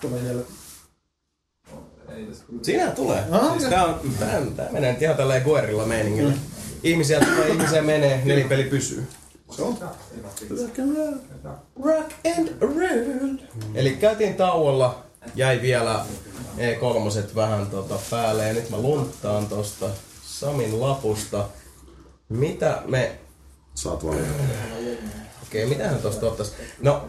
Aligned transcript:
kerran. 0.00 0.44
Siinä 2.62 2.90
tulee. 2.90 3.24
Ah, 3.30 3.58
siis 3.58 3.70
tää, 3.70 3.84
on, 3.84 4.00
tää, 4.18 4.42
tää 4.56 4.72
menee 4.72 4.96
ihan 5.00 5.16
tälleen 5.16 5.42
guerilla 5.42 5.86
meiningillä. 5.86 6.34
Ihmisiä 6.82 7.20
tulee, 7.20 7.48
ihmisiä 7.48 7.82
menee, 7.82 8.22
nelipeli 8.24 8.64
pysyy. 8.64 9.06
Rock 11.82 12.12
and 12.38 12.48
roll. 12.60 13.36
Eli 13.74 13.90
käytiin 13.90 14.34
tauolla, 14.34 15.04
jäi 15.34 15.62
vielä 15.62 16.06
E3 16.56 17.34
vähän 17.34 17.66
tota 17.66 17.98
päälle 18.10 18.48
ja 18.48 18.52
nyt 18.52 18.70
mä 18.70 18.78
lunttaan 18.78 19.46
tosta 19.46 19.86
Samin 20.24 20.80
lapusta. 20.80 21.48
Mitä 22.28 22.82
me 22.86 23.18
Saat 23.74 24.06
valita. 24.06 24.28
Okei, 25.42 25.66
mitähän 25.66 25.98
tosta 25.98 26.26
ottais? 26.26 26.52
No, 26.80 27.08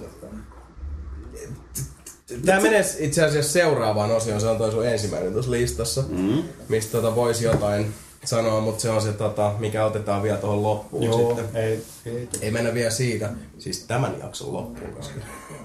Tämä 2.46 2.62
menee 2.62 2.86
itse 3.00 3.24
asiassa 3.24 3.52
seuraavaan 3.52 4.12
osioon, 4.12 4.42
se 4.42 4.48
on 4.48 4.58
toi 4.58 4.72
sun 4.72 4.88
ensimmäinen 4.88 5.34
tuossa 5.34 5.52
listassa, 5.52 6.04
mm. 6.10 6.44
mistä 6.70 6.92
tota 6.92 7.16
voisi 7.16 7.46
jotain 7.46 7.94
sanoa, 8.26 8.62
mutta 8.62 8.82
se 8.82 8.90
on 8.90 9.02
se, 9.02 9.14
tota, 9.14 9.54
mikä 9.60 9.86
otetaan 9.86 10.24
vielä 10.24 10.38
tuohon 10.38 10.64
loppuun 10.64 11.04
Joo, 11.04 11.36
sitten. 11.36 11.62
ei, 11.62 11.84
ei. 12.06 12.28
Ei 12.42 12.52
mennä 12.52 12.74
vielä 12.74 12.90
siitä, 12.90 13.30
siis 13.58 13.80
tämän 13.88 14.16
jakson 14.20 14.54
loppuun, 14.54 14.94
koska 14.94 15.20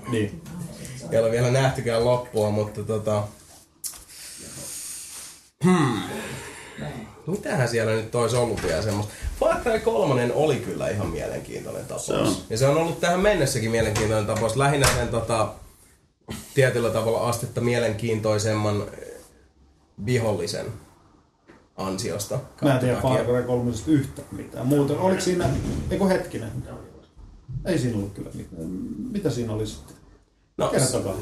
Niin. 0.09 0.43
ei 1.13 1.19
ole 1.19 1.31
vielä 1.31 1.51
nähtykään 1.51 2.05
loppua, 2.05 2.51
mutta 2.51 2.83
tota... 2.83 3.23
Hmm. 5.65 6.01
Mitähän 7.27 7.69
siellä 7.69 7.93
nyt 7.93 8.15
olisi 8.15 8.37
ollut 8.37 8.63
vielä 8.63 8.83
semmoista? 8.83 9.13
Far 9.41 9.61
Cry 9.61 9.79
3 9.81 10.31
oli 10.35 10.57
kyllä 10.57 10.89
ihan 10.89 11.07
mielenkiintoinen 11.07 11.83
tapaus. 11.83 12.07
Se 12.07 12.13
on. 12.13 12.37
Ja 12.51 12.59
se 12.59 12.67
on 12.67 12.77
ollut 12.77 13.01
tähän 13.01 13.21
mennessäkin 13.21 13.71
mielenkiintoinen 13.71 14.27
tapaus. 14.27 14.57
Lähinnä 14.57 14.87
sen 14.97 15.09
tota, 15.09 15.49
tietyllä 16.55 16.91
tavalla 16.91 17.29
astetta 17.29 17.61
mielenkiintoisemman 17.61 18.83
eh, 18.83 19.09
vihollisen 20.07 20.67
ansiosta. 21.77 22.39
Mä 22.63 22.75
en 22.75 22.81
tiedä. 22.81 23.01
Far 23.01 23.25
Cry 23.25 23.43
3 23.43 23.73
yhtään 23.87 24.29
mitään. 24.33 24.67
Muuten, 24.67 24.99
oliko 24.99 25.21
siinä, 25.21 25.49
eikö 25.91 26.05
hetkinen? 26.05 26.51
Ei 27.65 27.79
siinä 27.79 27.97
ollut 27.97 28.13
kyllä 28.13 28.31
mitään. 28.35 28.69
Mitä 29.13 29.31
siinä 29.31 29.53
oli 29.53 29.67
sitten? 29.67 29.97
No, 30.57 30.69
Kertokaa. 30.69 31.15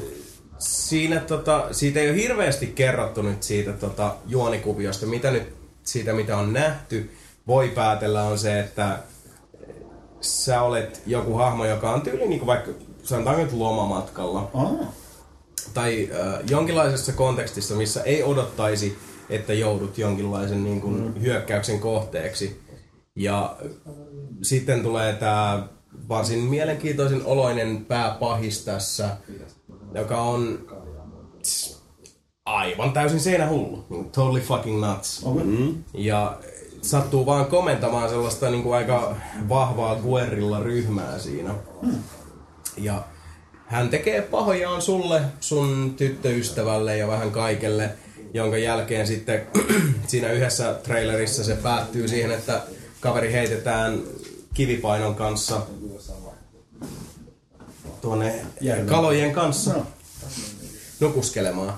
Siinä 0.59 1.21
tota, 1.21 1.69
siitä 1.73 2.01
ei 2.01 2.11
ole 2.11 2.17
hirveästi 2.17 2.67
kerrottu 2.67 3.23
nyt 3.23 3.43
siitä 3.43 3.73
tota, 3.73 4.17
juonikuviosta. 4.27 5.07
Mitä 5.07 5.31
nyt 5.31 5.55
siitä, 5.83 6.13
mitä 6.13 6.37
on 6.37 6.53
nähty, 6.53 7.11
voi 7.47 7.69
päätellä 7.69 8.23
on 8.23 8.39
se, 8.39 8.61
että 8.61 8.99
sä 10.21 10.63
olet 10.63 11.03
joku 11.07 11.35
hahmo, 11.35 11.65
joka 11.65 11.91
on 11.91 12.03
tyyli 12.03 12.29
niin 12.29 12.39
kuin 12.39 12.47
vaikka 12.47 12.71
sanotaanko 13.05 13.43
nyt 13.43 13.53
lomamatkalla. 13.53 14.51
Ah, 14.55 14.71
Tai 15.75 16.11
äh, 16.13 16.41
jonkinlaisessa 16.51 17.13
kontekstissa, 17.13 17.75
missä 17.75 18.03
ei 18.03 18.23
odottaisi, 18.23 18.99
että 19.31 19.53
joudut 19.53 19.99
jonkinlaisen 19.99 20.65
niin 20.65 20.81
kuin, 20.81 21.01
mm. 21.01 21.21
hyökkäyksen 21.21 21.81
kohteeksi. 21.81 22.61
Ja 23.17 23.57
sitten 24.43 24.83
tulee 24.83 25.13
tämä 25.13 25.69
varsin 26.09 26.39
mielenkiintoisen 26.39 27.27
oloinen 27.27 27.85
pääpahis 27.85 28.65
tässä, 28.65 29.17
joka 29.95 30.21
on 30.21 30.59
aivan 32.45 32.93
täysin 32.93 33.21
seinähullu. 33.21 33.85
Totally 34.13 34.41
fucking 34.41 34.87
nuts. 34.87 35.23
okay. 35.25 35.45
Mm. 35.45 35.85
Ja 35.95 36.39
sattuu 36.83 37.27
vaan 37.27 37.47
komentamaan 37.47 38.09
sellaista 38.09 38.51
niin 38.51 38.63
kuin 38.63 38.77
aika 38.77 39.17
vahvaa 39.49 39.97
guerrilla 39.97 40.61
ryhmää 40.61 41.19
siinä. 41.19 41.55
Ja 42.77 43.05
hän 43.67 43.89
tekee 43.89 44.23
pahojaan 44.23 44.83
sulle, 44.83 45.23
sun 45.41 45.95
tyttöystävälle 45.97 46.97
ja 46.97 47.09
vähän 47.09 47.31
kaikelle, 47.31 47.91
jonka 48.35 48.59
jälkeen 48.59 49.07
sitten 49.07 49.47
siinä 50.07 50.33
yhdessä 50.33 50.75
trailerissa 50.83 51.45
se 51.45 51.55
päättyy 51.57 52.09
siihen, 52.09 52.31
että 52.31 52.63
kaveri 53.01 53.33
heitetään 53.33 54.01
kivipainon 54.55 55.15
kanssa 55.15 55.61
tuonne 58.01 58.47
kalojen 58.87 59.33
kanssa 59.33 59.73
No. 59.73 59.87
nukuskelemaan. 61.01 61.75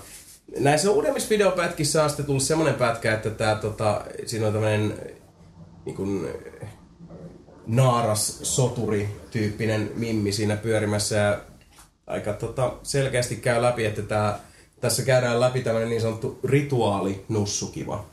Näissä 0.58 0.90
uudemmissa 0.90 1.28
videopätkissä 1.30 2.02
on 2.04 2.10
sitten 2.10 2.26
tullut 2.26 2.42
semmoinen 2.42 2.74
pätkä, 2.74 3.14
että 3.14 3.30
tää, 3.30 3.54
tota, 3.54 4.04
siinä 4.26 4.46
on 4.46 4.52
tämmöinen 4.52 4.94
niin 5.84 6.28
naaras 7.66 8.38
soturi 8.42 9.08
tyyppinen 9.36 9.90
mimmi 9.94 10.32
siinä 10.32 10.56
pyörimässä 10.56 11.16
ja 11.16 11.40
aika 12.06 12.32
tota, 12.32 12.72
selkeästi 12.82 13.36
käy 13.36 13.62
läpi, 13.62 13.84
että 13.84 14.02
tää, 14.02 14.38
tässä 14.80 15.02
käydään 15.02 15.40
läpi 15.40 15.62
tämmöinen 15.62 15.88
niin 15.88 16.00
sanottu 16.00 16.40
rituaali 16.44 17.24
nussukiva. 17.28 18.06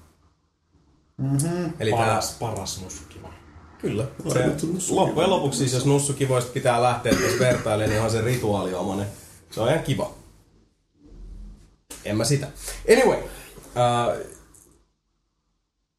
Mm-hmm. 1.17 1.73
Eli 1.79 1.91
tää, 1.91 2.00
Paras, 2.00 2.35
paras 2.39 2.81
nussukiva. 2.81 3.33
Kyllä. 3.78 4.07
Se, 4.33 4.94
loppujen 4.94 5.29
lopuksi 5.29 5.59
siis, 5.59 5.73
jos 5.73 5.85
nussukivoista 5.85 6.51
pitää 6.51 6.81
lähteä 6.81 7.13
tässä 7.13 7.39
vertailemaan, 7.39 7.89
niin 7.89 8.01
on 8.01 8.12
se 8.12 8.22
rituaaliomainen. 8.22 9.07
Se 9.51 9.62
on 9.62 9.69
ihan 9.69 9.83
kiva. 9.83 10.13
En 12.06 12.17
mä 12.17 12.23
sitä. 12.23 12.47
Anyway. 12.91 13.19
Uh, 13.19 14.33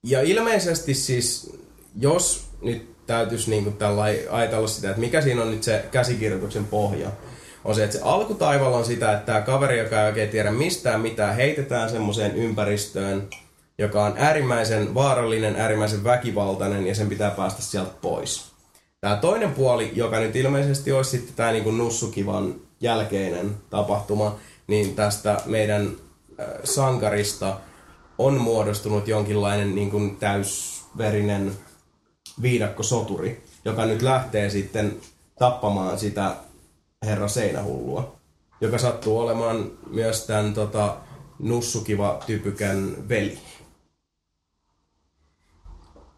ja 0.07 0.23
ilmeisesti 0.23 0.95
siis, 0.95 1.57
jos 1.97 2.45
nyt 2.63 2.94
täytyisi 3.06 3.50
niinku 3.50 3.70
tällai 3.70 4.20
ajatella 4.31 4.69
sitä, 4.69 4.88
että 4.88 5.00
mikä 5.00 5.20
siinä 5.20 5.42
on 5.42 5.50
nyt 5.50 5.62
se 5.62 5.84
käsikirjoituksen 5.91 6.65
pohja, 6.65 7.10
on 7.65 7.75
se, 7.75 7.84
että 7.84 7.97
se 7.97 8.03
alkutaival 8.04 8.72
on 8.72 8.84
sitä, 8.84 9.12
että 9.12 9.26
tämä 9.26 9.41
kaveri, 9.41 9.78
joka 9.78 10.00
ei 10.00 10.06
oikein 10.06 10.28
tiedä 10.28 10.50
mistään 10.50 11.00
mitään, 11.00 11.37
heitetään 11.37 11.91
semmoiseen 11.91 12.37
ympäristöön, 12.37 13.28
joka 13.78 14.04
on 14.04 14.15
äärimmäisen 14.16 14.94
vaarallinen, 14.94 15.56
äärimmäisen 15.56 16.04
väkivaltainen 16.04 16.87
ja 16.87 16.94
sen 16.94 17.09
pitää 17.09 17.31
päästä 17.31 17.62
sieltä 17.62 17.91
pois. 18.03 18.54
Tämä 19.00 19.16
toinen 19.16 19.53
puoli, 19.53 19.92
joka 19.94 20.19
nyt 20.19 20.36
ilmeisesti 20.36 20.92
olisi 20.92 21.10
sitten 21.10 21.34
tämä 21.34 21.53
niin 21.53 21.78
nussukivan 21.78 22.54
jälkeinen 22.81 23.54
tapahtuma, 23.71 24.38
niin 24.66 24.94
tästä 24.94 25.41
meidän 25.47 25.91
sankarista 26.65 27.56
on 28.19 28.41
muodostunut 28.41 29.09
jonkinlainen 29.09 29.75
niin 29.75 29.91
kuin 29.91 30.16
täysverinen 30.16 31.53
viidakkosoturi, 32.43 33.45
joka 33.65 33.87
nyt 33.87 34.03
lähtee 34.03 34.50
sitten 34.50 35.00
tappamaan 35.39 35.99
sitä 35.99 36.37
herra 37.06 37.28
seinähullua, 37.28 38.17
joka 38.61 38.78
sattuu 38.78 39.19
olemaan 39.21 39.71
myös 39.91 40.27
tämän 40.27 40.55
tota, 40.55 40.97
nussukiva 41.39 42.22
typykän 42.27 43.09
veli. 43.09 43.39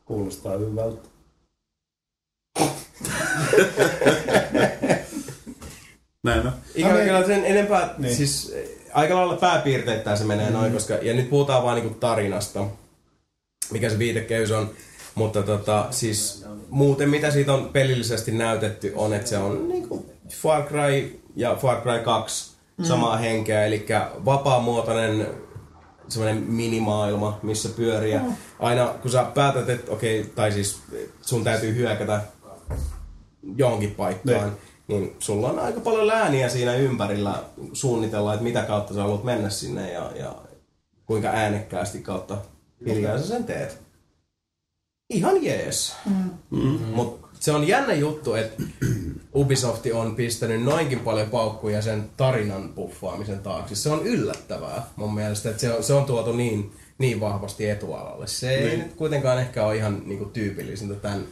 Kuulostaa 0.05 0.57
hyvältä. 0.57 1.09
Näin 6.23 6.47
on. 6.47 6.53
Ikävä 6.75 6.93
No 6.93 6.99
niin. 6.99 7.07
kyllä 7.07 7.27
sen 7.27 7.45
enempää, 7.45 7.95
niin. 7.99 8.17
Siis 8.17 8.53
eh, 8.55 8.69
aika 8.93 9.17
lailla 9.17 9.37
pääpiirteittäin 9.37 10.19
se 10.19 10.25
menee 10.25 10.47
mm. 10.47 10.53
noin, 10.53 10.73
koska, 10.73 10.95
ja 10.95 11.15
nyt 11.15 11.31
puhutaan 11.31 11.63
vaan 11.63 11.77
niinku 11.77 11.95
tarinasta, 11.95 12.67
mikä 13.71 13.91
se 13.91 13.99
viitekehys 13.99 14.51
on, 14.51 14.71
mutta 15.17 15.43
tota, 15.43 15.87
siis 15.91 16.45
muuten 16.69 17.11
mitä 17.11 17.31
siitä 17.31 17.55
on 17.55 17.69
pelillisesti 17.69 18.33
näytetty 18.33 18.93
on, 18.97 19.15
että 19.15 19.29
se 19.29 19.39
on 19.39 19.69
niinku 19.69 20.07
Far 20.31 20.63
Cry 20.63 21.21
ja 21.37 21.57
Far 21.57 21.81
Cry 21.81 21.99
2 21.99 22.57
mm. 22.77 22.85
samaa 22.85 23.17
henkeä, 23.17 23.67
eli 23.67 23.87
vapaamuotoinen 24.25 25.27
semmoinen 26.09 26.43
minimaailma, 26.43 27.39
missä 27.43 27.69
pyörii. 27.69 28.13
Ja 28.13 28.21
aina 28.59 28.87
kun 28.87 29.11
sä 29.11 29.25
päätät, 29.35 29.69
että 29.69 29.93
okei, 29.93 30.33
tai 30.35 30.53
siis 30.53 30.79
sun 31.21 31.45
täytyy 31.45 31.75
hyökätä 31.75 32.21
johonkin 33.57 33.95
paikkaan, 33.95 34.53
niin 34.89 35.17
sulla 35.19 35.51
on 35.51 35.59
aika 35.59 35.81
paljon 35.81 36.07
lääniä 36.07 36.49
siinä 36.49 36.75
ympärillä 36.75 37.43
suunnitella, 37.73 38.35
että 38.35 38.45
mitä 38.45 38.63
kautta 38.63 38.95
sä 38.95 39.03
haluat 39.03 39.25
mennä 39.25 39.51
sinne 39.51 39.93
ja, 39.93 40.11
ja 40.15 40.35
kuinka 41.07 41.29
äänekkäästi 41.29 41.99
kautta 41.99 42.37
hiljaa 42.87 43.19
sä 43.19 43.27
sen 43.27 43.45
teet. 43.45 43.86
Ihan 45.11 45.45
jees. 45.45 45.97
Mm. 46.51 46.71
Mutta 46.95 47.29
se 47.41 47.53
on 47.53 47.69
jännä 47.69 47.95
juttu, 47.95 48.35
että 48.35 48.63
Ubisoft 49.35 49.87
on 49.95 50.17
pistänyt 50.17 50.63
noinkin 50.63 51.01
paljon 51.01 51.31
paukkuja 51.31 51.83
sen 51.83 52.05
tarinan 52.17 52.69
puffaamisen 52.75 53.39
taakse. 53.39 53.75
Se 53.75 53.91
on 53.91 54.07
yllättävää 54.07 54.87
mun 54.97 55.15
mielestä, 55.15 55.49
että 55.51 55.61
se 55.61 55.73
on, 55.73 55.83
se 55.83 55.93
on 55.95 56.05
tuotu 56.05 56.33
niin, 56.33 56.73
niin 56.99 57.21
vahvasti 57.21 57.69
etualalle. 57.71 58.27
Se 58.27 58.51
ei 58.55 58.67
Niin. 58.67 58.79
nyt 58.79 58.95
kuitenkaan 58.95 59.39
ehkä 59.39 59.67
ole 59.67 59.77
ihan 59.77 60.03
niinku 60.07 60.25
tyypillisintä 60.25 60.95
tämän, 60.95 61.25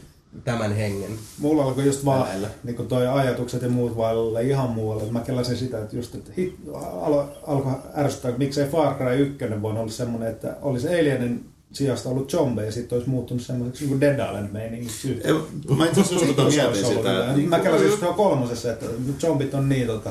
tämän 0.44 0.72
hengen. 0.76 1.10
Mulla 1.38 1.64
alkoi 1.64 1.86
just 1.86 2.04
vaan 2.04 2.28
niin 2.64 2.88
toi 2.88 3.06
ajatukset 3.06 3.62
ja 3.62 3.68
muut 3.68 3.96
vailla 3.96 4.40
ihan 4.40 4.70
muualle. 4.70 5.12
Mä 5.12 5.20
kelasin 5.20 5.56
sitä, 5.56 5.82
että 5.82 5.96
just, 5.96 6.14
että 6.14 6.30
hit, 6.36 6.56
alo, 7.00 7.28
alkoi 7.46 7.72
ärsyttää, 7.96 8.28
että 8.28 8.38
miksei 8.38 8.68
Far 8.68 8.94
Cry 8.94 9.14
1 9.16 9.62
voinut 9.62 9.80
olla 9.82 9.92
semmonen, 9.92 10.28
että 10.28 10.56
olisi 10.62 10.88
Alienin 10.88 11.44
sijasta 11.74 12.08
ollut 12.08 12.30
zombeja, 12.30 12.72
sitten 12.72 12.96
olisi 12.96 13.10
muuttunut 13.10 13.42
semmoiseksi 13.42 13.86
niin 13.86 14.00
Dead 14.00 14.26
Island 14.26 14.52
meiningiksi. 14.52 15.20
Ei, 15.24 15.32
Mä 15.76 15.86
itse 15.86 16.00
asiassa 16.00 16.26
tota 16.26 16.44
mietin 16.44 16.86
sitä. 16.86 17.30
että 17.30 17.70
Mä 17.70 17.76
just 17.76 18.00
tuolla 18.00 18.16
kolmosessa, 18.16 18.72
että 18.72 18.86
zombit 19.18 19.54
on 19.54 19.68
niin 19.68 19.86
tota, 19.86 20.10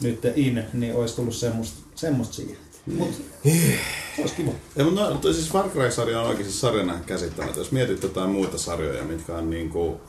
nyt 0.00 0.24
in, 0.36 0.64
niin 0.72 0.94
olisi 0.94 1.16
tullut 1.16 1.34
semmoista, 1.34 1.80
semmoista 1.94 2.34
siihen. 2.34 2.56
Mut, 2.86 3.14
se 3.42 4.20
olisi 4.20 4.34
kiva. 4.34 4.50
Ja, 4.76 4.84
mutta 4.84 5.10
no, 5.10 5.32
siis 5.32 5.48
Far 5.50 5.68
Cry-sarja 5.68 6.20
on 6.20 6.28
oikeasti 6.28 6.52
sarjana 6.52 6.98
käsittämättä. 7.06 7.60
Jos 7.60 7.72
mietit 7.72 8.02
jotain 8.02 8.30
muita 8.30 8.58
sarjoja, 8.58 9.04
mitkä 9.04 9.34
on 9.34 9.50
niinku... 9.50 10.00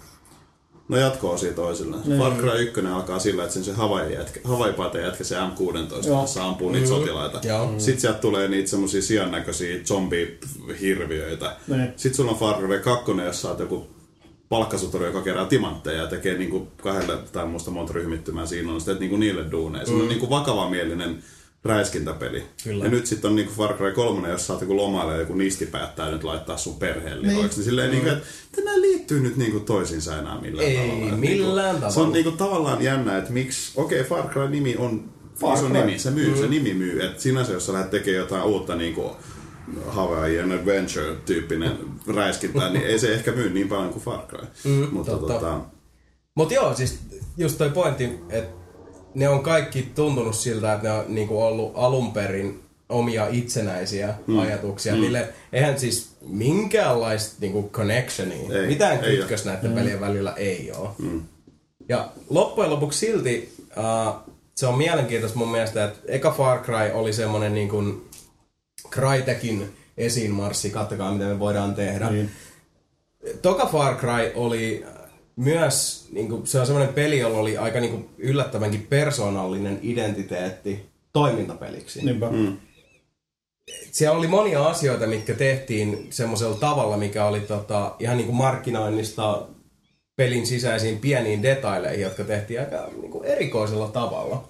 No 0.91 0.97
jatkoa 0.97 1.37
siitä 1.37 1.55
toisilleen. 1.55 2.01
Niin. 2.05 2.19
Far 2.19 2.33
Cry 2.33 2.61
1 2.61 2.81
alkaa 2.81 3.19
sillä, 3.19 3.43
että 3.43 3.53
sen 3.53 3.63
se 3.63 3.71
Hawaii 3.73 4.13
jätkä, 4.13 5.23
se 5.23 5.35
M16 5.35 6.07
Joo. 6.07 6.17
kanssa 6.17 6.45
ampuu 6.45 6.71
niitä 6.71 6.87
sotilaita. 6.87 7.47
Joo. 7.47 7.73
Sitten 7.77 8.01
sieltä 8.01 8.19
tulee 8.19 8.47
niitä 8.47 8.69
semmosia 8.69 9.01
sian 9.01 9.31
näköisiä 9.31 9.79
zombihirviöitä. 9.85 11.55
Niin. 11.67 11.93
Sitten 11.95 12.15
sulla 12.15 12.31
on 12.31 12.37
Far 12.37 12.57
Cry 12.57 12.79
2, 12.79 13.11
jossa 13.25 13.49
oot 13.49 13.59
joku 13.59 13.87
palkkasuturi, 14.49 15.05
joka 15.05 15.21
kerää 15.21 15.45
timantteja 15.45 16.01
ja 16.01 16.07
tekee 16.07 16.37
niinku 16.37 16.67
kahdelle 16.83 17.17
tai 17.31 17.45
muusta 17.45 17.71
monta 17.71 17.93
ryhmittymää 17.93 18.45
siinä 18.45 18.71
on, 18.71 18.81
sitten 18.81 18.99
niinku 18.99 19.17
niille 19.17 19.51
duuneja. 19.51 19.85
Se 19.85 19.93
on 19.93 20.07
niinku 20.07 20.29
vakavamielinen 20.29 21.23
räiskintäpeli. 21.63 22.43
Kyllä. 22.63 22.83
Ja 22.83 22.89
nyt 22.91 23.05
sitten 23.05 23.29
on 23.29 23.35
niinku 23.35 23.53
Far 23.53 23.73
Cry 23.77 23.91
3, 23.91 24.29
jos 24.29 24.49
oot 24.49 24.61
joku 24.61 24.77
lomailla 24.77 25.13
ja 25.13 25.19
joku 25.19 25.33
niisti 25.33 25.65
päättää 25.65 26.11
nyt 26.11 26.23
laittaa 26.23 26.57
sun 26.57 26.75
perheen 26.75 27.21
lihoiksi. 27.21 27.57
Niin. 27.57 27.65
silleen, 27.65 27.91
niinku, 27.91 28.09
että 28.09 28.25
tämä 28.55 28.81
liittyy 28.81 29.19
nyt 29.19 29.37
niinku 29.37 29.59
toisiinsa 29.59 30.17
enää 30.19 30.41
millään 30.41 30.67
Ei 30.69 30.75
tavalla. 30.77 31.13
Et 31.13 31.19
millään 31.19 31.75
niinku, 31.75 31.89
Se 31.89 31.95
tavalla. 31.95 32.07
on 32.07 32.13
niinku 32.13 32.31
tavallaan 32.31 32.81
jännä, 32.83 33.17
että 33.17 33.31
miksi, 33.31 33.71
okei 33.75 34.03
Far 34.03 34.27
Cry-nimi 34.29 34.75
on 34.77 35.11
Far 35.39 35.57
iso 35.57 35.67
Cry. 35.67 35.73
nimi, 35.77 35.99
se 35.99 36.11
myy, 36.11 36.37
se 36.37 36.47
nimi 36.47 36.73
myy. 36.73 37.05
Et 37.05 37.19
sinänsä, 37.19 37.51
jos 37.53 37.65
sä 37.65 37.73
lähdet 37.73 37.89
tekemään 37.91 38.19
jotain 38.19 38.43
uutta 38.43 38.75
niinku 38.75 39.11
Hawaiian 39.87 40.51
Adventure-tyyppinen 40.51 41.71
räiskintä, 42.15 42.69
niin 42.69 42.85
ei 42.85 42.99
se 42.99 43.13
ehkä 43.13 43.31
myy 43.31 43.49
niin 43.49 43.67
paljon 43.67 43.89
kuin 43.89 44.03
Far 44.03 44.27
Cry. 44.27 44.47
Mm, 44.63 44.87
Mutta 44.91 45.11
totta. 45.11 45.33
tota, 45.33 45.59
Mut 46.35 46.51
joo, 46.51 46.75
siis 46.75 46.99
just 47.37 47.57
toi 47.57 47.69
pointti, 47.69 48.09
että 48.29 48.60
ne 49.13 49.29
on 49.29 49.43
kaikki 49.43 49.91
tuntunut 49.95 50.35
siltä, 50.35 50.73
että 50.73 50.87
ne 50.87 50.93
on 50.93 51.05
niinku 51.07 51.41
ollut 51.41 51.71
alun 51.75 52.13
perin 52.13 52.63
omia 52.89 53.27
itsenäisiä 53.31 54.13
mm. 54.27 54.39
ajatuksia. 54.39 54.95
Mm. 54.95 55.01
Niille, 55.01 55.29
eihän 55.53 55.79
siis 55.79 56.15
minkäänlaista 56.21 57.35
niinku 57.39 57.69
connectionia, 57.73 58.61
Ei, 58.61 58.67
mitään 58.67 59.03
ei 59.03 59.17
kytkös 59.17 59.45
näiden 59.45 59.71
pelien 59.71 60.01
välillä 60.01 60.33
ei 60.37 60.71
ole. 60.77 60.89
Mm. 60.97 61.21
Ja 61.89 62.09
loppujen 62.29 62.71
lopuksi 62.71 62.99
silti 62.99 63.53
uh, 63.77 64.31
se 64.55 64.67
on 64.67 64.77
mielenkiintoista 64.77 65.37
mun 65.37 65.51
mielestä, 65.51 65.83
että 65.83 65.99
eka 66.05 66.31
Far 66.31 66.59
Cry 66.59 66.91
oli 66.93 67.13
semmonen 67.13 67.53
niin 67.53 67.69
kuin 67.69 68.09
Crytekin 68.89 69.73
esiinmarssi, 69.97 70.69
kattokaa 70.69 71.11
mitä 71.11 71.25
me 71.25 71.39
voidaan 71.39 71.75
tehdä. 71.75 72.09
Niin. 72.09 72.31
Toka 73.41 73.65
Far 73.65 73.95
Cry 73.95 74.31
oli 74.35 74.85
myös, 75.43 76.07
niin 76.11 76.29
kuin, 76.29 76.47
se 76.47 76.59
on 76.59 76.65
semmoinen 76.65 76.93
peli, 76.93 77.19
jolla 77.19 77.37
oli 77.37 77.57
aika 77.57 77.79
niin 77.79 77.91
kuin, 77.91 78.09
yllättävänkin 78.17 78.87
persoonallinen 78.89 79.79
identiteetti 79.81 80.85
toimintapeliksi. 81.13 82.05
Niinpä. 82.05 82.29
Mm. 82.29 82.57
Siellä 83.91 84.17
oli 84.17 84.27
monia 84.27 84.65
asioita, 84.67 85.07
mitkä 85.07 85.33
tehtiin 85.33 86.07
semmoisella 86.09 86.55
tavalla, 86.55 86.97
mikä 86.97 87.25
oli 87.25 87.39
tota, 87.39 87.95
ihan 87.99 88.17
niin 88.17 88.25
kuin 88.25 88.35
markkinoinnista 88.35 89.47
pelin 90.15 90.47
sisäisiin 90.47 90.99
pieniin 90.99 91.43
detaileihin, 91.43 92.01
jotka 92.03 92.23
tehtiin 92.23 92.59
aika 92.59 92.89
niin 93.01 93.11
kuin 93.11 93.25
erikoisella 93.25 93.87
tavalla. 93.87 94.49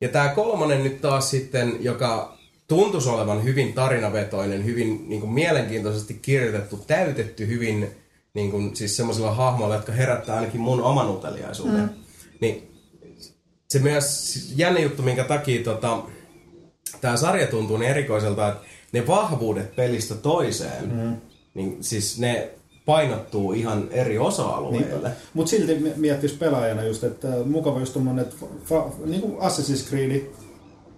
Ja 0.00 0.08
tämä 0.08 0.28
kolmonen 0.28 0.84
nyt 0.84 1.00
taas 1.00 1.30
sitten, 1.30 1.76
joka 1.80 2.38
tuntuisi 2.66 3.08
olevan 3.08 3.44
hyvin 3.44 3.72
tarinavetoinen, 3.72 4.64
hyvin 4.64 5.08
niin 5.08 5.20
kuin 5.20 5.32
mielenkiintoisesti 5.32 6.14
kirjoitettu, 6.22 6.76
täytetty 6.86 7.46
hyvin 7.46 7.90
niin 8.34 8.50
kuin, 8.50 8.76
siis 8.76 8.96
semmoisilla 8.96 9.34
hahmoilla, 9.34 9.74
jotka 9.74 9.92
herättää 9.92 10.36
ainakin 10.36 10.60
mun 10.60 10.82
oman 10.82 11.10
uteliaisuuden. 11.10 11.80
Mm. 11.80 11.88
Niin 12.40 12.70
se 13.68 13.78
myös 13.78 14.34
jännä 14.56 14.80
juttu, 14.80 15.02
minkä 15.02 15.24
takia 15.24 15.64
tota, 15.64 16.02
tämä 17.00 17.16
sarja 17.16 17.46
tuntuu 17.46 17.76
niin 17.76 17.90
erikoiselta, 17.90 18.48
että 18.48 18.64
ne 18.92 19.06
vahvuudet 19.06 19.76
pelistä 19.76 20.14
toiseen, 20.14 20.92
mm. 20.92 21.16
niin 21.54 21.84
siis 21.84 22.18
ne 22.18 22.50
painottuu 22.86 23.52
ihan 23.52 23.88
eri 23.90 24.18
osa-alueille. 24.18 25.10
Mutta 25.34 25.50
silti 25.50 25.74
mi- 25.74 25.92
miettis 25.96 26.32
pelaajana 26.32 26.82
just, 26.82 27.04
että 27.04 27.28
mukava 27.44 27.80
just 27.80 27.92
tommonen, 27.92 28.24
että 28.24 28.36
fa- 28.40 29.06
niin 29.06 29.20
kuin 29.20 29.38
Assassin's 29.38 29.88
Creed 29.88 30.22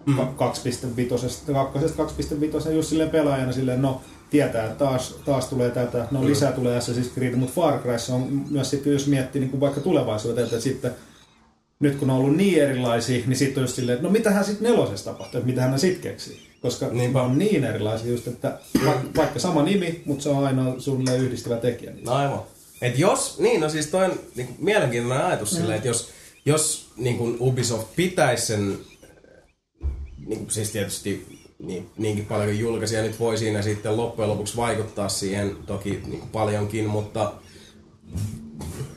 mm. 0.05 0.17
2.5, 0.17 1.53
kakkosesta 1.53 2.03
2.5, 2.03 2.71
just 2.71 2.89
silleen 2.89 3.09
pelaajana 3.09 3.51
silleen, 3.51 3.81
no 3.81 4.01
tietää, 4.31 4.65
että 4.65 4.85
taas, 4.85 5.15
taas 5.25 5.45
tulee 5.45 5.69
tätä, 5.69 6.07
no 6.11 6.25
lisää 6.25 6.51
tulee 6.51 6.79
Assassin's 6.79 7.13
Creed, 7.13 7.35
mutta 7.35 7.53
Far 7.55 7.79
Cryssa 7.79 8.15
on 8.15 8.45
myös 8.49 8.69
sitten, 8.69 8.93
jos 8.93 9.07
miettii 9.07 9.39
niin 9.39 9.49
kuin 9.49 9.61
vaikka 9.61 9.81
tulevaisuuteen, 9.81 10.45
että 10.45 10.59
sitten 10.59 10.95
nyt 11.79 11.95
kun 11.95 12.09
on 12.09 12.17
ollut 12.17 12.37
niin 12.37 12.63
erilaisia, 12.63 13.23
niin 13.27 13.37
sitten 13.37 13.61
on 13.61 13.63
just 13.63 13.75
silleen, 13.75 13.95
että 13.95 14.07
no 14.07 14.11
mitähän 14.11 14.45
sitten 14.45 14.71
nelosessa 14.71 15.11
tapahtuu, 15.11 15.37
että 15.37 15.49
mitähän 15.49 15.71
ne 15.71 15.77
sitten 15.77 16.11
keksii. 16.11 16.51
Koska 16.61 16.87
Niinpä. 16.87 17.19
ne 17.19 17.25
on 17.25 17.37
niin 17.37 17.63
erilaisia 17.63 18.11
just, 18.11 18.27
että 18.27 18.57
va- 18.85 19.01
vaikka 19.15 19.39
sama 19.39 19.63
nimi, 19.63 20.01
mutta 20.05 20.23
se 20.23 20.29
on 20.29 20.45
ainoa 20.45 20.79
suunnilleen 20.79 21.21
yhdistävä 21.21 21.57
tekijä. 21.57 21.91
No 22.05 22.11
aivan. 22.13 22.41
Et 22.81 22.99
jos, 22.99 23.39
niin 23.39 23.61
no 23.61 23.69
siis 23.69 23.87
toi 23.87 24.05
on 24.05 24.19
niin 24.35 24.47
kuin, 24.47 24.57
mielenkiintoinen 24.59 25.25
ajatus 25.25 25.51
mm. 25.51 25.57
silleen, 25.57 25.75
että 25.77 25.87
jos, 25.87 26.09
jos 26.45 26.91
niin 26.97 27.17
kuin 27.17 27.37
Ubisoft 27.39 27.87
pitäisi 27.95 28.45
sen, 28.45 28.77
niin 30.25 30.39
kuin, 30.39 30.51
siis 30.51 30.71
tietysti 30.71 31.40
niin, 31.63 31.89
niinkin 31.97 32.25
paljon 32.25 32.47
kuin 32.47 32.59
julkaisija 32.59 33.01
nyt 33.01 33.19
voi 33.19 33.37
siinä 33.37 33.61
sitten 33.61 33.97
loppujen 33.97 34.29
lopuksi 34.29 34.57
vaikuttaa 34.57 35.09
siihen 35.09 35.55
toki 35.65 35.89
niin 35.89 36.19
kuin 36.19 36.29
paljonkin, 36.31 36.85
mutta 36.85 37.33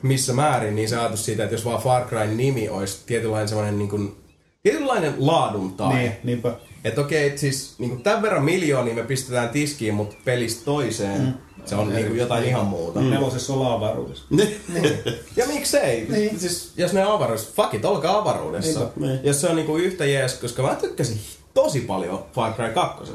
missä 0.03 0.33
määrin, 0.33 0.77
niin 0.77 0.89
se 0.89 0.97
ajatus 0.97 1.25
siitä, 1.25 1.43
että 1.43 1.55
jos 1.55 1.65
vaan 1.65 1.83
Far 1.83 2.09
Cry 2.09 2.27
nimi 2.27 2.69
olisi 2.69 2.99
tietynlainen 3.07 3.49
semmoinen 3.49 3.79
niin 3.79 3.89
kuin, 3.89 4.17
tietynlainen 4.63 5.15
laadun 5.19 5.73
tae. 5.73 5.95
Niin, 5.95 6.13
niinpä. 6.25 6.55
Että 6.85 7.01
okei, 7.01 7.29
et 7.29 7.39
siis 7.39 7.75
niin 7.79 8.03
tämän 8.03 8.23
verran 8.23 8.45
miljoonia 8.45 8.95
me 8.95 9.03
pistetään 9.03 9.49
tiskiin, 9.49 9.95
mutta 9.95 10.17
pelistä 10.25 10.65
toiseen 10.65 11.21
mm. 11.21 11.33
se 11.65 11.75
on 11.75 11.95
niin 11.95 12.17
jotain 12.17 12.45
ihan 12.45 12.67
muuta. 12.67 13.01
Mm. 13.01 13.11
Nelosessa 13.11 13.53
on 13.53 13.73
avaruudessa. 13.73 14.25
Ja 15.37 15.47
miksei? 15.47 16.07
Niin. 16.09 16.41
Siis, 16.41 16.73
jos 16.77 16.93
ne 16.93 17.07
on 17.07 17.13
avaruudessa, 17.13 17.53
fuck 17.57 17.75
it, 17.75 17.85
olkaa 17.85 18.19
avaruudessa. 18.19 18.91
Niin. 18.97 19.21
Jos 19.23 19.41
se 19.41 19.49
on 19.49 19.57
niinku 19.57 19.77
yhtä 19.77 20.05
jees, 20.05 20.35
koska 20.35 20.63
mä 20.63 20.75
tykkäsin 20.75 21.21
tosi 21.55 21.81
paljon 21.81 22.25
Far 22.33 22.53
Cry 22.53 22.73
2. 22.73 23.13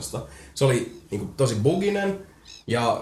Se 0.53 0.65
oli 0.65 1.01
niinku 1.11 1.29
tosi 1.37 1.55
buginen 1.55 2.19
ja 2.67 3.01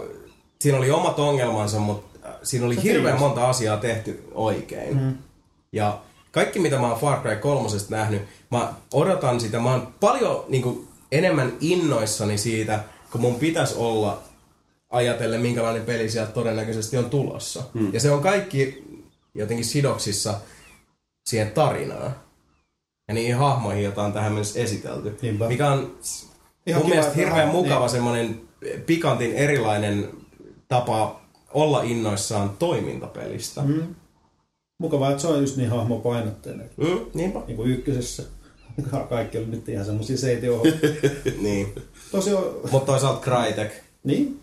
siinä 0.61 0.77
oli 0.77 0.91
omat 0.91 1.19
ongelmansa, 1.19 1.79
mutta 1.79 2.29
äh, 2.29 2.35
siinä 2.43 2.65
oli 2.65 2.83
hirveän 2.83 3.19
monta 3.19 3.49
asiaa 3.49 3.77
tehty 3.77 4.23
oikein. 4.33 4.97
Mm. 4.97 5.17
Ja 5.71 5.99
kaikki 6.31 6.59
mitä 6.59 6.79
mä 6.79 6.87
oon 6.87 6.99
Far 6.99 7.21
Cry 7.21 7.35
3 7.35 7.69
nähnyt, 7.89 8.21
mä 8.51 8.73
odotan 8.93 9.39
sitä, 9.39 9.59
mä 9.59 9.71
oon 9.71 9.93
paljon 9.99 10.45
niinku, 10.47 10.85
enemmän 11.11 11.53
innoissani 11.61 12.37
siitä, 12.37 12.83
kun 13.11 13.21
mun 13.21 13.35
pitäisi 13.35 13.75
olla 13.77 14.21
ajatellen, 14.89 15.41
minkälainen 15.41 15.85
peli 15.85 16.09
sieltä 16.09 16.31
todennäköisesti 16.31 16.97
on 16.97 17.09
tulossa. 17.09 17.63
Hmm. 17.73 17.93
Ja 17.93 17.99
se 17.99 18.11
on 18.11 18.21
kaikki 18.21 18.83
jotenkin 19.35 19.65
sidoksissa 19.65 20.39
siihen 21.25 21.51
tarinaan. 21.51 22.15
Ja 23.07 23.13
niihin 23.13 23.35
hahmoihin, 23.35 23.83
joita 23.83 24.03
on 24.03 24.13
tähän 24.13 24.31
mennessä 24.31 24.59
esitelty. 24.59 25.17
Niinpä. 25.21 25.47
Mikä 25.47 25.71
on 25.71 25.97
Ihan 26.65 26.81
mun 26.81 26.89
mielestä 26.89 27.13
hirveän 27.13 27.49
mukava 27.49 27.79
niin. 27.79 27.89
semmoinen 27.89 28.41
pikantin 28.85 29.33
erilainen 29.33 30.09
tapa 30.67 31.21
olla 31.53 31.81
innoissaan 31.81 32.49
toimintapelistä. 32.49 33.61
Mm. 33.61 33.95
Mukavaa, 34.79 35.09
että 35.09 35.21
se 35.21 35.27
on 35.27 35.41
just 35.41 35.57
niin 35.57 35.69
hahmopainotteinen. 35.69 36.69
Mm, 36.77 36.99
niinpä. 37.13 37.41
Niin 37.47 37.57
kuin 37.57 37.71
ykkösessä. 37.71 38.23
Kaikki 39.09 39.37
oli 39.37 39.45
nyt 39.45 39.69
ihan 39.69 39.85
semmosia 39.85 40.17
seitioho. 40.17 40.63
niin. 41.41 41.75
Tosi 42.11 42.33
on... 42.33 42.59
Mutta 42.71 42.85
toisaalta 42.91 43.21
Crytek. 43.21 43.71
Niin? 44.03 44.39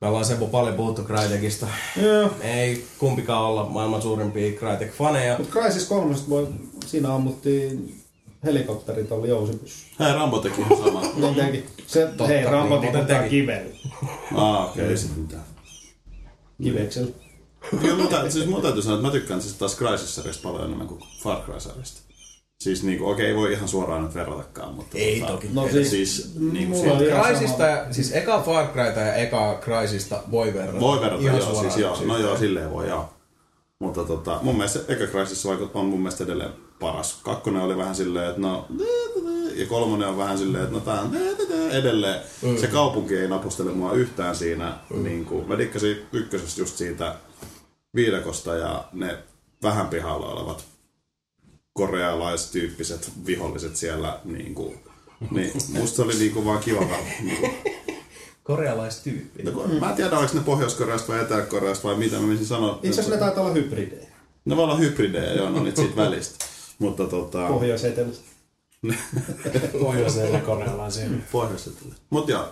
Me 0.00 0.08
ollaan 0.08 0.24
Seppo 0.24 0.46
paljon 0.46 0.74
puhuttu 0.74 1.02
Crytekista. 1.02 1.66
Joo. 2.02 2.30
Ei 2.40 2.86
kumpikaan 2.98 3.42
olla 3.42 3.64
maailman 3.68 4.02
suurimpia 4.02 4.52
Crytek-faneja. 4.52 5.38
Mutta 5.38 5.52
Crysis 5.60 5.88
3 5.88 6.14
voi, 6.28 6.48
siinä 6.86 7.14
ammuttiin 7.14 8.02
helikopterit 8.44 9.12
oli 9.12 9.28
jousipyssä. 9.28 9.86
Hei, 10.00 10.12
Rambo 10.12 10.38
teki 10.38 10.60
ihan 10.60 10.78
sama. 10.78 11.02
Niin 11.16 11.34
teki. 11.34 11.64
Se, 11.86 12.06
Totta, 12.06 12.26
hei, 12.26 12.44
Rambo 12.44 12.58
niin, 12.58 12.68
muuten 12.68 12.90
tiputaan 12.92 13.22
teki. 13.22 13.30
kivellä. 13.30 13.76
Ah, 14.34 14.70
okei, 14.70 14.84
okay, 14.84 14.96
sitten 14.96 15.22
mitään. 15.22 15.44
Kiveksellä. 16.62 17.12
Kyllä, 17.80 18.02
mutta 18.02 18.30
siis 18.30 18.46
mun 18.46 18.62
täytyy 18.62 18.82
sanoa, 18.82 18.98
että 18.98 19.08
mä 19.08 19.12
tykkään 19.12 19.42
siis 19.42 19.54
taas 19.54 19.76
Crysis-sarjasta 19.76 20.42
paljon 20.42 20.64
enemmän 20.64 20.86
kuin 20.86 21.02
Far 21.22 21.42
Cry-sarjasta. 21.42 22.05
Siis 22.66 22.82
niinku, 22.82 23.08
okei, 23.08 23.26
ei 23.26 23.34
voi 23.36 23.52
ihan 23.52 23.68
suoraan 23.68 24.04
nyt 24.04 24.14
verratakaan, 24.14 24.74
mutta... 24.74 24.98
Ei 24.98 25.20
tota, 25.20 25.32
toki. 25.32 25.48
No 25.52 25.68
siis, 25.68 25.90
siis, 25.90 26.16
siis 26.16 26.34
niinku 26.52 26.76
Crysista, 27.22 27.62
ja, 27.62 27.86
siis 27.90 28.12
eka 28.12 28.42
Far 28.42 28.66
Cryta 28.66 29.00
ja 29.00 29.14
eka 29.14 29.58
Crysista 29.62 30.22
voi 30.30 30.54
verrata. 30.54 30.80
Voi 30.80 31.00
verrata, 31.00 31.22
Ihan 31.22 31.36
joo, 31.36 31.46
suoraan 31.46 31.72
siis 31.72 31.76
joo, 31.76 31.90
no 31.90 31.96
siitä. 31.96 32.18
joo, 32.18 32.36
silleen 32.36 32.70
voi 32.70 32.88
joo. 32.88 33.08
Mutta 33.78 34.04
tota, 34.04 34.38
mun 34.42 34.56
mielestä 34.56 34.78
Eka 34.92 35.04
Crysis 35.04 35.46
vaikuttaa 35.46 35.82
on 35.82 35.88
mun 35.88 36.00
mielestä 36.00 36.24
edelleen 36.24 36.50
paras. 36.80 37.20
Kakkonen 37.22 37.62
oli 37.62 37.76
vähän 37.76 37.94
silleen, 37.94 38.28
että 38.28 38.40
no... 38.40 38.66
Ja 39.54 39.66
kolmonen 39.66 40.08
on 40.08 40.18
vähän 40.18 40.38
silleen, 40.38 40.64
että 40.64 40.74
no 40.74 40.80
tää 40.80 41.00
on... 41.00 41.16
edelleen. 41.70 42.20
Mm. 42.42 42.56
Se 42.56 42.66
kaupunki 42.66 43.16
ei 43.16 43.28
napustele 43.28 43.72
mua 43.72 43.92
yhtään 43.92 44.36
siinä. 44.36 44.78
Mm. 44.90 45.04
Niin 45.04 45.24
kuin, 45.24 45.48
mä 45.48 45.58
dikkasin 45.58 45.96
ykkösestä 46.12 46.60
just 46.60 46.76
siitä 46.76 47.14
viidakosta 47.94 48.54
ja 48.54 48.84
ne 48.92 49.18
vähän 49.62 49.88
pihalla 49.88 50.26
olevat 50.26 50.64
korealaistyyppiset 51.76 53.10
viholliset 53.26 53.76
siellä. 53.76 54.20
Niin 54.24 54.54
kuin, 54.54 54.78
niin 55.30 55.52
musta 55.68 55.96
se 55.96 56.02
oli 56.02 56.14
niin 56.14 56.32
kuin 56.32 56.44
vaan 56.44 56.58
kiva. 56.58 56.80
Niin 57.20 57.36
kuin, 57.36 57.52
Korealaistyyppi. 58.42 59.42
no, 59.42 59.66
mä 59.80 59.90
en 59.90 59.96
tiedä, 59.96 60.18
oliko 60.18 60.34
ne 60.34 60.40
Pohjois-Koreasta 60.40 61.12
vai 61.12 61.22
Etelä-Koreasta 61.22 61.88
vai 61.88 61.96
mitä 61.96 62.16
mä 62.16 62.22
menisin 62.22 62.46
sanoa. 62.46 62.74
Itse 62.82 62.88
asiassa 62.88 63.10
ne 63.10 63.16
taitaa 63.16 63.44
olla 63.44 63.54
hybridejä. 63.54 64.08
Ne 64.44 64.56
voi 64.56 64.64
olla 64.64 64.76
hybridejä, 64.76 65.32
joo, 65.32 65.50
ne 65.50 65.58
on 65.58 65.64
niitä 65.64 65.80
siitä 65.80 65.96
välistä. 65.96 66.44
Mutta 66.78 67.04
tota... 67.04 67.48
Pohjois-etelästä. 67.48 68.24
Pohjoiseen 69.80 70.32
ja 70.32 70.40
korealaisiin. 70.40 71.24
Pohjois 71.32 71.70
Mut 72.10 72.28
joo, 72.28 72.48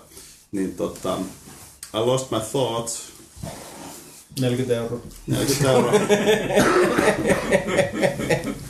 niin 0.53 0.75
tota... 0.75 1.19
I 1.95 1.99
lost 1.99 2.31
my 2.31 2.41
thoughts. 2.53 3.13
40 4.41 4.77
euroa. 4.77 5.01
40 5.27 5.73
euroa. 5.73 5.93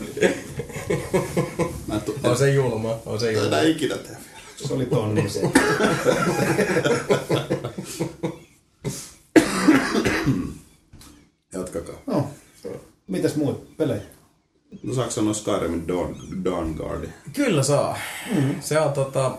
Mä 1.87 2.01
tu- 2.01 2.15
On 2.23 2.37
se 2.37 2.51
julma, 2.51 2.99
on 3.07 3.21
se 3.21 3.33
julma. 3.33 3.47
enää 3.47 3.63
ikinä 3.63 3.97
tee. 3.97 4.17
Se 4.57 4.75
oli 4.75 4.87
tonni 4.87 5.29
se. 5.31 5.41
Jatkakaa. 11.53 11.95
No, 12.07 12.31
mitäs 13.07 13.37
muut 13.37 13.77
pelejä? 13.77 14.03
No 14.83 14.95
saako 14.95 15.11
sanoa 15.11 15.35
Skyrimin 15.35 15.89
Dawn, 15.89 16.17
Dawn 16.45 16.75
Guardi? 16.75 17.07
Kyllä 17.33 17.63
saa. 17.63 17.99
Se 18.61 18.81
on 18.81 18.93
tota, 18.93 19.39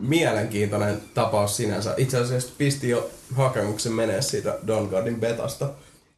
mielenkiintoinen 0.00 1.00
tapaus 1.14 1.56
sinänsä. 1.56 1.94
Itse 1.96 2.18
asiassa 2.18 2.52
pisti 2.58 2.88
jo 2.88 3.10
hakemuksen 3.34 3.92
menee 3.92 4.22
siitä 4.22 4.58
Dawnguardin 4.66 5.20
betasta, 5.20 5.70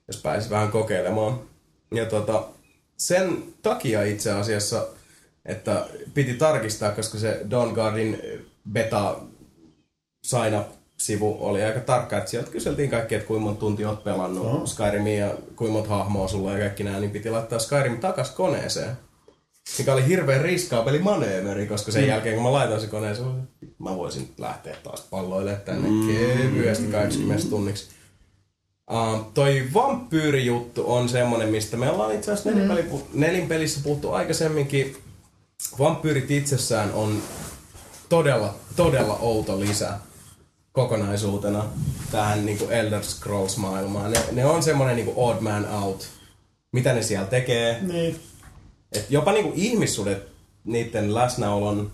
jos 0.08 0.16
pääsi 0.22 0.50
vähän 0.50 0.70
kokeilemaan. 0.70 1.40
Ja 1.94 2.06
tota, 2.06 2.44
sen 2.96 3.42
takia 3.62 4.02
itse 4.04 4.32
asiassa, 4.32 4.86
että 5.48 5.86
piti 6.14 6.34
tarkistaa, 6.34 6.92
koska 6.92 7.18
se 7.18 7.40
Dawnguardin 7.50 8.22
beta 8.72 9.16
sign 10.22 10.60
sivu 10.96 11.36
oli 11.40 11.62
aika 11.62 11.80
tarkka, 11.80 12.18
että 12.18 12.30
sieltä 12.30 12.50
kyseltiin 12.50 12.90
kaikki, 12.90 13.14
että 13.14 13.28
kuinka 13.28 13.44
monta 13.44 13.60
tuntia 13.60 13.88
oot 13.88 14.04
pelannut 14.04 14.46
Oho. 14.46 14.66
Skyrimia 14.66 15.26
ja 15.26 15.34
kuinka 15.56 15.72
monta 15.72 15.88
hahmoa 15.88 16.28
sulla 16.28 16.52
ja 16.52 16.58
kaikki 16.58 16.84
nämä, 16.84 17.00
niin 17.00 17.10
piti 17.10 17.30
laittaa 17.30 17.58
Skyrim 17.58 17.98
takas 17.98 18.30
koneeseen. 18.30 18.90
Mikä 19.78 19.92
oli 19.92 20.06
hirveän 20.06 20.40
riskaapeli 20.40 20.98
maneeveri, 20.98 21.66
koska 21.66 21.92
sen 21.92 22.06
jälkeen 22.06 22.34
kun 22.34 22.44
mä 22.44 22.52
laitoin 22.52 22.80
se 22.80 22.86
koneeseen, 22.86 23.48
mä 23.78 23.96
voisin 23.96 24.32
lähteä 24.38 24.76
taas 24.82 25.00
palloille 25.10 25.54
tänne 25.54 26.12
kevyesti 26.12 26.86
80 26.86 27.50
tunniksi. 27.50 27.90
Uh, 28.90 29.32
toi 29.34 29.68
vampyyrijuttu 29.74 30.92
on 30.92 31.08
semmonen, 31.08 31.48
mistä 31.48 31.76
me 31.76 31.90
ollaan 31.90 32.14
itse 32.14 32.32
asiassa 32.32 32.50
nelinpeli, 32.50 32.84
nelinpelissä 33.14 33.80
puhuttu 33.82 34.12
aikaisemminkin. 34.12 34.96
Vampyyrit 35.78 36.30
itsessään 36.30 36.92
on 36.94 37.22
todella, 38.08 38.54
todella 38.76 39.18
outo 39.20 39.60
lisä 39.60 39.90
kokonaisuutena 40.72 41.64
tähän 42.10 42.46
niinku 42.46 42.64
Elder 42.64 43.02
Scrolls-maailmaan. 43.04 44.10
Ne, 44.12 44.20
ne 44.32 44.44
on 44.44 44.62
semmonen 44.62 44.96
niinku 44.96 45.12
odd 45.16 45.40
man 45.40 45.66
out. 45.82 46.08
Mitä 46.72 46.92
ne 46.92 47.02
siellä 47.02 47.26
tekee, 47.26 47.78
Niin. 47.82 48.20
et 48.92 49.06
jopa 49.10 49.32
niinku 49.32 49.52
ihmissuudet, 49.54 50.28
niiden 50.64 51.14
läsnäolon, 51.14 51.90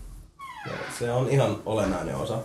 se 0.99 1.11
on 1.11 1.29
ihan 1.29 1.57
olennainen 1.65 2.15
osa. 2.15 2.37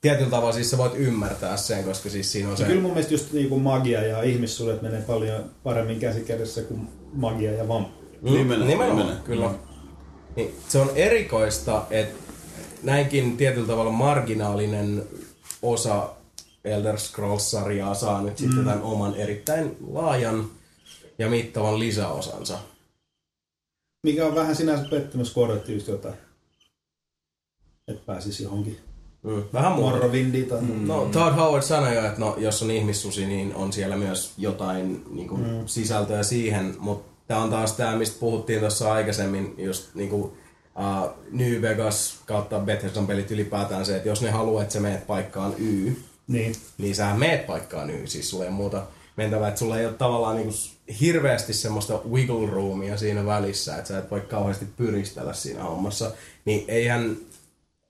Tietyllä 0.00 0.30
tavalla 0.30 0.52
siis 0.52 0.70
sä 0.70 0.78
voit 0.78 0.92
ymmärtää 0.96 1.56
sen, 1.56 1.84
koska 1.84 2.10
siis 2.10 2.32
siinä 2.32 2.48
on 2.50 2.56
se... 2.56 2.64
Kyllä 2.64 2.82
mun 2.82 2.90
mielestä 2.90 3.14
just 3.14 3.32
niinku 3.32 3.58
magia 3.58 4.02
ja 4.06 4.22
ihmissuudet 4.22 4.82
menee 4.82 5.02
paljon 5.02 5.44
paremmin 5.62 6.00
käsi 6.00 6.20
kädessä 6.20 6.62
kuin 6.62 6.88
magia 7.12 7.52
ja 7.52 7.68
vampyyri. 7.68 8.18
Mm, 8.22 8.32
Niin 8.32 8.46
menee, 8.46 8.66
nimenomaan, 8.66 9.06
niin 9.28 9.40
menee. 9.40 9.50
Niin, 10.36 10.54
se 10.68 10.78
on 10.78 10.90
erikoista, 10.94 11.86
että 11.90 12.22
näinkin 12.82 13.36
tietyllä 13.36 13.66
tavalla 13.66 13.90
marginaalinen 13.92 15.02
osa 15.62 16.08
Elder 16.64 16.98
Scrolls-sarjaa 16.98 17.94
saa 17.94 18.22
nyt 18.22 18.38
sitten 18.38 18.58
Mm. 18.58 18.64
tämän 18.64 18.82
oman 18.82 19.14
erittäin 19.14 19.76
laajan 19.92 20.50
ja 21.18 21.30
mittavan 21.30 21.78
lisäosansa. 21.78 22.58
Mikä 24.06 24.26
on 24.26 24.34
vähän 24.34 24.56
sinänsä 24.56 24.84
pettymys, 24.90 25.30
kun 25.32 25.44
odotti 25.44 25.84
jotain. 25.88 26.14
Että 27.88 28.02
pääsisi 28.06 28.42
johonkin 28.42 28.78
Mm. 29.22 29.42
Vähän 29.52 29.72
muuta. 29.72 29.98
Tai 30.48 30.60
mm. 30.60 30.86
No, 30.86 31.08
Todd 31.12 31.36
Howard 31.36 31.62
sanoi 31.62 31.94
jo, 31.94 32.04
että 32.04 32.20
no, 32.20 32.36
jos 32.38 32.62
on 32.62 32.70
ihmissusi, 32.70 33.26
niin 33.26 33.54
on 33.54 33.72
siellä 33.72 33.96
myös 33.96 34.32
jotain 34.38 35.04
niin 35.10 35.28
kuin, 35.28 35.40
mm. 35.42 35.66
sisältöä 35.66 36.22
siihen, 36.22 36.74
mutta 36.78 37.13
tämä 37.26 37.42
on 37.42 37.50
taas 37.50 37.72
tämä, 37.72 37.96
mistä 37.96 38.20
puhuttiin 38.20 38.60
tuossa 38.60 38.92
aikaisemmin, 38.92 39.54
just 39.58 39.94
niin 39.94 40.08
kuin, 40.10 40.22
uh, 40.22 41.10
New 41.30 41.62
Vegas 41.62 42.18
kautta 42.26 42.60
Bethesdan 42.60 43.06
pelit 43.06 43.30
ylipäätään 43.30 43.86
se, 43.86 43.96
että 43.96 44.08
jos 44.08 44.22
ne 44.22 44.30
haluaa, 44.30 44.62
että 44.62 44.72
sä 44.72 44.80
meet 44.80 45.06
paikkaan 45.06 45.54
Y, 45.58 45.92
Niin. 46.28 46.54
niin 46.78 46.94
sä 46.94 47.14
meet 47.14 47.46
paikkaan 47.46 47.90
Y, 47.90 48.06
siis 48.06 48.34
ei 48.34 48.38
ole 48.40 48.50
muuta 48.50 48.82
mentävää, 49.16 49.48
että 49.48 49.58
sulla 49.58 49.78
ei 49.78 49.86
ole 49.86 49.94
tavallaan 49.94 50.36
niin 50.36 50.48
kuin, 50.48 50.56
hirveästi 51.00 51.52
semmoista 51.52 52.00
wiggle 52.10 52.50
roomia 52.50 52.96
siinä 52.96 53.26
välissä, 53.26 53.76
että 53.76 53.88
sä 53.88 53.98
et 53.98 54.10
voi 54.10 54.20
kauheasti 54.20 54.64
pyristellä 54.76 55.32
siinä 55.32 55.62
hommassa, 55.62 56.10
niin 56.44 56.64
eihän 56.68 57.16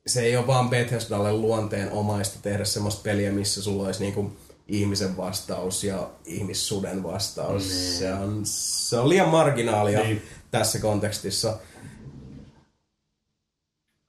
se 0.07 0.21
ei 0.23 0.37
ole 0.37 0.47
vaan 0.47 0.71
Bethesdalle 0.71 1.33
luonteen 1.33 1.91
omaista 1.93 2.39
tehdä 2.43 2.65
semmoista 2.65 3.03
peliä, 3.03 3.33
missä 3.33 3.63
sulla 3.63 3.87
olisi 3.87 4.01
niinku 4.01 4.33
ihmisen 4.69 5.17
vastaus 5.17 5.85
ja 5.85 6.11
ihmissuden 6.25 7.03
vastaus. 7.03 7.63
Niin. 7.69 7.93
Se, 7.99 8.15
on, 8.15 8.41
se 8.45 8.99
on 8.99 9.09
liian 9.09 9.29
marginaalia 9.29 10.01
Niin. 10.01 10.23
tässä 10.51 10.79
kontekstissa. 10.79 11.57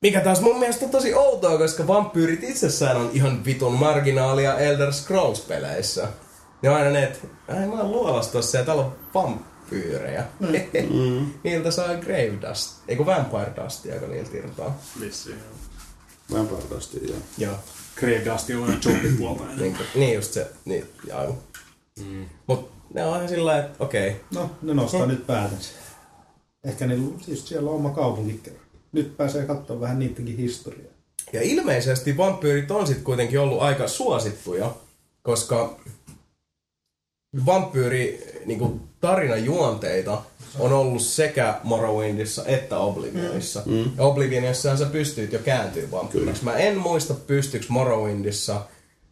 Mikä 0.01 0.21
taas 0.21 0.41
mun 0.41 0.59
mielestä 0.59 0.85
on 0.85 0.91
tosi 0.91 1.13
outoa, 1.13 1.57
koska 1.57 1.88
vampyyrit 1.88 2.43
itsessään 2.43 2.97
on 2.97 3.09
ihan 3.13 3.45
vitun 3.45 3.74
marginaalia 3.74 4.57
Elder 4.59 4.93
Scrolls-peleissä. 4.93 6.07
Ne 6.62 6.69
on 6.69 6.75
aina 6.75 6.89
ne, 6.89 7.03
että 7.03 7.27
mä 7.47 7.81
oon 7.81 7.91
luolassa 7.91 8.31
tossa 8.31 8.57
ja 8.57 8.63
täällä 8.65 8.83
on 8.85 8.95
vampyyrejä. 9.13 10.25
Mm. 10.39 11.31
Niiltä 11.43 11.71
saa 11.71 11.95
Grave 11.95 12.33
Dust, 12.50 12.71
eikö 12.88 13.05
Vampire 13.05 13.51
Dustia, 13.63 14.00
kun 14.00 14.09
niiltä 14.12 14.38
irtaa. 14.38 14.77
Vissiin. 15.00 15.39
Vampire 16.33 16.62
Dustin, 16.69 17.07
joo. 17.09 17.17
Joo. 17.38 17.55
Grave 17.95 18.25
Dust 18.25 18.49
on 18.49 18.61
vähän 18.61 18.83
zombipuolta. 18.83 19.43
Niin, 19.57 19.77
niin 19.95 20.13
just 20.13 20.33
se, 20.33 20.51
niin, 20.65 20.85
aivan. 21.13 21.37
Mm. 21.99 22.25
Mut 22.47 22.71
ne 22.93 23.05
on 23.05 23.15
ihan 23.15 23.29
sillä 23.29 23.45
lailla, 23.45 23.65
että 23.65 23.83
okei. 23.83 24.15
No, 24.33 24.49
ne 24.61 24.73
nostaa 24.73 25.05
nyt 25.05 25.27
päätänsä. 25.27 25.71
Ehkä 26.63 26.87
ne, 26.87 26.97
siis 27.21 27.47
siellä 27.47 27.69
on 27.69 27.75
oma 27.75 27.89
kaupunki. 27.89 28.53
Nyt 28.91 29.17
pääsee 29.17 29.45
katsomaan 29.45 29.81
vähän 29.81 29.99
niidenkin 29.99 30.37
historiaa. 30.37 30.93
Ja 31.33 31.41
ilmeisesti 31.41 32.17
vampyyrit 32.17 32.71
on 32.71 32.87
sitten 32.87 33.03
kuitenkin 33.03 33.39
ollut 33.39 33.61
aika 33.61 33.87
suosittuja, 33.87 34.75
koska 35.21 35.79
vampyyri 37.45 38.33
niin 38.45 38.81
tarinan 38.99 39.45
juonteita 39.45 40.21
on 40.59 40.74
ollut 40.74 41.01
sekä 41.01 41.59
Morrowindissa 41.63 42.45
että 42.45 42.77
Oblivionissa. 42.77 43.62
Mm. 43.65 43.91
Ja 43.97 44.03
Oblivionissa 44.03 44.77
sä 44.77 44.85
pystyit 44.85 45.33
jo 45.33 45.39
kääntyä 45.39 45.91
vampyyriksi. 45.91 46.43
Mä 46.43 46.53
en 46.53 46.77
muista 46.77 47.13
pystyykö 47.13 47.65
Morrowindissa, 47.69 48.62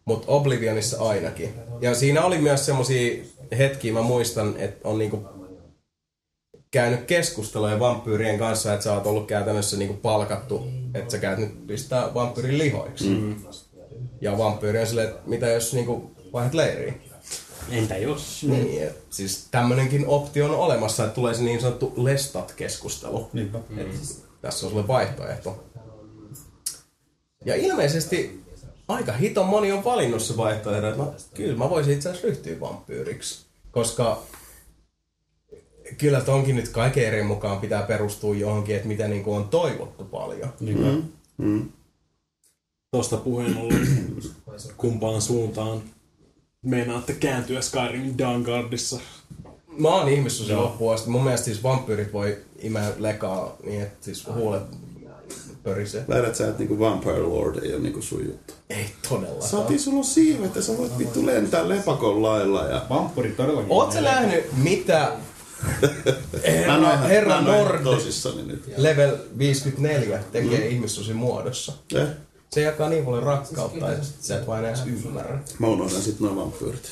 mutta 0.04 0.32
Oblivionissa 0.32 1.08
ainakin. 1.08 1.54
Ja 1.80 1.94
siinä 1.94 2.24
oli 2.24 2.38
myös 2.38 2.66
semmosia 2.66 3.24
hetkiä, 3.58 3.92
mä 3.92 4.02
muistan, 4.02 4.54
että 4.58 4.88
on 4.88 4.98
niinku 4.98 5.24
käynyt 6.70 7.04
keskusteluja 7.04 7.80
vampyyrien 7.80 8.38
kanssa, 8.38 8.72
että 8.72 8.84
sä 8.84 8.94
oot 8.94 9.06
ollut 9.06 9.26
käytännössä 9.26 9.76
niinku 9.76 9.94
palkattu, 9.94 10.66
että 10.94 11.10
sä 11.10 11.18
käyt 11.18 11.38
nyt 11.38 11.66
pistää 11.66 12.14
vampyyrin 12.14 12.58
lihoiksi. 12.58 13.08
Mm. 13.08 13.36
Ja 14.20 14.38
vampyyri 14.38 14.80
on 14.80 14.86
silleen, 14.86 15.08
että 15.08 15.20
mitä 15.26 15.46
jos 15.46 15.74
niinku 15.74 16.10
vaihdat 16.32 16.54
leiriin? 16.54 17.02
Entä 17.70 17.96
jos? 17.96 18.42
Mm. 18.42 18.52
Niin, 18.52 18.82
et, 18.82 19.02
siis 19.10 19.48
tämmönenkin 19.50 20.06
optio 20.06 20.44
on 20.44 20.56
olemassa, 20.56 21.04
että 21.04 21.14
tulee 21.14 21.34
se 21.34 21.42
niin 21.42 21.60
sanottu 21.60 21.94
Lestat-keskustelu. 21.96 23.28
Niinpä. 23.32 23.58
Et 23.76 23.88
tässä 24.42 24.66
on 24.66 24.72
sulle 24.72 24.88
vaihtoehto. 24.88 25.64
Ja 27.44 27.54
ilmeisesti 27.54 28.44
aika 28.88 29.12
hiton 29.12 29.46
moni 29.46 29.72
on 29.72 29.84
valinnut 29.84 30.22
se 30.22 30.36
vaihtoehto, 30.36 30.88
että 30.88 31.02
no, 31.02 31.14
kyllä 31.34 31.58
mä 31.58 31.70
voisin 31.70 31.94
itse 31.94 32.08
asiassa 32.08 32.28
ryhtyä 32.28 32.60
vampyyriksi. 32.60 33.44
Koska 33.70 34.22
kyllä 35.98 36.20
tonkin 36.20 36.56
nyt 36.56 36.68
kaiken 36.68 37.06
eri 37.06 37.22
mukaan 37.22 37.60
pitää 37.60 37.82
perustua 37.82 38.34
johonkin, 38.34 38.76
että 38.76 38.88
mitä 38.88 39.08
niinku 39.08 39.34
on 39.34 39.48
toivottu 39.48 40.04
paljon. 40.04 40.52
Niinpä. 40.60 41.08
Mm. 41.36 41.68
Tuosta 42.90 43.16
puheen 43.16 43.56
ollen 43.56 44.16
kumpaan 44.76 45.22
suuntaan 45.22 45.82
meinaatte 46.64 47.12
kääntyä 47.12 47.60
Skyrim 47.60 48.14
Dawnguardissa. 48.18 49.00
Mä 49.78 49.88
oon 49.88 50.08
ihmissusi 50.08 50.54
loppuun 50.54 50.94
asti. 50.94 51.10
Mun 51.10 51.24
mielestä 51.24 51.44
siis 51.44 51.62
vampyyrit 51.62 52.12
voi 52.12 52.38
imeä 52.58 52.92
lekaa 52.98 53.56
niin, 53.64 53.82
että 53.82 54.04
siis 54.04 54.26
huulet 54.34 54.62
pörisee. 55.62 56.04
Väität 56.08 56.36
sä, 56.36 56.46
että 56.48 56.58
niinku 56.58 56.78
Vampire 56.78 57.18
Lord 57.18 57.64
ei 57.64 57.74
ole 57.74 57.82
niinku 57.82 58.02
sun 58.02 58.24
juttu. 58.26 58.54
Ei 58.70 58.86
todellakaan. 59.08 59.42
Saatiin 59.50 59.80
sulla 59.80 59.98
on 59.98 60.04
siivet 60.04 60.56
ja 60.56 60.62
sä 60.62 60.78
voit 60.78 60.98
vittu 60.98 61.26
lentää 61.26 61.68
lepakon 61.68 62.22
lailla 62.22 62.64
ja... 62.64 62.82
Vampuri 62.90 63.30
todellakin. 63.30 63.72
Oot 63.72 63.92
sä 63.92 64.00
nähnyt, 64.00 64.44
mitä 64.56 65.12
Mä 65.86 66.40
herra, 66.44 66.76
ihan- 66.76 67.08
herra 67.08 67.42
mä 67.42 67.48
Nord 67.48 67.82
tosissani 67.84 68.42
nyt. 68.42 68.64
level 68.76 69.16
54 69.38 70.22
tekee 70.32 70.60
mm. 70.60 70.70
ihmissusin 70.70 71.16
muodossa? 71.16 71.72
Eh? 71.94 72.06
Se 72.54 72.60
jakaa 72.60 72.88
niin 72.88 73.04
paljon 73.04 73.22
rakkautta, 73.22 73.92
että 73.92 74.06
sä 74.20 74.38
et 74.38 74.46
vain 74.46 74.64
edes 74.64 74.82
ymmärrä. 74.86 75.38
Mä 75.58 75.66
unohdan 75.66 76.02
sit 76.02 76.20
noin 76.20 76.36
vampyyrit. 76.36 76.88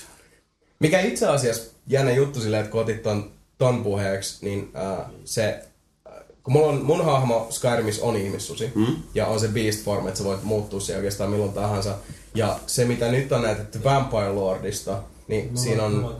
Mikä 0.78 1.00
itse 1.00 1.26
asiassa 1.26 1.73
jännä 1.87 2.12
juttu 2.12 2.40
silleen, 2.40 2.61
että 2.61 2.73
kun 2.73 2.81
otit 2.81 3.02
ton, 3.02 3.31
ton 3.59 3.83
puheeksi, 3.83 4.45
niin 4.45 4.73
äh, 4.76 5.07
se, 5.25 5.62
äh, 6.09 6.14
kun 6.42 6.52
mulla 6.52 6.66
on, 6.66 6.85
mun 6.85 7.04
hahmo 7.04 7.47
Skyrimissa 7.50 8.04
on 8.04 8.16
ihmissusi, 8.16 8.73
mm. 8.75 8.97
ja 9.14 9.26
on 9.26 9.40
se 9.40 9.49
beast 9.49 9.85
form, 9.85 10.09
että 10.09 10.19
sä 10.19 10.25
voit 10.25 10.42
muuttua 10.42 10.81
siihen 10.81 10.99
oikeastaan 10.99 11.31
milloin 11.31 11.52
tahansa. 11.52 11.95
Ja 12.35 12.59
se, 12.66 12.85
mitä 12.85 13.11
nyt 13.11 13.33
on 13.33 13.42
näytetty 13.42 13.85
Vampire 13.85 14.33
Lordista, 14.33 15.02
niin 15.28 15.50
no, 15.50 15.57
siinä 15.57 15.83
on, 15.83 16.16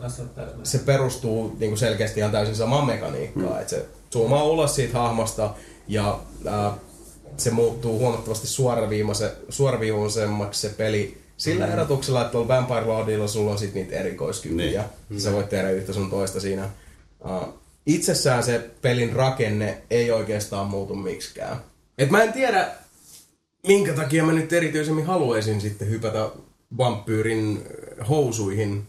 se 0.63 0.79
perustuu 0.79 1.57
niin 1.59 1.71
kuin 1.71 1.79
selkeästi 1.79 2.21
ihan 2.21 2.33
täysin 2.33 2.57
samaan 2.57 2.87
mekaniikkaan. 2.87 3.55
Mm. 3.55 3.61
Että 3.61 3.71
se 3.71 3.87
zoomaa 4.13 4.45
ulos 4.45 4.75
siitä 4.75 4.99
hahmosta, 4.99 5.55
ja 5.89 6.21
äh, 6.47 6.73
se 7.37 7.51
muuttuu 7.51 7.99
huomattavasti 7.99 8.47
suoraviivaisemmaksi 9.49 10.61
se 10.61 10.69
peli 10.69 11.23
sillä 11.37 11.67
mm. 11.67 11.73
erotuksella, 11.73 12.21
että 12.21 12.33
tuolla 12.33 12.49
Vampire 12.49 12.85
Lordilla 12.85 13.29
sulla 13.29 13.51
on 13.51 13.59
sit 13.59 13.75
niitä 13.75 13.97
erikoiskykyjä. 13.97 14.85
Niin. 15.09 15.21
Sä 15.21 15.33
voit 15.33 15.49
tehdä 15.49 15.71
yhtä 15.71 15.93
sun 15.93 16.11
toista 16.11 16.41
siinä. 16.41 16.69
Uh, 17.25 17.55
itsessään 17.87 18.43
se 18.43 18.71
pelin 18.83 19.13
rakenne 19.13 19.83
ei 19.91 20.11
oikeastaan 20.11 20.67
muutu 20.67 20.95
miksikään. 20.95 21.57
Et 21.99 22.11
mä 22.11 22.23
en 22.23 22.33
tiedä, 22.33 22.69
minkä 23.67 23.93
takia 23.93 24.25
mä 24.25 24.33
nyt 24.33 24.53
erityisemmin 24.53 25.07
haluaisin 25.07 25.61
sitten 25.61 25.91
hypätä 25.91 26.31
vampyyrin 26.79 27.63
housuihin 28.09 28.87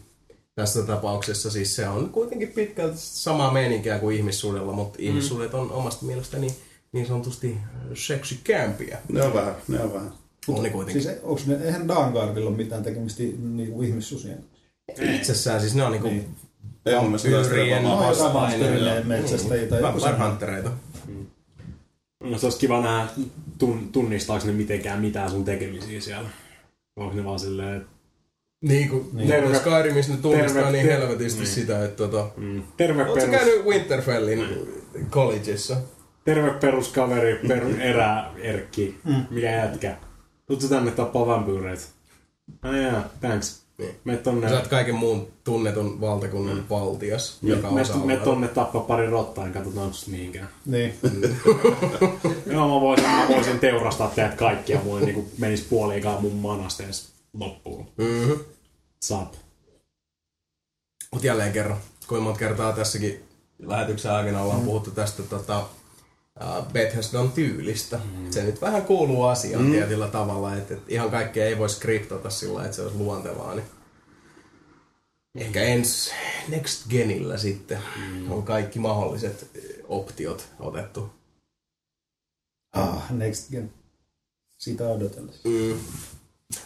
tässä 0.54 0.82
tapauksessa. 0.82 1.50
Siis 1.50 1.76
se 1.76 1.88
on 1.88 2.08
kuitenkin 2.08 2.48
pitkälti 2.48 2.96
samaa 2.96 3.52
meininkiä 3.52 3.98
kuin 3.98 4.16
ihmissuudella, 4.16 4.72
mutta 4.72 4.98
mm. 4.98 5.04
ihmissuudet 5.04 5.54
on 5.54 5.72
omasta 5.72 6.04
mielestäni 6.04 6.56
niin 6.94 7.06
sanotusti 7.06 7.56
seksikämpiä. 7.94 8.98
Ne 9.12 9.22
on 9.22 9.34
vähän, 9.34 9.54
ne 9.68 9.80
on 9.80 9.94
vähän. 9.94 10.12
Ne 10.62 10.70
kuitenkin. 10.70 11.02
Siis 11.02 11.16
onks 11.22 11.46
ne, 11.46 11.54
eihän 11.64 11.88
Daangardilla 11.88 12.48
ole 12.48 12.56
mitään 12.56 12.82
tekemistä 12.82 13.22
niinku 13.38 13.82
ihmissusien 13.82 14.44
kanssa. 14.96 15.14
Itsessään 15.14 15.60
siis 15.60 15.74
ne 15.74 15.82
on 15.84 15.92
niinku 15.92 16.08
Niin. 16.08 16.28
Ei 16.86 16.94
mun 16.94 17.04
mielestä 17.04 17.30
vastainen. 17.30 18.34
vastainen. 18.74 19.06
metsästäjiä 19.06 19.66
tai 19.68 19.80
joku 19.80 20.00
semmoinen. 20.00 20.28
Huntereita. 20.28 20.70
No 22.24 22.38
se 22.38 22.46
olisi 22.46 22.58
kiva 22.58 22.80
nähdä, 22.80 23.08
tun, 23.58 23.88
tunnistaako 23.92 24.46
ne 24.46 24.52
mitenkään 24.52 25.00
mitään 25.00 25.30
sun 25.30 25.44
tekemisiä 25.44 26.00
siellä. 26.00 26.28
Onko 26.96 27.14
ne 27.14 27.24
vaan 27.24 27.38
silleen, 27.40 27.76
että 27.76 27.88
Niin 28.64 28.88
kuin 28.88 29.08
Niin. 29.12 29.28
terve, 29.28 29.54
Skyrimissa 29.58 30.12
ne 30.12 30.18
tunnistaa 30.18 30.62
terve- 30.62 30.72
niin 30.72 30.86
helvetisti 30.86 31.38
niin. 31.40 31.50
sitä, 31.50 31.84
että 31.84 31.96
tota... 31.96 32.30
mm, 32.36 32.62
terve, 32.76 33.02
Oletko 33.04 33.14
perus, 33.14 33.30
käynyt 33.30 33.64
Winterfellin 33.64 34.44
collegeissa? 35.10 35.76
Terve 36.24 36.50
peruskaveri, 36.50 37.40
per, 37.48 37.80
erä, 37.80 38.24
erkki, 38.38 39.00
mm. 39.04 39.26
mikä 39.30 39.50
jätkä. 39.50 39.96
Tuutko 40.46 40.68
tänne 40.68 40.90
tappaa 40.90 41.26
vampyyreitä? 41.26 41.82
Ai 42.62 42.82
jaa, 42.82 43.08
thanks. 43.20 43.64
Niin. 43.78 43.94
Me 44.04 44.16
tonne, 44.16 44.48
Sä 44.48 44.54
oot 44.54 44.68
kaiken 44.68 44.94
muun 44.94 45.28
tunnetun 45.44 46.00
valtakunnan 46.00 46.56
mm. 46.56 46.64
valtias, 46.70 47.38
joka 47.42 47.70
me, 47.70 47.80
osaa 47.80 47.96
me 48.06 48.16
tonne 48.16 48.48
tappaa 48.48 48.82
pari 48.82 49.10
rottaa, 49.10 49.46
en 49.46 49.52
katsotaan 49.52 49.94
susta 49.94 50.10
mihinkään. 50.10 50.48
Niin. 50.66 50.94
Joo, 52.52 52.68
mä 52.68 52.80
voisin, 52.80 53.08
mä 53.08 53.26
voisin 53.28 53.58
teurastaa 53.58 54.12
teidät 54.14 54.34
kaikkia, 54.34 54.80
mulla 54.84 55.00
niinku 55.00 55.28
menis 55.38 55.62
puoliikaan 55.62 56.22
mun 56.22 56.34
manasta 56.34 56.82
edes 56.82 57.12
loppuun. 57.32 57.88
Mm-hmm. 57.96 58.38
Sap. 59.00 59.32
Mut 61.12 61.24
jälleen 61.24 61.52
kerran, 61.52 61.78
kuinka 62.08 62.24
monta 62.24 62.38
kertaa 62.38 62.72
tässäkin 62.72 63.22
lähetyksen 63.58 64.12
aikana 64.12 64.42
ollaan 64.42 64.60
mm. 64.60 64.66
puhuttu 64.66 64.90
tästä 64.90 65.22
tota, 65.22 65.64
Bethesdan 66.72 67.32
tyylistä. 67.32 68.00
Mm. 68.16 68.30
Se 68.30 68.42
nyt 68.42 68.60
vähän 68.60 68.82
kuuluu 68.82 69.24
asiaan 69.24 69.64
mm. 69.64 69.70
tietyllä 69.70 70.08
tavalla, 70.08 70.56
että, 70.56 70.74
että 70.74 70.86
ihan 70.88 71.10
kaikkea 71.10 71.46
ei 71.46 71.58
voi 71.58 71.70
skriptata 71.70 72.30
sillä 72.30 72.64
että 72.64 72.76
se 72.76 72.82
olisi 72.82 72.98
luontevaa. 72.98 73.54
Niin 73.54 73.66
ehkä 75.34 75.62
ens 75.62 76.10
Next 76.48 76.88
Genillä 76.88 77.38
sitten 77.38 77.78
mm. 77.96 78.32
on 78.32 78.42
kaikki 78.42 78.78
mahdolliset 78.78 79.50
eh, 79.54 79.62
optiot 79.88 80.48
otettu. 80.60 81.10
Ah, 82.72 83.10
next 83.10 83.50
gen. 83.50 83.72
Sitä 84.58 84.88
odotellessa. 84.88 85.48
Mm. 85.48 85.78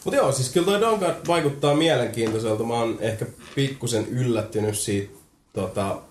Mutta 0.04 0.16
joo, 0.16 0.32
siis 0.32 0.50
kyllä 0.52 0.66
toi 0.66 0.80
Dawnguard 0.80 1.26
vaikuttaa 1.26 1.74
mielenkiintoiselta. 1.74 2.64
Mä 2.64 2.74
oon 2.74 2.96
ehkä 3.00 3.26
pikkusen 3.54 4.08
yllättynyt 4.08 4.78
siitä 4.78 5.12
tota, 5.52 6.02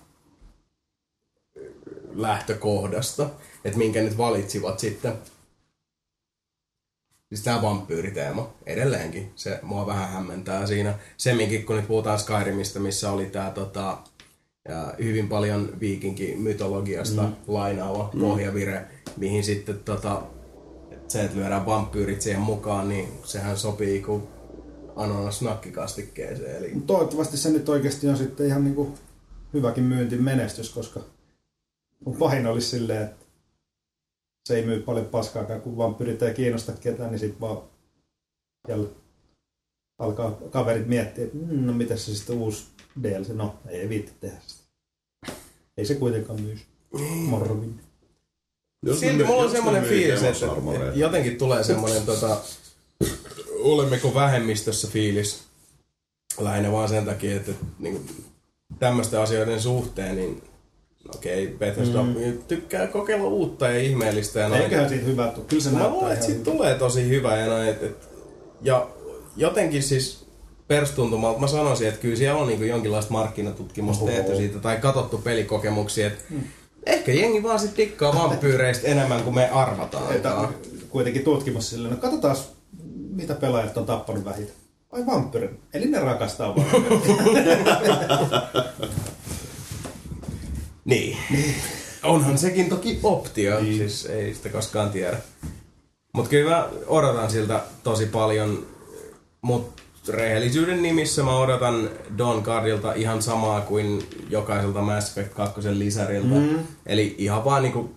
lähtökohdasta, 2.14 3.30
että 3.64 3.78
minkä 3.78 4.02
nyt 4.02 4.18
valitsivat 4.18 4.78
sitten. 4.78 5.12
Siis 7.28 7.42
tää 7.42 7.62
vampyyriteema 7.62 8.54
edelleenkin, 8.66 9.32
se 9.36 9.60
mua 9.62 9.86
vähän 9.86 10.08
hämmentää 10.08 10.66
siinä. 10.66 10.94
Semminkin 11.16 11.66
kun 11.66 11.76
nyt 11.76 11.88
puhutaan 11.88 12.18
Skyrimistä, 12.18 12.80
missä 12.80 13.10
oli 13.10 13.26
tää 13.26 13.50
tota, 13.50 13.98
ja 14.68 14.94
hyvin 14.98 15.28
paljon 15.28 15.72
viikinki-mytologiasta 15.80 17.22
mm. 17.22 17.32
lainaava 17.46 18.10
mm. 18.14 18.20
pohjavire, 18.20 18.84
mihin 19.16 19.44
sitten 19.44 19.78
tota, 19.78 20.22
se, 21.08 21.24
että 21.24 21.36
lyödään 21.36 21.66
vampyyrit 21.66 22.22
siihen 22.22 22.40
mukaan, 22.40 22.88
niin 22.88 23.08
sehän 23.24 23.58
sopii 23.58 24.02
kuin 24.02 24.22
ananas 24.96 25.42
nakkikastikkeeseen. 25.42 26.56
Eli 26.56 26.72
Toivottavasti 26.86 27.36
se 27.36 27.50
nyt 27.50 27.68
oikeasti 27.68 28.08
on 28.08 28.16
sitten 28.16 28.46
ihan 28.46 28.64
niinku 28.64 28.94
hyväkin 29.54 29.84
myyntimenestys, 29.84 30.70
koska 30.70 31.00
mun 32.04 32.16
pahin 32.16 32.46
olisi 32.46 32.68
silleen, 32.68 33.02
että 33.02 33.24
se 34.48 34.56
ei 34.56 34.66
myy 34.66 34.82
paljon 34.82 35.06
paskaakaan, 35.06 35.60
kun 35.60 35.76
vaan 35.76 35.94
pyritään 35.94 36.34
kiinnostaa 36.34 36.74
ketään, 36.80 37.10
niin 37.10 37.18
sitten 37.18 37.40
vaan 37.40 37.62
alkaa 39.98 40.30
kaverit 40.50 40.86
miettiä, 40.86 41.24
että 41.24 41.36
mm, 41.36 41.66
no 41.66 41.72
mitä 41.72 41.96
se 41.96 42.14
sitten 42.14 42.36
uusi 42.36 42.64
DLC, 43.02 43.28
no 43.28 43.54
ei 43.68 43.88
viitti 43.88 44.12
tehdä 44.20 44.36
sitä. 44.46 44.62
Ei 45.76 45.84
se 45.84 45.94
kuitenkaan 45.94 46.42
myy. 46.42 46.58
Morrowind. 47.26 47.78
Silti 49.00 49.24
mulla 49.24 49.42
on 49.42 49.50
semmoinen 49.50 49.84
fiilis, 49.84 50.22
että 50.22 50.46
jotenkin 50.94 51.38
tulee 51.38 51.64
semmoinen 51.64 52.02
tota, 52.02 52.40
olemmeko 53.50 54.14
vähemmistössä 54.14 54.88
fiilis 54.88 55.42
lähinnä 56.38 56.72
vaan 56.72 56.88
sen 56.88 57.04
takia, 57.04 57.36
että, 57.36 57.50
että 57.50 57.64
niin 57.78 58.06
tämmöisten 58.78 59.20
asioiden 59.20 59.62
suhteen, 59.62 60.16
niin 60.16 60.42
okei, 61.14 61.46
Bethesda 61.58 62.02
mm. 62.02 62.14
tykkää 62.48 62.86
kokeilla 62.86 63.28
uutta 63.28 63.68
ja 63.68 63.78
ihmeellistä 63.78 64.40
ja. 64.40 64.56
Eiköhän 64.56 64.88
siitä 64.88 65.04
hyvä 65.04 65.28
tule. 65.28 65.46
Kyllä 65.48 65.62
se 65.62 65.70
Mä 65.70 65.88
luulen, 65.88 66.12
että 66.12 66.26
siitä 66.26 66.44
tulee 66.44 66.74
tosi 66.74 67.08
hyvä 67.08 67.36
ja 67.36 67.46
näin. 67.46 67.68
Et, 67.68 67.82
et, 67.82 68.08
ja 68.62 68.88
jotenkin 69.36 69.82
siis 69.82 70.26
perstuntumalta 70.68 71.40
mä 71.40 71.46
sanoisin, 71.46 71.88
että 71.88 72.00
kyllä 72.00 72.16
siellä 72.16 72.40
on 72.40 72.46
niinku 72.46 72.64
jonkinlaista 72.64 73.12
markkinatutkimusta 73.12 74.04
Oho. 74.04 74.12
tehty 74.12 74.36
siitä 74.36 74.58
tai 74.58 74.76
katsottu 74.76 75.18
pelikokemuksia, 75.18 76.06
että 76.06 76.24
ehkä 76.86 77.12
jengi 77.12 77.42
vaan 77.42 77.58
sit 77.58 77.76
dikkaa 77.76 78.14
vampyyreistä 78.14 78.88
enemmän 78.88 79.22
kuin 79.22 79.34
me 79.34 79.48
arvataan. 79.48 80.16
Että 80.16 80.48
kuitenkin 80.88 81.24
tutkimus 81.24 81.70
silleen, 81.70 81.94
no 81.94 82.00
katsotaan 82.00 82.36
mitä 83.10 83.34
pelaajat 83.34 83.76
on 83.76 83.86
tappanut 83.86 84.24
vähiten. 84.24 84.54
Ai 84.92 85.06
vampyrin. 85.06 85.60
Eli 85.74 85.86
ne 85.86 86.00
rakastaa 86.00 86.56
vampyrin. 86.56 87.02
Niin. 90.88 91.16
Onhan 92.02 92.38
sekin 92.38 92.68
toki 92.68 93.00
optio, 93.02 93.60
niin. 93.60 93.76
siis 93.76 94.06
ei 94.06 94.34
sitä 94.34 94.48
koskaan 94.48 94.90
tiedä. 94.90 95.16
Mutta 96.12 96.30
kyllä 96.30 96.50
mä 96.50 96.68
odotan 96.86 97.30
siltä 97.30 97.60
tosi 97.82 98.06
paljon, 98.06 98.66
mutta 99.42 99.82
rehellisyyden 100.08 100.82
nimissä 100.82 101.22
mä 101.22 101.38
odotan 101.38 101.90
Don 102.18 102.42
Cardilta 102.42 102.92
ihan 102.92 103.22
samaa 103.22 103.60
kuin 103.60 104.02
jokaiselta 104.30 104.80
Mass 104.80 105.08
Effect 105.08 105.34
2 105.34 105.78
lisäriltä. 105.78 106.34
Mm. 106.34 106.58
Eli 106.86 107.14
ihan 107.18 107.44
vaan 107.44 107.62
niinku 107.62 107.96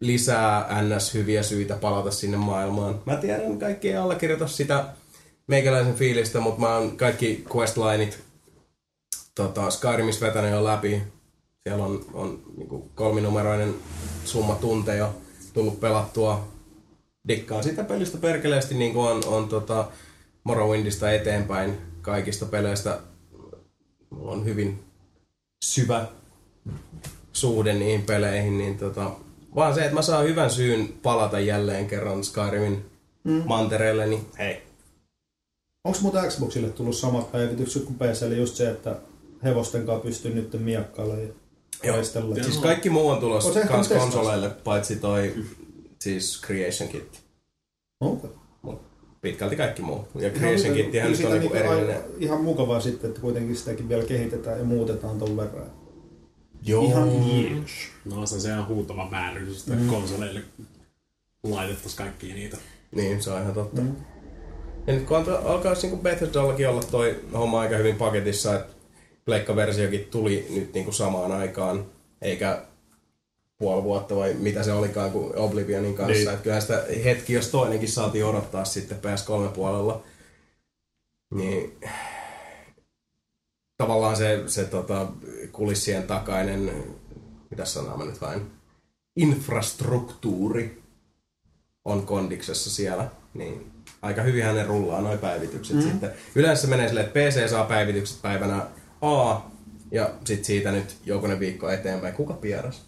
lisää 0.00 0.82
ns. 0.82 1.14
hyviä 1.14 1.42
syitä 1.42 1.74
palata 1.74 2.10
sinne 2.10 2.36
maailmaan. 2.36 3.02
Mä 3.06 3.16
tiedän, 3.16 3.58
kaikki 3.58 3.88
ei 3.88 3.96
allekirjoita 3.96 4.46
sitä 4.46 4.84
meikäläisen 5.46 5.94
fiilistä, 5.94 6.40
mutta 6.40 6.60
mä 6.60 6.76
oon 6.76 6.96
kaikki 6.96 7.44
questlineit 7.56 8.18
tota, 9.34 9.70
Skyrimissa 9.70 10.26
vetänyt 10.26 10.50
jo 10.50 10.64
läpi. 10.64 11.02
Siellä 11.68 11.84
on, 11.84 12.04
on 12.12 12.42
niin 12.56 12.90
kolminumeroinen 12.94 13.74
summa 14.24 14.54
tunteja 14.54 15.12
tullut 15.54 15.80
pelattua. 15.80 16.48
Dikkaan 17.28 17.64
sitä 17.64 17.84
pelistä 17.84 18.18
perkeleesti, 18.18 18.74
niin 18.74 18.92
kuin 18.92 19.06
on, 19.06 19.22
on 19.26 19.48
tota 19.48 19.88
Morrowindista 20.44 21.12
eteenpäin 21.12 21.78
kaikista 22.02 22.46
peleistä. 22.46 22.98
Mulla 24.10 24.32
on 24.32 24.44
hyvin 24.44 24.84
syvä 25.64 26.08
suhde 27.32 27.72
niihin 27.72 28.02
peleihin, 28.02 28.58
niin 28.58 28.78
tota, 28.78 29.10
vaan 29.54 29.74
se, 29.74 29.82
että 29.82 29.94
mä 29.94 30.02
saan 30.02 30.24
hyvän 30.24 30.50
syyn 30.50 30.88
palata 31.02 31.40
jälleen 31.40 31.86
kerran 31.86 32.24
Skyrimin 32.24 32.84
mm. 33.24 33.42
mantereelle, 33.46 34.06
niin 34.06 34.26
hei. 34.38 34.62
Onko 35.84 35.98
muuta 36.02 36.28
Xboxille 36.28 36.68
tullut 36.68 36.96
samat 36.96 37.32
päivitykset 37.32 37.84
kuin 37.84 37.98
PClle 37.98 38.34
just 38.34 38.54
se, 38.54 38.70
että 38.70 38.96
hevosten 39.44 39.86
kanssa 39.86 40.04
pystyy 40.04 40.34
nyt 40.34 40.60
miakkailla 40.60 41.14
ja 41.14 41.28
taistella? 41.82 42.34
Siis 42.34 42.58
kaikki 42.58 42.90
muu 42.90 43.08
on 43.08 43.20
tulossa 43.20 43.60
kans 43.60 43.88
konsoleille, 43.88 44.50
paitsi 44.50 44.96
toi 44.96 45.34
siis 45.98 46.42
Creation 46.46 46.88
Kit. 46.88 47.24
Mut 48.62 48.82
pitkälti 49.20 49.56
kaikki 49.56 49.82
muu. 49.82 50.08
Ja 50.14 50.30
Creation 50.30 50.74
Kittihän 50.74 51.10
nyt 51.10 51.24
on 51.24 51.32
niinku 51.32 51.54
niinku 51.54 51.68
erillinen. 51.68 52.02
Ihan 52.18 52.40
mukavaa 52.40 52.80
sitten, 52.80 53.08
että 53.08 53.20
kuitenkin 53.20 53.56
sitäkin 53.56 53.88
vielä 53.88 54.04
kehitetään 54.04 54.58
ja 54.58 54.64
muutetaan 54.64 55.18
ton 55.18 55.36
verran. 55.36 55.70
Joo. 56.62 56.84
Ihan 56.84 57.28
jees. 57.28 57.70
No 58.04 58.26
se 58.26 58.34
on 58.34 58.40
se 58.40 58.48
ihan 58.48 58.68
huutava 58.68 59.10
vääryys, 59.10 59.60
että 59.60 59.74
mm. 59.80 59.88
konsoleille 59.88 60.40
laitettaisiin 61.42 61.96
kaikkia 61.96 62.34
niitä. 62.34 62.56
Niin, 62.94 63.22
se 63.22 63.30
on 63.30 63.42
ihan 63.42 63.54
totta. 63.54 63.80
Mm. 63.80 63.96
Ja 64.86 64.94
nyt 64.94 65.04
kun 65.06 65.16
alkaa- 65.16 65.52
alkaisi 65.52 65.86
niin 65.86 65.98
Bethesdallakin 65.98 66.68
olla 66.68 66.82
toi 66.82 67.20
homma 67.34 67.60
aika 67.60 67.76
hyvin 67.76 67.96
paketissa, 67.96 68.54
että 68.54 68.73
Pleikka-versiokin 69.24 70.04
tuli 70.04 70.46
nyt 70.50 70.74
niin 70.74 70.84
kuin 70.84 70.94
samaan 70.94 71.32
aikaan, 71.32 71.86
eikä 72.22 72.62
puoli 73.58 73.82
vuotta 73.82 74.16
vai 74.16 74.34
mitä 74.34 74.62
se 74.62 74.72
olikaan 74.72 75.10
kuin 75.10 75.36
Oblivionin 75.36 75.94
kanssa. 75.94 76.12
Niin. 76.12 76.28
Että 76.28 76.42
kyllähän 76.42 76.62
sitä 76.62 76.84
hetki, 77.04 77.32
jos 77.32 77.48
toinenkin 77.48 77.88
saatiin 77.88 78.24
odottaa 78.24 78.64
sitten 78.64 78.98
PS3-puolella. 78.98 80.02
Niin 81.34 81.78
tavallaan 83.76 84.16
se, 84.16 84.42
se 84.46 84.64
tota, 84.64 85.06
kulissien 85.52 86.02
takainen, 86.02 86.72
mitä 87.50 87.64
sanaa 87.64 87.96
mä 87.96 88.04
nyt 88.04 88.20
vain, 88.20 88.50
infrastruktuuri 89.16 90.82
on 91.84 92.06
kondiksessa 92.06 92.70
siellä, 92.70 93.10
niin 93.34 93.72
aika 94.02 94.22
hyvin 94.22 94.44
ne 94.44 94.64
rullaa 94.64 95.00
noin 95.00 95.18
päivitykset 95.18 95.76
mm. 95.76 95.82
sitten. 95.82 96.12
Yleensä 96.34 96.66
menee 96.66 96.88
silleen, 96.88 97.06
että 97.06 97.20
PC 97.20 97.50
saa 97.50 97.64
päivitykset 97.64 98.22
päivänä 98.22 98.66
A, 99.04 99.50
ja 99.90 100.10
sitten 100.24 100.44
siitä 100.44 100.72
nyt 100.72 100.96
jokunen 101.06 101.40
viikko 101.40 101.70
eteenpäin. 101.70 102.14
Kuka 102.14 102.34
pieras? 102.34 102.82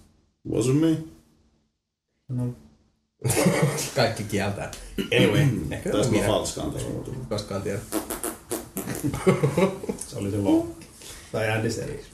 Was 0.53 0.67
it 0.67 0.81
me? 0.81 0.97
No, 2.29 2.55
Kaikki 3.97 4.25
kieltää. 4.25 4.71
Anyway, 5.17 5.47
ehkä 5.71 5.91
Tästä 5.91 6.07
mä 6.07 6.13
minä 6.13 6.27
falskaan 6.27 6.73
tässä 6.73 6.89
muuten. 6.89 7.15
koskaan 7.29 7.63
tiedä. 7.63 7.79
se 10.07 10.17
oli 10.17 10.31
se 10.31 10.37
Loki. 10.39 10.87
Tai 11.33 11.51
Andy 11.51 11.71
Serkis. 11.71 12.07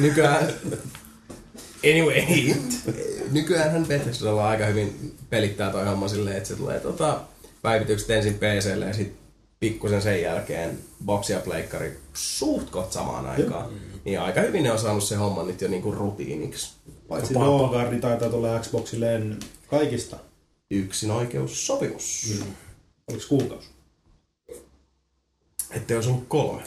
Nykyään... 0.00 0.48
Anyway, 1.84 2.20
nykyäänhän 3.32 3.86
Bethesdalla 3.86 4.48
aika 4.48 4.66
hyvin 4.66 5.14
pelittää 5.30 5.70
toi 5.70 5.84
homma 5.86 6.08
silleen, 6.08 6.36
että 6.36 6.48
se 6.48 6.56
tulee 6.56 6.80
tota, 6.80 7.20
päivitykset 7.62 8.10
ensin 8.10 8.34
PClle 8.34 8.84
ja 8.84 8.94
sitten 8.94 9.25
pikkusen 9.60 10.02
sen 10.02 10.22
jälkeen 10.22 10.78
boksi 11.04 11.32
ja 11.32 11.40
pleikkari 11.40 11.98
suht 12.14 12.70
koht 12.70 12.92
samaan 12.92 13.26
aikaan. 13.26 13.70
Niin 14.04 14.20
aika 14.20 14.40
hyvin 14.40 14.62
ne 14.62 14.72
on 14.72 14.78
saanut 14.78 15.04
se 15.04 15.16
homma 15.16 15.42
nyt 15.42 15.60
jo 15.60 15.68
niinku 15.68 15.92
rutiiniksi. 15.92 16.72
Paitsi 17.08 17.34
Papa. 17.34 17.46
Doogardi 17.46 18.00
taitaa 18.00 18.30
tulla 18.30 18.58
Xboxille 18.58 19.14
ennen 19.14 19.38
kaikista. 19.66 20.16
Yksin 20.70 21.10
oikeussopimus. 21.10 22.34
Mm. 22.38 22.52
Oliko 23.08 23.24
kuukausi? 23.28 23.68
Ettei 25.70 25.96
olisi 25.96 26.10
ollut 26.10 26.24
kolme. 26.28 26.62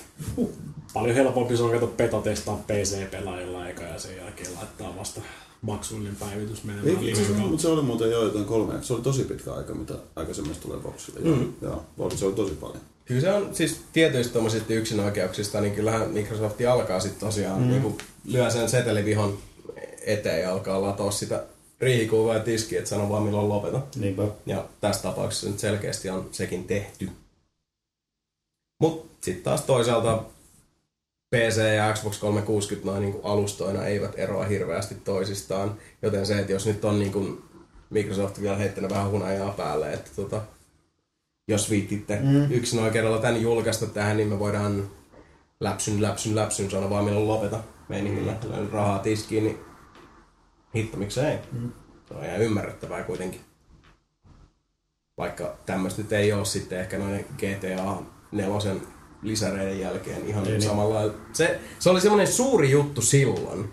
Paljon 0.93 1.15
helpompi 1.15 1.57
se 1.57 1.63
on 1.63 1.71
kato 1.71 1.87
beta 1.87 2.21
testaa 2.21 2.63
PC-pelaajilla 2.67 3.67
eikä 3.67 3.83
ja 3.83 3.99
sen 3.99 4.17
jälkeen 4.17 4.55
laittaa 4.55 4.95
vasta 4.95 5.21
maksullinen 5.61 6.15
päivitys 6.15 6.63
menemään 6.63 7.05
Ei, 7.05 7.15
se, 7.15 7.31
mutta 7.31 7.61
se 7.61 7.67
oli 7.67 7.81
muuten 7.81 8.11
jo 8.11 8.23
jotain 8.23 8.45
kolme. 8.45 8.73
Se 8.81 8.93
oli 8.93 9.01
tosi 9.01 9.23
pitkä 9.23 9.53
aika, 9.53 9.73
mitä 9.73 9.93
aikaisemmista 10.15 10.61
tulee 10.61 10.79
boksille. 10.79 11.19
Mm. 11.19 11.53
joo, 11.61 12.09
se 12.15 12.25
oli 12.25 12.33
tosi 12.33 12.53
paljon. 12.53 12.81
Kyllä 13.05 13.21
se 13.21 13.33
on 13.33 13.55
siis 13.55 13.81
tietyistä 13.93 14.33
tuommoisista 14.33 14.73
yksinoikeuksista, 14.73 15.61
niin 15.61 15.75
kyllähän 15.75 16.09
Microsoft 16.09 16.61
alkaa 16.61 16.99
sitten 16.99 17.19
tosiaan 17.19 17.61
mm. 17.61 17.67
niin 17.69 17.97
lyö 18.25 18.49
sen 18.49 18.69
setelivihon 18.69 19.37
eteen 20.01 20.41
ja 20.41 20.51
alkaa 20.51 20.81
latoa 20.81 21.11
sitä 21.11 21.43
riihikuivaa 21.79 22.33
ja 22.33 22.39
tiskiä, 22.39 22.79
että 22.79 22.89
sano 22.89 23.09
vaan 23.09 23.23
milloin 23.23 23.49
lopeta. 23.49 23.81
Niinpä. 23.95 24.27
Ja 24.45 24.65
tässä 24.81 25.01
tapauksessa 25.01 25.47
nyt 25.47 25.59
selkeästi 25.59 26.09
on 26.09 26.29
sekin 26.31 26.63
tehty. 26.63 27.09
Mutta 28.81 29.17
sitten 29.21 29.43
taas 29.43 29.61
toisaalta 29.61 30.23
PC 31.35 31.75
ja 31.75 31.93
Xbox 31.93 32.19
360 32.19 32.91
noin 32.91 33.01
niin 33.01 33.23
alustoina 33.23 33.85
eivät 33.85 34.13
eroa 34.17 34.45
hirveästi 34.45 34.95
toisistaan. 34.95 35.77
Joten 36.01 36.25
se, 36.25 36.39
että 36.39 36.51
jos 36.51 36.65
nyt 36.65 36.85
on 36.85 36.99
niin 36.99 37.11
kuin 37.11 37.43
Microsoft 37.89 38.41
vielä 38.41 38.57
heittänyt 38.57 38.91
vähän 38.91 39.11
hunajaa 39.11 39.51
päälle, 39.51 39.93
että 39.93 40.11
tota, 40.15 40.41
jos 41.47 41.69
viittitte 41.69 42.19
mm. 42.23 42.51
yksin 42.51 42.79
oikeudella 42.79 43.17
tämän 43.17 43.41
julkaista 43.41 43.85
tähän, 43.85 44.17
niin 44.17 44.29
me 44.29 44.39
voidaan 44.39 44.89
läpsyn, 45.59 46.01
läpsyn, 46.01 46.35
läpsyn 46.35 46.71
sanoa 46.71 46.89
vaan 46.89 47.05
milloin 47.05 47.27
lopeta 47.27 47.59
meiningillä. 47.89 48.35
Mm. 48.43 48.69
rahaa 48.71 48.99
tiskiin, 48.99 49.43
niin 49.43 49.59
hitto 50.75 50.97
miksei. 50.97 51.37
Mm. 51.51 51.71
Se 52.07 52.13
on 52.13 52.25
ihan 52.25 52.41
ymmärrettävää 52.41 53.03
kuitenkin. 53.03 53.41
Vaikka 55.17 55.55
tämmöistä 55.65 56.01
nyt 56.01 56.13
ei 56.13 56.33
ole 56.33 56.45
sitten 56.45 56.79
ehkä 56.79 56.97
noiden 56.97 57.25
GTA 57.37 58.03
4 58.31 58.47
lisäreiden 59.21 59.79
jälkeen 59.79 60.27
ihan 60.27 60.45
Ei 60.45 60.51
niin. 60.51 60.61
samalla 60.61 60.95
lailla. 60.95 61.13
Se, 61.33 61.59
se 61.79 61.89
oli 61.89 62.01
semmoinen 62.01 62.27
suuri 62.27 62.71
juttu 62.71 63.01
silloin. 63.01 63.69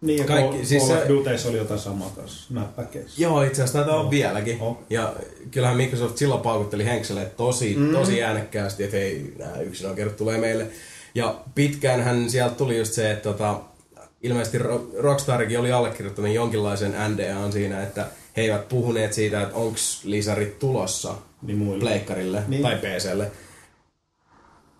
Niin, 0.00 0.18
ja 0.18 0.24
Kaikki- 0.24 0.48
Kaikki, 0.48 0.66
siis 0.66 0.82
Call 0.82 1.24
se- 1.24 1.34
of 1.36 1.46
oli 1.48 1.58
jotain 1.58 1.80
samaa 1.80 2.10
kanssa, 2.16 2.54
näppäkeissä. 2.54 3.22
Joo, 3.22 3.42
itse 3.42 3.62
asiassa 3.62 3.84
olla 3.92 4.02
Joo. 4.02 4.10
vieläkin. 4.10 4.58
Joo. 4.58 4.82
Ja 4.90 5.14
kyllähän 5.50 5.76
Microsoft 5.76 6.16
silloin 6.16 6.40
paukutteli 6.40 6.84
Henkselle 6.84 7.24
tosi, 7.36 7.74
mm. 7.76 7.92
tosi 7.92 8.22
äänekkäästi, 8.22 8.84
että 8.84 8.96
hei, 8.96 9.34
nämä 9.38 9.56
yksinoikeudet 9.60 10.16
tulee 10.16 10.38
meille. 10.38 10.66
Ja 11.14 11.40
pitkään 11.54 12.00
hän 12.02 12.30
sieltä 12.30 12.54
tuli 12.54 12.78
just 12.78 12.92
se, 12.92 13.10
että 13.10 13.22
tota, 13.22 13.60
ilmeisesti 14.22 14.58
Ro- 14.58 14.90
Rockstarikin 14.98 15.58
oli 15.60 15.72
allekirjoittanut 15.72 16.32
jonkinlaisen 16.34 16.94
NDAn 17.08 17.52
siinä, 17.52 17.82
että 17.82 18.06
he 18.36 18.42
eivät 18.42 18.68
puhuneet 18.68 19.12
siitä, 19.12 19.42
että 19.42 19.54
onko 19.56 19.76
lisärit 20.04 20.58
tulossa 20.58 21.14
Niin 21.42 21.58
muille. 21.58 21.80
pleikkarille 21.80 22.38
niin. 22.38 22.50
Niin. 22.50 22.62
tai 22.62 22.76
PClle. 22.76 23.30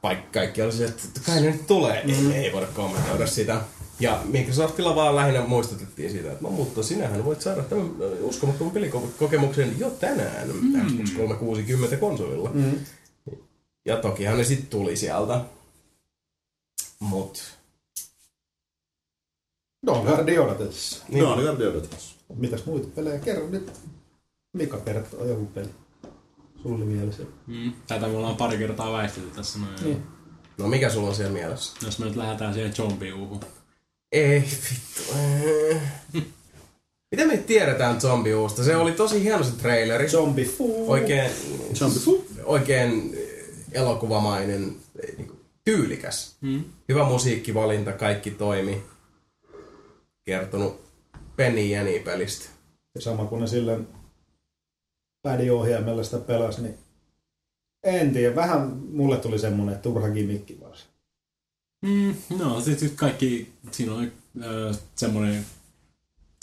Vaikka 0.02 0.40
kaikki 0.40 0.62
oli 0.62 0.72
se, 0.72 0.84
että 0.84 1.20
kai 1.26 1.40
ne 1.40 1.50
nyt 1.50 1.66
tulee, 1.66 2.04
mm. 2.04 2.30
ei, 2.30 2.36
ei 2.36 2.52
voida 2.52 2.66
kommentoida 2.66 3.26
sitä. 3.26 3.60
Ja 4.00 4.22
Microsoftilla 4.24 4.96
vaan 4.96 5.16
lähinnä 5.16 5.46
muistutettiin 5.46 6.10
siitä, 6.10 6.32
että 6.32 6.44
no 6.44 6.50
mutta 6.50 6.82
sinähän 6.82 7.24
voit 7.24 7.40
saada 7.40 7.62
tämän 7.62 7.90
ö, 8.00 8.16
uskomattoman 8.20 8.72
pelikokemuksen 8.72 9.78
jo 9.78 9.90
tänään 9.90 10.48
mm. 10.48 10.86
Xbox 10.86 11.10
360 11.10 11.96
konsolilla. 11.96 12.50
Mm. 12.54 12.78
Ja 13.84 13.96
tokihan 13.96 14.38
ne 14.38 14.44
sitten 14.44 14.68
tuli 14.68 14.96
sieltä. 14.96 15.44
Mut 17.00 17.42
Doogardi 19.86 20.38
odotellessa. 20.38 21.04
Niin. 21.08 21.18
Joo, 21.18 21.36
niin 21.36 21.44
Guardian 21.44 21.88
taas. 21.88 22.16
Mitäs 22.36 22.66
muita 22.66 22.88
pelejä? 22.94 23.18
Kerro 23.18 23.48
nyt. 23.48 23.72
Mika 24.52 24.80
kertoo 24.80 25.24
joku 25.24 25.46
peli. 25.46 25.68
Sulla 26.62 26.76
oli 26.76 26.84
mielessä. 26.84 27.22
Mm. 27.46 27.72
Tätä 27.86 28.08
me 28.08 28.16
ollaan 28.16 28.36
pari 28.36 28.58
kertaa 28.58 28.92
väistelty 28.92 29.30
tässä 29.30 29.58
noin. 29.58 29.84
Niin. 29.84 30.02
no 30.58 30.68
mikä 30.68 30.90
sulla 30.90 31.08
on 31.08 31.14
siellä 31.14 31.32
mielessä? 31.32 31.72
Jos 31.84 31.98
me 31.98 32.04
nyt 32.06 32.16
lähdetään 32.16 32.54
siihen 32.54 32.72
zombiuuhun. 32.74 33.40
Ei 34.12 34.40
vittu. 34.40 35.12
eh. 35.18 35.82
Mitä 37.10 37.26
me 37.26 37.36
tiedetään 37.36 38.00
zombiuusta? 38.00 38.64
Se 38.64 38.76
oli 38.76 38.92
tosi 38.92 39.22
hieno 39.22 39.44
se 39.44 39.52
traileri. 39.52 40.08
Zombie 40.08 40.44
Foo. 40.44 40.86
Oikein, 40.86 41.30
Zombie 41.74 42.00
Foo. 42.00 42.22
oikein 42.44 43.16
elokuvamainen, 43.72 44.76
niin 45.16 45.26
kuin, 45.28 45.40
tyylikäs. 45.64 46.36
Mm. 46.40 46.64
Hyvä 46.88 47.04
musiikkivalinta, 47.04 47.92
kaikki 47.92 48.30
toimi. 48.30 48.82
Kertonut 50.24 50.80
Penny 51.36 51.60
Jäni 51.60 51.98
pelistä. 51.98 52.44
Ja 52.94 53.00
sama 53.00 53.24
kun 53.24 53.40
ne 53.40 53.46
silleen 53.46 53.88
pädiohjaimella 55.22 56.02
sitä 56.02 56.18
pelasi, 56.18 56.62
niin 56.62 56.78
en 57.82 58.12
tiedä. 58.12 58.36
Vähän 58.36 58.76
mulle 58.92 59.16
tuli 59.16 59.38
semmonen 59.38 59.78
turha 59.78 60.08
gimmikki 60.08 60.60
vaan. 60.60 60.76
se. 60.76 60.84
Mm, 61.82 62.14
no, 62.38 62.60
sitten 62.60 62.90
kaikki, 62.96 63.52
siinä 63.70 63.94
oli 63.94 64.12
äh, 64.42 64.78
semmoinen, 64.94 65.46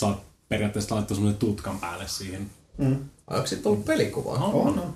saat 0.02 0.20
periaatteessa 0.50 0.96
laittaa 0.96 1.16
semmoinen 1.16 1.40
tutkan 1.40 1.80
päälle 1.80 2.08
siihen. 2.08 2.50
Mm. 2.78 3.10
Onko 3.28 3.48
sitten 3.48 3.72
ollut 3.72 3.86
pelikuvaa? 3.86 4.46
Oh. 4.46 4.68
On, 4.68 4.80
on. 4.80 4.94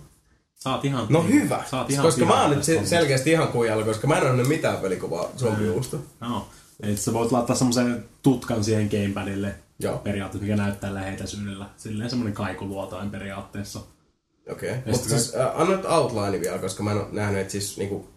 Saat 0.55 0.85
ihan... 0.85 1.07
No 1.09 1.23
hyvä, 1.23 1.63
Saat 1.71 1.91
ihan 1.91 2.05
koska 2.05 2.25
mä 2.25 2.41
oon 2.41 2.51
nyt 2.51 2.63
se- 2.63 2.85
selkeästi 2.85 3.31
ihan 3.31 3.47
kujalla, 3.47 3.85
koska 3.85 4.07
mä 4.07 4.17
en 4.17 4.31
ole 4.31 4.43
mitään 4.47 4.77
pelikuvaa 4.77 5.29
zombiuusta. 5.37 5.97
No, 6.19 6.47
eli 6.83 6.97
sä 6.97 7.13
voit 7.13 7.31
laittaa 7.31 7.55
semmoisen 7.55 8.05
tutkan 8.21 8.63
siihen 8.63 8.89
gamepadille 8.91 9.55
Joo. 9.79 9.97
periaatteessa, 9.97 10.43
mikä 10.43 10.55
näyttää 10.55 10.93
läheitäisyydellä. 10.93 11.69
Silleen 11.77 12.09
semmoinen 12.09 12.33
kaikuluotain 12.33 13.09
periaatteessa. 13.09 13.79
Okei, 14.51 14.71
okay. 14.71 14.91
Mutta 14.91 15.09
siis 15.09 15.35
äh, 15.35 15.61
anna 15.61 15.75
nyt 15.75 15.85
outline 15.85 16.41
vielä, 16.41 16.57
koska 16.57 16.83
mä 16.83 16.91
en 16.91 16.97
ole 16.97 17.07
nähnyt, 17.11 17.41
että 17.41 17.51
siis 17.51 17.77
niinku, 17.77 18.09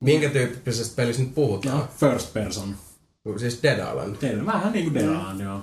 minkä 0.00 0.28
tyyppisestä 0.28 0.96
pelistä 0.96 1.22
nyt 1.22 1.34
puhutaan. 1.34 1.78
No, 1.78 1.88
first 1.96 2.32
person. 2.32 2.76
Siis 3.36 3.62
Dead 3.62 3.78
Island. 3.78 4.16
Teillä 4.16 4.46
vähän 4.46 4.72
niinku 4.72 4.94
Dead 4.94 5.04
Island, 5.04 5.40
joo. 5.40 5.60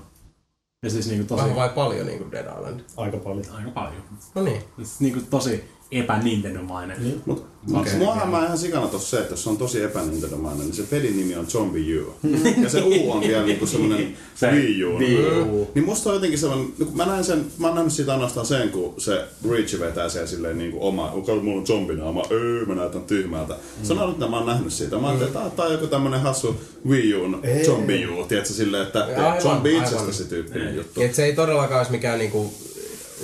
Ja 0.84 0.90
siis 0.90 1.08
niinku 1.08 1.28
tosi, 1.28 1.42
Vähän 1.44 1.56
vai 1.56 1.70
paljon 1.70 2.06
niin 2.08 2.18
kuin 2.18 2.32
Dead 2.32 2.46
Island? 2.46 2.80
Aika 2.98 3.18
paljon. 3.18 3.46
aika 3.52 3.70
paljon. 3.72 4.04
No 4.36 4.44
niin. 4.44 4.64
Siis 4.76 5.00
niinku 5.00 5.22
tosi 5.30 5.72
epä-Nintendomainen. 5.92 7.04
Niin. 7.04 7.22
Mut 7.26 7.46
Okei. 7.74 7.82
okay. 7.82 7.98
muahan 7.98 8.30
mä 8.30 8.46
ihan 8.46 8.58
sikana 8.58 8.88
tossa 8.88 9.10
se, 9.18 9.22
että 9.22 9.34
jos 9.34 9.44
se 9.44 9.50
on 9.50 9.58
tosi 9.58 9.82
epänintendomainen, 9.84 10.60
niin 10.66 10.74
se 10.74 10.84
pelin 10.84 11.18
nimi 11.18 11.36
on 11.36 11.48
Zombie 11.48 12.00
U. 12.02 12.14
ja 12.64 12.70
se 12.70 12.82
U 12.82 13.12
on 13.12 13.22
vielä 13.22 13.46
niinku 13.46 13.68
semmonen 13.68 14.18
Se 14.36 14.52
Wii 14.52 14.84
U. 14.84 14.96
U. 15.52 15.72
Niin 15.76 15.86
musta 15.86 16.10
on 16.10 16.16
jotenkin 16.16 16.40
sellainen, 16.40 16.68
no 16.78 16.86
kun 16.86 16.98
mä 16.98 17.06
näen 17.06 17.24
sen, 17.24 17.46
mä 17.58 17.68
oon 17.68 17.76
nähnyt 17.76 17.94
siitä 17.94 18.12
ainoastaan 18.14 18.46
sen, 18.46 18.70
kun 18.70 18.94
se 18.98 19.26
Reach 19.50 19.80
vetää 19.80 20.10
siellä 20.10 20.28
silleen 20.28 20.58
niinku 20.58 20.88
oma, 20.88 21.08
kun 21.26 21.44
mulla 21.46 21.60
on 21.60 21.68
zombinaama, 21.68 22.24
öö, 22.32 22.66
mä 22.66 22.76
näytän 22.76 23.02
tyhmältä. 23.04 23.56
Se 23.84 23.94
on 23.94 24.00
ainut, 24.00 24.18
mitä 24.18 24.30
mä 24.32 24.38
oon 24.38 24.46
nähnyt 24.48 24.74
siitä. 24.74 24.98
Mä 24.98 25.08
ajattelin, 25.08 25.34
että 25.36 25.50
tää- 25.56 25.66
on 25.66 25.72
joku 25.72 25.88
tämmönen 25.88 26.22
hassu 26.22 26.56
Wii 26.90 27.14
Ei. 27.44 27.66
Zombie 27.66 28.08
U, 28.08 28.26
tiedätkö, 28.28 28.54
silleen, 28.54 28.84
että 28.84 29.04
Aivan, 29.06 29.42
zombie 29.42 29.74
aivan. 29.74 29.84
itsestäsi 29.94 30.26
tyyppinen 30.30 30.76
juttu. 30.76 31.02
Et 31.02 31.16
se 31.16 31.26
ei 31.26 31.34
todellakaan 31.34 31.78
olisi 31.78 31.92
mikään 31.92 32.20
niinku 32.20 32.54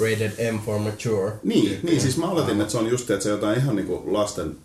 rated 0.02 0.52
M 0.54 0.60
for 0.66 0.80
mature. 0.80 1.32
Niin, 1.44 1.80
niin, 1.84 2.02
siis 2.02 2.18
mä 2.18 2.30
oletin, 2.30 2.62
että 2.62 2.72
se 2.72 2.78
on 2.78 2.88
just, 2.90 3.10
että 3.12 3.24
se 3.24 3.30
jotain 3.30 3.60
ihan 3.60 3.76
niinku 3.76 4.04
lasten 4.06 4.56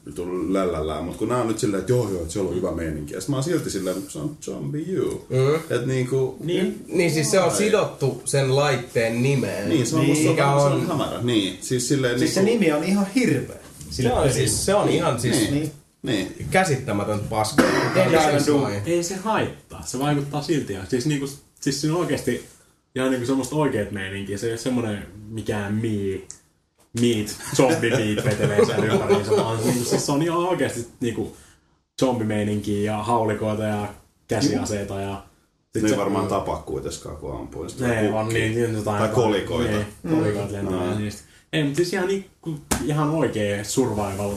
lällällään, 0.48 1.04
mutta 1.04 1.18
kun 1.18 1.28
nämä 1.28 1.40
on 1.40 1.48
nyt 1.48 1.58
silleen, 1.58 1.80
että 1.80 1.92
joo 1.92 2.08
joo, 2.10 2.20
että 2.20 2.32
siellä 2.32 2.50
on 2.50 2.56
hyvä 2.56 2.70
meininki. 2.72 3.14
Ja 3.14 3.20
sit 3.20 3.28
mä 3.30 3.36
oon 3.36 3.42
silti 3.44 3.70
silleen, 3.70 3.98
että 3.98 4.10
se 4.12 4.18
on 4.18 4.36
Zombie 4.42 5.00
U. 5.00 5.26
Mm. 5.28 5.54
Että 5.54 5.86
niinku, 5.86 6.36
Niin. 6.40 6.84
Niin 6.88 7.10
siis 7.10 7.30
se 7.30 7.40
on 7.40 7.50
sidottu 7.56 8.22
sen 8.24 8.56
laitteen 8.56 9.22
nimeen. 9.22 9.68
niin 9.68 9.86
se 9.86 9.94
on 9.96 10.00
Niin, 10.00 10.08
musta 10.10 10.22
se 10.24 10.30
mikä 10.30 10.50
on, 10.50 10.72
on- 10.72 10.80
se 10.86 10.92
on 10.92 10.98
hämärä. 11.00 11.22
Niin, 11.22 11.58
siis 11.60 11.88
silleen 11.88 12.18
Siis 12.18 12.34
se 12.34 12.42
niinku, 12.42 12.62
nimi 12.64 12.72
on 12.72 12.84
ihan 12.84 13.06
hirveä. 13.14 13.56
Sille 13.90 14.08
Se 14.10 14.14
on, 14.14 14.32
siis, 14.32 14.66
se 14.66 14.74
on 14.74 14.88
ihan 14.88 15.20
siis 15.20 15.36
Niin. 15.36 15.54
Niin. 15.54 15.70
niin. 16.02 16.46
käsittämätön 16.50 17.20
paska. 17.20 17.62
Doom. 18.46 18.60
noin. 18.60 18.82
Ei 18.86 19.02
se 19.02 19.14
haittaa, 19.16 19.82
se 19.86 19.98
vaikuttaa 19.98 20.42
silti. 20.42 20.72
Ja 20.72 20.80
Siis, 20.88 21.06
niinku, 21.06 21.28
siis 21.60 21.80
siinä 21.80 21.96
on 21.96 22.06
oikeesti 22.94 23.00
ihan 23.00 23.10
niinku 23.10 23.26
semmoista 23.26 23.56
oikeet 23.56 23.90
meininkiä. 23.90 24.38
Se 24.38 24.46
ei 24.46 24.52
ole 24.52 24.58
semmonen 24.58 25.06
mikään 25.28 25.74
mii, 25.74 26.28
meat, 27.00 27.36
zombie 27.56 27.90
meat 27.90 28.24
vetelee 28.24 28.64
sen 28.66 28.84
ympäriinsä, 28.84 29.30
vaan 29.36 29.58
niinku, 29.64 29.84
siis 29.84 30.06
se 30.06 30.12
on 30.12 30.22
ihan 30.22 30.38
oikeesti 30.38 30.86
niinku 31.00 31.36
zombimeininkiä 32.00 32.92
ja 32.92 33.02
haulikoita 33.02 33.62
ja 33.64 33.94
käsiaseita 34.28 35.00
ja 35.00 35.22
sit 35.72 35.82
Ne 35.82 35.88
ei 35.88 35.94
se- 35.94 36.00
varmaan 36.00 36.26
tapaa 36.26 36.62
kuitenkaan, 36.62 37.16
kun 37.16 37.34
ampuu. 37.36 37.68
Sitten 37.68 37.88
Ne 37.88 38.00
ei 38.00 38.06
on 38.06 38.12
vaan 38.12 38.28
niin, 38.28 38.54
niin 38.54 38.74
jotain... 38.74 38.98
Tai 38.98 39.08
kolikoita. 39.08 39.70
Niin, 39.72 39.86
kolikoita 40.10 40.52
lentävää 40.52 40.94
Mm. 40.94 40.98
niistä. 40.98 41.22
Ei, 41.52 41.62
mutta 41.64 41.76
siis 41.76 41.92
ihan, 41.92 42.08
niinku, 42.08 42.54
ihan 42.84 43.10
oikee 43.10 43.64
survival 43.64 44.34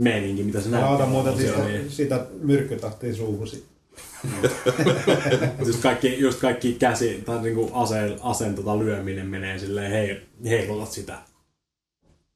meininki, 0.00 0.42
mitä 0.42 0.60
se 0.60 0.68
Mä 0.68 0.76
näyttää. 0.76 0.94
otan 0.94 1.08
muuten 1.08 1.36
sitä, 1.36 1.64
niin. 1.64 1.90
sitä 1.90 2.26
myrkkytahtia 2.40 3.14
suuhusi. 3.14 3.64
Just 5.66 5.82
kaikki, 5.82 6.18
just 6.20 6.40
kaikki 6.40 6.72
käsi 6.78 7.22
tai 7.26 7.42
niinku 7.42 7.70
aseen, 7.72 8.16
aseen 8.22 8.54
tota 8.54 8.78
lyöminen 8.78 9.26
menee 9.26 9.58
silleen 9.58 9.90
hei, 9.92 10.20
heilutat 10.44 10.92
sitä. 10.92 11.18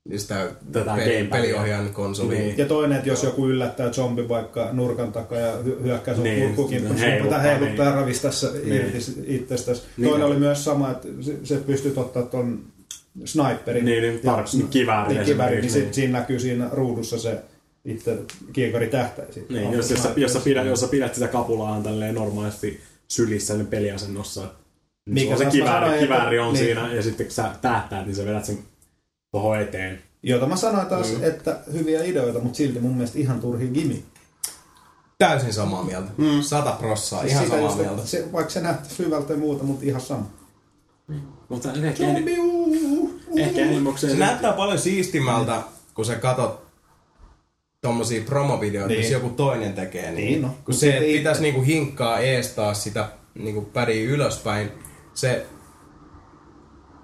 Niin 0.09 0.21
sitä 0.21 0.51
Tätä 0.73 0.95
peli, 0.95 1.05
gamepadia. 1.17 1.29
peliohjaan 1.31 1.95
konsoliin. 1.95 2.41
Niin. 2.41 2.59
Ja 2.59 2.67
toinen, 2.67 2.97
että 2.99 3.09
jos 3.09 3.23
joku 3.23 3.49
yllättää 3.49 3.91
zombi 3.91 4.29
vaikka 4.29 4.69
nurkan 4.73 5.13
takaa 5.13 5.39
ja 5.39 5.53
hy- 5.63 5.83
hyökkää 5.83 6.15
sun 6.15 6.25
Niin, 6.25 6.35
niin, 6.37 6.47
kurkkukimppuun, 6.55 6.99
sun 6.99 7.05
pitää 7.07 7.11
heiluttaa, 7.11 7.39
heiluttaa 7.41 7.85
ja 7.87 7.91
niin. 7.91 8.01
ravista 8.01 8.29
Niin. 8.65 8.75
irti 8.77 8.99
itsestäsi. 9.27 9.83
Niin. 9.97 10.09
Toinen 10.09 10.27
oli 10.27 10.37
myös 10.37 10.65
sama, 10.65 10.91
että 10.91 11.09
se, 11.21 11.37
se 11.45 11.57
pystyt 11.57 11.99
ottaa 11.99 12.23
ton 12.23 12.65
sniperin. 13.25 13.85
Niin, 13.85 14.03
niin, 14.03 14.21
ja- 14.25 14.33
tar- 14.37 14.67
kiväärin 14.67 14.67
Niin, 14.67 14.71
kiväärin, 14.71 15.17
niin, 15.17 15.23
esimerkiksi, 15.31 15.73
sit, 15.75 15.83
niin. 15.85 15.95
siinä 15.95 16.19
näkyy 16.19 16.39
siinä 16.39 16.69
ruudussa 16.73 17.19
se 17.19 17.39
itse 17.85 18.19
kiekari 18.53 18.87
tähtäin. 18.87 19.33
siitä. 19.33 19.53
Niin, 19.53 19.73
jos, 19.73 19.91
jos, 19.91 20.03
sä, 20.03 20.13
jos, 20.17 20.33
sä 20.33 20.41
pidät, 20.41 20.67
jos 20.67 20.81
sä 20.81 20.89
pidät 20.89 21.15
sitä 21.15 21.29
kapulaa 21.29 21.81
tälleen 21.81 22.15
normaalisti 22.15 22.81
sylissä 23.09 23.55
niin 23.55 23.67
peliasennossa, 23.67 24.41
niin 24.41 25.15
Mikä 25.15 25.37
se, 25.37 25.45
on 25.45 25.53
se 25.53 25.59
kivääri, 25.59 25.87
sanoin, 25.87 26.03
kivääri 26.03 26.39
on 26.39 26.55
niin. 26.55 26.65
siinä 26.65 26.95
ja 26.95 27.03
sitten 27.03 27.27
kun 27.27 27.35
sä 27.35 27.51
tähtäät, 27.63 28.07
niin 28.07 28.17
sä 28.17 28.25
vedät 28.25 28.45
sen 28.45 28.59
tuohon 29.33 29.61
eteen. 29.61 30.03
Jota 30.23 30.47
mä 30.47 30.57
sanoin 30.57 30.87
taas, 30.87 31.13
mm. 31.13 31.25
että 31.25 31.61
hyviä 31.73 32.05
ideoita, 32.05 32.39
mutta 32.39 32.57
silti 32.57 32.81
mun 32.81 32.95
mielestä 32.95 33.19
ihan 33.19 33.41
turhi 33.41 33.69
gimmick. 33.69 34.07
Täysin 35.19 35.53
samaa 35.53 35.85
mieltä. 35.85 36.11
Mm. 36.17 36.43
Sata 36.43 36.73
prossaa, 36.73 37.21
Siis 37.21 37.33
ihan 37.33 37.47
samaa 37.47 37.61
just, 37.61 37.79
mieltä. 37.79 38.07
Se, 38.07 38.29
vaikka 38.33 38.53
se 38.53 38.61
näyttäisi 38.61 38.99
hyvältä 38.99 39.33
ja 39.33 39.39
muuta, 39.39 39.65
mutta 39.65 39.85
ihan 39.85 40.01
sama. 40.01 40.31
Mutta 41.49 41.73
ehkä, 41.73 42.05
ehkä 43.37 43.61
enimmäkseen... 43.61 44.13
Se 44.13 44.19
näyttää 44.19 44.53
paljon 44.53 44.79
siistimältä, 44.79 45.63
kun 45.95 46.05
sä 46.05 46.15
katot 46.15 46.62
tommosia 47.83 48.23
promovideoita, 48.23 48.89
Niin. 48.89 49.01
missä 49.01 49.15
joku 49.15 49.29
toinen 49.29 49.73
tekee. 49.73 50.11
Niin, 50.11 50.15
Niin, 50.17 50.43
no. 50.43 50.49
Kun 50.65 50.75
se, 50.75 50.91
että 50.91 51.03
pitäisi 51.03 51.43
niinku 51.43 51.63
hinkkaa 51.63 52.19
ees 52.19 52.49
taas 52.49 52.83
sitä 52.83 53.09
niinku 53.35 53.61
pädiä 53.61 54.11
ylöspäin, 54.11 54.71
se 55.15 55.47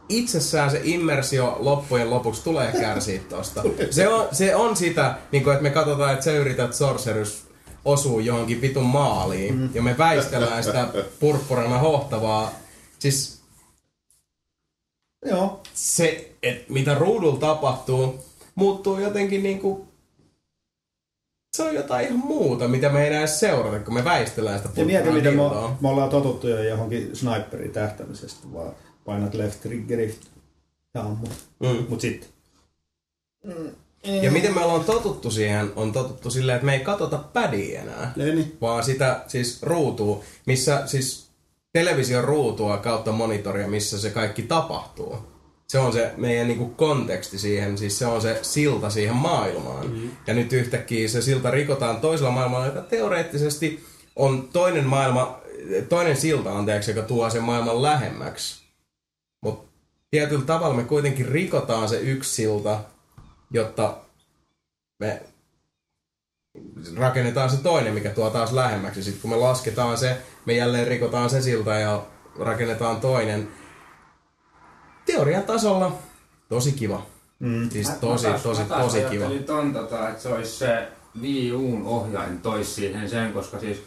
itsessään 0.08 0.70
se 0.70 0.80
immersio 0.84 1.56
loppujen 1.60 2.10
lopuksi 2.10 2.44
tulee 2.44 2.72
kärsiä 2.72 3.20
tosta. 3.28 3.62
Se 3.90 4.08
on, 4.08 4.28
se 4.32 4.56
on 4.56 4.76
sitä, 4.76 5.14
niin 5.32 5.48
että 5.48 5.62
me 5.62 5.70
katsotaan, 5.70 6.12
että 6.12 6.24
sä 6.24 6.32
yrität 6.32 6.74
sorcerus 6.74 7.46
osuu 7.84 8.20
johonkin 8.20 8.60
vitun 8.60 8.86
maaliin, 8.86 9.54
mm. 9.54 9.70
ja 9.74 9.82
me 9.82 9.98
väistellään 9.98 10.64
sitä 10.64 10.88
purppurana 11.20 11.78
hohtavaa. 11.78 12.52
Siis 12.98 13.42
Joo. 15.26 15.62
se, 15.74 16.34
että 16.42 16.72
mitä 16.72 16.94
ruudulla 16.94 17.40
tapahtuu, 17.40 18.24
muuttuu 18.54 18.98
jotenkin 18.98 19.42
niinku... 19.42 19.87
Se 21.58 21.62
on 21.62 21.74
jotain 21.74 22.06
ihan 22.06 22.18
muuta, 22.18 22.68
mitä 22.68 22.88
me 22.88 23.08
ei 23.08 23.16
edes 23.16 23.40
seurata, 23.40 23.78
kun 23.78 23.94
me 23.94 24.04
väistellään 24.04 24.58
sitä 24.58 24.80
Ja 24.80 24.86
mieti, 24.86 25.10
miten 25.10 25.36
me, 25.36 25.42
me 25.80 25.88
ollaan 25.88 26.10
totuttu 26.10 26.48
jo 26.48 26.62
johonkin 26.62 27.16
sniperin 27.16 27.70
tähtämisestä, 27.70 28.52
vaan 28.52 28.72
painat 29.04 29.34
left 29.34 29.60
triggeri 29.60 30.14
ja 30.94 31.00
ammut. 31.00 31.30
Mm. 31.60 31.86
Mut 31.88 32.00
sitten. 32.00 32.28
Ja 34.04 34.30
miten 34.30 34.54
me 34.54 34.60
ollaan 34.60 34.84
totuttu 34.84 35.30
siihen, 35.30 35.72
on 35.76 35.92
totuttu 35.92 36.30
silleen, 36.30 36.56
että 36.56 36.66
me 36.66 36.74
ei 36.74 36.80
katota 36.80 37.18
pädiä 37.18 37.82
enää, 37.82 38.12
Ei 38.16 38.34
niin. 38.34 38.56
vaan 38.60 38.84
sitä 38.84 39.24
siis 39.26 39.62
ruutua, 39.62 40.24
missä 40.46 40.86
siis 40.86 41.28
television 41.72 42.24
ruutua 42.24 42.76
kautta 42.76 43.12
monitoria, 43.12 43.68
missä 43.68 44.00
se 44.00 44.10
kaikki 44.10 44.42
tapahtuu. 44.42 45.18
Se 45.72 45.78
on 45.78 45.92
se 45.92 46.12
meidän 46.16 46.48
niinku 46.48 46.68
konteksti 46.68 47.38
siihen, 47.38 47.78
siis 47.78 47.98
se 47.98 48.06
on 48.06 48.22
se 48.22 48.38
silta 48.42 48.90
siihen 48.90 49.16
maailmaan. 49.16 49.86
Mm-hmm. 49.86 50.10
Ja 50.26 50.34
nyt 50.34 50.52
yhtäkkiä 50.52 51.08
se 51.08 51.22
silta 51.22 51.50
rikotaan 51.50 52.00
toisella 52.00 52.30
maailmalla, 52.30 52.66
joka 52.66 52.80
teoreettisesti 52.80 53.84
on 54.16 54.48
toinen 54.52 54.86
maailma, 54.86 55.40
toinen 55.88 56.16
silta 56.16 56.58
anteeksi, 56.58 56.90
joka 56.90 57.02
tuo 57.02 57.30
sen 57.30 57.42
maailman 57.42 57.82
lähemmäksi. 57.82 58.62
Mutta 59.42 59.68
tietyllä 60.10 60.44
tavalla 60.44 60.74
me 60.76 60.84
kuitenkin 60.84 61.28
rikotaan 61.28 61.88
se 61.88 62.00
yksi 62.00 62.34
silta, 62.34 62.80
jotta 63.50 63.96
me 65.00 65.22
rakennetaan 66.96 67.50
se 67.50 67.56
toinen, 67.56 67.94
mikä 67.94 68.10
tuo 68.10 68.30
taas 68.30 68.52
lähemmäksi. 68.52 69.02
Sitten 69.02 69.22
kun 69.22 69.30
me 69.30 69.36
lasketaan 69.36 69.98
se, 69.98 70.16
me 70.46 70.52
jälleen 70.52 70.86
rikotaan 70.86 71.30
se 71.30 71.42
silta 71.42 71.74
ja 71.74 72.06
rakennetaan 72.38 73.00
toinen. 73.00 73.48
Teorian 75.08 75.42
tasolla 75.42 75.92
tosi 76.48 76.72
kiva. 76.72 77.06
Mm. 77.38 77.70
Siis 77.70 77.90
tosi, 77.90 78.26
mä 78.26 78.30
taas, 78.30 78.42
tosi, 78.42 78.62
mä 78.62 78.68
taas 78.68 78.84
tosi 78.84 79.02
kiva. 79.10 79.24
ton, 79.46 79.72
tota, 79.72 80.08
että 80.08 80.22
se 80.22 80.28
olisi 80.28 80.52
se 80.52 80.88
Wii 81.20 81.52
Uun 81.52 81.86
ohjain 81.86 82.40
tois 82.40 82.74
siihen 82.74 83.10
sen, 83.10 83.32
koska 83.32 83.58
siis 83.58 83.82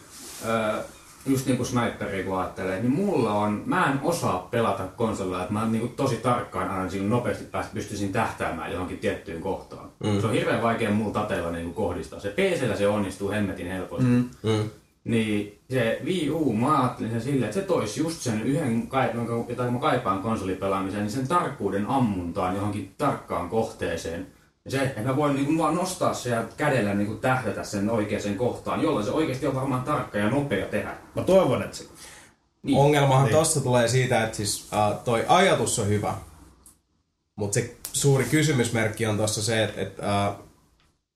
öö, 0.45 0.83
just 1.25 1.45
niinku 1.45 1.65
sniperi 1.65 2.23
kun 2.23 2.39
ajattelee, 2.39 2.79
niin 2.79 2.91
mulla 2.91 3.33
on, 3.33 3.63
mä 3.65 3.91
en 3.91 3.99
osaa 4.03 4.47
pelata 4.51 4.83
konsolilla, 4.83 5.41
että 5.41 5.53
mä 5.53 5.67
niinku 5.67 5.87
tosi 5.87 6.15
tarkkaan 6.15 6.69
aina 6.69 6.89
siinä 6.89 7.09
nopeasti 7.09 7.43
päästä 7.43 7.73
pystyisin 7.73 8.11
tähtäämään 8.11 8.71
johonkin 8.71 8.97
tiettyyn 8.97 9.41
kohtaan. 9.41 9.89
Mm. 10.03 10.21
Se 10.21 10.27
on 10.27 10.33
hirveän 10.33 10.61
vaikea 10.61 10.91
mulla 10.91 11.13
tateella 11.13 11.51
niinku 11.51 11.73
kohdistaa. 11.73 12.19
Se 12.19 12.29
PCllä 12.29 12.75
se 12.75 12.87
onnistuu 12.87 13.31
hemmetin 13.31 13.67
helposti. 13.67 14.05
Mm. 14.05 14.29
Mm. 14.43 14.69
Niin 15.03 15.59
se 15.69 16.01
Wii 16.03 16.29
U, 16.29 16.53
mä 16.53 16.81
ajattelin 16.81 17.11
sen 17.11 17.21
silleen, 17.21 17.43
että 17.43 17.61
se 17.61 17.67
toisi 17.67 17.99
just 17.99 18.21
sen 18.21 18.41
yhden, 18.43 18.89
jota 19.49 19.71
mä 19.71 19.79
kaipaan 19.79 20.21
konsolipelaamiseen, 20.21 21.03
niin 21.03 21.11
sen 21.11 21.27
tarkkuuden 21.27 21.85
ammuntaan 21.87 22.55
johonkin 22.55 22.93
tarkkaan 22.97 23.49
kohteeseen. 23.49 24.27
Ja 24.65 24.71
se, 24.71 24.81
että 24.81 25.01
mä 25.01 25.15
voin 25.15 25.35
niinku 25.35 25.57
vaan 25.63 25.75
nostaa 25.75 26.13
se 26.13 26.29
ja 26.29 26.43
kädellä 26.57 26.93
niinku 26.93 27.15
tähdätä 27.15 27.63
sen 27.63 27.89
oikeaan 27.89 28.35
kohtaan, 28.37 28.81
jolloin 28.81 29.05
se 29.05 29.11
oikeasti 29.11 29.47
on 29.47 29.55
varmaan 29.55 29.83
tarkka 29.83 30.17
ja 30.17 30.29
nopea 30.29 30.65
tehdä. 30.65 30.93
Mä 31.15 31.23
toivon, 31.23 31.63
että 31.63 31.77
se... 31.77 31.85
Niin. 32.63 32.77
Ongelmahan 32.77 33.25
Niin. 33.25 33.35
tossa 33.35 33.61
tulee 33.61 33.87
siitä, 33.87 34.23
että 34.23 34.37
siis 34.37 34.69
uh, 34.73 35.03
toi 35.03 35.25
ajatus 35.27 35.79
on 35.79 35.87
hyvä, 35.87 36.13
mutta 37.35 37.53
se 37.53 37.75
suuri 37.93 38.23
kysymysmerkki 38.23 39.05
on 39.05 39.17
tossa 39.17 39.43
se, 39.43 39.63
että, 39.63 39.81
että 39.81 40.03
uh, 40.29 40.50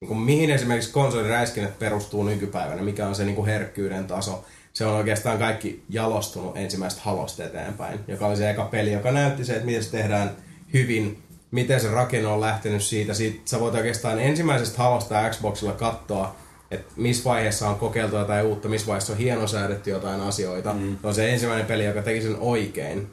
niin 0.00 0.08
kuin 0.08 0.20
mihin 0.20 0.50
esimerkiksi 0.50 0.92
konsoliräiskinnät 0.92 1.78
perustuu 1.78 2.24
nykypäivänä, 2.24 2.82
mikä 2.82 3.06
on 3.06 3.14
se 3.14 3.24
niin 3.24 3.36
kuin 3.36 3.46
herkkyyden 3.46 4.06
taso. 4.06 4.44
Se 4.72 4.86
on 4.86 4.96
oikeastaan 4.96 5.38
kaikki 5.38 5.84
jalostunut 5.88 6.56
ensimmäistä 6.56 7.00
halosta 7.04 7.44
eteenpäin, 7.44 8.00
joka 8.08 8.26
oli 8.26 8.36
se 8.36 8.50
eka 8.50 8.64
peli, 8.64 8.92
joka 8.92 9.10
näytti 9.10 9.44
se, 9.44 9.52
että 9.52 9.66
miten 9.66 9.84
se 9.84 9.90
tehdään 9.90 10.30
hyvin, 10.72 11.22
miten 11.50 11.80
se 11.80 11.90
rakenne 11.90 12.28
on 12.28 12.40
lähtenyt 12.40 12.82
siitä. 12.82 13.14
siitä 13.14 13.40
sä 13.44 13.60
voit 13.60 13.74
oikeastaan 13.74 14.20
ensimmäisestä 14.20 14.78
halosta 14.78 15.30
Xboxilla 15.30 15.72
katsoa, 15.72 16.36
että 16.70 16.92
missä 16.96 17.24
vaiheessa 17.24 17.68
on 17.68 17.76
kokeiltu 17.76 18.16
jotain 18.16 18.46
uutta, 18.46 18.68
missä 18.68 18.86
vaiheessa 18.86 19.12
on 19.12 19.18
hienosäädetty 19.18 19.90
jotain 19.90 20.20
asioita. 20.20 20.72
Mm. 20.72 20.98
Se 21.00 21.06
on 21.06 21.14
se 21.14 21.32
ensimmäinen 21.32 21.66
peli, 21.66 21.84
joka 21.84 22.02
teki 22.02 22.22
sen 22.22 22.36
oikein. 22.40 23.10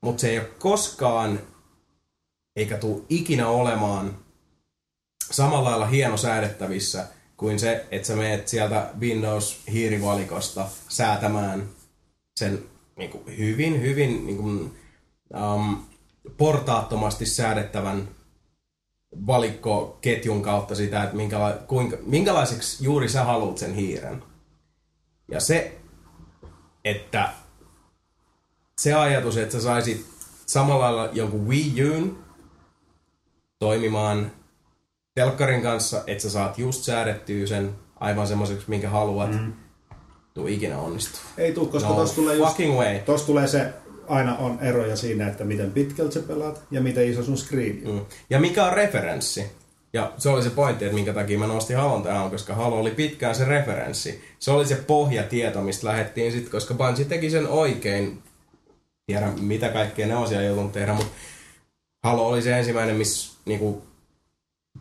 mutta 0.00 0.20
se 0.20 0.30
ei 0.30 0.38
ole 0.38 0.48
koskaan, 0.58 1.40
eikä 2.56 2.76
tule 2.76 3.02
ikinä 3.08 3.48
olemaan 3.48 4.21
samalla 5.32 5.70
lailla 5.70 5.86
hieno 5.86 6.16
säädettävissä 6.16 7.06
kuin 7.36 7.58
se, 7.58 7.86
että 7.90 8.08
sä 8.08 8.16
meet 8.16 8.48
sieltä 8.48 8.90
Windows-hiirivalikosta 9.00 10.64
säätämään 10.88 11.68
sen 12.36 12.62
niin 12.96 13.10
kuin 13.10 13.38
hyvin, 13.38 13.80
hyvin 13.82 14.26
niin 14.26 14.36
kuin, 14.36 14.76
um, 15.54 15.76
portaattomasti 16.36 17.26
säädettävän 17.26 18.08
valikkoketjun 19.26 20.42
kautta 20.42 20.74
sitä, 20.74 21.02
että 21.02 21.16
minkäla- 21.16 21.58
kuinka, 21.66 21.96
minkälaiseksi 22.06 22.84
juuri 22.84 23.08
sä 23.08 23.24
haluat 23.24 23.58
sen 23.58 23.74
hiiren. 23.74 24.22
Ja 25.30 25.40
se, 25.40 25.80
että 26.84 27.32
se 28.80 28.94
ajatus, 28.94 29.36
että 29.36 29.52
sä 29.52 29.60
saisit 29.60 30.06
samalla 30.46 30.96
lailla 30.96 31.12
jonkun 31.12 31.48
Wii 31.48 31.74
U'n 31.76 32.10
toimimaan 33.58 34.32
telkkarin 35.14 35.62
kanssa, 35.62 36.02
että 36.06 36.22
sä 36.22 36.30
saat 36.30 36.58
just 36.58 36.82
säädettyä 36.82 37.46
sen 37.46 37.70
aivan 38.00 38.26
semmoiseksi, 38.26 38.64
minkä 38.68 38.88
haluat, 38.88 39.32
mm. 39.32 39.52
tuu 40.34 40.46
ikinä 40.46 40.78
onnistu. 40.78 41.18
Ei 41.38 41.52
tuu, 41.52 41.66
koska 41.66 41.88
No 41.88 41.94
tossa 41.94 42.14
tulee 42.14 42.36
just, 42.36 42.48
fucking 42.48 42.78
way. 42.78 42.98
tossa 42.98 43.26
tulee 43.26 43.46
se, 43.46 43.72
aina 44.08 44.36
on 44.36 44.58
eroja 44.60 44.96
siinä, 44.96 45.28
että 45.28 45.44
miten 45.44 45.70
pitkälti 45.70 46.14
sä 46.14 46.20
pelaat 46.20 46.62
ja 46.70 46.80
miten 46.80 47.10
iso 47.10 47.22
sun 47.22 47.38
screen 47.38 47.82
on. 47.86 47.94
Mm. 47.94 48.04
Ja 48.30 48.40
mikä 48.40 48.64
on 48.64 48.72
referenssi? 48.72 49.46
Ja 49.92 50.12
se 50.18 50.28
oli 50.28 50.42
se 50.42 50.50
pointti, 50.50 50.84
että 50.84 50.94
minkä 50.94 51.12
takia 51.12 51.38
mä 51.38 51.46
nostin 51.46 51.76
Halon 51.76 52.02
tähän, 52.02 52.30
koska 52.30 52.54
Halo 52.54 52.80
oli 52.80 52.90
pitkään 52.90 53.34
se 53.34 53.44
referenssi. 53.44 54.24
Se 54.38 54.50
oli 54.50 54.66
se 54.66 54.74
pohjatieto, 54.74 55.60
mistä 55.60 55.86
lähdettiin 55.86 56.32
sitten, 56.32 56.50
koska 56.52 56.74
Bungie 56.74 57.04
teki 57.04 57.30
sen 57.30 57.48
oikein. 57.48 58.22
Tiedä 59.06 59.32
mitä 59.40 59.68
kaikkea 59.68 60.06
ne 60.06 60.28
siellä 60.28 60.44
joutunut 60.44 60.72
tehdä, 60.72 60.94
mutta 60.94 61.12
Halo 62.04 62.28
oli 62.28 62.42
se 62.42 62.58
ensimmäinen, 62.58 62.96
missä 62.96 63.38
niinku, 63.44 63.82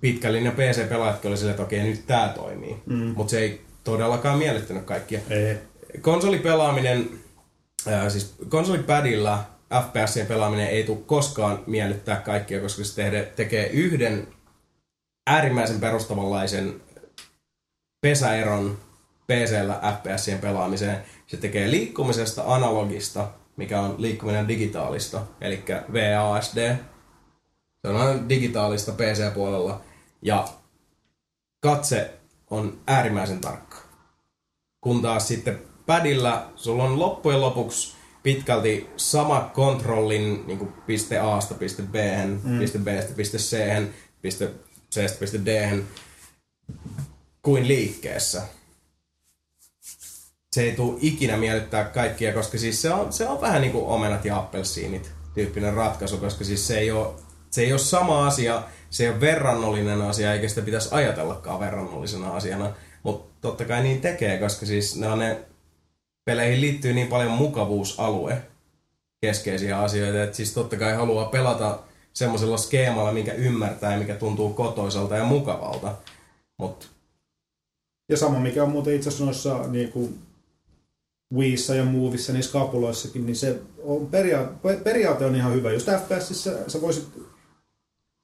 pitkällinen 0.01 0.51
PC-pelaajatkin 0.51 1.29
oli 1.29 1.37
silleen, 1.37 1.53
että 1.53 1.63
okei, 1.63 1.83
nyt 1.83 2.07
tää 2.07 2.29
toimii. 2.29 2.77
Mm. 2.85 3.13
Mutta 3.15 3.31
se 3.31 3.39
ei 3.39 3.61
todellakaan 3.83 4.37
miellyttänyt 4.37 4.83
kaikkia. 4.83 5.19
Ei. 5.29 5.57
Konsolipelaaminen, 6.01 7.09
ää, 7.87 8.09
siis 8.09 8.35
konsolipadilla 8.49 9.45
FPSien 9.73 10.27
pelaaminen 10.27 10.67
ei 10.67 10.83
tule 10.83 10.97
koskaan 11.05 11.63
miellyttää 11.67 12.15
kaikkia, 12.15 12.61
koska 12.61 12.83
se 12.83 12.95
tehdä, 12.95 13.23
tekee 13.23 13.67
yhden 13.67 14.27
äärimmäisen 15.27 15.79
perustavanlaisen 15.79 16.81
pesäeron 18.01 18.77
PCllä 19.27 19.81
FPSien 19.97 20.39
pelaamiseen. 20.39 20.97
Se 21.27 21.37
tekee 21.37 21.71
liikkumisesta 21.71 22.43
analogista, 22.45 23.27
mikä 23.57 23.81
on 23.81 23.95
liikkuminen 23.97 24.47
digitaalista, 24.47 25.21
eli 25.41 25.63
VASD. 25.93 26.75
Se 27.81 27.87
on 27.87 27.95
aina 27.95 28.29
digitaalista 28.29 28.91
PC-puolella. 28.91 29.81
Ja 30.21 30.47
katse 31.59 32.13
on 32.49 32.79
äärimmäisen 32.87 33.41
tarkka. 33.41 33.77
Kun 34.81 35.01
taas 35.01 35.27
sitten 35.27 35.61
padilla 35.85 36.51
sulla 36.55 36.83
on 36.83 36.99
loppujen 36.99 37.41
lopuksi 37.41 37.95
pitkälti 38.23 38.89
sama 38.97 39.51
kontrollin 39.53 40.47
niin 40.47 40.57
kuin 40.57 40.73
piste 40.85 41.19
A-sta 41.19 41.53
piste 41.53 41.83
B, 41.83 41.95
mm. 42.43 42.59
piste 42.59 42.79
B-stä 42.79 43.13
piste 43.13 43.37
C, 43.37 43.83
piste 44.21 44.51
C-stä 44.91 45.19
piste 45.19 45.39
D 45.45 45.79
kuin 47.41 47.67
liikkeessä. 47.67 48.41
Se 50.51 50.61
ei 50.61 50.75
tule 50.75 50.97
ikinä 51.01 51.37
miellyttää 51.37 51.83
kaikkia, 51.83 52.33
koska 52.33 52.57
siis 52.57 52.81
se 52.81 52.93
on, 52.93 53.13
se 53.13 53.27
on 53.27 53.41
vähän 53.41 53.61
niin 53.61 53.71
kuin 53.71 53.85
omenat 53.85 54.25
ja 54.25 54.37
appelsiinit 54.37 55.11
tyyppinen 55.33 55.73
ratkaisu, 55.73 56.17
koska 56.17 56.43
siis 56.43 56.67
se 56.67 56.79
ei 56.79 56.91
ole, 56.91 57.13
se 57.51 57.61
ei 57.61 57.71
ole 57.71 57.79
sama 57.79 58.27
asia, 58.27 58.63
se 58.89 59.09
ole 59.09 59.21
verrannollinen 59.21 60.01
asia, 60.01 60.33
eikä 60.33 60.47
sitä 60.49 60.61
pitäisi 60.61 60.89
ajatellakaan 60.91 61.59
verrannollisena 61.59 62.35
asiana. 62.35 62.73
Mutta 63.03 63.31
totta 63.41 63.65
kai 63.65 63.83
niin 63.83 64.01
tekee, 64.01 64.37
koska 64.37 64.65
siis 64.65 64.95
ne 64.95 65.07
on 65.07 65.19
ne 65.19 65.45
peleihin 66.25 66.61
liittyy 66.61 66.93
niin 66.93 67.07
paljon 67.07 67.31
mukavuusalue 67.31 68.41
keskeisiä 69.21 69.79
asioita, 69.79 70.23
että 70.23 70.37
siis 70.37 70.53
totta 70.53 70.77
kai 70.77 70.95
haluaa 70.95 71.25
pelata 71.25 71.79
semmoisella 72.13 72.57
skeemalla, 72.57 73.11
minkä 73.11 73.33
ymmärtää 73.33 73.93
ja 73.93 73.99
mikä 73.99 74.15
tuntuu 74.15 74.53
kotoisalta 74.53 75.15
ja 75.15 75.23
mukavalta. 75.23 75.95
Mutta 76.59 76.85
Ja 78.09 78.17
sama 78.17 78.39
mikä 78.39 78.63
on 78.63 78.71
muuten 78.71 78.95
itse 78.95 79.09
asiassa 79.09 79.25
noissa 79.25 79.67
niin 79.67 79.91
kuin 79.91 80.19
Wiissä 81.33 81.75
ja 81.75 81.85
Movissa, 81.85 82.33
niissä 82.33 82.51
kapuloissakin, 82.51 83.25
niin 83.25 83.35
se 83.35 83.61
on 83.83 84.07
peria- 84.07 84.77
periaate 84.83 85.25
on 85.25 85.35
ihan 85.35 85.53
hyvä. 85.53 85.71
Just 85.71 85.87
FPSissä 85.87 86.69
sä 86.69 86.81
voisit, 86.81 87.07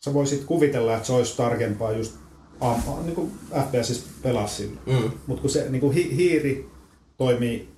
sä 0.06 0.14
voisit 0.14 0.44
kuvitella, 0.44 0.96
että 0.96 1.08
se 1.08 1.14
olisi 1.14 1.38
tarkempaa 1.38 1.92
just 1.92 2.16
am, 2.60 2.82
niin 3.04 3.16
kuin 3.16 3.32
FPSissä 3.68 4.06
pelaa 4.24 4.48
sillä. 4.48 4.82
mm, 4.86 5.12
Mutta 5.28 5.42
kun 5.42 5.50
se 5.50 5.66
niin 5.70 5.82
kuin 5.82 5.94
hi- 5.94 6.16
hiiri 6.16 6.70
toimii 7.18 7.70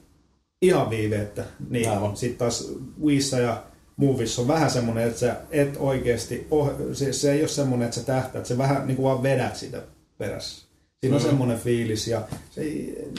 ihan 0.62 0.90
viiveettä, 0.90 1.46
niin 1.70 1.90
sitten 2.16 2.38
taas 2.38 2.74
Wiissä 3.04 3.40
ja 3.40 3.64
Movissa 3.98 4.42
on 4.42 4.48
vähän 4.48 4.72
semmoinen, 4.72 5.08
että 5.08 5.20
sä 5.20 5.36
et 5.52 5.76
oikeasti, 5.80 6.48
oh, 6.52 6.72
se, 6.94 7.14
se 7.14 7.32
ei 7.32 7.40
ole 7.42 7.48
semmoinen, 7.48 7.86
että 7.86 8.00
sä 8.00 8.06
tähtäät, 8.06 8.46
se 8.46 8.58
vähän 8.58 8.88
niin 8.88 8.96
kuin 8.96 9.04
vaan 9.04 9.24
vedät 9.24 9.56
sitä 9.56 9.82
perässä. 10.18 10.68
Siinä 11.02 11.16
on 11.16 11.22
Mm. 11.22 11.28
semmoinen 11.28 11.60
fiilis 11.60 12.08
ja 12.08 12.22
se, 12.52 12.62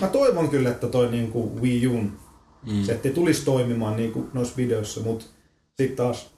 mä 0.00 0.06
toivon 0.08 0.48
kyllä, 0.48 0.70
että 0.70 0.86
toi 0.86 1.10
niin 1.10 1.30
kuin 1.32 1.62
Wii 1.62 1.86
U'n 1.86 2.08
Mm. 2.66 2.84
se 2.84 2.92
ettei 2.92 3.12
tulisi 3.12 3.44
toimimaan 3.44 3.96
niin 3.96 4.12
kuin 4.12 4.26
noissa 4.32 4.56
videoissa, 4.56 5.00
mutta 5.00 5.24
sitten 5.76 5.96
taas 5.96 6.30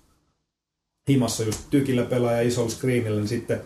himassa 1.13 1.43
just 1.43 1.61
tykillä 1.71 2.03
pelaa 2.03 2.33
ja 2.33 2.43
isolla 2.43 2.71
screenillä, 2.71 3.19
niin 3.21 3.29
sitten 3.29 3.61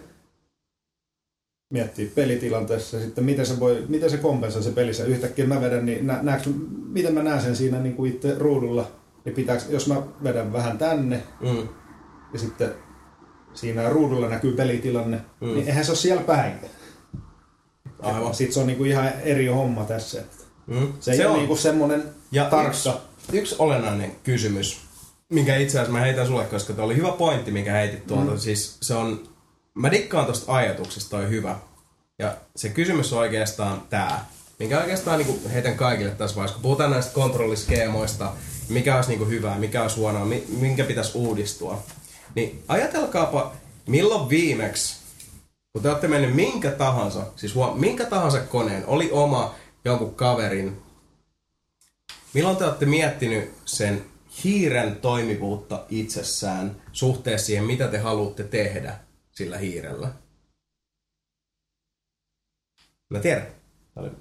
miettii 1.70 2.12
pelitilanteessa 2.14 3.00
sitten, 3.00 3.24
miten 3.24 3.46
se, 3.46 3.60
voi, 3.60 3.84
miten 3.88 4.10
se 4.10 4.16
kompensoi 4.16 4.62
se 4.62 4.70
pelissä. 4.70 5.04
Yhtäkkiä 5.04 5.46
mä 5.46 5.60
vedän, 5.60 5.86
niin 5.86 6.06
nä, 6.06 6.18
näekö, 6.22 6.50
miten 6.88 7.14
mä 7.14 7.22
näen 7.22 7.42
sen 7.42 7.56
siinä 7.56 7.80
niin 7.80 7.94
kuin 7.96 8.12
itse 8.12 8.34
ruudulla, 8.38 8.90
niin 9.24 9.34
pitääkö, 9.34 9.62
jos 9.68 9.86
mä 9.86 10.02
vedän 10.24 10.52
vähän 10.52 10.78
tänne 10.78 11.22
mm, 11.40 11.68
ja 12.32 12.38
sitten 12.38 12.70
siinä 13.54 13.88
ruudulla 13.88 14.28
näkyy 14.28 14.52
pelitilanne, 14.52 15.20
mm. 15.40 15.46
niin 15.46 15.68
eihän 15.68 15.84
se 15.84 15.90
ole 15.90 15.98
siellä 15.98 16.22
päin. 16.22 16.52
Aivan. 18.02 18.34
Sitten 18.34 18.54
se 18.54 18.60
on 18.60 18.66
niin 18.66 18.76
kuin 18.76 18.90
ihan 18.90 19.08
eri 19.22 19.46
homma 19.46 19.84
tässä. 19.84 20.22
mm. 20.66 20.92
Se 21.00 21.10
ei 21.10 21.16
se 21.16 21.26
ole 21.26 21.32
on. 21.32 21.38
niin 21.38 21.48
kuin 21.48 21.58
semmoinen 21.58 22.02
Ja 22.32 22.44
tarkka. 22.44 23.00
Yksi, 23.28 23.38
yksi 23.38 23.56
olennainen 23.58 24.12
kysymys, 24.24 24.80
minkä 25.32 25.56
itse 25.56 25.78
asiassa 25.78 25.92
mä 25.92 26.00
heitän 26.00 26.26
sulle, 26.26 26.44
koska 26.44 26.72
tuo 26.72 26.84
oli 26.84 26.96
hyvä 26.96 27.12
pointti, 27.12 27.50
minkä 27.50 27.72
heitit 27.72 28.06
tuolta. 28.06 28.30
Mm. 28.30 28.38
Siis 28.38 28.76
se 28.80 28.94
on, 28.94 29.28
mä 29.74 29.90
dikkaan 29.90 30.26
tosta 30.26 30.54
ajatuksesta, 30.54 31.10
toi 31.10 31.28
hyvä. 31.28 31.56
Ja 32.18 32.36
se 32.56 32.68
kysymys 32.68 33.12
on 33.12 33.18
oikeastaan 33.18 33.82
tää, 33.90 34.24
minkä 34.58 34.80
oikeastaan 34.80 35.18
niin 35.18 35.50
heitän 35.50 35.76
kaikille 35.76 36.10
tässä 36.10 36.36
vaiheessa, 36.36 36.54
kun 36.54 36.62
puhutaan 36.62 36.90
näistä 36.90 37.14
kontrolliskeemoista, 37.14 38.32
mikä 38.68 38.96
olisi 38.96 39.10
niin 39.10 39.28
hyvää, 39.28 39.58
mikä 39.58 39.82
olisi 39.82 39.96
huonoa, 39.96 40.24
mi- 40.24 40.46
minkä 40.48 40.84
pitäisi 40.84 41.18
uudistua. 41.18 41.82
Niin 42.34 42.64
ajatelkaapa, 42.68 43.52
milloin 43.86 44.28
viimeksi, 44.28 44.96
kun 45.72 45.82
te 45.82 45.88
olette 45.88 46.08
mennyt 46.08 46.34
minkä 46.34 46.70
tahansa, 46.70 47.26
siis 47.36 47.54
huom- 47.54 47.80
minkä 47.80 48.04
tahansa 48.04 48.40
koneen, 48.40 48.86
oli 48.86 49.10
oma 49.12 49.54
jonkun 49.84 50.14
kaverin 50.14 50.86
Milloin 52.36 52.56
te 52.56 52.64
olette 52.64 52.86
miettinyt 52.86 53.52
sen 53.64 54.04
hiiren 54.44 54.96
toimivuutta 54.96 55.84
itsessään 55.90 56.82
suhteessa 56.92 57.46
siihen, 57.46 57.64
mitä 57.64 57.88
te 57.88 57.98
haluatte 57.98 58.44
tehdä 58.44 58.98
sillä 59.32 59.58
hiirellä? 59.58 60.12
Mä 63.10 63.18
tiedän. 63.18 63.46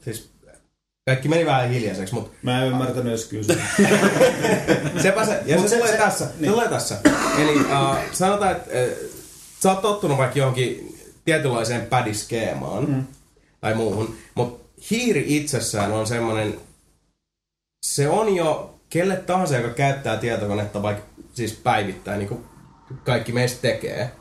Siis, 0.01 0.29
kaikki 1.05 1.27
meni 1.27 1.45
vähän 1.45 1.69
hiljaiseksi, 1.69 2.13
mutta 2.13 2.37
Mä 2.43 2.61
en 2.61 2.67
ymmärtänyt 2.67 3.07
edes 3.07 3.25
kysyä. 3.25 3.55
sepä 5.01 5.25
se, 5.25 5.41
ja 5.45 5.57
Mut 5.57 5.65
se, 5.65 5.69
se- 5.69 5.77
tulee 5.77 5.91
se- 5.91 5.97
tässä. 5.97 6.25
Se 6.25 6.31
niin. 6.39 6.51
tulee 6.51 6.69
tässä. 6.69 6.99
Eli 7.37 7.55
uh, 7.55 7.95
sanotaan, 8.11 8.51
että 8.51 8.69
uh, 8.69 9.09
sä 9.59 9.71
oot 9.71 9.81
tottunut 9.81 10.17
vaikka 10.17 10.39
johonkin 10.39 10.99
tietynlaiseen 11.25 11.85
padiskeemaan 11.85 12.89
mm. 12.89 13.03
tai 13.61 13.75
muuhun, 13.75 14.15
mutta 14.35 14.65
hiiri 14.91 15.25
itsessään 15.27 15.91
on 15.91 16.07
semmoinen, 16.07 16.59
se 17.85 18.09
on 18.09 18.35
jo 18.35 18.74
kelle 18.89 19.15
tahansa, 19.15 19.57
joka 19.57 19.69
käyttää 19.69 20.17
tietokonetta 20.17 20.81
vaikka 20.81 21.03
siis 21.33 21.53
päivittäin, 21.53 22.19
niin 22.19 22.29
kuin 22.29 22.45
kaikki 23.03 23.31
meistä 23.31 23.61
tekee, 23.61 24.11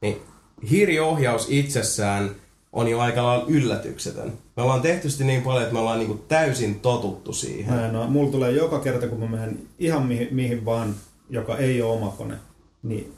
niin 0.00 0.22
hiiriohjaus 0.70 1.46
itsessään 1.50 2.30
on 2.72 2.88
jo 2.88 3.00
aika 3.00 3.24
lailla 3.24 3.46
yllätyksetön. 3.48 4.32
Me 4.56 4.62
ollaan 4.62 4.82
tehty 4.82 5.10
sitä 5.10 5.24
niin 5.24 5.42
paljon, 5.42 5.62
että 5.62 5.72
me 5.72 5.80
ollaan 5.80 5.98
niin 5.98 6.06
kuin 6.06 6.22
täysin 6.28 6.80
totuttu 6.80 7.32
siihen. 7.32 7.74
Mä 7.74 7.86
en 7.86 8.10
mulla 8.10 8.30
tulee 8.30 8.50
joka 8.50 8.78
kerta, 8.78 9.08
kun 9.08 9.20
mä 9.20 9.26
menen 9.26 9.58
ihan 9.78 10.06
mihin, 10.06 10.28
mihin 10.30 10.64
vaan, 10.64 10.94
joka 11.30 11.56
ei 11.56 11.82
ole 11.82 11.92
oma 11.92 12.14
kone, 12.18 12.34
niin 12.82 13.14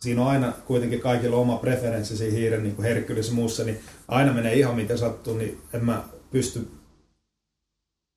siinä 0.00 0.22
on 0.22 0.28
aina 0.28 0.52
kuitenkin 0.66 1.00
kaikilla 1.00 1.36
oma 1.36 1.56
preferenssi 1.56 2.16
siinä 2.16 2.36
hiiren 2.36 2.62
niin 2.62 2.76
ja 2.78 3.34
muussa, 3.34 3.64
niin 3.64 3.80
aina 4.08 4.32
menee 4.32 4.54
ihan 4.54 4.76
miten 4.76 4.98
sattuu, 4.98 5.36
niin 5.36 5.60
en 5.72 5.84
mä 5.84 6.02
pysty 6.30 6.68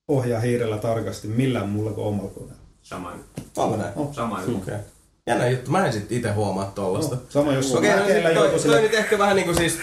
ohjaa 0.08 0.42
hiirellä 0.42 0.78
tarkasti 0.78 1.28
millään 1.28 1.70
muulla 1.70 1.92
kuin 1.92 2.08
omalla 2.08 2.30
koneella. 2.30 2.62
sama 2.84 3.12
juttu. 3.12 3.42
Onko 3.58 3.78
näin? 3.78 3.94
Sama 4.12 4.42
juttu. 4.42 4.58
Okei. 4.58 4.80
Jännä 5.28 5.50
juttu, 5.50 5.72
mä 5.72 5.86
en 5.86 5.94
sit 5.94 6.12
ite 6.12 6.32
huomaa 6.32 6.72
tollasta. 6.76 7.16
No, 7.16 7.22
sama 7.30 7.54
jos 7.54 7.76
Okei, 7.76 7.92
no, 7.92 7.98
mäkeillä 7.98 8.30
sit 8.30 8.38
toi, 8.38 8.50
toi, 8.50 8.60
sille... 8.60 8.82
nyt 8.82 8.94
ehkä 8.94 9.18
vähän 9.18 9.36
niinku 9.36 9.54
siis 9.54 9.78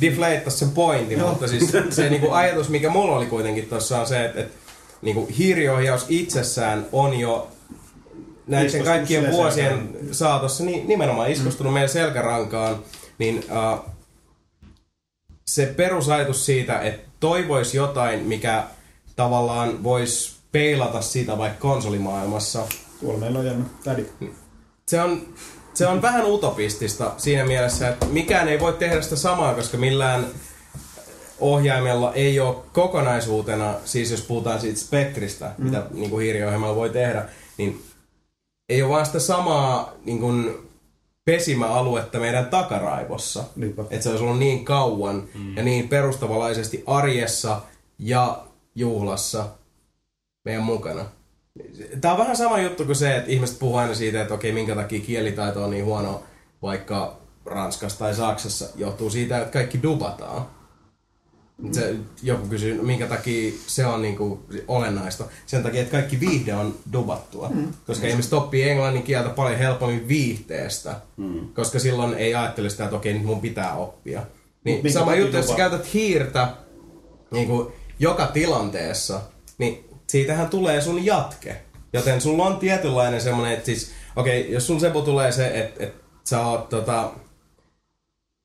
deflateas 0.00 0.58
sen 0.58 0.70
pointin, 0.70 1.20
mutta 1.20 1.48
siis 1.48 1.72
se 1.90 2.10
niinku 2.10 2.30
ajatus, 2.30 2.68
mikä 2.68 2.90
mulla 2.90 3.16
oli 3.16 3.26
kuitenkin 3.26 3.68
tuossa 3.68 4.00
on 4.00 4.06
se, 4.06 4.24
että, 4.24 4.40
että 4.40 4.58
niinku 5.02 5.28
hiiriohjaus 5.38 6.06
itsessään 6.08 6.86
on 6.92 7.18
jo 7.18 7.48
näiden 8.46 8.84
kaikkien 8.84 9.30
vuosien 9.30 9.88
selkään. 9.92 10.14
saatossa 10.14 10.64
niin 10.64 10.88
nimenomaan 10.88 11.30
iskostunut 11.30 11.72
mm. 11.72 11.74
meidän 11.74 11.88
selkärankaan, 11.88 12.78
niin 13.18 13.38
uh, 13.38 13.90
se 15.46 15.66
perusajatus 15.76 16.46
siitä, 16.46 16.80
että 16.80 17.10
toivoisi 17.20 17.76
jotain, 17.76 18.20
mikä 18.20 18.64
tavallaan 19.16 19.82
voisi 19.82 20.36
peilata 20.52 21.00
sitä 21.00 21.38
vaikka 21.38 21.60
konsolimaailmassa, 21.60 22.66
Tuolla 23.00 23.18
meillä 23.18 23.38
on 23.38 23.46
jännä 23.46 23.64
tädi. 23.84 24.06
se 24.86 25.00
on, 25.00 25.22
se 25.74 25.86
on 25.86 26.02
vähän 26.02 26.26
utopistista 26.26 27.12
siinä 27.16 27.44
mielessä, 27.44 27.88
että 27.88 28.06
mikään 28.06 28.48
ei 28.48 28.60
voi 28.60 28.72
tehdä 28.72 29.02
sitä 29.02 29.16
samaa, 29.16 29.54
koska 29.54 29.76
millään 29.76 30.26
ohjaimella 31.40 32.12
ei 32.14 32.40
ole 32.40 32.56
kokonaisuutena, 32.72 33.74
siis 33.84 34.10
jos 34.10 34.22
puhutaan 34.22 34.60
siitä 34.60 34.78
spektristä, 34.78 35.50
mm. 35.58 35.64
mitä 35.64 35.82
niin 35.90 36.10
kuin 36.10 36.22
hiiriohjelmalla 36.22 36.76
voi 36.76 36.90
tehdä, 36.90 37.24
niin 37.56 37.82
ei 38.68 38.82
ole 38.82 38.90
vaan 38.90 39.06
sitä 39.06 39.18
samaa 39.18 39.92
niin 40.04 40.20
kuin 40.20 40.54
pesimäaluetta 41.24 42.18
meidän 42.18 42.46
takaraivossa. 42.46 43.44
Niinpä. 43.56 43.82
Että 43.90 44.02
se 44.02 44.08
olisi 44.08 44.24
ollut 44.24 44.38
niin 44.38 44.64
kauan 44.64 45.28
mm. 45.34 45.56
ja 45.56 45.62
niin 45.62 45.88
perustavalaisesti 45.88 46.84
arjessa 46.86 47.60
ja 47.98 48.44
juhlassa 48.76 49.46
meidän 50.44 50.62
mukana. 50.62 51.04
Tämä 52.00 52.14
on 52.14 52.20
vähän 52.20 52.36
sama 52.36 52.60
juttu 52.60 52.84
kuin 52.84 52.96
se, 52.96 53.16
että 53.16 53.30
ihmiset 53.30 53.58
puhuu 53.58 53.76
aina 53.76 53.94
siitä, 53.94 54.22
että 54.22 54.34
okei, 54.34 54.52
minkä 54.52 54.74
takia 54.74 55.00
kielitaito 55.00 55.64
on 55.64 55.70
niin 55.70 55.84
huono 55.84 56.22
vaikka 56.62 57.16
Ranskassa 57.46 57.98
tai 57.98 58.14
Saksassa. 58.14 58.68
Johtuu 58.76 59.10
siitä, 59.10 59.38
että 59.38 59.52
kaikki 59.52 59.82
dubataan. 59.82 60.46
Se, 61.72 61.94
joku 62.22 62.46
kysyy, 62.46 62.76
no 62.76 62.82
minkä 62.82 63.06
takia 63.06 63.52
se 63.66 63.86
on 63.86 64.02
niinku 64.02 64.44
olennaista. 64.68 65.24
Sen 65.46 65.62
takia, 65.62 65.80
että 65.80 65.92
kaikki 65.92 66.20
viihde 66.20 66.54
on 66.54 66.74
dubattua. 66.92 67.48
Mm. 67.48 67.72
Koska 67.86 68.06
ihmiset 68.06 68.32
oppii 68.32 68.68
englannin 68.68 69.02
kieltä 69.02 69.28
paljon 69.28 69.58
helpommin 69.58 70.08
viihteestä. 70.08 70.96
Mm. 71.16 71.48
Koska 71.54 71.78
silloin 71.78 72.14
ei 72.14 72.34
ajattele 72.34 72.70
sitä, 72.70 72.84
että 72.84 72.96
okei, 72.96 73.12
nyt 73.12 73.24
mun 73.24 73.40
pitää 73.40 73.74
oppia. 73.74 74.22
Niin 74.64 74.92
sama 74.92 75.14
juttu, 75.14 75.36
jos 75.36 75.48
sä 75.48 75.54
käytät 75.54 75.94
hiirtä 75.94 76.48
niin 77.30 77.46
kuin 77.46 77.72
joka 77.98 78.26
tilanteessa, 78.26 79.20
niin 79.58 79.88
siitähän 80.06 80.48
tulee 80.48 80.80
sun 80.80 81.04
jatke. 81.04 81.56
Joten 81.92 82.20
sulla 82.20 82.44
on 82.44 82.58
tietynlainen 82.58 83.20
semmonen, 83.20 83.52
että 83.52 83.66
siis, 83.66 83.90
okei, 84.16 84.40
okay, 84.40 84.52
jos 84.52 84.66
sun 84.66 84.80
Sebu 84.80 85.02
tulee 85.02 85.32
se, 85.32 85.46
että, 85.46 85.84
että 85.84 86.04
sä 86.24 86.46
oot 86.46 86.68
tota, 86.68 87.12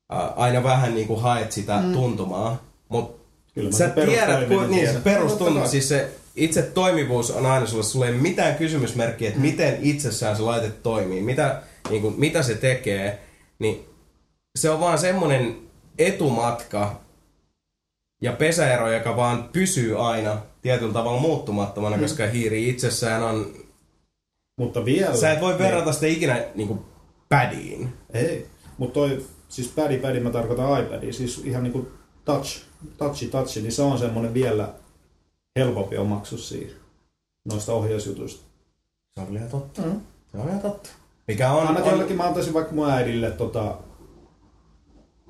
ää, 0.09 0.27
aina 0.35 0.63
vähän 0.63 0.95
niin 0.95 1.07
kuin 1.07 1.21
haet 1.21 1.51
sitä 1.51 1.77
mm. 1.77 1.93
tuntumaa, 1.93 2.63
mutta 2.89 3.21
Kyllä 3.53 3.71
sä 3.71 3.89
tiedät, 3.89 4.15
perustoiminnan 4.15 4.67
ku, 4.67 4.75
niin, 4.75 4.93
se 4.93 4.99
perustuntuma, 4.99 5.67
siis 5.67 5.89
se 5.89 6.09
itse 6.35 6.61
toimivuus 6.61 7.31
on 7.31 7.45
aina 7.45 7.65
sulle, 7.65 7.83
sulle 7.83 8.07
ei 8.07 8.13
mitään 8.13 8.55
kysymysmerkkiä, 8.55 9.27
että 9.27 9.41
miten 9.41 9.77
itsessään 9.81 10.35
se 10.35 10.41
laite 10.41 10.69
toimii, 10.69 11.21
mitä, 11.21 11.61
niin 11.89 12.01
kuin, 12.01 12.15
mitä 12.17 12.43
se 12.43 12.55
tekee, 12.55 13.19
niin 13.59 13.85
se 14.55 14.69
on 14.69 14.79
vaan 14.79 14.97
semmonen 14.97 15.57
etumatka 15.97 17.01
ja 18.21 18.31
pesäero, 18.31 18.91
joka 18.91 19.15
vaan 19.15 19.49
pysyy 19.53 20.07
aina 20.07 20.37
tietyllä 20.61 20.93
tavalla 20.93 21.21
muuttumattomana, 21.21 21.97
mm. 21.97 22.01
koska 22.01 22.27
hiiri 22.27 22.69
itsessään 22.69 23.23
on... 23.23 23.53
Mutta 24.57 24.85
vielä... 24.85 25.17
Sä 25.17 25.31
et 25.31 25.41
voi 25.41 25.57
verrata 25.57 25.91
sitä 25.91 26.07
ikinä 26.07 26.43
niin 26.55 26.67
kuin 26.67 26.79
pädiin. 27.29 27.93
Ei. 28.13 28.47
Mutta 28.77 28.93
toi, 28.93 29.25
siis 29.49 29.67
pädi, 29.67 29.97
pädi, 29.97 30.19
mä 30.19 30.29
tarkoitan 30.29 30.83
iPadia, 30.83 31.13
siis 31.13 31.41
ihan 31.45 31.63
niinku 31.63 31.91
touch, 32.25 32.61
touchi, 32.97 33.27
touchi, 33.27 33.61
niin 33.61 33.71
se 33.71 33.81
on 33.81 33.99
semmonen 33.99 34.33
vielä 34.33 34.73
helpompi 35.59 35.97
omaksu 35.97 36.37
siihen 36.37 36.75
noista 37.45 37.73
ohjausjutuista. 37.73 38.45
Se 39.11 39.21
on 39.21 39.37
ihan 39.37 39.49
totta. 39.49 39.81
Mm. 39.81 40.01
Se 40.31 40.37
on 40.37 40.47
ihan 40.47 40.59
totta. 40.59 40.89
Mikä 41.27 41.51
on... 41.51 41.67
Ainakin 41.67 41.83
on 41.83 41.91
jollekin 41.91 42.17
mä 42.17 42.27
antaisin 42.27 42.53
vaikka 42.53 42.75
mun 42.75 42.89
äidille 42.89 43.31
tota, 43.31 43.77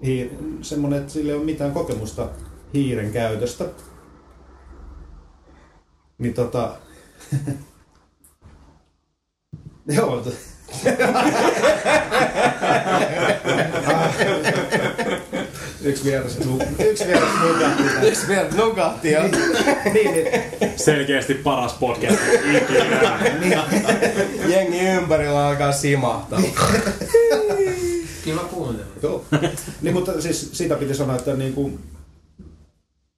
hiir, 0.04 0.30
semmonen, 0.62 1.00
että 1.00 1.14
sillä 1.14 1.32
ei 1.32 1.38
ole 1.38 1.46
mitään 1.46 1.72
kokemusta 1.72 2.30
hiiren 2.74 3.11
käytöstä. 3.11 3.65
Niin 6.17 6.34
tota... 6.34 6.76
Joo, 9.88 10.24
yksi 15.84 16.03
vieras, 16.03 16.38
yksi 16.80 17.07
vieras 17.07 17.30
nukahti. 17.43 17.84
Yksi 18.07 18.28
vielä 18.28 18.49
nukahti 18.55 19.11
ja... 19.11 19.24
niin, 19.24 20.11
niin, 20.13 20.28
Selkeästi 20.76 21.34
paras 21.34 21.74
podcast 21.74 22.19
ikinä. 22.55 23.63
jengi 24.47 24.80
ympärillä 24.80 25.47
alkaa 25.47 25.72
simahtaa. 25.72 26.41
Kiva 28.26 28.39
kuuntelu. 28.39 28.88
Joo. 29.03 29.26
niin, 29.82 29.93
mutta 29.93 30.22
siis 30.22 30.49
sitä 30.53 30.76
piti 30.76 30.95
sanoa, 30.95 31.15
että 31.15 31.34
niin 31.34 31.53
kuin, 31.53 31.80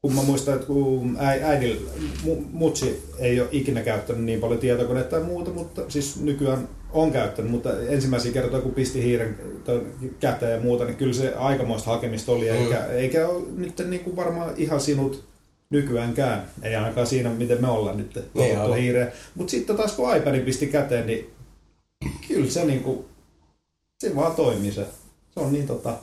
kun 0.04 0.16
mä 0.16 0.22
muistan, 0.24 0.54
että 0.56 0.68
kun 0.68 1.18
äi- 1.20 1.43
äidillä, 1.43 1.91
mu, 2.24 2.36
mutsi 2.51 3.04
ei 3.20 3.39
ole 3.39 3.49
ikinä 3.51 3.82
käyttänyt 3.82 4.24
niin 4.24 4.39
paljon 4.39 4.60
tietokonetta 4.60 5.10
tai 5.10 5.24
muuta, 5.26 5.51
mutta 5.51 5.82
siis 5.88 6.22
nykyään 6.22 6.68
on 6.91 7.12
käyttänyt, 7.12 7.51
mutta 7.51 7.80
ensimmäisiä 7.82 8.32
kertoja 8.32 8.62
kun 8.62 8.72
pisti 8.74 9.04
hiiren 9.04 9.38
käteen 10.20 10.51
ja 10.51 10.60
muuta, 10.62 10.86
niin 10.86 10.95
kyllä 10.95 11.14
se 11.14 11.34
aikamoista 11.36 11.89
hakemista 11.91 12.32
oli, 12.32 12.49
Mm. 12.51 12.56
eikä, 12.58 12.86
eikä 12.86 13.28
ole 13.28 13.43
nyt 13.58 13.82
niin 13.89 14.04
kuin 14.04 14.16
varmaan 14.16 14.54
ihan 14.58 14.80
sinut 14.82 15.24
nykyäänkään, 15.70 16.47
ei 16.64 16.76
ainakaan 16.76 17.08
siinä, 17.08 17.30
miten 17.30 17.62
me 17.62 17.68
ollaan 17.68 17.97
nyt 17.97 18.14
totuttu 18.14 18.41
aivan. 18.41 18.78
hiireen. 18.78 19.12
Mutta 19.36 19.51
sitten 19.51 19.76
taas 19.78 19.91
kun 19.91 20.18
iPadin 20.18 20.41
pisti 20.41 20.68
käteen, 20.68 21.08
niin 21.08 21.30
kyllä 22.28 22.49
se 22.49 22.66
niin 22.66 22.84
kuin, 22.84 23.06
se 23.99 24.16
vaan 24.16 24.36
toimii 24.36 24.72
se. 24.72 24.86
Se 25.34 25.39
on 25.39 25.54
niin 25.54 25.68
tota, 25.68 25.97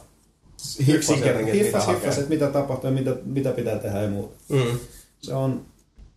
yksinkertainen. 0.89 1.55
Hiffas, 1.55 1.89
hiffas, 1.89 2.19
että 2.19 2.31
mitä 2.31 2.47
tapahtuu 2.47 2.91
ja 2.91 2.95
mitä, 2.95 3.17
mitä 3.25 3.51
pitää 3.53 3.79
tehdä 3.79 4.03
ja 4.03 4.09
muuta. 4.11 4.35
Mm. 4.49 4.79
Se 5.23 5.35
on, 5.35 5.67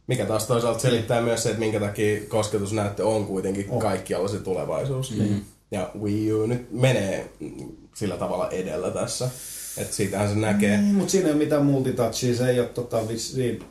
Mikä 0.08 0.26
taas 0.26 0.48
toisaalta 0.48 0.80
selittää 0.80 1.22
myös 1.22 1.44
se, 1.44 1.50
että 1.50 1.60
minkä 1.60 1.80
takia 1.80 2.22
kosketusnäyttö 2.28 3.06
on 3.08 3.26
kuitenkin 3.26 3.66
On. 3.70 3.80
kaikkialla 3.80 4.28
se 4.28 4.38
tulevaisuus. 4.38 5.12
Mm. 5.18 5.42
Ja 5.72 5.90
Wii 6.02 6.34
U 6.34 6.46
nyt 6.46 6.72
menee 6.72 7.30
sillä 7.96 8.18
tavalla 8.18 8.50
edellä 8.50 8.92
tässä. 8.92 9.30
Että 9.78 9.96
siitähän 9.96 10.30
se 10.30 10.36
näkee. 10.36 10.78
Mm. 10.78 10.84
mutta 10.84 11.12
siinä 11.12 11.28
ei 11.28 11.34
ole 11.34 11.44
mitään 11.44 11.66
multitouchia, 11.66 12.36
se 12.36 12.50
ei 12.50 12.60
ole 12.60 12.68
tota 12.68 13.08
vissiin. 13.08 13.64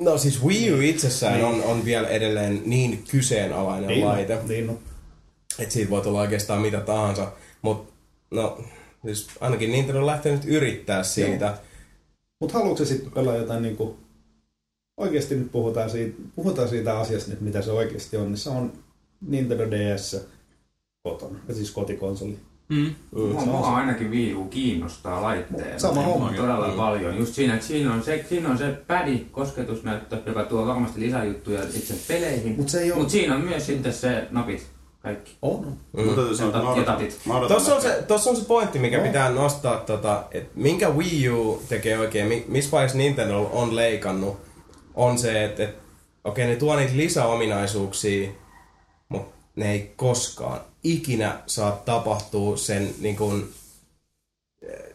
No 0.00 0.18
siis 0.18 0.44
Wii 0.44 0.72
U 0.72 0.80
itsessään 0.80 1.44
on, 1.44 1.62
on 1.62 1.84
vielä 1.84 2.08
edelleen 2.08 2.62
niin 2.66 3.04
kyseenalainen 3.10 4.04
laite, 4.04 4.38
Niin, 4.48 4.66
no. 4.66 4.78
että 5.58 5.72
siitä 5.72 5.90
voi 5.90 6.00
tulla 6.02 6.20
oikeastaan 6.20 6.60
mitä 6.60 6.80
tahansa. 6.80 7.32
Mutta 7.62 7.92
no, 8.30 8.58
siis 9.04 9.28
ainakin 9.40 9.72
Nintendo 9.72 10.00
on 10.00 10.06
lähtenyt 10.06 10.44
yrittää 10.44 11.02
siitä. 11.02 11.58
Mutta 12.40 12.58
haluatko 12.58 12.84
sitten 12.84 13.12
pelaa 13.12 13.36
jotain 13.36 13.62
niinku, 13.62 13.96
oikeasti 14.96 15.34
nyt 15.34 15.52
puhutaan 15.52 15.90
siitä, 15.90 16.16
puhutaan 16.36 16.68
siitä 16.68 16.98
asiasta 16.98 17.30
nyt, 17.30 17.40
mitä 17.40 17.62
se 17.62 17.72
oikeasti 17.72 18.16
on, 18.16 18.26
niin 18.28 18.38
se 18.38 18.50
on 18.50 18.72
Nintendo 19.28 19.70
DS 19.70 20.26
kotona, 21.02 21.38
ja 21.48 21.54
siis 21.54 21.70
kotikonsoli. 21.70 22.38
Mm. 22.68 22.94
Mua, 23.14 23.44
mua 23.44 23.76
ainakin 23.76 24.10
Wii 24.10 24.34
U 24.34 24.44
kiinnostaa 24.44 25.22
laitteena. 25.22 25.78
Sama 25.78 26.02
homma. 26.02 26.32
Todella 26.32 26.68
Mm. 26.68 26.74
paljon. 26.74 27.16
Just 27.18 27.34
siinä, 27.34 27.54
että 27.54 27.66
siinä 27.66 27.94
on 27.94 28.02
se, 28.02 28.24
siinä 28.28 28.48
on 28.48 28.58
se 28.58 28.72
pädi, 28.86 29.18
kosketusnäyttö, 29.32 30.18
joka 30.26 30.44
tuo 30.44 30.66
varmasti 30.66 31.00
lisäjuttuja 31.00 31.62
itse 31.62 31.94
peleihin. 32.08 32.56
Mut 32.56 32.68
se 32.68 32.80
ei 32.80 32.92
oo- 32.92 32.98
Mut 32.98 33.10
siinä 33.10 33.34
on 33.34 33.40
myös 33.40 33.66
sitten 33.66 33.92
se 33.92 34.28
napit, 34.30 34.66
kaikki. 35.00 35.36
On. 35.42 35.76
Mm. 35.92 36.04
Mutta 36.04 36.20
Tossa 37.48 37.74
on, 37.74 37.82
se, 37.82 38.04
tossa 38.08 38.30
on 38.30 38.36
se 38.36 38.44
pointti, 38.44 38.78
mikä 38.78 38.96
Joo. 38.96 39.06
pitää 39.06 39.30
nostaa, 39.30 39.76
tota, 39.76 40.24
että 40.30 40.50
minkä 40.54 40.90
Wii 40.90 41.28
U 41.28 41.62
tekee 41.68 41.98
oikein, 41.98 42.26
mi- 42.28 42.44
missä 42.48 42.70
vaiheessa 42.70 42.98
Nintendo 42.98 43.50
on 43.52 43.76
leikannut, 43.76 44.38
on 44.94 45.18
se, 45.18 45.44
että 45.44 45.62
et, 45.62 45.76
okei, 46.24 46.46
ne 46.46 46.56
tuo 46.56 46.76
niitä 46.76 46.96
lisäominaisuuksia, 46.96 48.30
mutta 49.08 49.36
ne 49.56 49.72
ei 49.72 49.92
koskaan 49.96 50.60
ikinä 50.84 51.38
saa 51.46 51.72
tapahtua 51.72 52.56
sen, 52.56 52.94
niin 53.00 53.16
kun, 53.16 53.48
eh, 54.62 54.94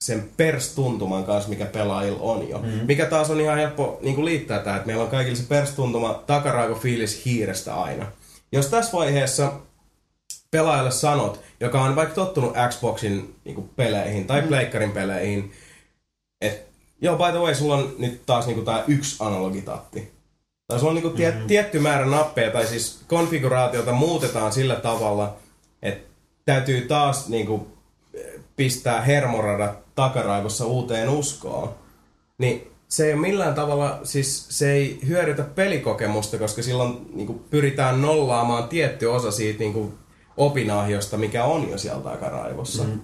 sen 0.00 0.30
perstuntuman 0.36 1.24
kanssa, 1.24 1.50
mikä 1.50 1.66
pelaajilla 1.66 2.20
on 2.22 2.48
jo. 2.48 2.58
Mm-hmm. 2.58 2.86
Mikä 2.86 3.06
taas 3.06 3.30
on 3.30 3.40
ihan 3.40 3.58
helppo 3.58 3.98
niin 4.02 4.24
liittää 4.24 4.58
tähän, 4.58 4.76
että 4.76 4.86
meillä 4.86 5.04
on 5.04 5.10
kaikilla 5.10 5.36
se 5.36 5.44
perstuntuma 5.48 6.22
takaraivo 6.26 6.74
fiilis 6.74 7.24
hiirestä 7.24 7.74
aina. 7.74 8.06
Jos 8.54 8.66
tässä 8.66 8.92
vaiheessa 8.92 9.52
pelaajalle 10.50 10.90
sanot, 10.90 11.40
joka 11.60 11.82
on 11.82 11.96
vaikka 11.96 12.14
tottunut 12.14 12.54
Xboxin 12.68 13.34
niin 13.44 13.70
peleihin 13.76 14.26
tai 14.26 14.42
Pleikkarin 14.42 14.92
peleihin, 14.92 15.52
että 16.40 16.70
joo, 17.00 17.16
by 17.16 17.30
the 17.30 17.38
way, 17.38 17.54
sulla 17.54 17.74
on 17.74 17.94
nyt 17.98 18.26
taas 18.26 18.46
niin 18.46 18.64
tämä 18.64 18.84
yksi 18.88 19.16
analogitatti. 19.20 20.12
Tai 20.66 20.78
sulla 20.78 20.90
on 20.90 20.94
niinku 20.94 21.10
tie, 21.10 21.32
tietty 21.46 21.78
määrä 21.78 22.06
nappeja, 22.06 22.50
tai 22.50 22.66
siis 22.66 23.04
konfiguraatiota 23.08 23.92
muutetaan 23.92 24.52
sillä 24.52 24.76
tavalla, 24.76 25.36
että 25.82 26.10
täytyy 26.44 26.80
taas 26.80 27.28
niinku 27.28 27.68
pistää 28.56 29.00
hermoradat 29.00 29.94
takaraivossa 29.94 30.66
uuteen 30.66 31.08
uskoon. 31.08 31.74
Niin 32.38 32.73
se 32.88 33.06
ei 33.06 33.12
ole 33.12 33.20
millään 33.20 33.54
tavalla, 33.54 34.00
siis 34.02 34.46
se 34.48 34.72
ei 34.72 34.98
hyödytä 35.06 35.42
pelikokemusta, 35.42 36.38
koska 36.38 36.62
silloin 36.62 37.06
niinku 37.14 37.34
pyritään 37.50 38.02
nollaamaan 38.02 38.68
tietty 38.68 39.06
osa 39.06 39.30
siitä 39.30 39.58
niinku 39.58 39.94
opinahjosta, 40.36 41.16
mikä 41.16 41.44
on 41.44 41.70
jo 41.70 41.78
siellä 41.78 42.02
takaraivossa. 42.02 42.84
Mm. 42.84 43.00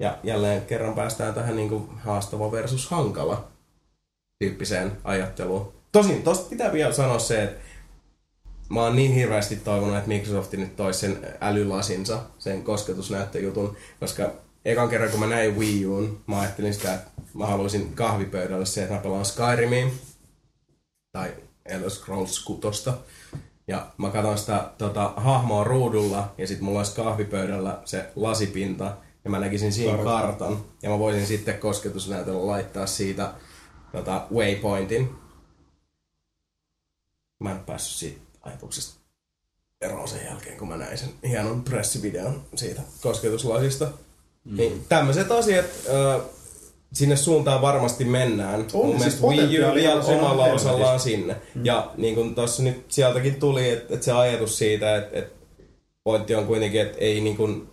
Ja 0.00 0.18
jälleen 0.22 0.62
kerran 0.62 0.94
päästään 0.94 1.34
tähän 1.34 1.56
niinku 1.56 1.88
haastava 1.96 2.52
versus 2.52 2.90
hankala 2.90 3.48
tyyppiseen 4.38 4.92
ajatteluun. 5.04 5.72
Tosin 5.92 6.22
tosta 6.22 6.48
pitää 6.50 6.72
vielä 6.72 6.92
sanoa 6.92 7.18
se, 7.18 7.42
että 7.42 7.60
mä 8.68 8.82
oon 8.82 8.96
niin 8.96 9.14
hirveästi 9.14 9.56
toivonut, 9.56 9.96
että 9.96 10.08
Microsoft 10.08 10.52
nyt 10.52 10.76
toisi 10.76 11.00
sen 11.00 11.18
älylasinsa, 11.40 12.20
sen 12.38 12.62
kosketusnäyttöjutun, 12.62 13.76
koska 14.00 14.30
ekan 14.64 14.88
kerran 14.88 15.10
kun 15.10 15.20
mä 15.20 15.26
näin 15.26 15.56
Wii 15.56 15.86
Uun, 15.86 16.20
mä 16.26 16.40
ajattelin 16.40 16.74
sitä, 16.74 16.94
että 16.94 17.10
mä 17.38 17.46
haluaisin 17.46 17.94
kahvipöydälle 17.94 18.66
se, 18.66 18.82
että 18.82 18.94
mä 18.94 19.00
pelaan 19.00 19.24
Skyrimia 19.24 19.86
tai 21.12 21.34
Elder 21.66 21.90
Scrolls 21.90 22.44
6. 22.44 22.90
Ja 23.68 23.86
mä 23.98 24.10
katson 24.10 24.38
sitä 24.38 24.70
tota, 24.78 25.12
hahmoa 25.16 25.64
ruudulla 25.64 26.34
ja 26.38 26.46
sitten 26.46 26.64
mulla 26.64 26.78
olisi 26.78 26.94
kahvipöydällä 26.94 27.78
se 27.84 28.10
lasipinta 28.16 28.96
ja 29.24 29.30
mä 29.30 29.38
näkisin 29.38 29.72
siinä 29.72 29.96
kartan. 29.96 30.20
kartan. 30.20 30.64
Ja 30.82 30.90
mä 30.90 30.98
voisin 30.98 31.26
sitten 31.26 31.58
kosketusnäytöllä 31.58 32.46
laittaa 32.46 32.86
siitä 32.86 33.32
tota, 33.92 34.26
waypointin. 34.34 35.10
Mä 37.40 37.50
en 37.50 37.58
päässyt 37.58 37.96
siitä 37.96 38.20
ajatuksesta 38.42 39.00
eroon 39.80 40.08
sen 40.08 40.24
jälkeen, 40.24 40.58
kun 40.58 40.68
mä 40.68 40.76
näin 40.76 40.98
sen 40.98 41.08
hienon 41.28 41.64
pressivideon 41.64 42.44
siitä 42.54 42.82
kosketuslasista. 43.02 43.84
Mm. 44.44 44.56
Niin 44.56 44.84
tämmöiset 44.88 45.30
asiat, 45.30 45.66
äh, 45.66 46.22
sinne 46.92 47.16
suuntaan 47.16 47.62
varmasti 47.62 48.04
mennään. 48.04 48.66
On, 48.72 48.86
Mun 48.86 49.00
siis 49.00 49.22
Wii 49.22 49.60
U 49.60 49.74
siellä 50.04 50.04
omalla 50.04 50.44
osallaan 50.44 51.00
sinne. 51.00 51.36
Mm. 51.54 51.64
Ja 51.64 51.92
niin 51.96 52.14
kuin 52.14 52.34
tuossa 52.34 52.62
nyt 52.62 52.84
sieltäkin 52.88 53.34
tuli, 53.34 53.70
että, 53.70 53.94
että 53.94 54.04
se 54.04 54.12
ajatus 54.12 54.58
siitä, 54.58 54.96
että, 54.96 55.18
että 55.18 55.46
pointti 56.04 56.34
on 56.34 56.46
kuitenkin, 56.46 56.80
että 56.80 56.98
ei 56.98 57.20
niin 57.20 57.36
kuin, 57.36 57.68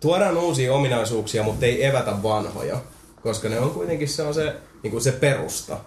tuodaan 0.00 0.36
uusia 0.36 0.74
ominaisuuksia, 0.74 1.42
mutta 1.42 1.66
ei 1.66 1.86
evätä 1.86 2.22
vanhoja. 2.22 2.80
Koska 3.22 3.48
ne 3.48 3.60
on 3.60 3.70
kuitenkin 3.70 4.08
se, 4.08 4.22
on 4.22 4.34
se, 4.34 4.54
niin 4.82 4.90
kuin 4.90 5.02
se 5.02 5.12
perusta. 5.12 5.78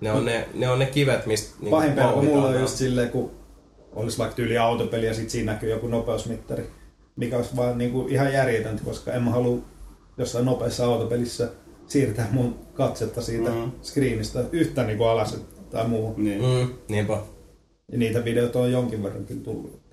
Ne 0.00 0.12
on 0.12 0.24
ne, 0.24 0.48
ne, 0.54 0.68
on 0.68 0.78
ne 0.78 0.86
kivet, 0.86 1.26
mistä 1.26 1.56
niin 1.60 1.70
Pahin 1.70 1.92
pelko 1.92 2.22
mulla 2.22 2.48
on 2.48 2.60
just 2.60 2.76
silleen, 2.76 3.10
kun 3.10 3.30
olisi 3.92 4.18
vaikka 4.18 4.36
tyyli 4.36 4.58
autopeli 4.58 5.06
ja 5.06 5.14
sit 5.14 5.30
siinä 5.30 5.52
näkyy 5.52 5.70
joku 5.70 5.88
nopeusmittari, 5.88 6.70
mikä 7.16 7.36
olisi 7.36 7.56
vaan 7.56 7.78
niinku 7.78 8.06
ihan 8.08 8.32
järjetöntä, 8.32 8.84
koska 8.84 9.12
en 9.12 9.22
mä 9.22 9.30
halua 9.30 9.58
jossain 10.18 10.44
nopeassa 10.44 10.86
autopelissä 10.86 11.48
siirtää 11.88 12.28
mun 12.32 12.58
katsetta 12.74 13.22
siitä 13.22 13.50
Mm. 13.50 13.56
mm. 13.56 13.70
screenistä 13.82 14.44
yhtään 14.52 14.86
niinku 14.86 15.04
alas 15.04 15.36
tai 15.70 15.88
muuhun. 15.88 16.24
Niin. 16.24 16.42
Mm, 16.42 16.74
niinpä. 16.88 17.18
Ja 17.92 17.98
niitä 17.98 18.24
videoita 18.24 18.58
on 18.58 18.72
jonkin 18.72 19.02
verran 19.02 19.24
kyllä 19.24 19.40
tullut. 19.44 19.86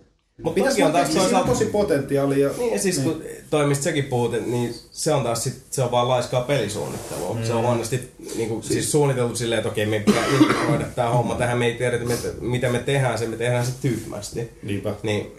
Mutta 0.43 0.55
Pitäisi 0.55 0.75
toki 0.81 0.83
on 0.83 0.91
taas 0.91 1.07
siinä 1.07 1.21
on 1.21 1.29
toisaalta... 1.29 1.51
tosi 1.51 1.65
potentiaalia. 1.65 2.49
Niin, 2.57 2.73
ja 2.73 2.79
siis 2.79 2.99
kun 2.99 3.23
toi, 3.49 3.67
mistä 3.67 3.83
säkin 3.83 4.03
puhut, 4.05 4.31
niin 4.47 4.73
se 4.91 5.13
on 5.13 5.23
taas 5.23 5.43
sit, 5.43 5.53
se 5.71 5.81
on 5.83 5.91
vaan 5.91 6.07
laiskaa 6.07 6.41
pelisuunnittelua. 6.41 7.33
Mm. 7.33 7.43
Se 7.43 7.53
on 7.53 7.61
huonosti 7.61 7.99
niin 8.35 8.49
kuin, 8.49 8.63
siis, 8.63 8.91
suunniteltu 8.91 9.35
silleen, 9.35 9.59
että 9.59 9.69
okei, 9.69 9.85
me 9.85 9.99
pitää 9.99 10.25
integroida 10.41 10.85
tää 10.95 11.09
homma 11.09 11.35
tähän, 11.35 11.57
me 11.57 11.65
ei 11.65 11.73
tiedetä, 11.73 12.05
mitä, 12.05 12.27
mitä 12.41 12.69
me 12.69 12.79
tehdään, 12.79 13.17
se 13.19 13.25
me 13.27 13.35
tehdään 13.37 13.65
se 13.65 13.71
tyhmästi. 13.81 14.49
Niinpä. 14.63 14.93
Niin 15.03 15.31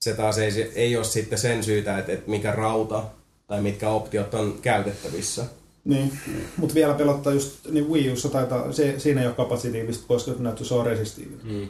se 0.00 0.14
taas 0.14 0.38
ei, 0.38 0.50
se- 0.50 0.72
ei 0.74 0.96
ole 0.96 1.04
sitten 1.04 1.38
sen 1.38 1.64
syytä, 1.64 1.98
että, 1.98 2.12
että 2.12 2.30
mikä 2.30 2.52
rauta 2.52 3.02
tai 3.48 3.62
mitkä 3.62 3.90
optiot 3.90 4.34
on 4.34 4.58
käytettävissä. 4.62 5.44
Niin. 5.84 6.18
Mutta 6.56 6.74
vielä 6.74 6.94
pelottaa 6.94 7.32
just 7.32 7.70
niin 7.70 7.88
Wii 7.88 8.12
Ussa 8.12 8.28
taitaa, 8.28 8.72
se, 8.72 8.98
siinä 8.98 9.20
ei 9.20 9.26
ole 9.26 9.34
kapasitiivista, 9.34 10.04
koska 10.08 10.32
näyttö 10.38 10.64
se 10.64 10.74
on 10.74 10.86
resistiivinen. 10.86 11.46
Mm. 11.46 11.68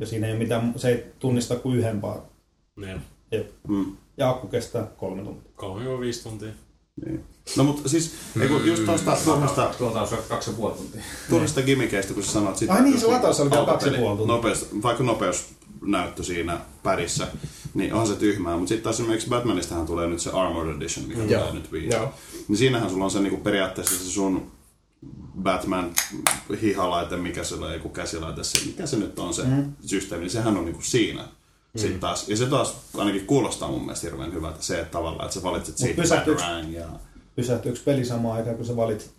Ja 0.00 0.06
siinä 0.06 0.26
ei 0.26 0.32
ole 0.32 0.38
mitään, 0.38 0.72
se 0.76 0.88
ei 0.88 1.04
tunnista 1.18 1.56
kuin 1.56 1.78
yhden 1.78 2.02
vaan. 2.02 2.22
Ne. 2.76 3.00
Jep. 3.32 3.50
Mm. 3.68 3.96
Ja 4.16 4.30
akku 4.30 4.46
kestää 4.46 4.86
kolme 4.96 5.22
tuntia. 5.22 5.52
3-5 5.60 6.22
tuntia. 6.22 6.48
Niin. 7.06 7.24
No 7.56 7.64
mutta 7.64 7.88
siis, 7.88 8.14
ei 8.40 8.48
kun 8.48 8.66
just 8.66 8.84
tuosta 8.84 9.16
turhasta, 9.24 9.74
Tuolta 9.78 10.00
olisi 10.00 10.14
kaksi 10.28 10.50
ja 10.50 10.56
puoli 10.56 10.74
tuntia. 10.74 11.02
turhasta 11.30 11.62
gimmikeistä, 11.62 12.14
kun 12.14 12.22
sä 12.22 12.32
sanoit 12.32 12.56
sitä, 12.56 12.72
Ai 12.72 12.82
niin, 12.82 13.00
se 13.00 13.06
lataus 13.06 13.40
oli 13.40 13.50
vielä 13.50 13.66
kaksi 13.66 13.88
ja 13.88 13.98
puoli 13.98 14.16
tuntia. 14.16 14.36
Nopeus, 14.36 14.68
vaikka 14.82 15.04
nopeusnäyttö 15.04 16.22
siinä 16.22 16.60
pärissä, 16.82 17.26
niin 17.74 17.94
on 17.94 18.06
se 18.06 18.14
tyhmää. 18.14 18.56
Mutta 18.56 18.68
sitten 18.68 18.84
taas 18.84 19.00
esimerkiksi 19.00 19.28
Batmanistahan 19.28 19.86
tulee 19.86 20.06
nyt 20.06 20.20
se 20.20 20.30
Armored 20.30 20.76
Edition, 20.76 21.06
mikä 21.06 21.22
Joo. 21.22 21.46
tulee 21.46 21.54
nyt. 21.54 21.92
Joo. 21.92 22.14
Niin 22.48 22.56
siinähän 22.56 22.90
sulla 22.90 23.04
on 23.04 23.10
se 23.10 23.20
niinku 23.20 23.40
periaatteessa 23.40 23.98
se 23.98 24.10
sun 24.10 24.50
Batman 25.42 25.92
hihalaite, 26.62 27.16
mikä 27.16 27.44
se 27.44 27.54
on, 27.54 27.72
joku 27.72 27.88
käsilaite, 27.88 28.44
se, 28.44 28.66
mikä 28.66 28.86
se 28.86 28.96
nyt 28.96 29.18
on 29.18 29.34
se 29.34 29.42
mm. 29.42 29.72
systeemi, 29.86 30.22
niin 30.22 30.30
sehän 30.30 30.56
on 30.56 30.64
niinku 30.64 30.82
siinä. 30.82 31.22
Mm. 31.22 31.80
Sitten 31.80 32.00
taas, 32.00 32.28
ja 32.28 32.36
se 32.36 32.46
taas 32.46 32.76
ainakin 32.96 33.26
kuulostaa 33.26 33.70
mun 33.70 33.80
mielestä 33.80 34.06
hirveän 34.06 34.32
hyvältä, 34.32 34.62
se, 34.62 34.80
että 34.80 34.92
tavallaan, 34.92 35.24
että 35.24 35.34
sä 35.34 35.42
valitset 35.42 35.78
siitä 35.78 36.02
pysähtyykö- 36.02 36.42
ja... 36.70 36.86
Pysähtyykö 37.36 37.80
peli 37.84 38.04
samaan 38.04 38.36
aikaan, 38.36 38.56
kun 38.56 38.66
sä 38.66 38.76
valitset? 38.76 39.12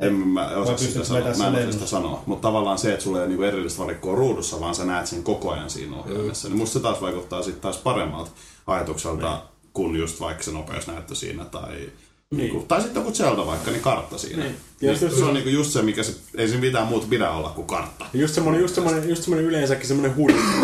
En 0.00 0.12
mä 0.14 0.48
osaa 0.48 0.76
sitä 0.76 1.04
sanoa, 1.04 1.22
mä 1.38 1.46
en 1.46 1.54
osaa 1.54 1.72
sitä 1.72 1.86
sanoa. 1.86 2.22
Mutta 2.26 2.48
tavallaan 2.48 2.78
se, 2.78 2.92
että 2.92 3.04
sulla 3.04 3.18
ei 3.18 3.22
ole 3.22 3.28
niinku 3.28 3.42
erillistä 3.42 3.82
valikkoa 3.82 4.14
ruudussa, 4.16 4.60
vaan 4.60 4.74
sä 4.74 4.84
näet 4.84 5.06
sen 5.06 5.22
koko 5.22 5.50
ajan 5.50 5.70
siinä 5.70 5.96
ohjelmassa. 5.96 6.48
Niin 6.48 6.58
musta 6.58 6.72
se 6.72 6.80
taas 6.80 7.00
vaikuttaa 7.00 7.42
sitten 7.42 7.60
taas 7.62 7.76
paremmalta 7.76 8.30
ajatukselta, 8.66 9.42
kun 9.72 9.96
just 9.96 10.20
vaikka 10.20 10.42
se 10.42 10.50
nopeusnäyttö 10.50 11.14
siinä 11.14 11.44
tai... 11.44 11.90
Niinku, 12.34 12.64
tai 12.68 12.82
sitten 12.82 13.00
joku 13.00 13.12
Zelda 13.12 13.46
vaikka, 13.46 13.70
niin 13.70 13.82
kartta 13.82 14.18
siinä. 14.18 14.42
Niin. 14.42 14.56
Niin. 14.80 14.92
Just- 14.92 15.02
just- 15.02 15.18
se 15.18 15.24
on 15.24 15.34
niinku 15.34 15.48
just 15.50 15.70
se, 15.70 15.82
mikä 15.82 16.02
se, 16.02 16.14
ei 16.34 16.48
siinä 16.48 16.60
mitään 16.60 16.86
muuta 16.86 17.06
pidä 17.10 17.30
olla 17.30 17.48
kuin 17.48 17.66
kartta. 17.66 18.06
Ja 18.12 18.20
Just 18.20 18.34
semmonen, 18.34 18.60
just 18.60 18.74
semmonen, 18.74 19.08
just 19.08 19.22
semmonen 19.22 19.44
yleensäkin 19.44 19.86
semmonen 19.86 20.14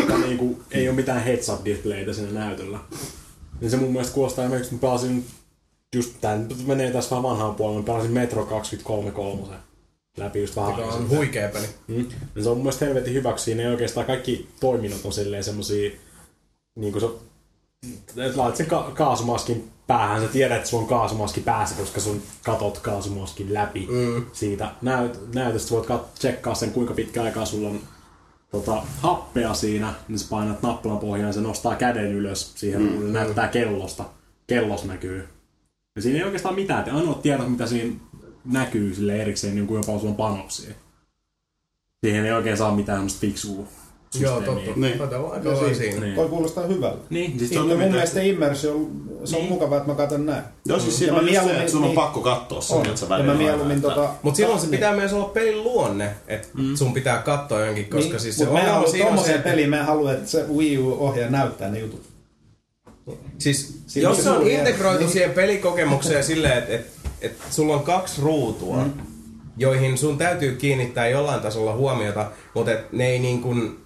että 0.01 0.19
niinku, 0.19 0.63
ei 0.71 0.89
ole 0.89 0.97
mitään 0.97 1.25
heads 1.25 1.49
up 1.49 1.65
displaytä 1.65 2.13
siinä 2.13 2.33
näytöllä. 2.33 2.79
Niin 3.61 3.71
se 3.71 3.77
mun 3.77 3.93
mielestä 3.93 4.15
kuulostaa 4.15 4.45
esimerkiksi, 4.45 4.75
mä 4.75 4.81
pelasin 4.81 5.25
just 5.95 6.15
tää 6.21 6.39
nyt 6.39 6.67
menee 6.67 6.91
tässä 6.91 7.11
vähän 7.11 7.23
vanhaan 7.23 7.55
puolelle, 7.55 7.81
mä 7.81 7.87
pelasin 7.87 8.13
Metro 8.13 8.47
23 8.47 9.43
läpi 10.17 10.41
just 10.41 10.57
vähän 10.57 10.79
Joka 10.79 10.95
on 10.95 11.09
huikea 11.09 11.49
peli. 11.49 11.67
Mm. 11.87 12.09
Ja 12.37 12.43
se 12.43 12.49
on 12.49 12.57
mun 12.57 12.65
mielestä 12.65 12.85
helvetin 12.85 13.15
hyväksi. 13.15 13.45
Siinä 13.45 13.63
ei 13.63 13.69
oikeastaan 13.69 14.07
kaikki 14.07 14.49
toiminnot 14.61 15.05
on 15.05 15.13
silleen 15.13 15.45
semmosia, 15.45 15.91
niin 16.75 16.93
kuin 16.93 17.01
se, 17.01 17.09
että 18.27 18.39
laitat 18.39 18.57
sen 18.57 18.67
ka- 18.67 18.93
kaasumaskin 18.95 19.71
päähän, 19.87 20.23
sä 20.23 20.29
tiedät, 20.29 20.57
että 20.57 20.69
sulla 20.69 20.83
on 20.83 20.89
kaasumaski 20.89 21.41
päässä, 21.41 21.77
koska 21.77 22.01
sun 22.01 22.23
katot 22.45 22.79
kaasumaskin 22.79 23.55
läpi 23.55 23.89
mm. 23.91 24.27
siitä 24.33 24.71
näyt- 24.83 25.35
näytöstä. 25.35 25.71
Voit 25.71 25.87
kat- 25.87 26.19
tsekkaa 26.19 26.55
sen, 26.55 26.71
kuinka 26.71 26.95
pitkä 26.95 27.23
aikaa 27.23 27.45
sulla 27.45 27.69
on 27.69 27.81
tota, 28.51 28.83
happea 29.01 29.55
siinä, 29.55 29.95
niin 30.09 30.19
sä 30.19 30.27
painat 30.31 30.63
nappulan 30.63 30.99
pohjaan, 30.99 31.35
se 31.35 31.41
nostaa 31.41 31.75
käden 31.75 32.13
ylös 32.13 32.53
siihen, 32.55 32.83
mm. 32.83 33.13
näyttää 33.13 33.49
kellosta. 33.49 34.05
Kellos 34.47 34.85
näkyy. 34.85 35.29
Ja 35.97 36.03
siinä 36.03 36.19
ei 36.19 36.25
oikeastaan 36.25 36.55
mitään, 36.55 36.85
te 36.85 36.91
ainoat 36.91 37.23
tiedot, 37.23 37.51
mitä 37.51 37.67
siinä 37.67 37.95
näkyy 38.45 38.95
sille 38.95 39.23
erikseen, 39.23 39.55
niin 39.55 39.67
kuin 39.67 39.77
jopa 39.77 39.99
sulla 39.99 40.11
on 40.11 40.17
panoksia. 40.17 40.75
Siihen 42.05 42.25
ei 42.27 42.33
oikein 42.33 42.57
saa 42.57 42.75
mitään 42.77 42.99
semmoista 42.99 43.21
fiksua 43.21 43.65
Joo, 44.21 44.41
totta. 44.41 44.71
Niin. 44.77 44.99
Tätä 44.99 45.19
on 45.19 45.33
aika 45.33 45.49
lailla 45.49 45.63
siinä, 45.75 45.75
siinä. 45.75 46.01
Niin. 46.01 46.15
Toi 46.15 46.29
kuulostaa 46.29 46.67
hyvältä. 46.67 46.99
Niin, 47.11 47.39
siis 47.39 47.51
se 47.51 47.61
on 47.61 47.67
mun 47.69 47.77
mitä- 47.79 47.91
mielestä 47.91 48.21
immersio, 48.23 48.73
se 49.25 49.37
on 49.37 49.43
Niin. 49.43 49.53
mukavaa, 49.53 49.77
että 49.79 49.89
mä 49.91 49.95
katson 49.97 50.27
näin. 50.27 50.43
Joo, 50.67 50.79
siis 50.79 50.99
siinä 50.99 51.13
mä 51.13 51.19
on 51.19 51.25
just 51.25 51.35
se, 51.35 51.41
mieluummin- 51.41 51.61
että 51.61 51.73
sun 51.73 51.83
on 51.83 51.89
niin. 51.89 51.95
pakko 51.95 52.21
katsoa 52.21 52.61
se, 52.61 52.75
On. 52.75 52.87
että 52.87 52.97
sä 53.01 53.09
välillä 53.09 53.33
mä 53.33 53.39
mieluummin 53.39 53.77
että- 53.77 53.89
tota... 53.89 54.11
Mutta 54.23 54.37
silloin 54.37 54.61
se 54.61 54.67
niin. 54.67 54.71
pitää 54.71 54.97
myös 54.97 55.13
olla 55.13 55.29
pelin 55.29 55.65
luonne, 55.65 56.11
että 56.29 56.49
mm. 56.55 56.75
sun 56.77 56.93
pitää 56.95 57.19
katsoa 57.23 57.67
jonkin, 57.67 57.85
koska 57.85 58.11
niin, 58.11 58.21
siis 58.21 58.37
se 58.39 58.45
mut 58.45 58.53
mä 58.53 58.59
en 58.59 58.65
ongelma 58.65 58.79
halua 58.79 58.91
siinä 58.91 59.07
on 59.07 59.11
se, 59.11 59.15
tommoseen 59.15 59.37
että 59.37 59.51
peliin, 59.51 59.71
mä 59.71 59.79
en 59.81 59.87
halua, 59.87 60.13
että 60.13 60.31
se 60.31 60.45
Wii 60.57 60.79
U-ohjaaja 60.79 61.31
näyttää 61.31 61.69
ne 61.71 61.79
jutut. 61.79 62.03
Siis, 63.39 63.83
Siinä 63.87 64.09
jos 64.09 64.19
on 64.19 64.25
se 64.25 64.31
on 64.31 64.47
integroitu 64.47 65.03
ero. 65.03 65.11
siihen 65.11 65.31
pelikokemukseen 65.31 66.25
silleen, 66.25 66.59
että 66.59 66.75
et, 66.75 66.87
et 67.21 67.37
sulla 67.51 67.75
on 67.75 67.83
kaksi 67.83 68.23
ruutua, 68.23 68.85
mm. 68.85 68.93
joihin 69.57 69.99
sun 69.99 70.19
täytyy 70.19 70.55
kiinnittää 70.55 71.09
jollain 71.09 71.41
tasolla 71.41 71.75
huomiota, 71.75 72.31
mutta 72.55 72.73
et 72.73 72.93
ne 72.93 73.07
ei 73.07 73.19
niin 73.19 73.43
kuin 73.43 73.79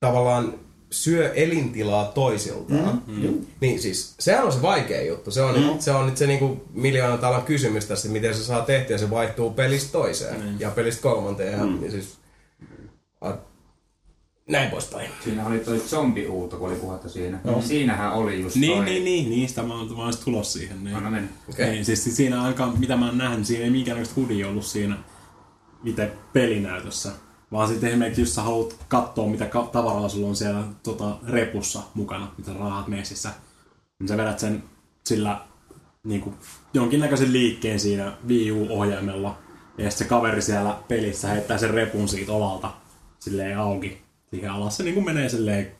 tavallaan 0.00 0.54
syö 0.90 1.32
elintilaa 1.34 2.04
toisiltaan. 2.04 3.02
Mm. 3.06 3.46
Niin 3.60 3.80
siis, 3.80 4.14
sehän 4.18 4.44
on 4.44 4.52
se 4.52 4.62
vaikea 4.62 5.02
juttu. 5.02 5.30
Se 5.30 5.42
on, 5.42 5.54
mm. 5.54 5.78
se, 5.78 5.90
on 5.90 6.06
nyt 6.06 6.16
se 6.16 6.26
niinku 6.26 6.64
miljoonan 6.72 7.18
talan 7.18 7.42
kysymys 7.42 7.86
tästä, 7.86 8.08
miten 8.08 8.34
se 8.34 8.44
saa 8.44 8.62
tehtyä. 8.62 8.98
Se 8.98 9.10
vaihtuu 9.10 9.50
pelistä 9.50 9.92
toiseen 9.92 10.40
mm. 10.40 10.60
ja 10.60 10.70
pelistä 10.70 11.02
kolmanteen. 11.02 11.52
Ja, 11.52 11.66
niin 11.66 11.90
siis, 11.90 12.16
näin 14.48 14.70
poispäin. 14.70 15.10
Siinä 15.24 15.46
oli 15.46 15.58
toi 15.58 15.78
zombi-huuto, 15.78 16.56
kun 16.58 16.68
oli 16.68 16.76
puhetta 16.76 17.08
siinä. 17.08 17.38
No. 17.44 17.62
Siinähän 17.62 18.12
oli 18.12 18.40
just 18.40 18.56
Niin, 18.56 18.76
toi... 18.76 18.84
niin, 18.84 19.04
niin, 19.04 19.30
niin, 19.30 19.48
sitä 19.48 19.62
mä 19.62 19.74
oon, 19.74 19.96
mä 19.96 20.06
just 20.06 20.24
tulossa 20.24 20.58
siihen. 20.58 20.84
Niin. 20.84 20.96
Anna 20.96 21.10
mennä. 21.10 21.28
Okei. 21.50 21.70
Niin, 21.70 21.84
siis 21.84 22.16
siinä 22.16 22.42
ainakaan, 22.42 22.78
mitä 22.80 22.96
mä 22.96 23.06
oon 23.06 23.18
nähnyt, 23.18 23.46
siinä 23.46 23.64
ei 23.64 23.70
minkäännäköistä 23.70 24.20
hudia 24.20 24.48
ollut 24.48 24.66
siinä. 24.66 24.96
itse 25.84 26.12
pelinäytössä. 26.32 27.12
Vaan 27.52 27.68
sitten 27.68 27.88
esimerkiksi, 27.88 28.22
jos 28.22 28.34
sä 28.34 28.42
haluat 28.42 28.76
katsoa, 28.88 29.28
mitä 29.28 29.46
ka- 29.46 29.68
tavaraa 29.72 30.08
sulla 30.08 30.28
on 30.28 30.36
siellä 30.36 30.64
tota, 30.82 31.16
repussa 31.28 31.82
mukana, 31.94 32.32
mitä 32.38 32.52
rahat 32.52 32.88
messissä, 32.88 33.30
niin 34.00 34.08
sä 34.08 34.16
vedät 34.16 34.38
sen 34.38 34.62
sillä 35.06 35.40
niin 36.04 36.20
kuin, 36.20 36.34
jonkinnäköisen 36.74 37.32
liikkeen 37.32 37.80
siinä 37.80 38.12
Wii 38.28 38.52
U-ohjaimella. 38.52 39.38
Ja 39.78 39.90
sitten 39.90 40.06
se 40.06 40.08
kaveri 40.08 40.42
siellä 40.42 40.76
pelissä 40.88 41.28
heittää 41.28 41.58
sen 41.58 41.70
repun 41.70 42.08
siitä 42.08 42.32
olalta 42.32 42.70
silleen 43.18 43.58
auki. 43.58 44.02
Siihen 44.32 44.50
alas 44.50 44.76
se 44.76 44.82
niin 44.82 44.94
kuin 44.94 45.04
menee 45.04 45.28
silleen 45.28 45.72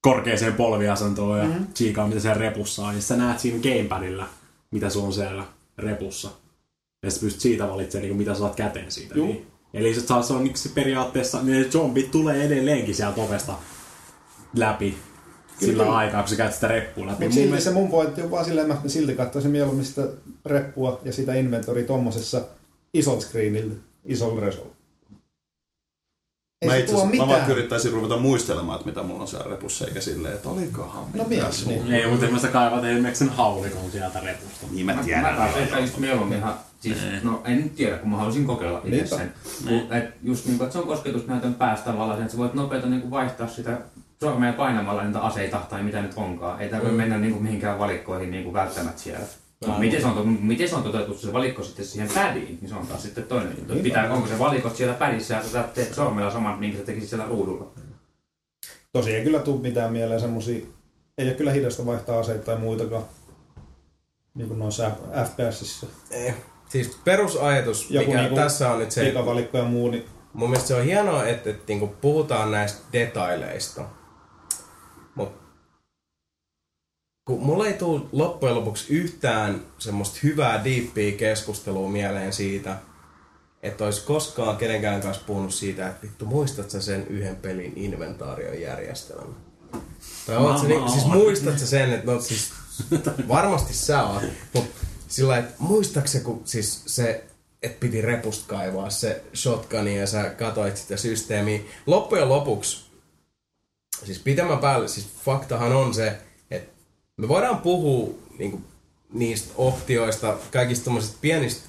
korkeaseen 0.00 0.54
polviasentoon 0.54 1.38
ja 1.38 1.44
mm-hmm. 1.44 1.66
chiikaa, 1.74 2.08
mitä 2.08 2.20
siellä 2.20 2.40
repussa 2.40 2.82
on. 2.86 2.94
Ja 2.94 3.00
sä 3.00 3.16
näet 3.16 3.38
siinä 3.38 3.58
gamepadilla, 3.62 4.26
mitä 4.70 4.90
sulla 4.90 5.06
on 5.06 5.12
siellä 5.12 5.44
repussa. 5.78 6.30
Ja 7.02 7.10
sä 7.10 7.20
pystyt 7.20 7.40
siitä 7.40 7.68
valitsemaan, 7.68 8.02
niin 8.02 8.10
kuin, 8.10 8.18
mitä 8.18 8.34
saat 8.34 8.56
käteen 8.56 8.92
siitä. 8.92 9.14
Juu. 9.14 9.26
Niin. 9.26 9.46
Eli 9.74 9.94
se, 9.94 10.00
se 10.00 10.32
on 10.32 10.44
niin 10.44 10.56
se 10.56 10.68
periaatteessa, 10.68 11.42
niin 11.42 11.62
ne 11.62 11.68
zombit 11.70 12.10
tulee 12.10 12.44
edelleenkin 12.44 12.94
sieltä 12.94 13.20
ovesta 13.20 13.54
läpi 14.56 14.98
sillä 15.60 15.82
kyllä. 15.84 15.96
aikaa, 15.96 16.22
kun 16.22 16.28
sä 16.28 16.36
käyt 16.36 16.54
sitä 16.54 16.68
reppua 16.68 17.06
läpi. 17.06 17.24
Mutta 17.24 17.34
silti 17.34 17.48
mielestä- 17.48 17.70
se 17.70 17.74
mun 17.74 17.90
pointti 17.90 18.22
on 18.22 18.30
vaan 18.30 18.44
silleen, 18.44 18.70
että 18.70 18.82
mä 18.82 18.88
silti 18.88 19.14
katsoisin 19.14 19.50
mieluummin 19.50 19.84
sitä 19.84 20.08
reppua 20.46 21.00
ja 21.04 21.12
sitä 21.12 21.34
inventoria 21.34 21.86
tommosessa 21.86 22.40
isolla 22.94 23.20
screenillä, 23.20 23.74
isolla 24.04 24.40
resolla. 24.40 24.77
Ei 26.62 26.68
Mä, 26.68 26.74
se 26.74 26.80
itse 26.80 26.94
asiassa- 26.94 27.16
mä 27.16 27.26
vaikka 27.28 27.52
yrittäisin 27.52 27.92
ruveta 27.92 28.16
muistelemaan, 28.16 28.76
että 28.76 28.88
mitä 28.88 29.02
mulla 29.02 29.20
on 29.22 29.28
siellä 29.28 29.50
repussa, 29.50 29.84
eikä 29.86 30.00
silleen, 30.00 30.34
että 30.34 30.48
olikohan 30.48 31.04
No 31.14 31.24
mitäs 31.24 31.66
mies, 31.66 31.80
mulla. 31.82 31.94
Ei, 31.96 32.10
mutta 32.10 32.26
jos 32.26 32.42
sä 32.42 32.48
kaivat 32.48 32.84
esimerkiksi 32.84 33.18
sen 33.24 33.34
haulikon 33.34 33.90
sieltä 33.92 34.20
repusta. 34.20 34.66
Niin 34.70 34.86
mä 34.86 34.94
Mä, 34.94 35.02
tiedän. 35.02 35.22
mä 35.34 35.46
ehkä 35.56 35.78
just 35.78 35.96
mieluummin 35.96 36.38
ihan, 36.38 36.54
siis, 36.80 36.96
no 37.22 37.42
en 37.44 37.56
nyt 37.56 37.74
tiedä, 37.76 37.96
kun 37.98 38.10
mä 38.10 38.16
haluaisin 38.16 38.46
kokeilla 38.46 38.78
itse 38.78 38.90
Niinpä. 38.90 39.16
sen. 39.16 39.32
Kun, 39.68 39.92
et 39.96 40.04
just 40.22 40.46
niin 40.46 40.58
kuin, 40.58 40.66
että 40.66 40.72
se 40.72 40.78
on 40.78 40.86
kosketusnäytön 40.86 41.54
päästä 41.54 41.84
tavallaan, 41.90 42.20
että 42.20 42.32
sä 42.32 42.38
voit 42.38 42.54
nopeita 42.54 42.86
niin 42.86 43.00
kuin 43.00 43.10
vaihtaa 43.10 43.48
sitä 43.48 43.78
sormea 44.20 44.52
painamalla 44.52 45.04
niitä 45.04 45.20
aseita 45.20 45.60
tai 45.70 45.82
mitä 45.82 46.02
nyt 46.02 46.12
onkaan. 46.16 46.60
Ei 46.60 46.68
tarvitse 46.68 46.96
mennä 46.96 47.18
niin 47.18 47.32
kuin 47.32 47.42
mihinkään 47.42 47.78
valikkoihin 47.78 48.30
niin 48.30 48.44
kuin 48.44 48.54
välttämättä 48.54 49.00
siellä. 49.02 49.24
No, 49.66 49.78
miten, 49.78 50.00
se 50.00 50.06
on, 50.06 50.14
to- 50.14 50.24
miten 50.24 50.68
se 50.68 50.74
on 50.74 50.82
toteutettu 50.82 51.26
se 51.26 51.32
valikko 51.32 51.62
sitten 51.62 51.84
siihen 51.86 52.08
pädiin, 52.14 52.58
niin 52.60 52.68
se 52.68 52.74
on 52.74 52.86
taas 52.86 53.02
sitten 53.02 53.24
toinen 53.24 53.48
juttu. 53.58 53.72
Niinpä. 53.72 53.82
Pitää, 53.82 54.12
onko 54.12 54.28
se 54.28 54.38
valikot 54.38 54.76
siellä 54.76 54.94
pädissä 54.94 55.34
ja 55.34 55.42
sä 55.42 55.62
teet 55.74 55.94
sormella 55.94 56.30
saman, 56.30 56.58
minkä 56.58 56.78
sä 56.78 56.84
tekisit 56.84 57.08
siellä 57.08 57.26
ruudulla. 57.26 57.70
Tosi 58.92 59.14
ei 59.14 59.24
kyllä 59.24 59.38
tuu 59.38 59.58
mitään 59.58 59.92
mieleen 59.92 60.20
semmosia, 60.20 60.66
ei 61.18 61.26
ole 61.26 61.34
kyllä 61.34 61.52
hidasta 61.52 61.86
vaihtaa 61.86 62.18
aseita 62.18 62.44
tai 62.44 62.56
muitakaan. 62.58 63.02
Niin 64.34 64.48
kuin 64.48 64.58
noissa 64.60 64.90
FPSissä. 65.24 65.86
Eh, 66.10 66.34
Siis 66.68 66.98
perusajatus, 67.04 67.90
Joku 67.90 68.06
mikä 68.06 68.20
niinku 68.20 68.36
tässä 68.36 68.70
on 68.72 68.78
nyt 68.78 68.90
se, 68.90 69.04
Pikavalikko 69.04 69.58
ja 69.58 69.64
muu, 69.64 69.90
niin 69.90 70.04
mun 70.32 70.50
mielestä 70.50 70.68
se 70.68 70.74
on 70.74 70.84
hienoa, 70.84 71.26
että, 71.26 71.50
että 71.50 71.62
niinku 71.68 71.86
puhutaan 72.00 72.50
näistä 72.50 72.80
detaileista. 72.92 73.84
Mut 75.14 75.32
kun 77.28 77.40
mulla 77.40 77.66
ei 77.66 77.72
tule 77.72 78.00
loppujen 78.12 78.54
lopuksi 78.54 78.94
yhtään 78.94 79.62
semmoista 79.78 80.18
hyvää 80.22 80.64
diippiä 80.64 81.12
keskustelua 81.12 81.88
mieleen 81.88 82.32
siitä, 82.32 82.76
että 83.62 83.84
olisi 83.84 84.04
koskaan 84.04 84.56
kenenkään 84.56 85.00
kanssa 85.00 85.22
puhunut 85.26 85.54
siitä, 85.54 85.88
että 85.88 86.02
vittu 86.02 86.26
muistat 86.26 86.70
sä 86.70 86.80
sen 86.80 87.06
yhden 87.06 87.36
pelin 87.36 87.72
inventaarion 87.76 88.60
järjestelmän? 88.60 89.36
Tai 90.26 90.36
oot 90.36 90.60
sä, 90.60 90.66
niin, 90.66 90.88
siis 90.88 91.04
oon. 91.04 91.16
muistat 91.16 91.58
sä 91.58 91.66
sen, 91.66 91.92
että 91.92 92.12
no 92.12 92.20
siis 92.20 92.52
varmasti 93.28 93.74
sä 93.74 94.02
oot, 94.04 94.22
mutta 94.54 94.86
sillä 95.08 95.38
että 95.38 95.54
muistatko 95.58 96.08
sä, 96.08 96.20
kun 96.20 96.42
siis 96.44 96.82
se, 96.86 97.24
että 97.62 97.80
piti 97.80 98.02
repusta 98.02 98.44
kaivaa 98.48 98.90
se 98.90 99.24
shotgun 99.34 99.88
ja 99.88 100.06
sä 100.06 100.30
katoit 100.30 100.76
sitä 100.76 100.96
systeemiä. 100.96 101.60
Loppujen 101.86 102.28
lopuksi, 102.28 102.90
siis 104.04 104.18
pitemmän 104.18 104.58
päälle, 104.58 104.88
siis 104.88 105.06
faktahan 105.24 105.72
on 105.72 105.94
se, 105.94 106.18
me 107.18 107.28
voidaan 107.28 107.58
puhua 107.58 108.14
niin 108.38 108.64
niistä 109.12 109.52
optioista, 109.56 110.36
kaikista 110.52 110.84
tommosista 110.84 111.18
pienistä 111.20 111.68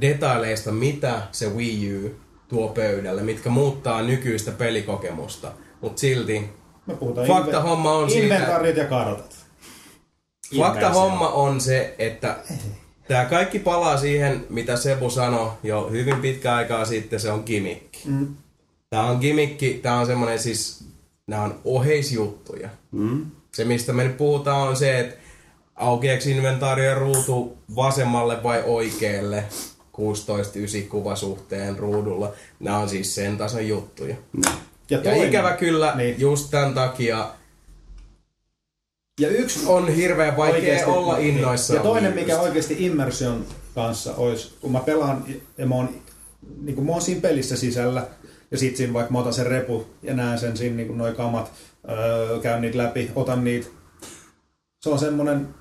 detaileista, 0.00 0.72
mitä 0.72 1.22
se 1.32 1.48
Wii 1.48 1.96
U 2.04 2.10
tuo 2.48 2.68
pöydälle, 2.68 3.22
mitkä 3.22 3.50
muuttaa 3.50 4.02
nykyistä 4.02 4.52
pelikokemusta. 4.52 5.52
Mutta 5.80 6.00
silti 6.00 6.48
me 6.86 6.94
Fakta 7.26 7.58
inve- 7.58 7.62
homma 7.62 7.92
on 7.92 8.10
siitä- 8.10 8.34
inventaarit 8.34 8.76
ja 8.76 8.84
kartat. 8.84 9.36
Fakta 10.58 10.90
homma 10.90 11.28
on 11.28 11.60
se, 11.60 11.94
että 11.98 12.36
tämä 13.08 13.24
kaikki 13.24 13.58
palaa 13.58 13.96
siihen, 13.96 14.46
mitä 14.48 14.76
Sebu 14.76 15.10
sanoi 15.10 15.50
jo 15.62 15.88
hyvin 15.90 16.16
pitkä 16.16 16.54
aikaa 16.54 16.84
sitten, 16.84 17.20
se 17.20 17.30
on 17.30 17.42
gimmick. 17.46 18.04
Mm. 18.04 18.36
Tämä 18.90 19.02
on 19.04 19.18
gimmickki, 19.20 19.74
tämä 19.82 20.00
on 20.00 20.06
semmoinen 20.06 20.38
siis, 20.38 20.84
nämä 21.26 21.42
on 21.42 21.60
oheisjuttuja. 21.64 22.68
Mm. 22.90 23.26
Se, 23.52 23.64
mistä 23.64 23.92
me 23.92 24.04
nyt 24.04 24.16
puhutaan, 24.16 24.68
on 24.68 24.76
se, 24.76 24.98
että 25.00 25.16
aukeaks 25.74 26.26
inventaario 26.26 26.94
ruutu 26.94 27.58
vasemmalle 27.76 28.42
vai 28.42 28.62
oikealle 28.66 29.44
16-9 29.96 30.88
kuvasuhteen 30.88 31.78
ruudulla. 31.78 32.32
Nämä 32.60 32.78
on 32.78 32.88
siis 32.88 33.14
sen 33.14 33.36
tason 33.38 33.68
juttuja. 33.68 34.16
Ja 34.90 34.98
toinen- 34.98 35.28
ikävä 35.28 35.52
kyllä, 35.56 35.92
Niin. 35.96 36.14
just 36.20 36.50
tämän 36.50 36.74
takia 36.74 37.30
Ja 39.20 39.28
yksi 39.28 39.60
on 39.66 39.88
hirveän 39.88 40.36
vaikea 40.36 40.54
Oikeesti- 40.60 40.90
olla 40.90 41.16
niin. 41.18 41.36
innoissaan. 41.36 41.76
Ja 41.76 41.82
toinen, 41.82 42.12
mikä 42.14 42.26
Wiiusta. 42.26 42.42
oikeasti 42.42 42.76
immersion 42.86 43.46
kanssa 43.74 44.14
olisi, 44.14 44.54
kun 44.60 44.72
mä 44.72 44.80
pelaan 44.80 45.24
ja 45.58 45.66
mä 45.66 45.74
oon, 45.74 45.88
niin 46.62 46.76
kun 46.76 46.86
mä 46.86 46.92
oon 46.92 47.02
siinä 47.02 47.20
pelissä 47.20 47.56
sisällä, 47.56 48.06
ja 48.50 48.58
sit 48.58 48.76
siinä 48.76 48.92
vaikka 48.92 49.12
mä 49.12 49.18
otan 49.18 49.32
sen 49.32 49.46
repu 49.46 49.86
ja 50.02 50.14
näen 50.14 50.38
sen 50.38 50.56
siinä 50.56 50.76
niin 50.76 50.98
noi 50.98 51.12
kamat, 51.12 51.52
öö, 51.90 52.40
käyn 52.40 52.60
niitä 52.60 52.78
läpi, 52.78 53.10
otan 53.14 53.44
niitä. 53.44 53.66
Se 54.80 54.90
on 54.90 54.98
semmonen 54.98 55.54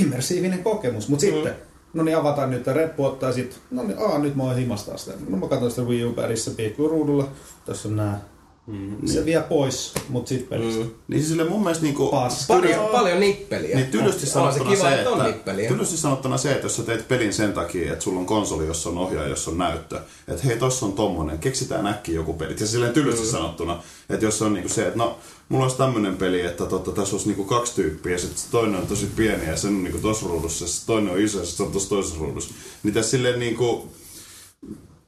immersiivinen 0.00 0.62
kokemus, 0.62 1.08
mutta 1.08 1.20
sitten, 1.20 1.54
no 1.94 2.02
niin 2.02 2.16
avataan 2.16 2.50
nyt 2.50 2.66
reppu, 2.66 3.04
ottaa 3.04 3.32
sit, 3.32 3.60
no 3.70 3.82
niin, 3.82 3.98
aa, 3.98 4.18
nyt 4.18 4.34
mä 4.34 4.42
oon 4.42 4.56
himastaa 4.56 4.96
sitä. 4.96 5.16
No 5.28 5.36
mä 5.36 5.48
katson 5.48 5.70
sitä 5.70 5.82
Wii 5.82 6.04
U 6.04 6.12
pärissä 6.12 6.50
piikkuruudulla, 6.50 7.28
tässä 7.66 7.88
on 7.88 7.96
nää. 7.96 8.20
Mm. 8.66 9.06
Se 9.06 9.24
vie 9.24 9.42
pois, 9.48 9.92
mut 10.08 10.26
sit 10.26 10.48
pelistä. 10.48 10.84
Mm. 10.84 10.90
Niin 11.08 11.20
siis 11.20 11.28
sille 11.28 11.44
mun 11.44 11.62
mielestä 11.62 11.84
niinku... 11.84 12.10
Paljon, 12.48 12.88
paljon 12.92 13.20
nippeliä. 13.20 13.76
Niin 13.76 13.86
tylysti 13.86 14.22
on 14.22 14.26
se 14.26 14.32
sanottuna 14.32 14.70
kiva, 14.70 14.88
se, 14.88 14.94
että 14.94 15.10
on 15.10 15.24
nippeliä. 15.24 15.68
tylysti 15.68 15.96
sanottuna 15.96 16.38
se, 16.38 16.52
että 16.52 16.64
jos 16.64 16.76
sä 16.76 16.82
teet 16.82 17.08
pelin 17.08 17.32
sen 17.32 17.52
takia, 17.52 17.92
että 17.92 18.04
sulla 18.04 18.20
on 18.20 18.26
konsoli, 18.26 18.66
jossa 18.66 18.88
on 18.88 18.98
ohjaaja, 18.98 19.28
jossa 19.28 19.50
on 19.50 19.58
näyttö, 19.58 20.00
että 20.28 20.42
hei, 20.42 20.56
tossa 20.56 20.86
on 20.86 20.92
tommonen, 20.92 21.38
keksitään 21.38 21.86
äkkiä 21.86 22.14
joku 22.14 22.32
peli. 22.32 22.56
Ja 22.60 22.66
silleen 22.66 22.92
tylysti 22.92 23.26
mm. 23.26 23.30
sanottuna, 23.30 23.82
että 24.10 24.24
jos 24.24 24.42
on 24.42 24.54
niinku 24.54 24.68
se, 24.68 24.86
että 24.86 24.98
no, 24.98 25.18
mulla 25.48 25.64
olisi 25.64 25.78
tämmönen 25.78 26.16
peli, 26.16 26.40
että 26.40 26.66
totta, 26.66 26.92
tässä 26.92 27.16
olisi 27.16 27.28
niinku 27.28 27.44
kaksi 27.44 27.74
tyyppiä, 27.74 28.12
ja 28.12 28.18
sitten 28.18 28.50
toinen 28.50 28.80
on 28.80 28.86
tosi 28.86 29.06
pieni, 29.16 29.46
ja 29.46 29.56
se 29.56 29.66
on 29.66 29.84
niinku 29.84 29.98
tossa 29.98 30.26
ruudussa, 30.26 30.64
ja 30.64 30.68
sit 30.68 30.86
toinen 30.86 31.12
on 31.12 31.20
iso, 31.20 31.38
ja 31.38 31.46
se 31.46 31.62
on 31.62 31.72
tossa 31.72 31.88
toisessa 31.88 32.18
ruudussa. 32.20 32.54
Niin 32.82 32.94
tässä 32.94 33.10
silleen 33.10 33.40
niinku, 33.40 33.88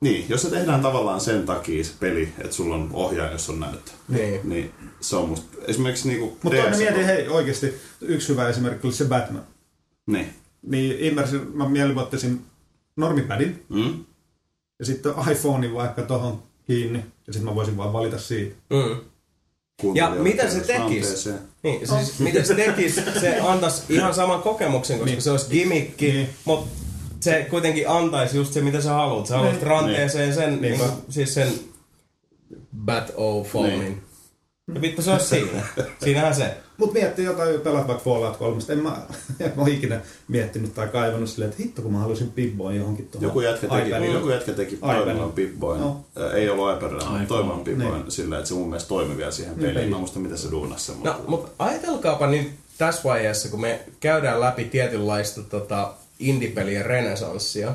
niin, 0.01 0.27
jos 0.29 0.43
se 0.43 0.51
tehdään 0.51 0.83
tavallaan 0.83 1.21
sen 1.21 1.47
takia 1.47 1.85
se 1.85 1.93
peli, 2.01 2.33
että 2.39 2.53
sulla 2.57 2.75
on 2.75 2.91
ohjaaja, 2.93 3.33
jossa 3.33 3.53
on 3.53 3.61
näyttö. 3.61 3.91
Niin. 4.09 4.41
Niin 4.45 4.73
se 5.01 5.17
on 5.17 5.29
musta, 5.29 5.57
esimerkiksi 5.67 6.09
niinku 6.09 6.39
Mutta 6.43 6.59
toinen 6.59 6.79
mietin, 6.79 7.05
hei 7.05 7.29
oikeasti, 7.29 7.75
yksi 8.01 8.29
hyvä 8.29 8.49
esimerkki 8.49 8.87
oli 8.87 8.95
se 8.95 9.05
Batman. 9.05 9.43
Niin. 10.07 10.29
Niin 10.63 10.97
immersin, 11.01 11.41
mä 11.57 11.69
mieluummin 11.69 12.03
ottaisin 12.05 12.43
normipädin 12.97 13.65
Mm? 13.69 14.05
ja 14.79 14.85
sitten 14.87 15.13
iPhonein 15.33 15.75
vaikka 15.75 16.03
tohon 16.03 16.43
kiinni 16.67 16.99
ja 17.27 17.33
sitten 17.33 17.49
mä 17.49 17.55
voisin 17.55 17.77
vaan 17.77 17.93
valita 17.93 18.19
siitä. 18.19 18.57
Mm. 18.71 19.01
Ja 19.95 20.11
mitä 20.11 20.51
se 20.51 20.61
tekisi? 20.61 21.31
Niin, 21.63 21.87
siis 21.89 22.19
mitä 22.21 22.45
se 22.45 22.55
tekisi, 22.55 23.01
se 23.21 23.41
antaisi 23.41 23.83
ihan 23.89 24.15
saman 24.15 24.43
kokemuksen, 24.43 24.99
koska 24.99 25.11
Niin. 25.11 25.23
se 25.23 25.31
olisi 25.31 25.47
gimmikki, 25.51 26.13
Niin. 26.13 26.29
mutta 26.45 26.71
se 27.21 27.47
kuitenkin 27.51 27.89
antaisi 27.89 28.37
just 28.37 28.53
se, 28.53 28.61
mitä 28.61 28.81
sä 28.81 28.93
haluat. 28.93 29.27
Sä 29.27 29.37
haluat 29.37 29.55
Niin. 29.55 29.67
ranteeseen 29.67 30.35
sen, 30.35 30.51
niin 30.51 30.61
Niinpä. 30.79 30.85
siis 31.09 31.35
sen 31.35 31.49
Bat 32.85 33.13
O. 33.17 33.47
Niin. 33.67 34.03
Ja 34.75 34.81
vittu 34.81 35.03
se 35.03 35.11
olisi 35.11 35.27
siinä. 35.27 35.63
Siinähän 36.05 36.35
se. 36.35 36.57
Mut 36.77 36.93
miettii 36.93 37.25
jotain, 37.25 37.61
pelaat 37.61 37.89
vaikka 37.89 38.05
Fallout 38.05 38.37
3. 38.37 38.63
En 38.69 38.79
mä, 38.79 38.97
en 39.41 39.53
mä 39.57 39.63
ole 39.63 39.71
ikinä 39.71 40.01
miettinyt 40.29 40.75
tai 40.75 40.89
kaivannut 40.89 41.31
silleen, 41.31 41.51
että 41.51 41.63
hitto 41.63 41.83
kun 41.83 41.93
mä 41.93 41.99
haluaisin 41.99 42.33
Pip-Boyn 42.37 42.77
johonkin 42.77 43.09
tuohon 43.09 43.29
Joku 43.29 43.41
jätkä 43.41 43.69
teki, 43.69 43.89
iPadiin. 43.89 44.13
joku 44.13 44.29
jätkä 44.31 44.53
teki 44.53 44.75
iPadilla. 44.75 45.05
toimivan 45.05 45.33
Pip-Boyn. 45.33 45.81
No. 45.81 46.05
Ei 46.35 46.49
ollut 46.49 46.77
iPadilla, 46.77 47.11
mutta 47.11 47.27
toimivan 47.29 47.61
Pip-Boyn 47.65 47.93
Niin. 48.03 48.11
sillä, 48.11 48.37
että 48.39 48.49
se 48.49 48.55
mun 48.55 48.69
mielestä 48.69 48.89
toimi 48.89 49.17
vielä 49.17 49.31
siihen 49.31 49.53
Niin, 49.53 49.61
peliin. 49.61 49.75
peliin. 49.75 49.91
Mä 49.91 49.99
muista, 49.99 50.19
miten 50.19 50.39
se 50.39 50.51
duunasi 50.51 50.85
sen. 50.87 50.95
No, 51.05 51.21
mutta 51.29 51.51
ajatelkaapa 51.59 52.27
nyt 52.27 52.51
tässä 52.79 53.03
vaiheessa, 53.05 53.49
kun 53.49 53.61
me 53.61 53.81
käydään 54.01 54.41
läpi 54.41 54.65
tietynlaista 54.65 55.43
tota, 55.43 55.93
indie-pelien 56.19 56.87
renesanssia. 56.87 57.75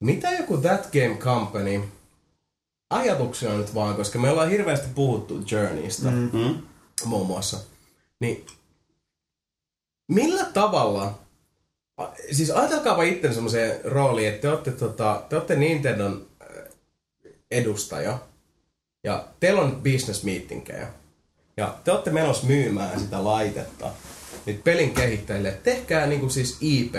Mitä 0.00 0.32
joku 0.32 0.56
That 0.56 0.88
Game 0.92 1.16
Company, 1.16 1.82
ajatuksena 2.90 3.58
nyt 3.58 3.74
vaan, 3.74 3.96
koska 3.96 4.18
me 4.18 4.30
ollaan 4.30 4.50
hirveästi 4.50 4.88
puhuttu 4.94 5.42
Journeystä 5.50 6.10
Mm. 6.10 6.30
Mm? 6.32 6.62
muun 7.04 7.26
muassa, 7.26 7.58
niin 8.20 8.46
millä 10.08 10.44
tavalla, 10.44 11.18
siis 12.32 12.50
ajatelkaapa 12.50 13.02
itse 13.02 13.32
semmoiseen 13.32 13.80
rooliin, 13.84 14.28
että 14.28 14.40
te 14.40 14.48
olette, 14.48 14.70
tota, 14.70 15.22
te 15.28 15.36
olette 15.36 15.56
Nintendon 15.56 16.26
äh, 16.42 16.48
edustaja 17.50 18.18
ja 19.04 19.28
teillä 19.40 19.62
on 19.62 19.82
business 19.82 20.24
meetingejä 20.24 20.88
ja 21.56 21.78
te 21.84 21.92
olette 21.92 22.10
menossa 22.10 22.46
myymään 22.46 23.00
sitä 23.00 23.24
laitetta 23.24 23.90
nyt 24.48 24.64
pelin 24.64 24.94
kehittäjille. 24.94 25.50
Tehkää 25.62 26.06
niinku 26.06 26.28
siis 26.28 26.56
IP 26.60 26.94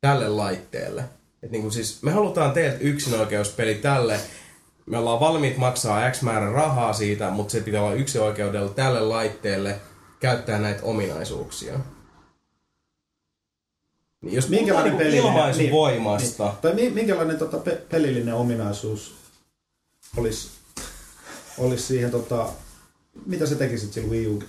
tälle 0.00 0.28
laitteelle. 0.28 1.04
Et 1.42 1.50
niinku 1.50 1.70
siis, 1.70 2.02
me 2.02 2.10
halutaan 2.10 2.52
teiltä 2.52 2.76
yksinoikeuspeli 2.80 3.74
tälle. 3.74 4.20
Me 4.86 4.98
ollaan 4.98 5.20
valmiit 5.20 5.56
maksaa 5.56 6.10
X 6.10 6.22
määrä 6.22 6.52
rahaa 6.52 6.92
siitä, 6.92 7.30
mutta 7.30 7.52
se 7.52 7.60
pitää 7.60 7.82
olla 7.82 7.94
yksinoikeudella 7.94 8.68
tälle 8.68 9.00
laitteelle 9.00 9.80
käyttää 10.20 10.58
näitä 10.58 10.82
ominaisuuksia. 10.82 11.78
Niin 14.20 14.34
jos 14.34 14.48
Minkälainen 14.48 14.96
peli? 14.96 15.10
niinku 15.10 15.28
ilmaisuvoimasta, 15.28 16.44
Niin, 16.44 16.56
tai 16.62 16.74
mi- 16.74 16.90
minkälainen 16.90 17.38
tota, 17.38 17.58
pe- 17.58 17.82
pelillinen 17.90 18.34
ominaisuus 18.34 19.14
olisi, 20.16 20.50
olisi 21.58 21.82
siihen, 21.82 22.10
tota, 22.10 22.48
mitä 23.26 23.46
sä 23.46 23.54
tekisit 23.54 23.92
sillä 23.92 24.08
Wii 24.08 24.26
U? 24.26 24.42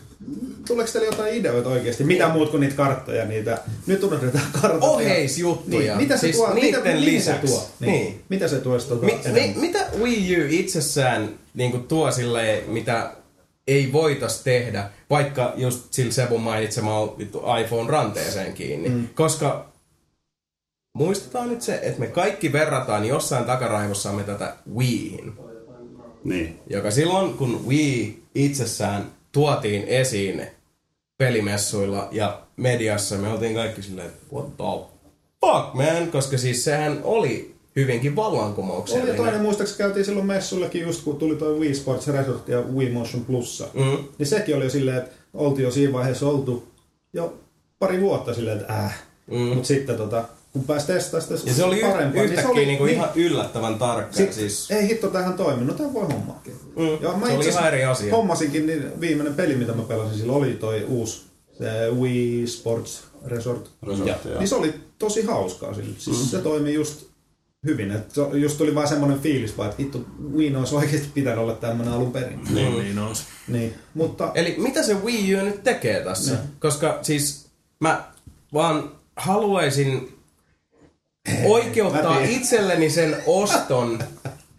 Tuleeko 0.68 0.92
teille 0.92 1.08
jotain 1.08 1.34
ideoita 1.34 1.70
oikeasti? 1.70 2.04
Mitä 2.04 2.30
muut 2.30 2.50
kuin 2.50 2.62
niitä 2.62 2.76
karttoja? 2.76 3.26
Niitä, 3.26 3.58
nyt 3.88 4.04
unohdetaan 4.04 4.46
kartat. 4.62 4.84
Oheisjuttuja. 4.84 5.96
Niin, 5.98 5.98
mitä 5.98 6.18
se 6.18 6.22
Siis 6.22 6.36
tuo? 6.36 6.48
Mitä, 6.54 6.62
niitten 6.62 6.84
mitä 6.84 7.00
se 7.00 7.06
lisäksi. 7.06 7.48
tuo? 7.48 7.70
Niin. 7.80 7.92
Niin. 7.92 8.22
Mitä 8.30 8.48
se 8.48 8.60
tuoisi 8.60 8.88
tuota 8.88 9.06
Mi, 9.06 9.12
enemmän? 9.12 9.34
mi, 9.34 9.54
mitä 9.68 9.86
Wii 10.00 10.38
U 10.38 10.46
itsessään 10.50 11.30
niin 11.54 11.84
tuo 11.88 12.12
silleen, 12.12 12.70
mitä 12.70 13.12
ei 13.68 13.94
voitais 13.94 14.40
tehdä, 14.44 14.90
vaikka 15.10 15.54
just 15.56 15.94
sillä 15.94 16.12
Sebun 16.12 16.42
mainitsemalla 16.42 17.18
vittu 17.18 17.42
iPhone 17.62 17.90
ranteeseen 17.92 18.54
kiinni. 18.54 18.90
Mm. 18.90 19.08
Koska 19.16 19.66
muistetaan 20.94 21.50
nyt 21.50 21.62
se, 21.62 21.80
että 21.84 22.00
me 22.00 22.08
kaikki 22.08 22.52
verrataan 22.54 23.06
jossain 23.06 23.46
takaraivossamme 23.46 24.24
tätä 24.24 24.56
Wiihin. 24.76 25.34
Niin. 26.24 26.60
Joka 26.70 26.92
silloin, 26.92 27.34
kun 27.34 27.66
Wii 27.68 28.24
itsessään 28.36 29.06
tuotiin 29.34 29.84
esiin 29.88 30.48
pelimessuilla 31.18 32.08
ja 32.12 32.42
mediassa, 32.58 33.18
me 33.18 33.30
oltiin 33.30 33.54
kaikki 33.56 33.82
silleen, 33.82 34.08
että 34.08 34.20
what 34.34 34.58
the 34.58 34.94
fuck 35.42 35.74
man, 35.74 36.12
koska 36.12 36.38
siis 36.38 36.64
sehän 36.64 37.02
oli 37.04 37.56
hyvinkin 37.76 38.12
Oli 38.12 38.16
vallankumouksellinen. 38.16 39.10
ja 39.12 39.16
toinen 39.16 39.42
muistaakseni 39.42 39.78
käytiin 39.78 40.06
silloin 40.06 40.26
messullakin 40.28 40.82
just 40.82 41.04
kun 41.04 41.16
tuli 41.18 41.36
toi 41.36 41.60
Wii 41.60 41.76
Sports 41.76 42.08
Resort 42.08 42.48
ja 42.48 42.62
Wii 42.62 42.90
Motion 42.90 43.26
Plussa. 43.26 43.68
Mm. 43.74 43.98
Niin 44.18 44.28
sekin 44.28 44.56
oli 44.56 44.64
jo 44.64 44.70
silleen, 44.70 44.98
että 44.98 45.12
oltiin 45.34 45.64
jo 45.64 45.72
siinä 45.72 45.94
vaiheessa 45.94 46.28
oltu 46.28 46.68
jo 47.14 47.38
pari 47.80 48.02
vuotta 48.02 48.34
silleen, 48.34 48.60
että 48.60 48.74
äh. 48.74 49.04
Mm. 49.28 49.38
Mutta 49.38 49.68
sitten 49.68 49.98
tota, 49.98 50.24
kun 50.54 50.64
pääsi 50.64 50.88
testaamaan 50.88 51.38
sitä 51.38 51.50
Ja 51.50 51.56
se 51.56 51.64
oli 51.64 51.80
y- 51.80 51.82
parempaa, 51.82 52.24
yhtäkkiä 52.24 52.36
niin 52.36 52.42
se 52.42 52.48
oli, 52.48 52.66
niinku 52.66 52.86
ihan 52.86 53.10
yllättävän 53.16 53.80
tarkka. 53.80 54.16
Sit, 54.16 54.34
siis, 54.34 54.72
Ei 54.72 54.88
hitto, 54.88 55.08
tähän 55.08 55.34
toiminut, 55.34 55.78
tämä 55.78 55.94
voi 55.94 56.08
hommaakin. 56.08 56.54
Mm, 56.76 56.88
Ja 57.02 57.14
mä 57.14 57.28
se 57.28 57.34
oli 57.34 57.48
ihan 57.48 57.68
eri 57.68 57.86
asia. 57.86 58.16
Hommasinkin, 58.16 58.66
niin 58.66 59.00
viimeinen 59.00 59.34
peli, 59.34 59.56
mitä 59.56 59.74
mä 59.74 59.82
pelasin 59.84 60.18
silloin, 60.18 60.44
oli 60.44 60.54
toi 60.54 60.84
uusi 60.84 61.22
se 61.58 61.66
Wii 62.00 62.48
Sports 62.48 63.04
Resort. 63.26 63.70
Resortti, 63.88 64.30
joo. 64.30 64.40
Niin 64.40 64.48
se 64.48 64.56
oli 64.56 64.74
tosi 64.98 65.26
hauskaa 65.26 65.74
sillä. 65.74 65.96
Siis 65.98 66.20
mm. 66.20 66.26
se 66.26 66.38
toimi 66.38 66.74
just 66.74 67.04
hyvin. 67.66 67.92
Et 67.92 68.12
se 68.12 68.22
just 68.34 68.58
tuli 68.58 68.76
vaan 68.76 68.88
semmoinen 68.88 69.20
fiilis, 69.20 69.58
vaan, 69.58 69.70
että 69.70 69.82
hitto, 69.82 70.06
Wii 70.36 70.56
olisi 70.56 70.76
oikeasti 70.76 71.08
pitänyt 71.14 71.40
olla 71.40 71.54
tämmöinen 71.54 71.94
alun 71.94 72.12
perin. 72.12 72.40
Niin, 72.54 72.78
niin 72.78 73.00
on. 73.00 73.16
Niin, 73.48 73.74
mutta 73.94 74.32
Eli 74.36 74.56
mitä 74.58 74.84
se 74.84 74.94
Wii 75.04 75.36
U 75.36 75.46
nyt 75.46 75.64
tekee 75.64 76.04
tässä? 76.04 76.32
Niin. 76.34 76.44
Koska 76.60 77.00
siis 77.02 77.46
mä 77.80 78.04
vaan 78.54 78.92
haluaisin 79.16 80.18
oikeuttaa 81.46 82.24
itselleni 82.24 82.90
sen 82.90 83.18
oston, 83.26 84.00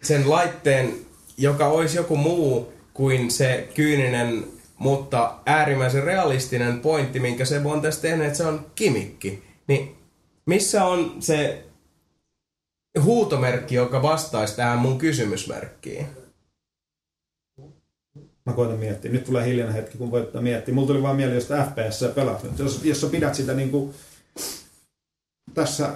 sen 0.01 0.29
laitteen, 0.29 0.93
joka 1.37 1.67
olisi 1.67 1.97
joku 1.97 2.15
muu 2.15 2.73
kuin 2.93 3.31
se 3.31 3.69
kyyninen, 3.73 4.47
mutta 4.77 5.39
äärimmäisen 5.45 6.03
realistinen 6.03 6.79
pointti, 6.79 7.19
minkä 7.19 7.45
se 7.45 7.61
on 7.65 7.81
tässä 7.81 8.01
tehnyt, 8.01 8.27
että 8.27 8.37
se 8.37 8.45
on 8.45 8.65
kimikki. 8.75 9.43
Niin 9.67 9.95
missä 10.45 10.85
on 10.85 11.15
se 11.19 11.63
huutomerkki, 13.03 13.75
joka 13.75 14.01
vastaisi 14.01 14.55
tähän 14.55 14.79
mun 14.79 14.97
kysymysmerkkiin? 14.97 16.07
Mä 18.45 18.53
koitan 18.53 18.79
miettiä. 18.79 19.11
Nyt 19.11 19.23
tulee 19.23 19.45
hiljainen 19.45 19.75
hetki, 19.75 19.97
kun 19.97 20.11
voit 20.11 20.29
miettiä. 20.41 20.73
Mulla 20.73 20.87
tuli 20.87 21.01
vaan 21.01 21.15
mieleen, 21.15 21.35
jos 21.35 21.47
FPS 21.47 22.13
pelaat. 22.15 22.43
nyt. 22.43 22.59
Jos, 22.59 22.83
jos 22.83 23.01
sä 23.01 23.07
pidät 23.07 23.35
sitä 23.35 23.53
niin 23.53 23.71
kuin 23.71 23.93
tässä 25.53 25.95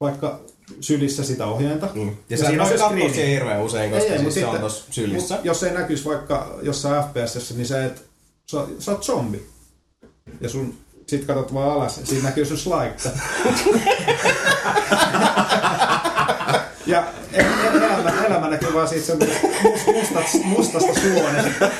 vaikka 0.00 0.40
sylissä 0.80 1.24
sitä 1.24 1.46
ohjainta. 1.46 1.88
Mm. 1.94 2.08
Ja, 2.08 2.14
ja 2.28 2.36
siinä 2.36 2.62
on 2.62 2.68
se 2.68 2.78
screeni. 2.78 3.26
hirveän 3.26 3.62
usein, 3.62 3.90
koska 3.90 4.06
Ei, 4.06 4.12
ei, 4.12 4.18
siis 4.22 4.34
se 4.34 4.46
on 4.46 4.60
tossa 4.60 4.84
sylissä. 4.90 5.34
Mut 5.34 5.44
jos 5.44 5.62
ei 5.62 5.74
näkyisi 5.74 6.04
vaikka 6.04 6.58
jossain 6.62 7.04
FPS, 7.04 7.54
niin 7.54 7.66
sä 7.66 7.84
et, 7.84 8.04
sä, 8.50 8.58
sä 8.78 8.92
oot 8.92 9.02
zombi. 9.02 9.46
Ja 10.40 10.48
sun, 10.48 10.74
sit 11.06 11.24
katsot 11.24 11.54
vaan 11.54 11.70
alas, 11.70 11.98
ja 11.98 12.06
siinä 12.06 12.24
näkyy 12.24 12.44
sun 12.44 12.58
slaitta. 12.58 13.10
ja 16.88 17.04
e- 17.32 17.40
e- 17.40 17.46
elämä, 17.76 18.26
elämä 18.26 18.48
näkyy 18.50 18.74
vaan 18.74 18.88
siitä 18.88 19.06
semmoisesta 19.06 19.46
must- 19.46 19.92
mustasta, 19.92 20.38
mustasta 20.44 20.92
suonesta. 21.00 21.70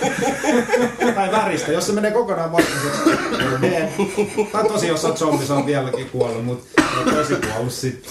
tai 1.14 1.32
väristä. 1.32 1.72
Jos 1.72 1.86
se 1.86 1.92
menee 1.92 2.10
kokonaan 2.10 2.52
valkoiseksi, 2.52 3.00
niin 3.60 4.48
Tai 4.52 4.64
tosi, 4.68 4.88
jos 4.88 5.04
oot 5.04 5.16
zombi, 5.18 5.46
sä 5.46 5.54
oot 5.54 5.66
vieläkin 5.66 6.10
kuollut, 6.10 6.44
mutta 6.44 6.82
tosi 7.16 7.34
kuollut 7.52 7.72
sit. 7.72 8.06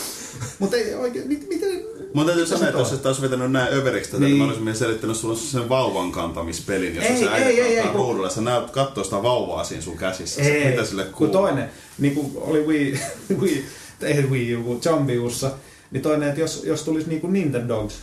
Mutta 0.59 0.77
ei 0.77 0.93
oikein, 0.95 1.27
mit, 1.27 1.49
miten, 1.49 1.69
Mun 2.13 2.25
täytyy 2.25 2.45
se 2.45 2.49
sanoa, 2.49 2.67
että 2.67 2.79
jos 2.79 2.93
et 2.93 3.05
olisi 3.05 3.21
vetänyt 3.21 3.51
näin 3.51 3.73
överiksi 3.73 4.11
tätä, 4.11 4.23
niin. 4.23 4.29
Niin. 4.33 4.37
mä 4.43 4.49
olisin 4.53 4.75
selittänyt 4.75 5.17
sulle 5.17 5.35
sen 5.37 5.69
vauvan 5.69 6.11
kantamispelin, 6.11 6.95
jossa 6.95 7.13
Ei, 7.13 7.23
sä 7.23 7.31
äiti 7.31 7.43
ei, 7.49 7.61
ei, 7.61 7.65
kantaa 7.75 7.83
ei, 7.83 7.87
kun- 7.87 7.95
ruudulla. 8.01 8.29
Sä 8.29 8.41
näet 8.41 8.69
kattoo 8.71 9.03
sitä 9.03 9.23
vauvaa 9.23 9.63
siinä 9.63 9.81
sun 9.83 9.97
käsissä. 9.97 10.41
Ei, 10.41 10.69
Mitä 10.71 10.85
sille 10.85 11.03
kun 11.03 11.13
kuuluu? 11.13 11.33
toinen, 11.33 11.69
niin 11.97 12.15
kuin 12.15 12.31
oli 12.35 12.59
Wii, 12.67 12.99
Wii 13.41 13.65
ei 14.01 14.23
Wii 14.29 14.55
U, 14.55 14.63
kun 14.63 14.81
Zombiussa, 14.81 15.51
niin 15.91 16.01
toinen, 16.01 16.29
että 16.29 16.41
jos, 16.41 16.63
jos 16.63 16.83
tulisi 16.83 17.09
niin 17.09 17.21
kuin 17.21 17.33
Nintendogs, 17.33 17.99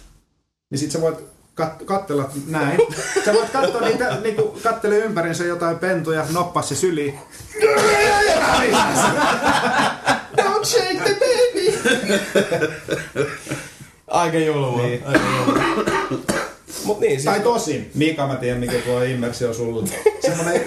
niin 0.70 0.78
sit 0.78 0.90
sä 0.90 1.00
voit 1.00 1.18
kat- 1.60 1.84
katsella 1.84 2.30
näin. 2.46 2.78
Sä 3.24 3.32
voit 3.34 3.50
katsoa 3.50 3.80
niitä, 3.80 4.18
niin 4.22 4.36
kuin 4.36 4.60
kattele 4.62 4.96
ympärinsä 4.98 5.44
jotain 5.44 5.78
pentuja, 5.78 6.26
noppaa 6.32 6.62
se 6.62 6.74
syli. 6.74 7.14
Don't 10.36 10.64
shake 10.64 11.00
the 11.04 11.16
baby! 11.20 11.78
Aika 14.06 14.38
julma. 14.38 14.82
Niin. 14.82 15.02
Aika 15.06 15.20
julma. 15.36 16.43
Mut 16.84 17.00
niin, 17.00 17.12
siis... 17.12 17.24
Tai 17.24 17.40
tosin, 17.40 17.90
Mika 17.94 18.26
mä 18.26 18.36
tiedän 18.36 18.60
mikä 18.60 18.72
tuo 18.86 19.02
immersio 19.02 19.54
sulla. 19.54 19.86
Semmonen, 20.26 20.60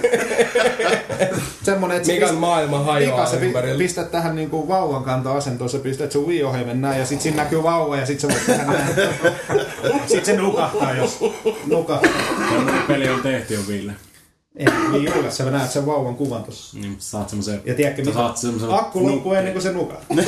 semmonen, 1.63 1.97
että 1.97 2.11
Mikan 2.11 2.35
maailma 2.35 2.79
hajoaa 2.79 3.25
Mika, 3.25 3.45
ympärillä. 3.45 3.77
pistät 3.77 4.11
tähän 4.11 4.35
niinku 4.35 4.67
vauvan 4.67 5.03
kanto-asentoon, 5.03 5.69
sä 5.69 5.79
pistät 5.79 6.11
sun 6.11 6.27
Wii-ohjelmen 6.27 6.81
näin 6.81 6.99
ja 6.99 7.05
sit 7.05 7.21
siinä 7.21 7.43
näkyy 7.43 7.63
vauva 7.63 7.97
ja 7.97 8.05
sit 8.05 8.19
sä 8.19 8.27
voit 8.27 8.45
tehdä 8.45 8.63
näin. 8.63 8.95
sit 10.11 10.25
se 10.25 10.35
nukahtaa, 10.35 10.95
jos 10.95 11.19
nukahtaa. 11.65 12.11
Peli 12.87 13.09
on 13.09 13.21
tehty 13.21 13.53
jo 13.53 13.59
Ville. 13.67 13.93
Ei, 14.57 14.65
Wii 14.91 15.09
Ulle, 15.17 15.31
sä 15.31 15.51
näet 15.51 15.71
sen 15.71 15.85
vauvan 15.85 16.15
kuvan 16.15 16.43
tossa. 16.43 16.77
Niin, 16.77 16.95
sä 16.99 17.09
saat 17.09 17.29
semmosen... 17.29 17.61
Ja 17.65 17.73
tiedätkö 17.73 18.01
mitä? 18.01 18.13
saat 18.13 18.37
semmosen... 18.37 18.69
Akku 18.69 19.07
loppuu 19.07 19.33
ennen 19.33 19.53
kuin 19.53 19.63
se 19.63 19.71
nukahtaa. 19.71 20.17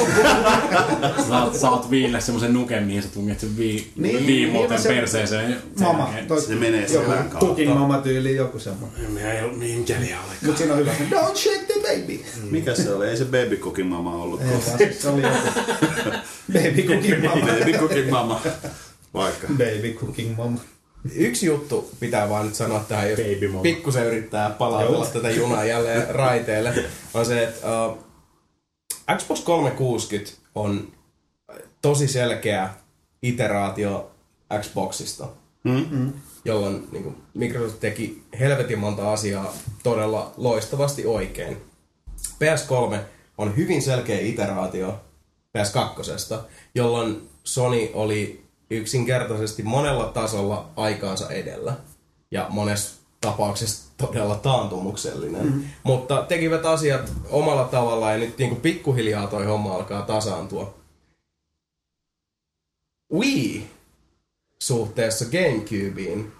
Sä 1.18 1.28
saat, 1.28 1.56
saat 1.56 1.90
Viille 1.92 2.22
semmosen 2.22 2.54
nuken, 2.54 2.84
mihin 2.84 3.04
sä 3.04 3.10
tunget 3.14 3.40
sen 3.40 3.58
vii, 3.58 3.74
Niin, 3.76 3.92
niin, 3.96 4.16
niin, 4.16 4.28
viimoten 4.28 4.70
niin, 4.70 4.80
se- 4.82 4.90
perseeseen. 4.90 5.52
Sen 5.78 5.88
Mama, 5.88 6.10
toi, 6.28 6.42
Se 6.42 6.56
menee 6.56 6.88
joku 6.94 7.06
kautta. 7.12 7.38
cooking 7.40 7.74
mama 7.74 7.98
tyyli, 7.98 8.36
joku 8.36 8.60
semmonen. 8.60 9.12
Minä 9.12 9.34
ei 9.34 9.44
ollut 9.44 9.60
niin 9.60 9.86
keliä 9.86 10.18
ole. 10.20 10.34
Mut 10.46 10.58
siinä 10.58 10.74
on 10.74 10.80
hyvä. 10.80 10.92
Don't 11.10 11.36
shake 11.36 11.66
the 11.74 11.74
baby. 11.82 12.20
Mikä 12.52 12.76
se 12.76 12.94
oli? 12.94 13.08
Ei 13.08 13.18
se 13.18 13.26
baby 13.26 13.58
cooking 13.58 13.90
mama 13.90 14.16
ollut. 14.16 14.42
Ei 14.80 14.94
se 14.94 15.10
oli 15.10 15.22
joku. 15.22 15.38
Baby 16.54 16.82
cooking 16.88 17.24
mama. 17.24 17.46
baby 17.46 17.72
cooking 17.78 18.10
mama. 18.12 18.42
Vaikka. 19.14 19.48
Baby 19.48 19.96
cooking 20.00 20.38
mama. 20.38 20.60
Yksi 21.16 21.45
juttu 21.45 21.89
pitää 22.00 22.30
vaan 22.30 22.45
nyt 22.45 22.56
sanoa 22.56 22.80
tähän, 22.80 23.10
jos 23.10 23.20
pikkusen 23.62 24.06
yrittää 24.06 24.50
palautella 24.50 25.06
tätä 25.06 25.30
junaa 25.30 25.66
jälleen 25.66 26.08
raiteille, 26.16 26.74
on 27.14 27.26
se, 27.26 27.43
että 27.43 27.86
uh, 27.88 27.97
Xbox 29.18 29.43
360 29.43 30.32
on 30.56 30.88
tosi 31.82 32.08
selkeä 32.08 32.70
iteraatio 33.22 34.12
Xboxista, 34.62 35.28
Mm-hmm. 35.64 36.14
jolloin 36.45 36.88
niin 36.91 37.04
kuin, 37.04 37.16
Microsoft 37.34 37.80
teki 37.80 38.24
helvetin 38.39 38.80
monta 38.80 39.14
asiaa 39.14 39.54
todella 39.84 40.34
loistavasti 40.38 41.06
oikein. 41.06 41.58
PS3 42.22 42.97
on 43.38 43.58
hyvin 43.58 43.82
selkeä 43.82 44.20
iteraatio 44.20 45.02
PS2, 45.58 46.36
jolloin 46.76 47.30
Sony 47.43 47.89
oli 47.93 48.43
yksinkertaisesti 48.70 49.63
monella 49.63 50.05
tasolla 50.05 50.70
aikaansa 50.76 51.30
edellä. 51.30 51.76
Ja 52.32 52.45
monessa 52.49 52.99
tapauksessa 53.22 53.91
todella 53.97 54.36
taantumuksellinen. 54.36 55.45
Mm. 55.45 55.63
Mutta 55.84 56.22
tekivät 56.22 56.65
asiat 56.65 57.11
omalla 57.30 57.63
tavallaan 57.63 58.13
ja 58.13 58.20
nyt 58.20 58.38
niin 58.38 58.49
kuin 58.49 58.61
pikkuhiljaa 58.61 59.28
toi 59.28 59.45
homma 59.45 59.76
alkaa 59.76 60.01
tasaantua. 60.01 60.80
Wii 63.13 63.67
suhteessa 64.59 65.26
Gamecubeen 65.26 66.32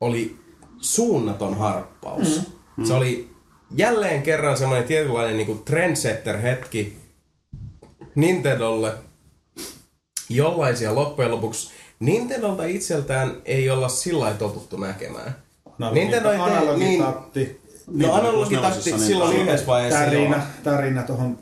oli 0.00 0.36
suunnaton 0.80 1.58
harppaus. 1.58 2.40
Mm. 2.76 2.84
Se 2.84 2.92
oli 2.92 3.30
jälleen 3.76 4.22
kerran 4.22 4.56
semmoinen 4.56 4.88
tietynlainen 4.88 5.36
niin 5.36 5.64
trendsetter-hetki 5.64 6.96
Nintendolle, 8.14 8.94
jollaisia 10.28 10.94
loppujen 10.94 11.30
lopuksi 11.30 11.73
Nintendolta 12.00 12.64
itseltään 12.64 13.36
ei 13.44 13.70
olla 13.70 13.88
sillä 13.88 14.20
lailla 14.20 14.38
totuttu 14.38 14.76
näkemään. 14.76 15.36
Nintendo 15.92 16.30
ei 16.30 16.38
tee 16.38 16.76
niin... 16.76 17.02
Analogitatti, 17.02 17.60
No 17.86 18.14
analogitatti 18.14 18.90
niin 18.90 19.00
silloin 19.00 19.36
yhdessä 19.36 19.66
vaiheessa 19.66 20.00
tärinä, 20.00 20.46
tärinä 20.62 21.02
tuohon 21.02 21.38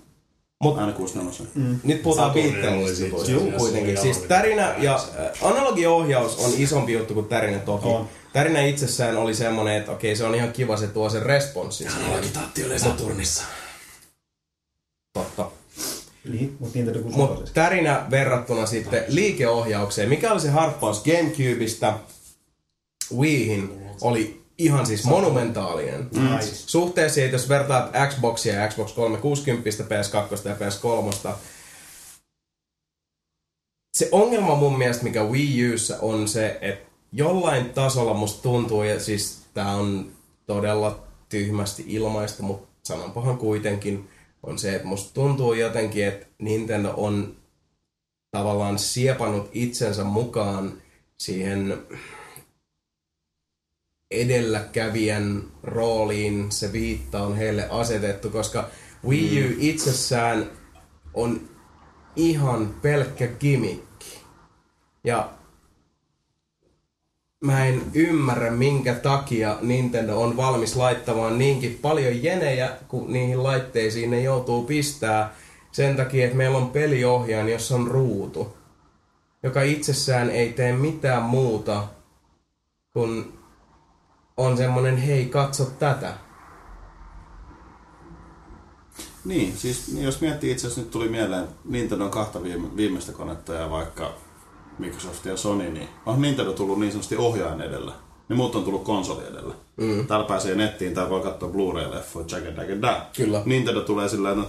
Mut 0.63 0.79
Aina 0.79 0.93
64. 0.93 1.53
Mm. 1.55 1.81
nyt 1.85 2.03
puhutaan 2.03 2.31
asiassa, 2.31 3.57
kuitenkin. 3.57 3.99
Siis 3.99 4.19
tärinä 4.19 4.75
ja 4.79 4.95
äh, 4.95 5.51
analogiohjaus 5.51 6.37
on 6.37 6.53
isompi 6.57 6.93
juttu 6.93 7.15
kuin 7.15 7.27
tärinä 7.27 7.59
toki. 7.59 7.89
On. 7.89 8.09
Tärinä 8.33 8.61
itsessään 8.63 9.17
oli 9.17 9.35
semmonen, 9.35 9.77
että 9.77 9.93
okei 9.93 10.17
se 10.17 10.25
on 10.25 10.35
ihan 10.35 10.53
kiva, 10.53 10.77
se 10.77 10.87
tuo 10.87 11.11
sen 11.11 11.23
responssin. 11.23 11.89
Analogitatti 11.89 12.65
oli 12.65 12.79
Saturnissa. 12.79 13.45
Totta. 15.13 15.51
Niin, 16.25 16.57
mutta 16.59 16.79
Nintendo 16.79 17.03
64. 17.03 17.53
tärinä 17.55 18.07
verrattuna 18.11 18.67
sitten 18.67 19.05
liikeohjaukseen. 19.09 20.09
Mikä 20.09 20.33
oli 20.33 20.41
se 20.41 20.51
harppaus 20.51 21.05
Gamecubeista 21.05 21.99
Wiihin 23.17 23.73
oli 24.01 24.43
ihan 24.59 24.87
siis 24.87 25.05
monumentaalinen. 25.05 26.09
Nice. 26.13 26.55
Suhteessa, 26.55 27.21
että 27.21 27.35
jos 27.35 27.49
vertaat 27.49 27.93
Xboxia 28.09 28.55
ja 28.55 28.69
Xbox 28.69 28.93
360, 28.93 29.71
PS2 29.71 30.49
ja 30.49 30.57
PS3, 30.57 31.35
se 33.95 34.09
ongelma 34.13 34.55
mun 34.55 34.79
mielestä, 34.79 35.05
mikä 35.05 35.25
Wii 35.25 35.75
Ussä 35.75 35.99
on 36.01 36.29
se, 36.29 36.59
että 36.61 36.91
jollain 37.13 37.71
tasolla 37.71 38.15
musta 38.15 38.43
tuntuu, 38.43 38.83
ja 38.83 39.01
siis 39.01 39.43
tää 39.55 39.75
on 39.75 40.13
todella 40.47 41.03
tyhmästi 41.29 41.85
ilmaista, 41.89 42.43
mutta 42.43 42.69
sanonpahan 42.83 43.39
kuitenkin, 43.39 44.09
on 44.43 44.59
se, 44.59 44.75
että 44.75 44.89
musta 44.89 45.15
tuntuu 45.15 45.53
jotenkin, 45.53 46.07
että 46.07 46.27
Nintendo 46.39 46.95
on 46.97 47.37
tavallaan 48.31 48.79
siepannut 48.79 49.51
itsensä 49.53 50.05
mukaan 50.05 50.83
siihen 51.19 51.79
edelläkävijän 54.11 55.43
rooliin 55.63 56.53
se 56.53 56.73
viitta 56.73 57.23
on 57.23 57.37
heille 57.37 57.69
asetettu, 57.71 58.31
koska 58.31 58.69
Wii 59.09 59.45
U 59.45 59.55
itsessään 59.59 60.51
on 61.15 61.49
ihan 62.17 62.75
pelkkä 62.83 63.27
gimmick. 63.27 64.03
Ja 65.05 65.33
mä 67.43 67.67
en 67.67 67.83
ymmärrä, 67.95 68.51
minkä 68.51 68.95
takia 68.95 69.57
Nintendo 69.61 70.21
on 70.21 70.37
valmis 70.37 70.77
laittamaan 70.77 71.39
niinkin 71.39 71.79
paljon 71.83 72.23
jenejä, 72.23 72.77
kun 72.89 73.13
niihin 73.13 73.43
laitteisiin 73.43 74.11
ne 74.11 74.23
joutuu 74.23 74.65
pistää 74.65 75.35
sen 75.73 75.97
takia, 75.97 76.25
että 76.25 76.37
meillä 76.37 76.59
on 76.59 76.71
peliohjaaja, 76.71 77.53
jossa 77.53 77.75
on 77.75 77.87
ruutu, 77.87 78.57
joka 79.43 79.63
itsessään 79.63 80.31
ei 80.31 80.53
tee 80.53 80.73
mitään 80.73 81.23
muuta 81.23 81.89
kuin 82.93 83.33
on 84.37 84.57
semmonen, 84.57 84.97
hei 84.97 85.27
katso 85.27 85.65
tätä. 85.65 86.15
Niin, 89.25 89.57
siis 89.57 89.95
jos 90.01 90.21
miettii 90.21 90.51
itse 90.51 90.67
asiassa 90.67 90.81
nyt 90.81 90.91
tuli 90.91 91.09
mieleen 91.09 91.49
Nintendon 91.65 92.11
kahta 92.11 92.43
viime, 92.43 92.77
viimeistä 92.77 93.13
konetta 93.13 93.55
ja 93.55 93.71
vaikka 93.71 94.15
Microsoft 94.79 95.27
ja 95.27 95.37
Sony, 95.37 95.71
niin 95.71 95.89
on 96.07 96.23
Nintendo 96.23 96.53
tullut 96.53 96.81
niin 96.81 96.93
sanotusti 96.93 97.17
ohjaajan 97.17 97.61
edellä. 97.61 97.93
Ne 98.29 98.37
muut 98.37 98.55
on 98.55 98.65
tullut 98.65 98.85
konsoli 98.85 99.23
edellä. 99.31 99.55
Mm. 99.77 100.07
Täällä 100.07 100.27
pääsee 100.27 100.55
nettiin, 100.55 100.95
täällä 100.95 101.11
voi 101.11 101.21
katsoa 101.21 101.49
Blu-ray-leffoja, 101.49 102.27
jaga, 102.31 102.63
jaga, 102.63 102.83
da. 102.83 103.07
Kyllä. 103.17 103.43
Nintendo 103.45 103.81
tulee 103.81 104.09
sillä 104.09 104.35
no 104.35 104.47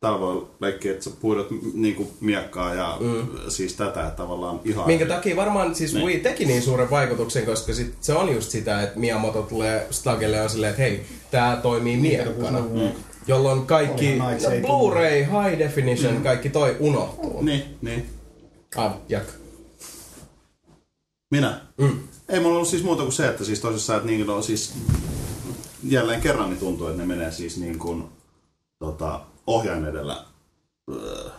täällä 0.00 0.20
voi 0.20 0.46
leikkiä, 0.60 0.92
että 0.92 1.04
sä 1.04 1.10
puidot 1.20 1.48
niinku 1.74 2.10
miekkaa 2.20 2.74
ja 2.74 2.96
mm. 3.00 3.26
siis 3.48 3.74
tätä, 3.74 4.00
että 4.06 4.22
tavallaan 4.22 4.60
ihan... 4.64 4.86
Minkä 4.86 5.06
takia 5.06 5.36
varmaan 5.36 5.74
siis 5.74 5.94
Wii 5.94 6.18
teki 6.18 6.44
niin 6.44 6.62
suuren 6.62 6.90
vaikutuksen, 6.90 7.46
koska 7.46 7.74
sit 7.74 7.94
se 8.00 8.12
on 8.12 8.34
just 8.34 8.50
sitä, 8.50 8.82
että 8.82 8.98
Miyamoto 8.98 9.42
tulee 9.42 9.86
Stagelle 9.90 10.40
on 10.40 10.50
silleen, 10.50 10.70
että 10.70 10.82
hei, 10.82 11.04
tää 11.30 11.56
toimii 11.56 11.96
miekkana. 11.96 12.60
Mm. 12.60 12.90
Jolloin 13.28 13.66
kaikki 13.66 14.18
Blu-ray, 14.60 15.18
high 15.18 15.58
definition, 15.58 16.14
mm. 16.14 16.22
kaikki 16.22 16.48
toi 16.48 16.76
unohtuu. 16.80 17.42
Niin, 17.42 17.62
niin. 17.82 18.06
Ah, 18.76 18.92
jatka. 19.08 19.32
Minä? 21.30 21.60
Mm. 21.78 21.98
Ei 22.28 22.40
mulla 22.40 22.54
ollut 22.56 22.68
siis 22.68 22.82
muuta 22.82 23.02
kuin 23.02 23.12
se, 23.12 23.28
että 23.28 23.44
siis 23.44 23.60
tosissaan, 23.60 23.96
että 23.96 24.06
niin 24.10 24.30
on 24.30 24.42
siis 24.42 24.74
jälleen 25.84 26.20
kerran 26.20 26.50
niin 26.50 26.58
tuntuu, 26.60 26.86
että 26.86 26.98
ne 27.02 27.06
menee 27.06 27.32
siis 27.32 27.56
niin 27.56 27.78
kuin 27.78 28.04
tota, 28.78 29.20
ohjaajan 29.46 29.88
edellä. 29.88 30.24
Öö, 30.94 31.30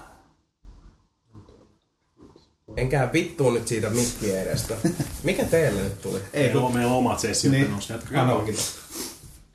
Enkä 2.77 3.09
vittuu 3.13 3.51
nyt 3.51 3.67
siitä 3.67 3.89
mikkiä 3.89 4.41
edestä. 4.41 4.75
Mikä 5.23 5.43
teille 5.45 5.81
nyt 5.81 6.01
tuli? 6.01 6.19
Ei, 6.33 6.55
on, 6.55 6.73
meillä 6.73 6.91
on 6.91 6.97
omat 6.97 7.19
sessiot 7.19 7.51
Niin. 7.51 7.61
niin. 7.61 7.71
menossa. 7.71 7.93
Jatkakaa. 7.93 8.21
Analogita. 8.23 8.61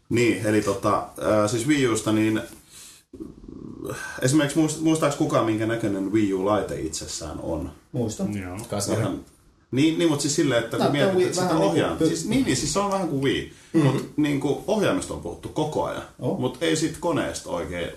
Niin, 0.08 0.46
eli 0.46 0.62
tota, 0.62 0.98
äh, 0.98 1.50
siis 1.50 1.66
Wii 1.68 1.88
Usta, 1.88 2.12
niin 2.12 2.38
äh, 2.38 3.96
esimerkiksi 4.22 4.58
muist, 4.58 4.80
muistaaks 4.80 5.16
kukaan, 5.16 5.46
minkä 5.46 5.66
näköinen 5.66 6.12
Wii 6.12 6.32
U-laite 6.34 6.80
itsessään 6.80 7.40
on? 7.40 7.72
Muistan. 7.92 8.36
Joo. 8.38 8.58
Kasari. 8.70 9.00
Ihan, 9.00 9.24
niin, 9.72 9.98
niin, 9.98 10.08
mutta 10.10 10.22
siis 10.22 10.36
silleen, 10.36 10.64
että 10.64 10.76
kun 10.76 10.92
mietit, 10.92 11.20
että 11.26 11.42
sitä 11.42 11.54
ohjaa, 11.56 11.96
py- 12.00 12.06
siis, 12.06 12.28
niin, 12.28 12.44
niin, 12.44 12.56
siis 12.56 12.72
se 12.72 12.78
on 12.78 12.90
vähän 12.92 13.08
kuin 13.08 13.22
Wii, 13.22 13.52
mm. 13.72 13.80
mutta 13.82 14.02
niin 14.16 14.40
kuin 14.40 14.58
ohjaimesta 14.66 15.14
on 15.14 15.20
puhuttu 15.20 15.48
koko 15.48 15.84
ajan, 15.84 16.02
Oh. 16.18 16.38
mutta 16.38 16.58
ei 16.64 16.76
siitä 16.76 16.96
koneesta 17.00 17.50
oikein. 17.50 17.90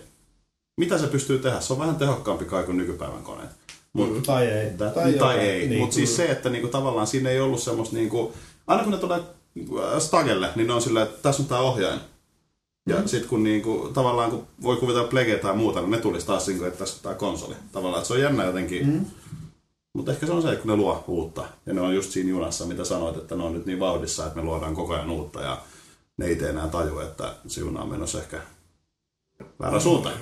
Mitä 0.80 0.98
se 0.98 1.08
pystyy 1.08 1.40
tehdä? 1.40 1.60
Se 1.60 1.74
on 1.74 1.80
vähän 1.80 1.96
tehokkaampi 1.96 2.46
kai 2.46 2.64
kuin 2.64 2.78
nykypäivän 2.78 3.24
koneet. 3.24 3.50
Mut, 3.94 4.24
Tai 4.24 4.46
ei. 4.48 4.70
tai, 4.78 4.92
tai, 4.92 5.14
tai 5.14 5.40
ei, 5.40 5.68
Niin. 5.68 5.80
mutta 5.82 5.96
siis 5.96 6.16
se, 6.16 6.26
että 6.26 6.50
niinku, 6.50 6.68
tavallaan 6.68 7.08
siinä 7.08 7.30
ei 7.30 7.40
ollut 7.40 7.62
semmoista, 7.62 7.96
niinku, 7.96 8.34
aina 8.68 8.84
kun 8.84 8.92
ne 8.92 8.98
tulee 8.98 9.20
äh, 9.20 10.00
Stagelle, 10.02 10.50
niin 10.56 10.68
ne 10.68 10.74
on 10.74 10.82
silleen, 10.82 11.06
että 11.08 11.22
tässä 11.22 11.44
on 11.44 11.50
tämä 11.50 11.62
ohjain. 11.62 12.00
Ja 12.90 12.96
mm. 12.96 13.08
sitten 13.08 13.30
kun 13.30 13.44
niinku, 13.44 13.90
tavallaan 13.94 14.32
kun 14.32 14.48
voi 14.64 14.76
kuvitella 14.78 15.08
Plege 15.08 15.38
tai 15.38 15.56
muuta, 15.56 15.82
niin 15.82 15.92
ne 15.92 15.98
tulisi 15.98 16.26
taas 16.26 16.48
niinku, 16.48 16.64
että 16.66 16.80
tässä 16.80 16.96
on 16.96 17.02
tämä 17.04 17.16
konsoli. 17.16 17.56
Tavallaan, 17.72 18.00
että 18.00 18.08
se 18.08 18.14
on 18.14 18.22
jännä 18.22 18.44
jotenkin. 18.44 18.88
Mm. 18.88 19.06
Mutta 19.96 20.12
ehkä 20.12 20.26
se 20.26 20.32
on 20.32 20.42
se, 20.42 20.48
että 20.48 20.62
kun 20.62 20.72
ne 20.72 20.78
luo 20.78 21.04
uutta. 21.08 21.44
Ja 21.66 21.74
ne 21.74 21.82
on 21.82 21.96
just 21.96 22.12
siinä 22.12 22.30
junassa, 22.30 22.66
mitä 22.66 22.86
sanoit, 22.86 23.18
että 23.18 23.36
ne 23.36 23.44
on 23.44 23.54
nyt 23.54 23.66
niin 23.66 23.80
vauhdissa, 23.80 24.26
että 24.26 24.36
me 24.36 24.46
luodaan 24.46 24.76
koko 24.76 24.94
ajan 24.94 25.10
uutta. 25.10 25.42
Ja 25.42 25.62
ne 26.18 26.32
itse 26.32 26.50
enää 26.50 26.68
taju, 26.68 27.00
että 27.00 27.36
se 27.48 27.62
juna 27.62 27.82
on 27.82 27.90
menossa 27.90 28.20
ehkä 28.20 28.42
väärä 29.60 29.80
suuntaan. 29.80 30.16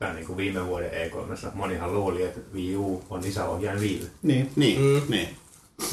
Vähän 0.00 0.16
niin 0.16 0.26
kuin 0.26 0.36
viime 0.36 0.66
vuoden 0.66 0.90
E3. 0.90 1.54
Monihan 1.54 1.94
luuli, 1.94 2.22
että 2.22 2.40
Wii 2.54 2.76
U 2.76 3.04
on 3.10 3.22
lisäohjaajan 3.22 3.80
Wii. 3.80 4.10
Niin. 4.22 4.50
Niin, 4.56 4.80
mm. 4.80 5.02
niin. 5.08 5.28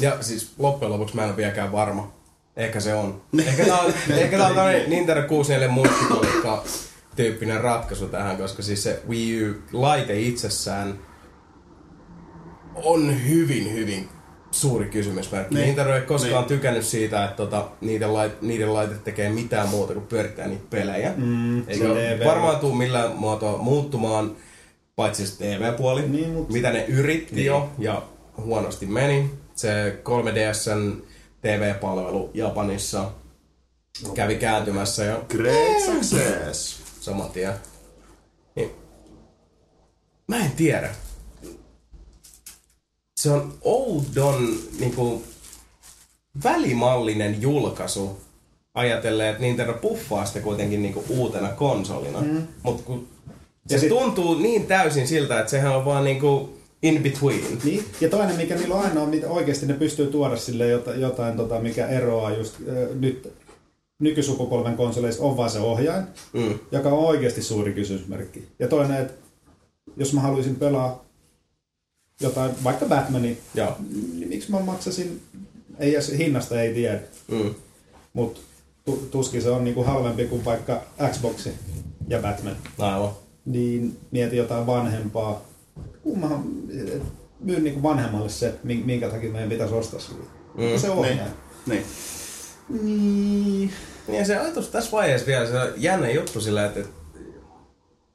Ja 0.00 0.22
siis 0.22 0.52
loppujen 0.58 0.92
lopuksi 0.92 1.16
mä 1.16 1.22
en 1.22 1.28
ole 1.28 1.36
vieläkään 1.36 1.72
varma. 1.72 2.12
Ehkä 2.56 2.80
se 2.80 2.94
on. 2.94 3.22
Ehkä 3.46 3.64
tää 3.64 3.80
on, 3.80 3.92
ehkä 4.18 4.38
tää 4.38 4.48
on 4.48 4.54
tämmönen 4.54 4.90
Nintendo 4.90 5.22
64 5.22 5.68
multikolikka 5.68 6.64
tyyppinen 7.16 7.60
ratkaisu 7.60 8.08
tähän, 8.08 8.36
koska 8.36 8.62
siis 8.62 8.82
se 8.82 9.02
Wii 9.08 9.50
U-laite 9.50 10.20
itsessään 10.20 10.98
on 12.84 13.28
hyvin, 13.28 13.72
hyvin 13.72 14.08
suuri 14.50 14.88
kysymysmerkki. 14.88 15.54
Niin. 15.54 15.66
Nintendo 15.66 15.94
ei 15.94 16.00
koskaan 16.02 16.34
Niin. 16.34 16.48
tykännyt 16.48 16.84
siitä, 16.84 17.24
että 17.24 17.36
tota, 17.36 17.68
niiden, 17.80 18.14
lait, 18.14 18.42
niiden 18.42 18.74
laite 18.74 18.94
tekee 18.94 19.28
mitään 19.30 19.68
muuta 19.68 19.92
kuin 19.94 20.06
pyörittää 20.06 20.46
niitä 20.48 20.64
pelejä. 20.70 21.12
Mm, 21.16 21.62
se 21.64 21.78
TV. 21.78 22.24
varmaan 22.26 22.56
tule 22.60 22.74
millään 22.74 23.12
muotoa 23.16 23.58
muuttumaan, 23.58 24.36
paitsi 24.96 25.26
se 25.26 25.36
TV-puoli, 25.38 26.08
Niin, 26.08 26.30
mut- 26.32 26.52
mitä 26.52 26.70
ne 26.72 26.84
yritti 26.88 27.34
niin. 27.34 27.46
jo 27.46 27.70
ja 27.78 28.02
huonosti 28.36 28.86
meni. 28.86 29.30
Se 29.54 29.98
3DSn 30.04 31.02
TV-palvelu 31.42 32.30
Japanissa 32.34 33.10
kävi 34.14 34.34
kääntymässä 34.36 35.04
jo 35.04 35.24
Great 35.28 35.82
success. 35.84 36.80
saman 37.00 37.30
tien. 37.30 37.52
Niin. 38.56 38.70
Mä 40.28 40.36
en 40.36 40.50
tiedä. 40.50 40.90
Se 43.20 43.30
on 43.30 43.52
oudon 43.62 44.48
niinku, 44.78 45.22
välimallinen 46.44 47.42
julkaisu 47.42 48.20
ajatellen, 48.74 49.26
että 49.28 49.42
Nintendo 49.42 49.72
puffaa 49.74 50.24
sitä 50.24 50.40
kuitenkin 50.40 50.82
niinku 50.82 51.04
uutena 51.08 51.48
konsolina. 51.48 52.20
Mm. 52.20 52.42
Mutta 52.62 52.82
kun 52.82 53.06
se 53.66 53.74
Ja 53.74 53.80
sit- 53.80 53.88
tuntuu 53.88 54.34
niin 54.34 54.66
täysin 54.66 55.08
siltä, 55.08 55.38
että 55.40 55.50
sehän 55.50 55.76
on 55.76 55.84
vaan 55.84 56.04
niinku 56.04 56.58
in 56.82 57.02
between. 57.02 57.58
Niin. 57.64 57.84
Ja 58.00 58.08
toinen, 58.08 58.36
mikä 58.36 58.54
niillä 58.54 58.74
on 58.74 58.84
aina 58.84 59.02
on, 59.02 59.08
mitä 59.08 59.28
oikeasti 59.28 59.66
ne 59.66 59.74
pystyy 59.74 60.06
tuoda 60.06 60.36
sille 60.36 60.68
jotain, 60.68 61.00
jotain 61.00 61.36
tota, 61.36 61.60
mikä 61.60 61.86
eroaa 61.88 62.30
just 62.30 62.54
äh, 62.54 62.96
nyt 63.00 63.32
nykysukupolven 63.98 64.76
konsoleissa 64.76 65.22
on 65.22 65.36
vaan 65.36 65.50
se 65.50 65.58
ohjain, 65.58 66.04
Mm. 66.32 66.54
joka 66.72 66.88
on 66.88 66.98
oikeasti 67.06 67.42
suuri 67.42 67.72
kysymysmerkki. 67.72 68.48
Ja 68.58 68.68
toinen, 68.68 69.00
että 69.02 69.12
jos 69.96 70.12
mä 70.12 70.20
haluaisin 70.20 70.56
pelaa 70.56 71.04
jotain, 72.20 72.52
vaikka 72.64 72.86
Batmania, 72.86 73.34
Joo. 73.54 73.76
niin 74.14 74.28
miksi 74.28 74.50
mä 74.50 74.60
maksasin, 74.60 75.20
ei 75.78 75.94
edes 75.94 76.12
hinnasta 76.18 76.60
ei 76.62 76.74
tiedä, 76.74 77.00
Mm. 77.28 77.54
mutta 78.12 78.40
tu- 78.84 79.08
tuskin 79.10 79.42
se 79.42 79.50
on 79.50 79.64
niinku 79.64 79.82
halvempi 79.84 80.24
kuin 80.24 80.44
vaikka 80.44 80.82
Xboxi 81.12 81.52
ja 82.08 82.18
Batman. 82.18 82.56
Aivan. 82.78 83.10
Niin 83.44 83.98
mieti 84.10 84.36
jotain 84.36 84.66
vanhempaa. 84.66 85.42
Kummahan 86.02 86.44
myy 87.40 87.60
niinku 87.60 87.82
vanhemmalle 87.82 88.28
se, 88.28 88.54
min- 88.64 88.86
minkä 88.86 89.08
takia 89.08 89.30
meidän 89.30 89.48
pitäisi 89.50 89.74
ostaa 89.74 90.00
sille. 90.00 90.24
Mm. 90.54 90.78
Se 90.78 90.86
Niin. 90.88 90.98
ohjaa. 90.98 91.26
Niin. 91.66 91.84
Niin. 92.68 93.72
Niin 94.08 94.18
ja 94.18 94.24
se 94.26 94.36
ajatus 94.36 94.68
tässä 94.68 94.90
vaiheessa 94.92 95.26
vielä, 95.26 95.46
se 95.46 95.58
on 95.58 95.68
jännä 95.76 96.10
juttu 96.10 96.40
sillä, 96.40 96.66
että, 96.66 96.80
että 96.80 96.92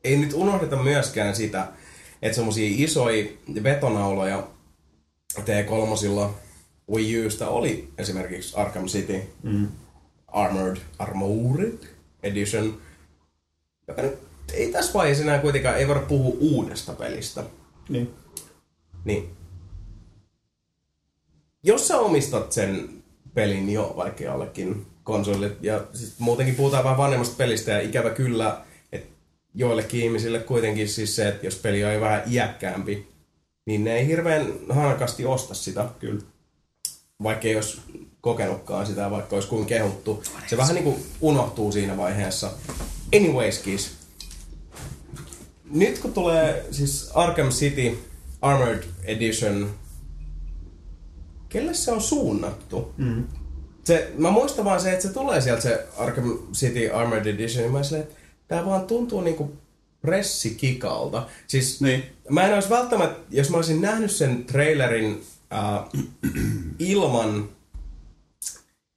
ei 0.04 0.18
nyt 0.18 0.34
unohdeta 0.34 0.76
myöskään 0.76 1.36
sitä, 1.36 1.68
että 2.22 2.36
semmosia 2.36 2.70
isoja 2.86 3.26
vetonauloja 3.64 4.48
T3 5.40 6.30
Wii 6.92 7.26
Usta 7.28 7.50
oli 7.50 7.90
esimerkiksi 7.98 8.56
Arkham 8.56 8.86
City 8.86 9.22
Mm. 9.44 9.68
Armored, 10.28 10.78
Armored 11.00 11.78
Edition, 12.24 12.82
joka 13.88 14.02
nyt 14.02 14.18
ei 14.54 14.72
tässä 14.72 14.94
vaiheessa 14.94 15.24
enää 15.24 15.40
kuitenkaan, 15.40 15.78
ei 15.78 15.88
voida 15.88 16.00
puhua 16.02 16.38
uudesta 16.40 16.94
pelistä. 16.94 17.44
Niin. 17.90 18.14
Niin. 19.06 19.30
Jos 21.64 21.88
sä 21.88 22.00
omistat 22.00 22.52
sen 22.52 22.90
pelin 23.34 23.70
jo 23.70 23.94
vaikka 23.98 24.24
jollekin 24.24 24.86
konsolit, 25.04 25.54
ja 25.62 25.84
siis 25.94 26.20
muutenkin 26.20 26.56
puhutaan 26.56 26.84
vähän 26.84 26.98
vanhemmasta 26.98 27.36
pelistä, 27.38 27.72
ja 27.72 27.82
ikävä 27.82 28.10
kyllä, 28.10 28.62
joillekin 29.56 30.02
ihmisille 30.02 30.40
kuitenkin 30.40 30.90
siis 30.90 31.16
se, 31.16 31.28
että 31.28 31.46
jos 31.46 31.56
peli 31.56 31.86
on 31.86 32.02
vähän 32.02 32.24
iäkkäämpi, 32.32 33.08
niin 33.66 33.84
ne 33.84 33.98
ei 33.98 34.08
hirveän 34.08 34.54
hanakasti 34.70 35.26
osta 35.26 35.54
sitä. 35.54 35.86
Kyllä. 36.00 36.22
Vaikka 37.24 37.48
ei 37.48 37.56
olisi 37.56 37.82
kokenutkaan 38.22 38.86
sitä, 38.86 39.12
vaikka 39.12 39.36
olisi 39.36 39.50
kuin 39.50 39.66
kehuttu. 39.66 40.24
Se 40.48 40.58
vähän 40.58 40.76
niin 40.76 40.84
kuin 40.84 41.06
unohtuu 41.22 41.72
siinä 41.72 41.98
vaiheessa. 41.98 42.52
Anyways, 43.16 43.60
kiss. 43.60 43.92
Nyt 45.72 46.00
kun 46.00 46.14
tulee 46.14 46.66
siis 46.72 47.12
Arkham 47.14 47.50
City 47.50 48.00
Armored 48.42 48.84
Edition, 49.04 49.70
kelle 51.50 51.74
se 51.74 51.92
on 51.92 52.02
suunnattu? 52.02 52.94
Mm. 52.98 53.24
Se, 53.84 54.12
mä 54.18 54.32
muistan 54.32 54.66
vaan 54.66 54.82
se, 54.82 54.92
että 54.92 55.08
se 55.08 55.14
tulee 55.14 55.42
sieltä 55.42 55.62
se 55.62 55.88
Arkham 55.98 56.38
City 56.54 56.90
Armored 56.90 57.26
Edition, 57.26 57.66
ja 57.66 57.72
mä 57.72 57.84
silleen, 57.84 58.04
että 58.04 58.16
tää 58.48 58.66
vaan 58.66 58.88
tuntuu 58.88 59.22
niinku 59.22 59.54
pressikikalta. 60.02 61.28
Siis 61.48 61.82
Niin. 61.82 62.04
mä 62.30 62.48
en 62.48 62.54
olisi 62.54 62.70
välttämättä, 62.70 63.20
jos 63.32 63.50
mä 63.50 63.58
olisin 63.58 63.82
nähnyt 63.82 64.12
sen 64.12 64.46
trailerin 64.46 65.24
äh, 65.54 66.02
ilman 66.80 67.50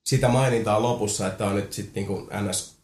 sitä 0.06 0.28
mainintaa 0.28 0.82
lopussa, 0.82 1.26
että 1.26 1.46
on 1.46 1.56
nyt 1.56 1.72
sitten 1.72 1.94
niinku 1.94 2.28
NS 2.40 2.78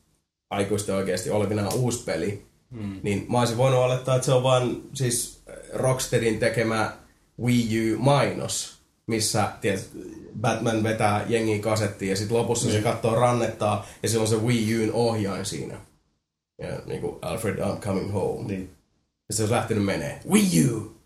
aikuisten 0.50 0.94
oikeasti 0.94 1.30
olevinaan 1.30 1.74
uusi 1.74 2.04
peli, 2.04 2.46
mm. 2.70 3.00
niin 3.02 3.26
mä 3.28 3.38
olisin 3.38 3.56
voinut 3.56 3.80
olettaa, 3.80 4.14
että 4.14 4.26
se 4.26 4.32
on 4.32 4.42
vaan 4.42 4.82
siis 4.92 5.42
Rocksteadin 5.72 6.38
tekemä 6.38 6.92
Wii 7.42 7.94
U-mainos, 7.94 8.78
missä 9.06 9.48
tiedät, 9.60 9.88
Batman 10.40 10.82
vetää 10.82 11.24
jengiä 11.28 11.58
kasettiin 11.58 12.10
ja 12.10 12.16
sitten 12.16 12.36
lopussa 12.36 12.70
se 12.70 12.82
katsoo 12.82 13.14
rannettaa 13.14 13.86
ja 14.02 14.08
silloin 14.08 14.28
se 14.28 14.36
Wii 14.36 14.84
Un 14.84 14.92
ohjain 14.92 15.46
siinä. 15.46 15.76
Ja 16.58 16.68
niinku 16.86 17.18
Alfred, 17.22 17.58
I'm 17.58 17.80
coming 17.80 18.12
home. 18.12 18.46
Niin. 18.48 18.70
Ja 19.28 19.34
se 19.34 19.42
olisi 19.42 19.54
lähtenyt 19.54 19.84
menee. 19.84 20.20
Wii 20.30 20.70
U! 20.70 20.96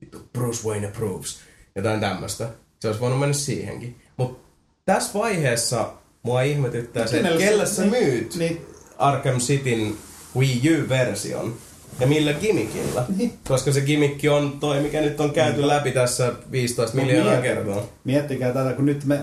Vittu, 0.00 0.28
Bruce 0.32 0.68
Wayne 0.68 0.86
approves. 0.86 1.38
Jotain 1.76 2.00
tämmöistä. 2.00 2.48
Se 2.80 2.88
olisi 2.88 3.00
voinut 3.00 3.20
mennä 3.20 3.34
siihenkin. 3.34 3.96
Mutta 4.16 4.48
tässä 4.84 5.18
vaiheessa 5.18 5.92
mua 6.22 6.42
ihmetyttää 6.42 7.06
se, 7.06 7.16
että 7.16 7.38
kelle 7.38 7.66
sä 7.66 7.82
niin- 7.82 7.90
myyt 8.04 8.34
niin. 8.34 8.66
Arkham 8.98 9.38
Cityn 9.38 9.96
Wii 10.36 10.60
U-version. 10.70 11.54
Ja 12.00 12.06
millä 12.06 12.32
gimmickillä? 12.32 13.04
Niin. 13.16 13.32
Koska 13.48 13.72
se 13.72 13.80
gimmikki 13.80 14.28
on 14.28 14.60
toi, 14.60 14.80
mikä 14.80 15.00
nyt 15.00 15.20
on 15.20 15.30
käyty 15.30 15.66
läpi 15.66 15.92
tässä 15.92 16.32
15 16.50 16.96
Mut 16.96 17.06
miljoonaa 17.06 17.42
kertaa. 17.42 17.82
Miettikää 18.04 18.52
tätä, 18.52 18.72
kun 18.72 18.86
nyt 18.86 19.04
me, 19.04 19.20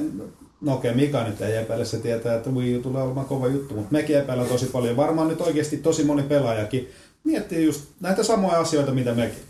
no 0.62 0.74
okei, 0.74 0.94
Mika 0.94 1.24
nyt 1.24 1.42
ei 1.42 1.56
epäile, 1.56 1.86
se 1.86 1.98
tietää, 2.00 2.36
että 2.36 2.50
Wii 2.50 2.78
U 2.78 2.82
tulee 2.82 3.04
olemaan 3.04 3.26
kova 3.28 3.48
juttu, 3.48 3.74
mutta 3.76 3.92
mekin 3.92 4.18
epäillään 4.18 4.50
tosi 4.50 4.66
paljon. 4.66 4.98
Varmaan 4.98 5.28
nyt 5.28 5.42
oikeasti 5.42 5.78
tosi 5.78 6.04
moni 6.04 6.24
pelaajakin 6.24 6.90
miettii 7.24 7.66
just 7.66 7.84
näitä 8.02 8.24
samoja 8.24 8.60
asioita, 8.60 8.92
mitä 8.92 9.14
mekin. 9.14 9.44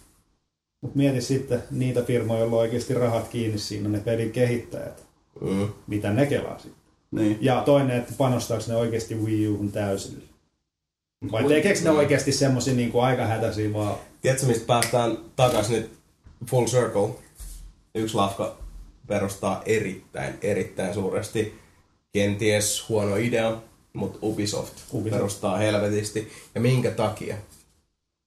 Mutta 0.82 0.98
mieti 0.98 1.22
sitten 1.22 1.64
niitä 1.72 2.02
firmoja, 2.04 2.40
joilla 2.40 2.56
on 2.56 2.62
oikeasti 2.62 2.94
rahat 2.94 3.28
kiinni 3.28 3.58
siinä, 3.58 3.90
ne 3.90 4.00
pelin 4.00 4.32
kehittäjät, 4.32 5.06
Mm. 5.42 5.68
mitä 5.88 6.14
ne 6.14 6.26
kelaa 6.26 6.60
sitten. 6.60 6.82
Niin. 7.12 7.38
Ja 7.42 7.62
toinen, 7.66 7.98
että 7.98 8.14
panostaako 8.18 8.64
ne 8.68 8.76
oikeasti 8.76 9.16
Wii 9.16 9.48
U:hun 9.48 9.72
täysillä. 9.72 10.24
Vai 11.32 11.44
tekeekö 11.44 11.80
ne 11.84 11.90
oikeasti 11.90 12.32
semmosia 12.32 12.74
niinku 12.74 13.00
aika 13.00 13.26
hätäisiä 13.26 13.74
vaan... 13.74 13.96
Tiedätkö, 14.22 14.46
mistä 14.48 14.66
päästään 14.66 15.18
takaisin 15.36 15.76
nyt 15.76 15.92
full 16.50 16.66
circle? 16.66 17.10
Yksi 17.96 18.16
lafka 18.16 18.58
perustaa 19.08 19.62
erittäin, 19.66 20.38
erittäin 20.42 20.94
suuresti. 20.94 21.60
Kenties 22.14 22.90
huono 22.90 23.16
idea, 23.16 23.58
mutta 23.94 24.20
Ubisoft, 24.22 24.74
Ubisoft. 24.92 25.18
perustaa 25.18 25.58
helvetisti. 25.58 26.32
Ja 26.56 26.62
minkä 26.62 26.92
takia? 26.92 27.36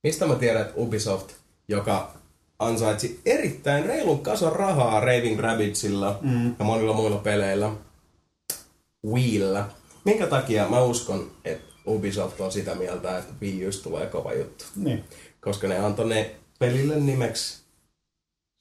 Mistä 0.03 0.27
mä 0.27 0.35
tiedän, 0.35 0.63
että 0.63 0.75
Ubisoft, 0.77 1.33
joka 1.69 2.13
ansaitsi 2.59 3.21
erittäin 3.27 3.85
reilun 3.85 4.23
kason 4.23 4.53
rahaa 4.53 5.01
Raving 5.01 5.41
Rabbidsilla 5.41 6.19
mm. 6.23 6.55
ja 6.59 6.65
monilla 6.65 6.93
muilla 6.93 7.19
peleillä, 7.19 7.73
Wiillä. 9.07 9.69
Minkä 10.05 10.27
takia 10.27 10.69
mä 10.69 10.83
uskon, 10.83 11.31
että 11.45 11.69
Ubisoft 11.87 12.41
on 12.41 12.53
sitä 12.53 12.75
mieltä, 12.75 13.19
että 13.19 13.33
Wii 13.43 13.67
Usta 13.67 13.83
tulee 13.83 14.07
kova 14.07 14.33
juttu? 14.33 14.65
Niin. 14.77 15.05
koska 15.41 15.69
ne 15.69 15.79
antoi 15.79 16.09
ne 16.09 16.35
pelille 16.59 16.97
nimeksi 16.97 17.63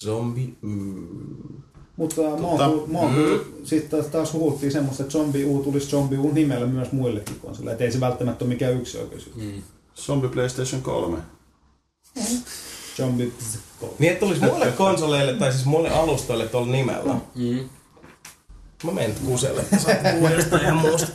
Zombie... 0.03 0.49
Mm, 0.61 1.63
Mutta 1.97 2.21
oon, 2.21 2.83
mä 2.91 2.99
oon 2.99 3.11
mm. 3.11 3.39
sitten 3.63 3.89
taas, 3.89 4.05
taas 4.11 4.33
huhuttiin 4.33 4.71
semmoista, 4.71 5.03
että 5.03 5.13
Zombie 5.13 5.45
U 5.45 5.63
tulisi 5.63 5.87
Zombie 5.87 6.19
U 6.19 6.31
nimellä 6.31 6.67
myös 6.67 6.91
muillekin 6.91 7.39
konsoleille. 7.39 7.73
Et 7.73 7.81
ei 7.81 7.91
se 7.91 7.99
välttämättä 7.99 8.45
ole 8.45 8.53
mikään 8.53 8.73
yksi 8.73 8.97
oikeus. 8.97 9.29
Mm. 9.35 9.61
Zombie 9.95 10.29
PlayStation 10.29 10.81
3. 10.81 11.17
Zombie... 12.97 13.31
niin, 13.99 14.11
että 14.11 14.25
tulisi 14.25 14.41
muille 14.41 14.71
konsoleille, 14.71 15.33
tai 15.33 15.51
siis 15.51 15.65
muille 15.65 15.89
alustoille 15.89 16.47
tuolla 16.47 16.71
nimellä. 16.71 17.13
Mm. 17.35 17.69
Mä 18.83 18.91
menen 18.91 19.15
kuselle, 19.25 19.61
että 19.61 19.79
sä 20.49 20.59
ihan 20.61 20.77
muusta. 20.77 21.07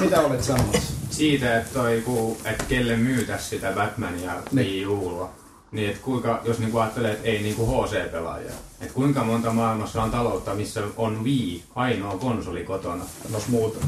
Mitä 0.00 0.20
olet 0.20 0.44
sanomassa? 0.44 0.92
Siitä, 1.10 1.58
että, 1.58 1.74
toi, 1.74 2.02
ku, 2.04 2.36
että 2.44 2.64
kelle 2.64 2.96
myytäisi 2.96 3.48
sitä 3.48 3.72
Batmania 3.72 4.32
Wii 4.54 4.86
Ulla. 4.86 5.30
Niin, 5.74 5.90
että 5.90 6.02
kuinka, 6.02 6.40
jos 6.44 6.58
niinku 6.58 6.78
ajattelee, 6.78 7.12
että 7.12 7.28
ei 7.28 7.42
niinku 7.42 7.66
HC-pelaajia. 7.66 8.52
Että 8.80 8.94
kuinka 8.94 9.24
monta 9.24 9.52
maailmassa 9.52 10.02
on 10.02 10.10
taloutta, 10.10 10.54
missä 10.54 10.82
on 10.96 11.24
Wii, 11.24 11.62
ainoa 11.74 12.16
konsoli 12.18 12.64
kotona. 12.64 13.04
No 13.32 13.38
muuta. 13.48 13.78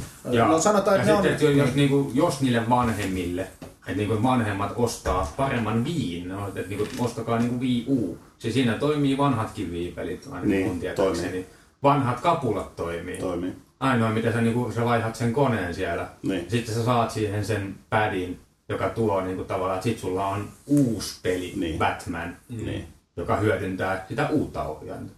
no 0.49 0.61
sanotaan, 0.61 0.97
ja 0.97 1.03
että 1.03 1.13
sitten, 1.13 1.49
on... 1.49 1.55
että 1.55 1.63
jos, 1.67 1.75
niinku, 1.75 2.11
jos 2.15 2.41
niille 2.41 2.69
vanhemmille, 2.69 3.43
että 3.43 3.93
niinku 3.97 4.23
vanhemmat 4.23 4.73
ostaa 4.77 5.33
paremman 5.37 5.85
Wiin, 5.85 6.29
no, 6.29 6.49
että 6.49 6.69
niinku, 6.69 6.87
ostakaa 6.99 7.39
niinku 7.39 7.61
Wii 7.61 7.85
U. 7.89 8.19
Siis 8.39 8.55
siinä 8.55 8.73
toimii 8.75 9.19
vanhatkin 9.19 9.71
Wii-pelit, 9.73 10.27
ainakin 10.27 10.51
Niin, 10.51 10.67
mun 10.67 10.81
tietääkseni. 10.81 11.29
toimii. 11.29 11.47
Vanhat 11.83 12.21
kapulat 12.21 12.77
toimii. 12.77 13.19
Toimii. 13.19 13.53
Ainoa, 13.81 14.11
mitä 14.11 14.33
sä, 14.33 14.41
niinku, 14.41 14.73
sä 14.75 14.85
vaihdat 14.85 15.17
sen 15.17 15.33
koneen 15.33 15.75
siellä. 15.75 16.09
Niin. 16.23 16.51
Sitten 16.51 16.75
sä 16.75 16.85
saat 16.85 17.11
siihen 17.11 17.45
sen 17.45 17.75
padin, 17.91 18.41
joka 18.69 18.89
tuo 18.89 19.21
niinku, 19.21 19.45
tavallaan, 19.45 19.79
että 19.79 19.85
sit 19.89 19.99
sulla 19.99 20.27
on 20.29 20.49
uusi 20.67 21.15
peli, 21.23 21.53
Niin. 21.57 21.79
Batman, 21.79 22.37
Niin. 22.49 22.85
joka 23.17 23.37
hyödyntää 23.37 24.05
sitä 24.09 24.29
uutta 24.31 24.63
ohjainta. 24.69 25.13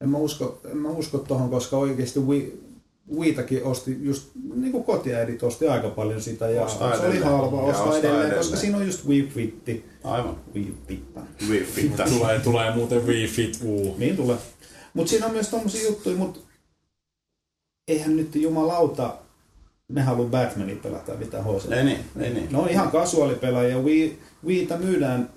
En 0.00 0.08
mä 0.08 0.18
usko, 0.18 0.60
en 0.70 0.76
mä 0.76 0.88
usko 0.88 1.18
tohon, 1.18 1.50
koska 1.50 1.76
oikeasti 1.76 2.20
Wii, 2.20 2.60
Wiitakin 3.18 3.64
osti 3.64 3.96
just 4.00 4.30
niin 4.54 4.72
kuin 4.72 4.84
kotiäidit 4.84 5.42
osti 5.42 5.68
aika 5.68 5.88
paljon 5.88 6.22
sitä 6.22 6.48
ja 6.50 6.62
Ostaa 6.62 6.96
se 6.98 7.06
oli 7.06 7.18
halva 7.18 7.62
ostaa 7.62 7.86
edelleen, 7.98 8.14
edelleen. 8.14 8.36
koska 8.38 8.56
siinä 8.56 8.76
on 8.76 8.86
just 8.86 9.06
Wii 9.08 9.30
Fitti. 9.34 9.84
Aivan. 10.04 10.36
Wii 10.54 10.74
Fitta. 10.88 11.20
Wii 11.48 11.64
Fit. 11.64 11.92
Tulee, 12.18 12.40
tulee 12.40 12.74
muuten 12.74 13.06
Wii 13.06 13.28
Fit 13.28 13.58
U. 13.64 13.94
Niin 13.98 14.16
tulee. 14.16 14.36
Mutta 14.94 15.10
siinä 15.10 15.26
on 15.26 15.32
myös 15.32 15.48
tommosia 15.48 15.86
juttuja, 15.88 16.16
mutta 16.16 16.40
eihän 17.88 18.16
nyt 18.16 18.34
jumalauta 18.34 19.14
ne 19.90 20.02
halua 20.02 20.26
Batmanin 20.26 20.78
pelata 20.78 21.12
mitä 21.14 21.42
HC. 21.42 21.72
Ei 21.72 21.84
niin, 21.84 21.98
ei 22.20 22.34
niin. 22.34 22.48
Ne 22.52 22.58
on 22.58 22.68
ihan 22.68 22.90
kasuaalipelaajia. 22.90 23.78
Wii, 23.78 24.18
Wiita 24.46 24.76
myydään 24.76 25.30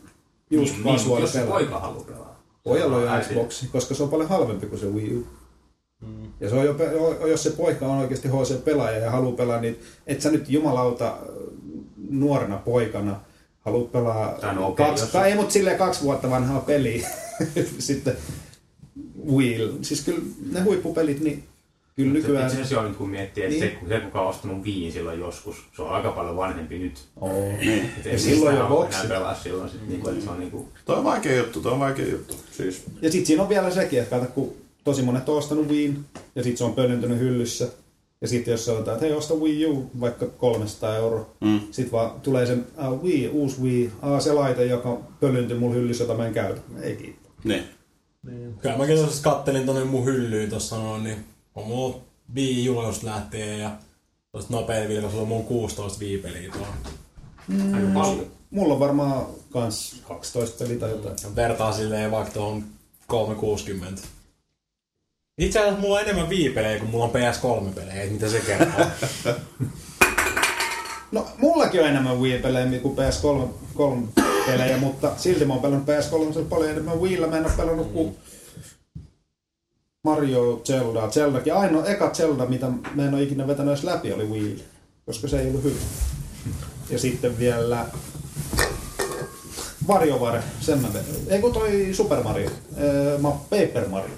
just 0.50 0.74
Niin, 0.78 0.86
jos 0.86 1.02
se 1.02 1.08
kasuaalipelaajia. 1.10 1.52
poika 1.52 1.80
haluaa 1.80 2.04
pelaa. 2.04 2.44
Pojalla 2.64 2.96
on 2.98 3.04
jo 3.04 3.10
Äiti. 3.10 3.30
Xbox, 3.30 3.64
koska 3.72 3.96
se 3.96 4.04
on 4.04 4.10
paljon 4.10 4.30
halvempi 4.30 4.66
kuin 4.68 4.80
se 4.80 4.86
Wii 4.86 5.14
U. 5.18 5.28
Ja 6.02 6.08
Ja 6.40 6.50
se 6.50 6.56
on 6.56 6.66
jo, 6.66 6.76
jos 7.28 7.44
se 7.44 7.50
poika 7.50 7.88
on 7.88 7.98
oikeasti 7.98 8.28
HC-pelaaja 8.28 8.98
ja 8.98 9.12
haluaa 9.12 9.36
pelaa, 9.36 9.62
niin 9.62 9.80
et 10.08 10.22
sä 10.22 10.32
nyt 10.32 10.50
jumalauta 10.50 11.18
nuorena 12.10 12.58
poikana 12.58 13.20
haluat 13.60 13.92
pelaa 13.92 14.38
Tai 14.42 14.56
no 14.56 14.68
okei, 14.68 14.86
kaksi, 14.86 15.04
jos- 15.04 15.12
tai 15.12 15.30
ei, 15.30 15.36
mutta 15.36 15.54
silleen 15.54 15.78
kaksi 15.78 16.02
vuotta 16.04 16.30
vanhaa 16.30 16.60
peliä 16.60 17.10
sitten 17.80 18.18
Wii. 19.32 19.78
Siis 19.82 20.02
kyllä 20.02 20.20
ne 20.52 20.62
huippupelit, 20.62 21.20
niin 21.20 21.44
kyllä 21.96 22.14
nykyään... 22.14 22.48
Itse 22.48 22.62
asiassa 22.62 22.88
nyt 22.88 22.98
kun 22.98 23.10
miettii, 23.10 23.44
että 23.44 23.56
Niin. 23.60 23.64
se, 23.72 23.76
kun 23.80 23.88
se, 23.88 24.00
kuka 24.00 24.22
on 24.22 24.28
ostanut 24.28 24.64
viin 24.64 24.92
silloin 24.92 25.20
joskus, 25.20 25.56
se 25.76 25.82
on 25.82 25.90
aika 25.90 26.12
paljon 26.12 26.38
vanhempi 26.38 26.80
nyt. 26.80 27.06
Oo. 27.22 27.52
Niin. 27.60 27.90
Ja 28.06 28.20
silloin 28.20 28.56
jo 28.58 28.88
enää 28.90 29.04
pelaa 29.08 29.36
silloin 29.36 29.70
sit, 29.70 29.88
niinku, 29.88 30.10
että 30.10 30.24
se 30.24 30.30
on 30.30 30.40
niinku... 30.40 30.68
Toi 30.86 30.98
on 30.98 31.04
vaikea 31.04 31.38
juttu, 31.38 31.62
toi 31.62 31.72
on 31.72 31.80
vaikea 31.80 32.08
juttu. 32.12 32.36
Siis, 32.52 32.84
Ja 33.02 33.12
sitten 33.12 33.26
siinä 33.26 33.44
on 33.44 33.50
vielä 33.50 33.72
sekin, 33.72 34.00
että 34.00 34.20
kato, 34.20 34.32
kun 34.32 34.54
tosi 34.84 35.02
monet 35.02 35.30
on 35.30 35.38
ostanut 35.38 35.68
Wiin, 35.70 36.06
ja 36.36 36.44
sitten 36.44 36.58
se 36.58 36.64
on 36.64 36.74
pölyntynyt 36.74 37.20
hyllyssä. 37.20 37.68
Ja 38.22 38.28
sitten 38.28 38.52
jos 38.52 38.66
sanotaan, 38.66 38.96
että 38.98 39.06
hei, 39.08 39.16
osta 39.16 39.34
Wii 39.34 39.66
U, 39.66 39.92
vaikka 40.00 40.26
300 40.26 40.96
euroa. 40.96 41.30
Mm. 41.42 41.60
Sitten 41.72 41.92
vaan 41.92 42.22
tulee 42.22 42.46
sen 42.46 42.66
uh, 42.88 43.04
Wii, 43.04 43.28
uusi 43.28 43.62
Wii, 43.62 43.92
ah, 44.02 44.22
se 44.22 44.34
laite, 44.34 44.66
joka 44.66 44.98
pölyntyy 45.20 45.60
mun 45.60 45.76
hyllyssä, 45.76 46.04
jota 46.04 46.14
mä 46.14 46.28
en 46.28 46.34
käytä. 46.34 46.62
Ei 46.82 46.96
kiitos. 46.96 47.22
niin. 47.44 47.64
Kyllä 48.62 48.78
mäkin 48.78 48.98
tuossa 48.98 49.24
kattelin 49.24 49.66
tonne 49.66 49.84
mun 49.84 50.06
hyllyyn 50.06 50.50
tossa 50.50 50.76
noin, 50.78 51.04
niin 51.04 51.18
on 51.56 51.68
mulla 51.68 52.02
U 52.70 52.84
just 52.88 53.04
lähtee 53.04 53.58
ja 53.58 53.72
tosta 54.32 54.54
nopea 54.54 54.90
vilkaus 54.90 55.14
on 55.14 55.28
mun 55.28 55.44
16 55.44 56.00
Wii 56.00 56.18
peliä 56.18 56.52
tuolla. 56.52 56.68
Aika 57.76 57.88
paljon. 57.94 58.28
Mulla 58.52 58.74
on 58.74 58.80
varmaan 58.80 59.26
kans 59.52 60.02
12 60.08 60.64
peliä 60.64 60.80
tai 60.80 60.90
jotain. 60.90 61.36
Vertaa 61.36 61.74
silleen 61.74 62.12
vaikka 62.12 62.34
tuohon 62.34 62.64
360. 63.08 64.02
Itse 65.38 65.60
asiassa 65.60 65.80
mulla 65.80 65.96
on 65.96 66.02
enemmän 66.02 66.30
Wii-pelejä 66.30 66.80
kuin 66.80 66.92
mulla 66.92 67.06
on 67.06 67.12
PS3-pelejä, 67.12 68.02
että 68.02 68.14
mitä 68.14 68.30
se 68.30 68.40
kertoo. 68.40 68.86
No, 71.12 71.28
mullakin 71.38 71.82
on 71.82 71.88
enemmän 71.88 72.20
Wii-pelejä 72.20 72.80
kuin 72.80 72.98
PS3 72.98 73.48
kolme 73.74 74.08
pelejä, 74.46 74.78
mutta 74.78 75.12
silti 75.18 75.46
mä 75.46 75.54
oon 75.54 75.62
pelannut 75.62 75.88
PS3 75.88 76.46
paljon 76.50 76.72
enemmän 76.72 77.02
Wiillä. 77.02 77.28
Mä 77.28 77.38
en 77.38 77.46
oo 77.46 77.52
pelannut 77.58 77.92
kuin 77.92 78.18
Mario 80.04 80.62
Zelda. 80.64 81.10
Zeldakin. 81.12 81.54
Ainoa 81.54 81.86
eka 81.86 82.10
Zelda, 82.10 82.46
mitä 82.46 82.68
mä 82.96 83.06
en 83.06 83.14
oo 83.14 83.20
ikinä 83.20 83.48
vetänyt 83.48 83.72
edes 83.72 83.84
läpi, 83.84 84.14
oli 84.14 84.26
Wii, 84.30 84.64
koska 85.06 85.28
se 85.28 85.40
ei 85.40 85.48
ollut 85.48 85.64
hyvä. 85.64 85.80
Ja 86.90 87.00
sitten 87.00 87.40
vielä 87.40 87.86
WarioWare, 89.88 90.44
sen 90.60 90.80
mä 90.82 90.94
vedin. 90.94 91.16
Ei 91.28 91.42
kun 91.42 91.54
toi 91.54 91.90
Super 91.94 92.24
Mario, 92.24 92.50
Ee, 92.78 93.18
mä 93.18 93.30
Paper 93.30 93.88
Mario, 93.90 94.16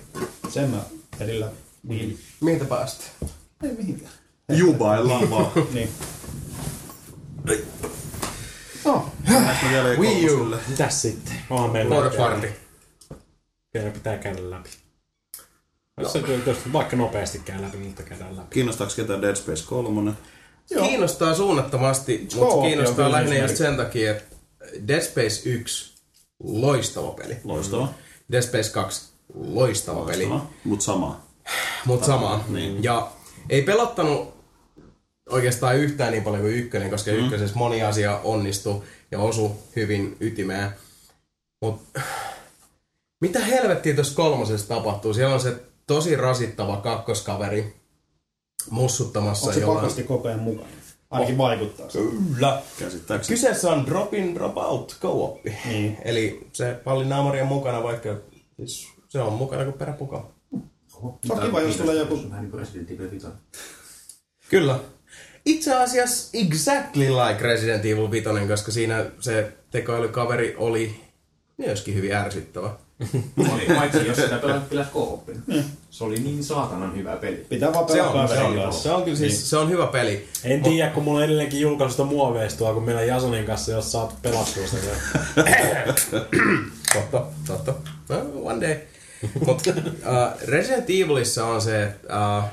sen 0.50 0.70
mä 0.70 0.78
vedin 1.20 1.40
läpi. 1.40 1.56
Wii. 1.90 2.20
Mihin 2.42 2.68
päästä? 2.68 3.04
Ei 3.64 3.74
mihinkään. 3.74 4.12
Jubaillaan 4.50 5.30
vaan. 5.30 5.52
Niin. 5.74 5.90
No, 8.86 9.10
Wii 10.00 10.30
U. 10.30 10.56
Mitäs 10.70 11.02
sitten? 11.02 11.34
Onhan 11.50 11.72
meillä 11.72 11.96
Mario. 11.96 12.18
Party. 12.18 12.50
Kyllä 13.74 13.92
pitää 13.92 14.18
käydä 14.18 14.50
läpi. 14.50 14.70
Jos 16.02 16.14
se 16.14 16.22
jos 16.46 16.74
vaikka 16.74 16.96
nopeasti 16.96 17.40
käy 17.40 17.62
läpi, 17.62 17.78
mutta 17.78 18.04
käydään 18.04 18.38
läpi. 18.38 18.48
Kiinnostaako 18.50 18.94
ketään 18.96 19.22
Dead 19.22 19.36
Space 19.36 19.64
3? 19.66 20.14
Joo. 20.70 20.88
Kiinnostaa 20.88 21.36
suunnattomasti, 21.36 22.18
mutta 22.18 22.36
se 22.36 22.42
on 22.42 22.64
kiinnostaa 22.64 23.12
lähinnä 23.12 23.38
just 23.38 23.58
sen 23.58 23.78
takia, 23.78 24.12
että 24.12 24.36
Dead 24.88 25.02
Space 25.02 25.50
1, 25.50 25.94
loistava 26.44 27.12
peli. 27.12 27.38
Loistava. 27.44 27.90
Dead 28.32 28.42
Space 28.42 28.72
2, 28.72 29.10
loistava, 29.34 30.06
peli. 30.06 30.30
Mut 30.64 30.82
sama. 30.82 31.22
Mutta 31.86 32.06
sama. 32.06 32.44
Niin. 32.48 32.84
Ja 32.84 33.12
ei 33.50 33.62
pelottanut 33.62 34.36
oikeastaan 35.30 35.78
yhtään 35.78 36.12
niin 36.12 36.24
paljon 36.24 36.42
kuin 36.42 36.56
ykkönen, 36.56 36.90
koska 36.90 37.12
mm. 37.12 37.18
ykkösessä 37.18 37.58
moni 37.58 37.84
asia 37.84 38.20
onnistui 38.24 38.82
ja 39.12 39.20
osui 39.20 39.52
hyvin 39.76 40.18
ytimeen. 40.20 40.70
Mutta 41.62 42.02
mitä 43.22 43.40
helvettiä 43.40 43.96
tuossa 43.96 44.16
kolmosessa 44.16 44.68
tapahtuu? 44.68 45.14
Siellä 45.14 45.34
on 45.34 45.42
se 45.42 45.56
tosi 45.88 46.16
rasittava 46.16 46.78
kakkoskaveri 46.78 47.76
mussuttamassa 48.70 49.46
onko 49.46 49.54
se 49.54 49.60
jollain... 49.60 49.80
pakosti 49.80 50.04
koko 50.04 50.28
ajan 50.28 50.40
mukana? 50.40 50.68
Ainakin 51.10 51.38
vaikuttaa 51.38 51.90
se. 51.90 52.00
Kyllä. 52.00 52.62
Käsittääkseni. 52.80 53.36
Kyseessä 53.36 53.72
on 53.72 53.86
drop 53.86 54.14
in, 54.14 54.36
drop 54.36 54.58
out 54.58 54.98
co-op. 55.02 55.46
Niin. 55.66 55.98
Eli 56.06 56.48
se 56.54 56.82
pallinaamari 56.84 57.42
on 57.42 57.48
mukana, 57.48 57.84
vaikka 57.84 58.16
siis 58.58 58.88
se 59.10 59.22
on 59.22 59.34
mukana 59.34 59.64
kuin 59.64 59.78
peräpuka. 59.78 60.30
Se 60.92 61.34
on 61.34 61.40
kiva, 61.40 61.62
jos 61.62 61.78
tulee 61.78 61.96
joku... 61.96 62.20
Vähän 62.30 62.42
niin 62.42 62.52
kuin 62.52 62.60
Resident 62.60 62.92
Evil 62.92 63.12
5. 63.12 63.28
Kyllä. 64.50 64.80
Itse 65.46 65.76
asiassa 65.76 66.38
exactly 66.38 67.10
like 67.10 67.44
Resident 67.44 67.86
Evil 67.86 68.12
5, 68.12 68.30
koska 68.48 68.72
siinä 68.72 69.06
se 69.20 69.58
tekoälykaveri 69.72 70.56
oli 70.58 71.02
myöskin 71.58 71.96
hyvin 71.96 72.14
ärsyttävä. 72.14 72.78
Paitsi 73.76 74.08
jos 74.08 74.18
sitä 74.18 74.38
pelaat 74.38 74.68
kyllä 74.70 74.86
kooppina. 74.94 75.42
Se 75.90 76.04
oli 76.04 76.20
niin 76.20 76.44
saatanan 76.44 76.96
hyvä 76.96 77.16
peli. 77.18 77.46
Pitää 77.50 77.74
vaan 77.74 77.88
Se 77.88 77.94
pelata 77.94 78.20
on, 78.22 78.28
se 78.28 78.36
kaverin 78.36 78.60
on, 78.60 78.64
kanssa. 78.66 78.84
se 78.84 78.92
on 78.92 79.04
kyllä 79.04 79.18
siis, 79.18 79.50
se 79.50 79.58
on 79.58 79.70
hyvä 79.70 79.88
peli. 79.88 80.28
En 80.44 80.64
tiedä, 80.64 80.90
kun 80.90 81.04
mulla 81.04 81.20
on 81.20 81.26
edelleenkin 81.26 81.62
julkaisusta 81.62 82.04
muoveistua, 82.04 82.74
kun 82.74 82.84
meillä 82.84 83.02
Jasonin 83.02 83.46
kanssa 83.46 83.72
jos 83.72 83.92
saatu 83.92 84.16
pelattua 84.22 84.68
sitä. 84.68 84.88
Totta, 86.94 87.22
totta. 87.48 87.74
No, 88.10 88.16
one 88.44 88.68
day. 88.68 88.76
Mutta 89.46 89.70
uh, 89.72 90.42
Resident 90.48 90.90
Evilissa 90.90 91.46
on 91.46 91.62
se, 91.62 91.84
että 91.84 92.38
uh, 92.38 92.44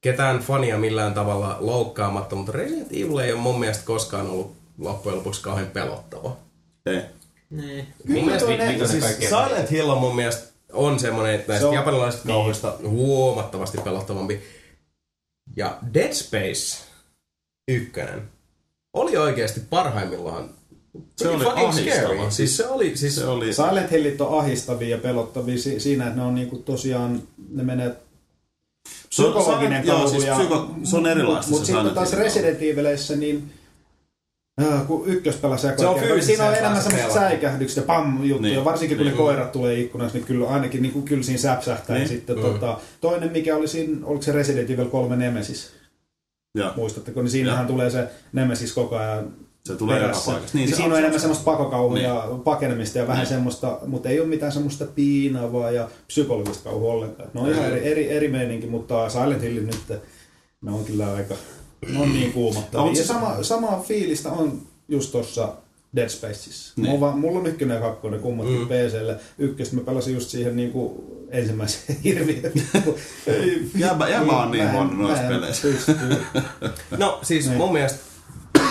ketään 0.00 0.38
fania 0.38 0.78
millään 0.78 1.14
tavalla 1.14 1.56
loukkaamatta, 1.60 2.36
mutta 2.36 2.52
Resident 2.52 2.92
Evil 2.92 3.18
ei 3.18 3.32
ole 3.32 3.40
mun 3.40 3.60
mielestä 3.60 3.84
koskaan 3.84 4.26
ollut 4.30 4.56
loppujen 4.78 5.18
lopuksi 5.18 5.42
kauhean 5.42 5.66
pelottava. 5.66 6.36
Ei. 6.86 7.02
Mun 7.50 8.24
mielestä 8.24 8.48
ne- 8.48 8.86
siis 8.88 9.04
Silent 9.28 9.70
Hill 9.70 9.88
on 9.90 9.98
mun 9.98 10.16
mielestä 10.16 10.48
on 10.72 11.00
semmonen, 11.00 11.34
että 11.34 11.48
näistä 11.48 11.62
Se 11.62 11.68
on- 11.68 11.74
japanilaisista 11.74 12.28
niin. 12.28 12.34
kauhuista 12.34 12.74
huomattavasti 12.88 13.78
pelottavampi. 13.78 14.40
Ja 15.56 15.78
Dead 15.94 16.12
Space 16.12 16.78
ykkönen 17.68 18.22
oli 18.92 19.16
oikeasti 19.16 19.60
parhaimmillaan 19.70 20.50
Se 21.16 21.28
oli 21.28 21.44
fucking 21.44 21.68
ahistava. 21.68 22.30
Siis 22.30 22.56
se 22.56 22.66
oli, 22.66 22.96
siis 22.96 23.14
Se 23.14 23.26
oli... 23.26 23.52
Silent 23.52 23.90
Hillit 23.90 24.20
on 24.20 24.38
ahistavia 24.38 24.88
ja 24.88 24.98
pelottavia 25.02 25.58
si- 25.58 25.80
siinä, 25.80 26.04
että 26.06 26.16
ne 26.16 26.22
on 26.22 26.34
niinku 26.34 26.58
tosiaan, 26.58 27.22
ne 27.48 27.62
menee 27.62 27.96
psykologinen 29.08 29.86
joo, 29.86 29.96
kauhu. 29.96 30.10
siis 30.10 30.24
ja, 30.24 30.36
psyko- 30.38 30.70
se 30.84 30.96
on 30.96 31.06
erilaista 31.06 31.50
Mutta 31.50 31.66
se 31.66 31.72
sitten 31.72 31.94
taas 31.94 32.12
Resident 32.12 32.62
Evileissä, 32.62 33.16
niin 33.16 33.50
äh, 34.60 34.86
kun 34.86 35.02
ykkös 35.06 35.36
pelasi 35.36 35.68
Se 35.78 35.86
on 35.86 36.00
niin 36.00 36.22
siinä 36.22 36.44
on 36.46 36.54
enemmän 36.54 36.82
se 36.82 36.90
semmoista 36.90 37.20
ja 37.80 37.82
pam 37.86 38.24
juttuja. 38.24 38.52
Niin. 38.52 38.64
Varsinkin 38.64 38.96
kun 38.96 39.06
Niin. 39.06 39.16
ne 39.16 39.22
koirat 39.22 39.52
tulee 39.52 39.80
ikkunasta, 39.80 40.18
niin 40.18 40.26
kyllä 40.26 40.48
ainakin 40.48 40.82
niin 40.82 40.92
kuin, 40.92 41.04
kyllä 41.04 41.22
siinä 41.22 41.38
säpsähtää. 41.38 41.96
Niin. 41.96 42.02
Ja 42.02 42.08
sitten 42.08 42.36
tota, 42.36 42.78
toinen, 43.00 43.32
mikä 43.32 43.56
oli 43.56 43.68
siinä, 43.68 44.06
oliko 44.06 44.22
se 44.22 44.32
Resident 44.32 44.70
Evil 44.70 44.88
3 44.88 45.16
Nemesis? 45.16 45.70
Ja 46.58 46.72
Muistatteko? 46.76 47.22
Niin 47.22 47.30
siinähän 47.30 47.64
Ja. 47.64 47.68
tulee 47.68 47.90
se 47.90 48.08
Nemesis 48.32 48.72
koko 48.72 48.96
ajan 48.96 49.32
se 49.64 49.74
tulee 49.76 49.96
joka 49.96 50.06
perässä. 50.08 50.30
paikasta. 50.30 50.58
Niin, 50.58 50.68
se 50.68 50.76
siinä 50.76 50.92
on 50.92 50.98
enemmän 50.98 51.20
semmoista 51.20 51.44
pakokauhua 51.44 51.94
Niin. 51.94 52.04
ja 52.08 52.28
pakenemista 52.44 52.98
ja 52.98 53.06
vähän 53.06 53.18
Niin. 53.22 53.28
semmoista, 53.28 53.78
mutta 53.86 54.08
ei 54.08 54.20
ole 54.20 54.28
mitään 54.28 54.52
semmoista 54.52 54.84
piinavaa 54.94 55.70
ja 55.70 55.88
psykologista 56.06 56.64
kauhua 56.70 56.92
ollenkaan. 56.92 57.30
Ne 57.34 57.40
on 57.40 57.50
ihan 57.50 57.64
eri, 57.64 57.86
eri, 57.88 58.10
eri 58.10 58.28
meininki, 58.28 58.66
mutta 58.66 59.08
Silent 59.08 59.42
Hill 59.42 59.66
nyt, 59.66 60.00
ne 60.62 60.70
on 60.72 60.84
kyllä 60.84 61.12
aika, 61.14 61.34
on 61.96 62.12
niin 62.12 62.32
kuumottavia. 62.32 62.82
On 62.84 62.88
Ja 62.96 63.02
se- 63.02 63.04
sama, 63.06 63.42
sama 63.42 63.84
fiilistä 63.88 64.30
on 64.32 64.62
just 64.88 65.12
tuossa 65.12 65.52
Dead 65.96 66.08
Spaceissa. 66.08 66.72
Niin. 66.76 66.90
Mulla, 66.90 67.12
on- 67.12 67.18
mulla 67.18 67.38
on 67.38 67.46
ykkönen 67.46 67.74
ja 67.74 67.80
kakkonen 67.80 68.20
kummatkin 68.20 68.58
mm. 68.60 68.66
PClle. 68.66 69.16
Ykköstä 69.38 69.76
mä 69.76 69.82
pelasin 69.82 70.14
just 70.14 70.28
siihen 70.30 70.56
niinku 70.56 71.04
ensimmäiseen 71.30 71.98
hirviön. 72.04 72.52
Ei, 73.26 73.62
Jäbä- 73.78 74.08
jäbä 74.08 74.32
on 74.42 74.50
niin 74.50 74.64
en- 74.64 74.72
huono 74.72 74.92
noissa 74.94 75.24
peleissä. 75.28 75.68
No 76.98 77.18
siis 77.22 77.46
Niin. 77.46 77.56
mun 77.56 77.72
mielestä 77.72 77.98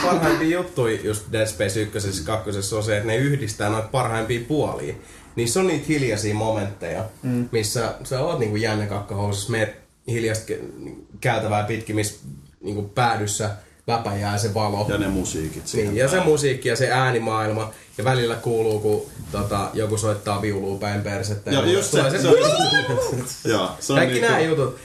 parhaimpia 0.04 0.58
juttuja 0.58 1.02
just 1.04 1.24
Dead 1.32 1.48
Space 1.48 1.82
1 1.82 1.98
ja 2.08 2.24
2 2.26 2.76
on 2.76 2.84
se, 2.84 2.98
että 2.98 3.08
ne 3.08 3.16
yhdistää 3.18 3.70
noita 3.70 3.88
parhaimpia 3.88 4.40
puolia. 4.48 4.94
Niissä 5.36 5.60
on 5.60 5.68
niitä 5.68 5.86
hiljaisia 5.90 6.34
momentteja, 6.36 7.06
mm. 7.24 7.50
missä 7.52 7.94
sä 8.04 8.22
oot 8.22 8.40
niinku 8.40 8.56
jännä 8.56 8.86
kakkahousissa, 8.86 9.52
meet 9.52 9.70
hiljasta 10.08 10.46
ke- 10.54 10.92
käytävää 11.22 11.64
pitkin, 11.64 11.96
missä 11.96 12.20
niinku 12.68 12.92
päädyssä 12.96 13.50
läpäjää 13.88 14.38
se 14.38 14.54
valo. 14.54 14.86
Ja 14.90 14.98
ne 14.98 15.08
musiikit 15.08 15.68
siihen. 15.68 15.94
Niin, 15.94 16.00
ja 16.00 16.08
se 16.08 16.20
musiikki 16.20 16.70
ja 16.70 16.76
se 16.76 16.92
äänimaailma. 16.92 17.72
Ja 17.98 18.04
välillä 18.04 18.36
kuuluu, 18.36 18.80
kun 18.80 19.06
tota, 19.32 19.70
joku 19.74 19.98
soittaa 19.98 20.42
viulua 20.42 20.80
päin 20.80 21.02
persettä. 21.02 21.52
Joo, 21.52 21.64
ja 21.64 21.72
just 21.72 21.92
se. 21.92 21.98
tulee 21.98 22.22
se 22.22 22.28
on, 22.28 22.36
joo, 23.52 23.72
se 23.80 23.94
on 23.94 24.00
Kaikki 24.00 24.14
niinku- 24.14 24.32
nämä 24.32 24.40
jutut. 24.40 24.78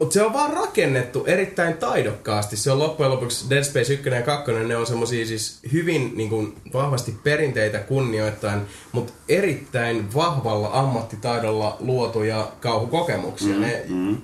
Mutta 0.00 0.12
se 0.14 0.22
on 0.22 0.32
vaan 0.32 0.52
rakennettu 0.52 1.24
erittäin 1.26 1.74
taidokkaasti. 1.74 2.56
Se 2.56 2.70
on 2.70 2.78
loppujen 2.78 3.12
lopuksi 3.12 3.50
Dead 3.50 3.64
Space 3.64 3.92
1 3.92 4.08
ja 4.08 4.22
2, 4.22 4.52
ne 4.52 4.76
on 4.76 4.86
semmosia 4.86 5.26
siis 5.26 5.60
hyvin 5.72 6.12
niin 6.14 6.28
kuin, 6.28 6.56
vahvasti 6.72 7.14
perinteitä 7.24 7.78
kunnioittain, 7.78 8.60
mutta 8.92 9.12
erittäin 9.28 10.14
vahvalla 10.14 10.70
ammattitaidolla 10.72 11.76
luotuja 11.80 12.52
kauhukokemuksia. 12.60 13.54
Mm, 13.54 13.60
ne, 13.60 13.82
mm. 13.88 14.16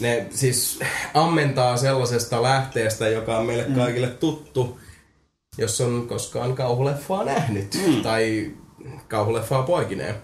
Ne 0.00 0.26
siis 0.30 0.78
ammentaa 1.14 1.76
sellaisesta 1.76 2.42
lähteestä, 2.42 3.08
joka 3.08 3.38
on 3.38 3.46
meille 3.46 3.64
mm. 3.68 3.74
kaikille 3.74 4.08
tuttu, 4.08 4.80
jos 5.58 5.80
on 5.80 6.08
koskaan 6.08 6.54
kauhuleffaa 6.54 7.24
nähnyt 7.24 7.78
mm. 7.86 8.02
tai 8.02 8.52
kauhuleffaa 9.08 9.62
poikineen. 9.62 10.14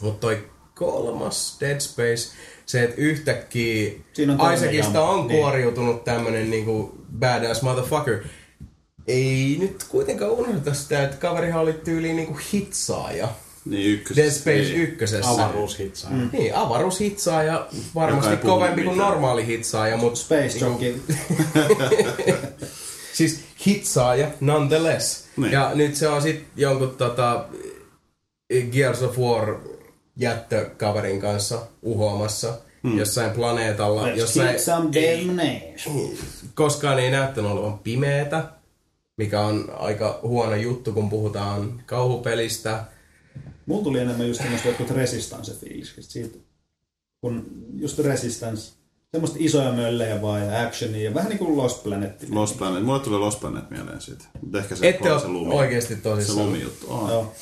Mutta 0.00 0.20
toi 0.20 0.48
kolmas 0.74 1.56
Dead 1.60 1.80
Space, 1.80 2.32
se, 2.66 2.82
että 2.82 2.96
yhtäkkiä 2.96 3.92
Siinä 4.12 4.36
on 4.38 4.54
Isaacista 4.54 5.02
on 5.02 5.26
Niin. 5.26 5.40
kuoriutunut 5.40 6.04
tämmönen 6.04 6.50
niinku 6.50 6.94
badass 7.18 7.62
motherfucker. 7.62 8.18
Ei 9.08 9.56
nyt 9.60 9.84
kuitenkaan 9.88 10.30
unohdeta 10.30 10.74
sitä, 10.74 11.02
että 11.02 11.16
kaverihan 11.16 11.60
oli 11.60 11.72
tyyliin 11.72 12.16
niinku 12.16 12.38
hitsaaja. 12.52 13.28
Niin 13.64 13.92
ykkösessä. 13.92 14.22
Dead 14.22 14.58
Space 14.58 14.72
niin. 14.72 14.82
ykkösessä. 14.82 15.30
Avaruushitsaa. 15.30 16.10
Mm. 16.10 16.28
Niin, 16.32 16.54
avaruushitsaaja, 16.54 17.66
varmasti 17.94 18.30
ei 18.30 18.36
kovempi 18.36 18.82
kuin 18.82 18.98
normaali 18.98 19.46
hitsaaja, 19.46 19.96
mutta 19.96 20.20
Space 20.20 20.58
Jockey. 20.58 21.02
siis 23.12 23.40
hitsaaja 23.66 24.28
nonetheless. 24.40 25.24
Niin. 25.36 25.52
Ja 25.52 25.70
nyt 25.74 25.96
se 25.96 26.08
on 26.08 26.22
sitten 26.22 26.46
jonkun 26.56 26.96
tota, 26.96 27.44
Gears 28.72 29.02
of 29.02 29.18
War 29.18 29.56
jättökaverin 30.16 31.20
kanssa 31.20 31.58
uhoamassa 31.82 32.54
hmm. 32.82 32.98
jossain 32.98 33.30
planeetalla, 33.30 34.06
Let's 34.06 34.18
jossa 34.18 34.42
keep 34.42 34.54
ei, 34.54 34.58
some 34.58 34.90
damnation. 34.92 36.10
koskaan 36.54 36.98
ei 36.98 37.10
näyttänyt 37.10 37.50
olevan 37.50 37.78
pimeetä, 37.78 38.44
mikä 39.16 39.40
on 39.40 39.72
aika 39.78 40.18
huono 40.22 40.54
juttu, 40.54 40.92
kun 40.92 41.10
puhutaan 41.10 41.82
kauhupelistä. 41.86 42.84
Mulla 43.66 43.84
tuli 43.84 43.98
enemmän 43.98 44.28
just 44.28 44.40
semmoista 44.40 44.68
jotkut 44.68 44.90
resistance-fiilikset 44.90 46.02
siitä, 46.02 46.38
kun 47.20 47.46
just 47.78 47.98
resistance, 47.98 48.72
semmoista 49.12 49.36
isoja 49.40 49.72
möllejä 49.72 50.22
vaan 50.22 50.46
ja 50.46 50.62
actionia 50.66 51.04
ja 51.04 51.14
vähän 51.14 51.28
niin 51.28 51.38
kuin 51.38 51.56
Lost 51.56 51.82
Planet. 51.82 52.26
Lost 52.30 52.58
Planet. 52.58 52.84
Mulle 52.84 53.00
tulee 53.00 53.18
Lost 53.18 53.40
Planet 53.40 53.70
mieleen 53.70 54.00
siitä. 54.00 54.24
Mutta 54.40 54.58
ehkä 54.58 54.76
se, 54.76 54.88
Ette 54.88 55.12
ole 55.12 55.20
se 55.20 55.28
lumi. 55.28 55.54
oikeesti 55.54 55.94
Se 55.94 56.00
tosissaan. 56.00 56.46
lumijuttu. 56.46 56.86
Oh. 56.90 57.08
Joo. 57.10 57.34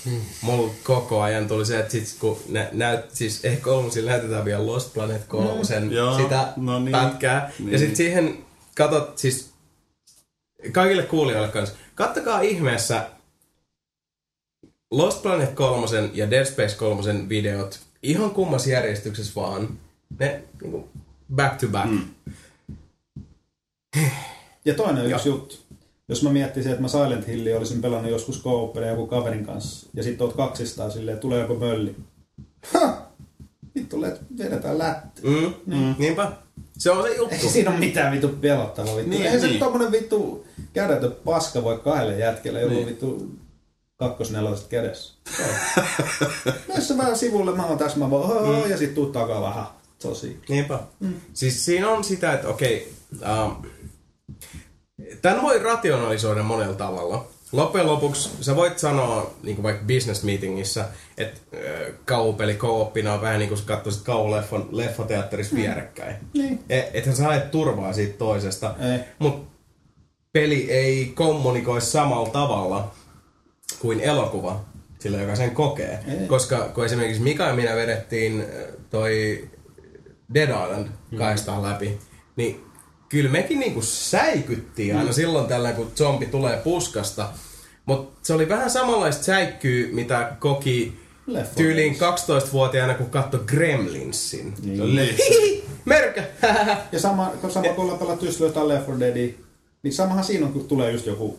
Mulla 0.42 0.72
koko 0.82 1.20
ajan 1.22 1.48
tuli 1.48 1.66
se, 1.66 1.78
että 1.78 1.92
sit 1.92 2.16
kun 2.20 2.38
nä, 2.48 2.68
näyt, 2.72 3.10
siis 3.10 3.44
ehkä 3.44 3.62
kolmosilla 3.64 4.10
näytetään 4.10 4.44
vielä 4.44 4.66
Lost 4.66 4.92
Planet 4.94 5.24
kolmosen 5.24 5.82
Mm, 5.82 5.92
joo, 5.92 6.16
sitä 6.18 6.52
no 6.56 6.78
niin. 6.78 6.92
pätkää. 6.92 7.52
Niin. 7.58 7.72
Ja 7.72 7.78
sit 7.78 7.96
siihen 7.96 8.38
katot, 8.74 9.18
siis 9.18 9.50
kaikille 10.72 11.02
kuulijoille 11.02 11.48
kanssa, 11.48 11.74
kattokaa 11.94 12.40
ihmeessä 12.40 13.06
Lost 14.90 15.22
Planet 15.22 15.52
kolmosen 15.52 16.10
ja 16.14 16.30
Dead 16.30 16.44
Space 16.44 16.76
kolmosen 16.76 17.28
videot 17.28 17.78
ihan 18.02 18.30
kummassa 18.30 18.70
järjestyksessä 18.70 19.32
vaan. 19.36 19.68
Ne 20.18 20.42
niinku 20.62 20.88
back 21.34 21.56
to 21.60 21.66
back. 21.68 21.90
Mm. 21.90 22.00
Ja 24.64 24.74
toinen 24.74 25.06
yksi 25.06 25.28
juttu. 25.28 25.56
Jos 26.08 26.22
mä 26.22 26.30
miettisin, 26.32 26.70
että 26.72 26.82
mä 26.82 26.88
Silent 26.88 27.26
Hillia 27.26 27.56
olisin 27.58 27.82
pelannut 27.82 28.10
joskus 28.10 28.38
kooppelin 28.38 28.88
joku 28.88 29.06
kaverin 29.06 29.46
kanssa, 29.46 29.86
ja 29.94 30.02
sitten 30.02 30.26
oot 30.26 30.36
kaksistaan 30.36 30.90
silleen, 30.90 31.18
tulee 31.18 31.40
joku 31.40 31.54
mölli. 31.54 31.96
Ha! 32.72 33.06
Vittu, 33.74 34.00
vedetään 34.38 34.78
lätti. 34.78 35.22
Mm. 35.22 35.54
Mm. 35.66 35.94
Niinpä. 35.98 36.32
Se 36.78 36.90
on 36.90 37.02
se 37.02 37.14
juttu. 37.16 37.34
Ei 37.34 37.38
siinä 37.48 37.70
ole 37.70 37.78
mitään 37.78 38.12
vittu 38.12 38.28
pelottavaa 38.28 38.96
vittu. 38.96 39.10
Niin, 39.10 39.20
Niin, 39.20 39.26
Eihän 39.32 39.40
niin. 39.42 39.52
se 39.52 39.58
tommonen 39.58 39.92
vittu 39.92 40.46
kädetön 40.72 41.12
paska 41.24 41.64
voi 41.64 41.78
kahdelle 41.78 42.18
jätkelle 42.18 42.60
joku 42.60 42.74
Niin. 42.74 42.86
niin. 42.86 42.88
vittu 42.94 43.30
kakkosnelosesta 44.00 44.68
kädessä. 44.68 45.14
Näissä 46.68 46.96
vähän 46.96 47.18
sivulle, 47.18 47.56
mä 47.56 47.66
oon 47.66 47.78
tässä, 47.78 47.98
mä 47.98 48.10
voin, 48.10 48.64
mm. 48.64 48.70
ja 48.70 48.76
sit 48.76 48.94
tuu 48.94 49.06
takaa 49.06 49.42
vähän. 49.42 49.64
Tosi. 50.02 50.40
Niinpä. 50.48 50.78
Mm. 51.00 51.14
Siis 51.34 51.64
siinä 51.64 51.88
on 51.88 52.04
sitä, 52.04 52.32
että 52.32 52.48
okei, 52.48 52.92
ähm, 53.22 53.52
tämän 55.22 55.42
voi 55.42 55.58
rationalisoida 55.58 56.42
monella 56.42 56.74
tavalla. 56.74 57.26
Loppujen 57.52 57.86
lopuksi 57.86 58.30
sä 58.40 58.56
voit 58.56 58.78
sanoa 58.78 59.34
niin 59.42 59.56
kuin 59.56 59.62
vaikka 59.62 59.84
business 59.86 60.22
meetingissä, 60.22 60.84
että 61.18 61.40
äh, 61.54 61.94
kauhupeli 62.04 62.54
kooppina 62.54 63.14
on 63.14 63.20
vähän 63.20 63.38
niin 63.38 63.48
kuin 63.48 63.58
sä 63.58 63.64
katsoisit 63.64 64.02
kauhuleffan 64.02 64.68
leffateatterissa 64.70 65.56
vierekkäin. 65.56 66.16
Niin. 66.34 66.60
Et, 66.68 66.90
ethän 66.94 67.16
sä 67.16 67.22
hae 67.22 67.40
turvaa 67.40 67.92
siitä 67.92 68.18
toisesta. 68.18 68.74
Ei. 68.92 68.98
Mutta 69.18 69.50
peli 70.32 70.70
ei 70.70 71.12
kommunikoi 71.14 71.80
samalla 71.80 72.28
tavalla 72.28 72.92
kuin 73.80 74.00
elokuva 74.00 74.64
sillä, 74.98 75.20
joka 75.20 75.36
sen 75.36 75.50
kokee. 75.50 75.98
Ei. 76.08 76.26
Koska 76.26 76.68
kun 76.74 76.84
esimerkiksi 76.84 77.22
Mika 77.22 77.44
ja 77.44 77.54
minä 77.54 77.76
vedettiin 77.76 78.40
äh, 78.40 78.74
toi 78.90 79.44
Dead 80.34 80.48
Island 80.48 80.88
kahdestaan 81.18 81.62
läpi, 81.62 81.98
niin 82.36 82.64
kyllä 83.08 83.30
mekin 83.30 83.60
niinku 83.60 83.82
säikyttiin 83.82 84.96
aina 84.96 85.12
silloin 85.12 85.46
tällä, 85.46 85.72
kun 85.72 85.92
zombi 85.96 86.26
tulee 86.26 86.56
puskasta. 86.56 87.28
Mutta 87.86 88.18
se 88.22 88.34
oli 88.34 88.48
vähän 88.48 88.70
samanlaista 88.70 89.24
säikkyä, 89.24 89.86
mitä 89.92 90.32
koki 90.38 91.00
Leffa. 91.26 91.54
tyyliin 91.54 91.94
12-vuotiaana, 91.94 92.94
kun 92.94 93.10
katsoi 93.10 93.40
Gremlinsin. 93.46 94.54
Niin. 94.62 95.10
Mörkö, 95.84 96.22
Ja 96.92 97.00
sama, 97.00 97.32
kun 97.40 97.50
sama 97.50 97.68
kun 97.68 97.84
ollaan 97.84 97.98
pelattu 97.98 98.24
just 98.24 98.40
jotain 98.40 98.68
Left 98.68 98.88
4 98.88 99.00
Deadia, 99.00 99.34
niin 99.82 99.92
samahan 99.92 100.24
siinä 100.24 100.46
on, 100.46 100.52
kun 100.52 100.68
tulee 100.68 100.92
just 100.92 101.06
joku 101.06 101.38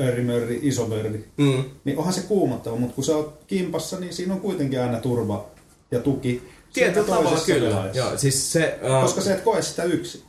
öörimörri, 0.00 0.58
iso 0.62 0.86
mörri. 0.86 1.24
mm. 1.36 1.64
Niin 1.84 1.98
onhan 1.98 2.12
se 2.14 2.20
kuumottava, 2.20 2.76
mutta 2.76 2.94
kun 2.94 3.04
sä 3.04 3.16
oot 3.16 3.44
kimpassa, 3.46 4.00
niin 4.00 4.14
siinä 4.14 4.34
on 4.34 4.40
kuitenkin 4.40 4.80
aina 4.80 5.00
turva 5.00 5.46
ja 5.90 5.98
tuki. 6.00 6.42
Tietyllä 6.72 7.06
siinä 7.06 7.18
tavalla 7.18 7.40
kyllä. 7.46 7.90
Joo, 7.94 8.16
siis 8.18 8.52
se... 8.52 8.78
Uh, 8.82 9.02
Koska 9.02 9.20
sä 9.20 9.34
et 9.34 9.40
koe 9.40 9.62
sitä 9.62 9.82
yksin. 9.84 10.22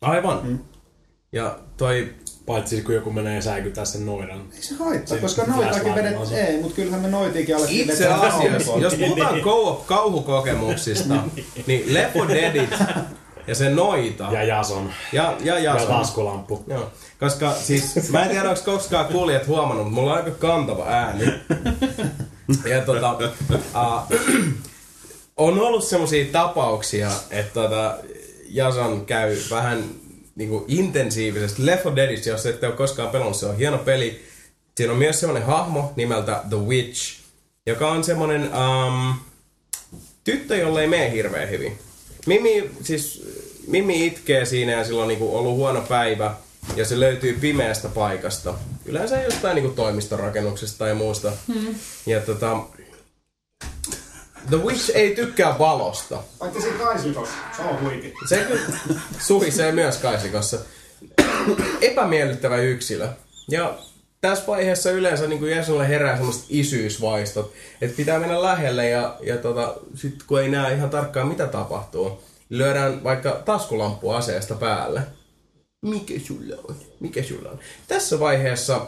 Aivan. 0.00 0.40
Mm. 0.46 0.58
Ja 1.32 1.58
toi... 1.76 2.08
Paitsi 2.46 2.82
kun 2.82 2.94
joku 2.94 3.10
menee 3.10 3.42
säikyttää 3.42 3.84
sen 3.84 4.06
noidan. 4.06 4.44
Ei 4.56 4.62
se 4.62 4.74
haittaa, 4.74 5.16
Se 5.16 5.22
koska 5.22 5.44
noitakin 5.44 5.94
vedet... 5.94 6.14
Ei, 6.32 6.60
mutta 6.60 6.76
kyllähän 6.76 7.00
me 7.02 7.08
noitiinkin 7.08 7.56
alettiin 7.56 7.90
Itse 7.90 8.08
asiassa, 8.08 8.72
jos 8.78 8.94
puhutaan 8.94 9.34
kau- 9.48 9.80
kauhukokemuksista, 9.86 11.14
niin 11.66 11.94
Left 11.94 12.14
4 12.14 12.28
Deadit 12.34 12.70
ja 13.46 13.54
se 13.54 13.70
noita 13.70 14.28
Ja 14.32 14.42
Jason. 14.44 14.90
ja, 15.12 15.36
ja 15.44 15.58
Ja 15.58 15.74
Jason. 15.74 15.88
taskulamppu. 15.96 16.64
Joo, 16.66 16.90
koska 17.22 17.54
siis, 17.54 18.10
mä 18.10 18.22
en 18.22 18.30
tiedä 18.30 18.50
onko 18.50 18.62
koskaan 18.64 19.06
kuulijat 19.06 19.46
huomannut, 19.46 19.86
mutta 19.86 20.00
mulla 20.00 20.12
on 20.12 20.18
aika 20.18 20.30
kantava 20.30 20.84
ääni. 20.86 21.24
Ja 22.70 22.80
tota, 22.80 23.12
uh, 23.12 24.16
on 25.36 25.60
ollut 25.60 25.84
semmosia 25.84 26.24
tapauksia, 26.32 27.10
että 27.30 27.52
tota, 27.54 27.98
Jason 28.48 29.06
käy 29.06 29.36
vähän 29.50 29.84
niinku 30.34 30.64
intensiivisesti. 30.68 31.66
Left 31.66 31.84
4 31.84 31.96
Deadissa, 31.96 32.30
jos 32.30 32.46
ette 32.46 32.66
ole 32.66 32.76
koskaan 32.76 33.08
pelannut, 33.08 33.36
se 33.36 33.46
on 33.46 33.56
hieno 33.56 33.78
peli. 33.78 34.24
Siinä 34.76 34.92
on 34.92 34.98
myös 34.98 35.20
semmonen 35.20 35.46
hahmo 35.46 35.92
nimeltä 35.96 36.42
The 36.48 36.56
Witch, 36.56 37.18
joka 37.66 37.90
on 37.90 38.04
semmonen 38.04 38.42
um, 38.42 39.14
tyttö, 40.24 40.56
jolle 40.56 40.80
ei 40.80 40.88
mene 40.88 41.12
hirveän 41.12 41.50
hyvin. 41.50 41.78
Mimi, 42.26 42.70
siis, 42.82 43.26
Mimi 43.66 44.06
itkee 44.06 44.44
siinä 44.44 44.72
ja 44.72 44.84
sillä 44.84 45.02
on 45.02 45.08
niinku 45.08 45.36
ollut 45.36 45.56
huono 45.56 45.80
päivä 45.80 46.34
ja 46.76 46.84
se 46.84 47.00
löytyy 47.00 47.38
pimeästä 47.40 47.88
paikasta. 47.88 48.54
Yleensä 48.86 49.22
jostain 49.22 49.54
niinku 49.54 49.70
toimistorakennuksesta 49.70 50.78
tai 50.78 50.94
muusta. 50.94 51.32
Hmm. 51.48 51.74
Ja 52.06 52.20
tota, 52.20 52.56
The 54.48 54.56
Witch 54.56 54.90
ei 54.94 55.14
tykkää 55.14 55.58
valosta. 55.58 56.22
Paitsi 56.38 56.60
siinä 56.60 56.78
kaisikossa, 56.78 57.34
se 57.56 57.62
on 57.62 57.80
huikea. 57.80 58.10
Se 58.28 58.44
kyllä 58.44 58.60
suhisee 59.18 59.72
myös 59.72 59.96
kaisikossa. 59.96 60.58
Epämiellyttävä 61.80 62.56
yksilö. 62.56 63.08
Ja 63.48 63.78
tässä 64.20 64.46
vaiheessa 64.46 64.90
yleensä 64.90 65.26
niin 65.26 65.50
Jeesulle 65.50 65.88
herää 65.88 66.16
semmoiset 66.16 66.44
isyysvaistot, 66.48 67.52
että 67.80 67.96
pitää 67.96 68.18
mennä 68.18 68.42
lähelle 68.42 68.88
ja, 68.88 69.16
ja 69.22 69.36
tota, 69.36 69.74
sitten 69.94 70.26
kun 70.26 70.40
ei 70.40 70.48
näe 70.48 70.74
ihan 70.74 70.90
tarkkaan 70.90 71.28
mitä 71.28 71.46
tapahtuu, 71.46 72.22
lyödään 72.50 73.04
vaikka 73.04 73.42
taskulamppu 73.44 74.10
aseesta 74.10 74.54
päälle. 74.54 75.00
Mikä 75.82 76.14
sulla 76.26 76.56
on? 76.68 76.76
Mikä 77.00 77.22
sulla 77.22 77.50
on? 77.50 77.58
Tässä 77.88 78.20
vaiheessa 78.20 78.86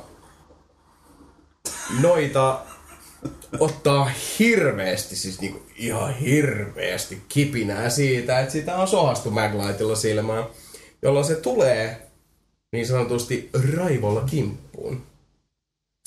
noita 2.01 2.65
ottaa 3.61 4.11
hirveästi, 4.39 5.17
siis 5.17 5.41
niinku 5.41 5.63
ihan 5.77 6.15
hirveästi 6.15 7.23
kipinää 7.29 7.91
siitä, 7.91 8.41
että 8.41 8.53
sitä 8.53 8.77
on 8.77 8.89
sohastu 8.89 9.31
Maglightilla 9.31 9.97
silmään, 9.97 10.45
jolloin 11.03 11.25
se 11.25 11.35
tulee 11.35 12.11
niin 12.73 12.87
sanotusti 12.87 13.51
raivolla 13.77 14.21
kimppuun. 14.21 15.07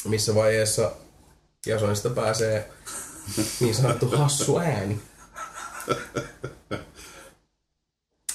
Missä 0.08 0.36
vaiheessa 0.36 0.92
Jasonista 1.66 2.10
pääsee 2.10 2.70
niin 3.60 3.76
sanottu 3.76 4.10
hassu 4.10 4.58
ääni. 4.60 5.00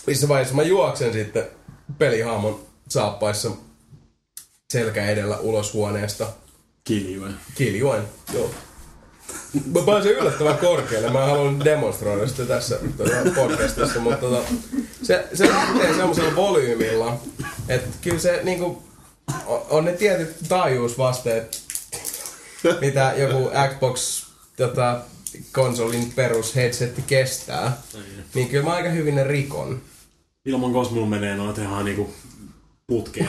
missä 0.07 0.29
vaiheessa 0.29 0.55
mä 0.55 0.63
juoksen 0.63 1.13
sitten 1.13 1.62
pelihahmon 1.99 2.61
saappaissa 2.89 3.51
selkä 4.73 5.07
edellä 5.07 5.39
ulos 5.39 5.73
huoneesta 5.75 6.33
Kiljuen. 6.85 7.35
kiljuen. 7.55 8.03
Joo. 8.33 8.51
Mä 9.75 9.81
pääsen 9.87 10.13
yllättävän 10.13 10.59
korkealle. 10.59 11.11
Mä 11.11 11.27
haluan 11.27 11.65
demonstroida 11.65 12.29
sitä 12.29 12.45
tässä 12.45 12.79
podcastissa, 13.35 14.01
mutta 14.01 14.17
tota, 14.17 14.43
se, 15.03 15.29
se 15.35 15.49
lähtee 15.49 15.95
semmoisella 15.95 16.37
volyymilla, 16.37 17.21
että 17.69 17.89
kyllä 18.01 18.19
se 18.19 18.41
niinku, 18.43 18.83
on, 19.47 19.63
on 19.71 19.85
ne 19.85 19.93
tietyt 19.93 20.37
taajuusvasteet, 20.49 21.63
mitä 22.81 23.15
joku 23.17 23.51
Xbox 23.75 24.25
tota, 24.57 25.01
konsolin 25.53 26.13
perus 26.17 26.55
headsetti 26.57 27.03
kestää, 27.03 27.79
niin 28.35 28.49
kyllä 28.49 28.65
mä 28.65 28.73
aika 28.73 28.89
hyvin 28.89 29.15
ne 29.15 29.25
rikon. 29.25 29.83
Ilman 30.47 30.73
Cosmulla 30.73 31.07
menee 31.07 31.37
noita 31.37 31.61
ihan 31.63 31.85
niinku 31.85 32.11
putkeen. 32.87 33.29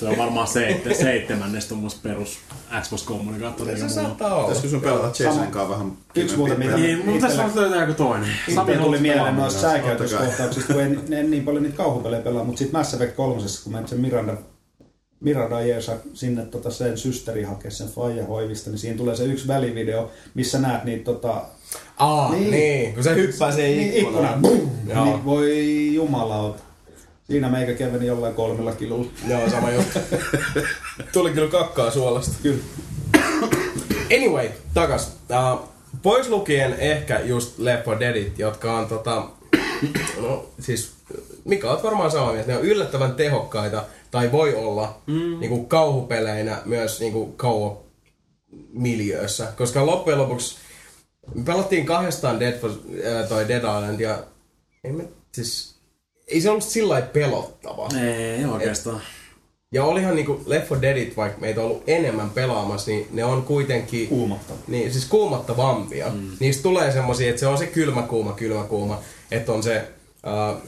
Tuo 0.00 0.08
on 0.10 0.18
varmaan 0.18 0.46
seitte, 0.48 0.94
seitsemännes 0.94 1.66
tuommoista 1.66 2.00
perus 2.02 2.38
Xbox-kommunikaattoria. 2.82 3.76
Se 3.76 3.82
mulla 3.84 4.00
on. 4.00 4.06
saattaa 4.06 4.34
olla. 4.34 4.42
Pitäisikö 4.48 4.68
sun 4.68 4.80
pelata 4.80 5.22
Jasonin 5.22 5.50
kanssa 5.50 5.68
vähän 5.74 5.92
Yksi 6.14 6.36
muuten, 6.36 6.58
mitä- 6.58 6.76
Niin, 6.76 7.04
mutta 7.06 7.26
tässä 7.26 7.44
on 7.44 7.50
löytää 7.54 7.80
joku 7.80 7.92
toinen. 7.94 8.28
Sami 8.54 8.76
tuli 8.76 8.98
mieleen 8.98 9.36
noista 9.36 9.60
myös. 9.60 9.72
sääkäytöskohtauksista, 9.82 10.72
kun 10.72 10.82
en, 10.82 11.00
en 11.10 11.30
niin 11.30 11.44
paljon 11.44 11.62
niitä 11.62 11.76
kauhupelejä 11.76 12.22
pelaa, 12.22 12.44
mutta 12.44 12.58
sitten 12.58 12.80
Mass 12.80 12.94
Effect 12.94 13.16
3, 13.16 13.42
kun 13.64 13.72
menet 13.72 13.88
sen 13.88 14.00
Miranda, 14.00 14.36
Miranda 15.20 15.60
jeesa 15.60 15.96
sinne 16.14 16.44
tota 16.46 16.70
sen 16.70 16.98
systeri 16.98 17.42
hakea 17.42 17.70
sen 17.70 17.88
faija 17.88 18.26
hoivista, 18.26 18.70
niin 18.70 18.78
siinä 18.78 18.96
tulee 18.96 19.16
se 19.16 19.24
yksi 19.24 19.48
välivideo, 19.48 20.10
missä 20.34 20.58
näet 20.58 20.84
niitä 20.84 21.04
tota, 21.04 21.42
Aa, 21.98 22.30
niin. 22.30 22.40
Niin. 22.40 22.50
niin. 22.50 22.94
Kun 22.94 23.04
se 23.04 23.14
hyppää 23.14 23.52
siihen 23.52 23.76
niin, 23.76 23.94
ikkunaan. 23.94 24.40
Boom! 24.40 24.70
Joo. 24.88 25.04
Niin, 25.04 25.24
voi 25.24 25.94
jumalauta. 25.94 26.62
Siinä 27.30 27.48
meikä 27.48 27.74
keveni 27.74 28.06
jollain 28.06 28.34
kolmella 28.34 28.72
kilolla. 28.72 29.06
Joo, 29.28 29.50
sama 29.50 29.70
juttu. 29.70 29.98
Tuli 31.12 31.30
kyllä 31.30 31.48
kakkaa 31.48 31.90
suolasta. 31.90 32.34
Kyllä. 32.42 32.62
Anyway, 34.16 34.48
takas. 34.74 35.12
Uh, 35.30 35.68
pois 36.02 36.28
lukien 36.28 36.74
ehkä 36.78 37.20
just 37.20 37.58
Left 37.58 37.86
4 37.86 38.00
Deadit, 38.00 38.38
jotka 38.38 38.78
on 38.78 38.86
tota... 38.86 39.24
No, 40.22 40.46
siis 40.60 40.96
Mika, 41.44 41.70
oot 41.70 41.82
varmaan 41.82 42.10
samaa 42.10 42.32
mieltä. 42.32 42.52
Ne 42.52 42.58
on 42.58 42.64
yllättävän 42.64 43.14
tehokkaita, 43.14 43.84
tai 44.10 44.32
voi 44.32 44.54
olla, 44.54 45.00
mm. 45.06 45.40
niinku 45.40 45.64
kauhupeleinä 45.64 46.62
myös 46.64 47.00
niinku 47.00 47.26
kauhu 47.26 47.86
miljöössä. 48.72 49.52
Koska 49.56 49.86
loppujen 49.86 50.18
lopuksi 50.18 50.56
me 51.34 51.42
pelattiin 51.44 51.86
kahdestaan 51.86 52.40
Dead, 52.40 52.58
for, 52.58 52.70
äh, 52.70 53.28
toi 53.28 53.48
Dead 53.48 53.58
Island 53.58 54.00
ja 54.00 54.24
ei, 54.84 54.92
me, 54.92 55.04
siis, 55.32 55.74
ei 56.26 56.40
se 56.40 56.50
ollut 56.50 56.64
sillä 56.64 56.92
lailla 56.92 57.08
pelottava. 57.12 57.88
Ei 58.00 58.44
oikeastaan. 58.44 59.00
Ja 59.72 59.84
olihan 59.84 60.14
niinku 60.14 60.42
Left 60.46 60.70
4 60.70 60.82
Deadit, 60.82 61.16
vaikka 61.16 61.40
meitä 61.40 61.60
on 61.60 61.66
ollut 61.66 61.82
enemmän 61.86 62.30
pelaamassa, 62.30 62.90
niin 62.90 63.08
ne 63.12 63.24
on 63.24 63.42
kuitenkin... 63.42 64.08
Kuumottava. 64.08 64.58
Niin, 64.68 64.92
siis 64.92 65.04
kuumottavampia. 65.04 66.08
Mm. 66.08 66.30
Niistä 66.40 66.62
tulee 66.62 66.92
semmosia, 66.92 67.28
että 67.28 67.40
se 67.40 67.46
on 67.46 67.58
se 67.58 67.66
kylmä 67.66 68.02
kuuma, 68.02 68.32
kylmä 68.32 68.64
kuuma. 68.64 69.00
Että 69.30 69.52
on 69.52 69.62
se 69.62 69.76
äh, 69.76 70.62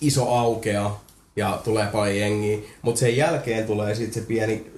iso 0.00 0.28
aukea 0.28 0.90
ja 1.36 1.60
tulee 1.64 1.86
paljon 1.86 2.16
jengiä. 2.16 2.58
Mutta 2.82 2.98
sen 2.98 3.16
jälkeen 3.16 3.66
tulee 3.66 3.94
sitten 3.94 4.22
se 4.22 4.28
pieni 4.28 4.72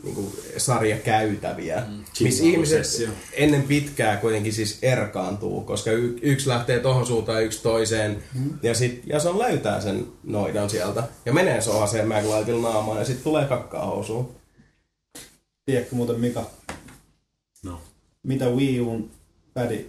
äh, 0.00 0.04
niinku, 0.04 0.32
sarja 0.56 0.96
käytäviä, 0.98 1.82
mm. 1.88 2.04
missä 2.20 2.44
ihmiset 2.44 3.08
ennen 3.32 3.62
pitkää 3.62 4.16
kuitenkin 4.16 4.52
siis 4.52 4.78
erkaantuu, 4.82 5.60
koska 5.60 5.90
y- 5.90 6.18
yksi 6.22 6.48
lähtee 6.48 6.80
tohon 6.80 7.06
suuntaan 7.06 7.38
ja 7.38 7.44
yksi 7.44 7.62
toiseen, 7.62 8.22
mm. 8.34 8.58
ja 8.62 8.74
sit 8.74 9.02
Jason 9.06 9.38
löytää 9.38 9.80
sen 9.80 10.06
noidan 10.24 10.70
sieltä, 10.70 11.08
ja 11.26 11.32
menee 11.32 11.60
sohaseen 11.60 12.08
Maglightilla 12.08 12.72
naamaan, 12.72 12.98
ja 12.98 13.04
sitten 13.04 13.24
tulee 13.24 13.44
kakkaa 13.44 13.86
housuun. 13.86 14.34
Tiedätkö 15.64 15.94
muuten 15.96 16.20
Mika, 16.20 16.50
No. 17.64 17.80
mitä 18.22 18.48
Wii 18.50 18.80
Uun 18.80 19.10
pädi 19.54 19.84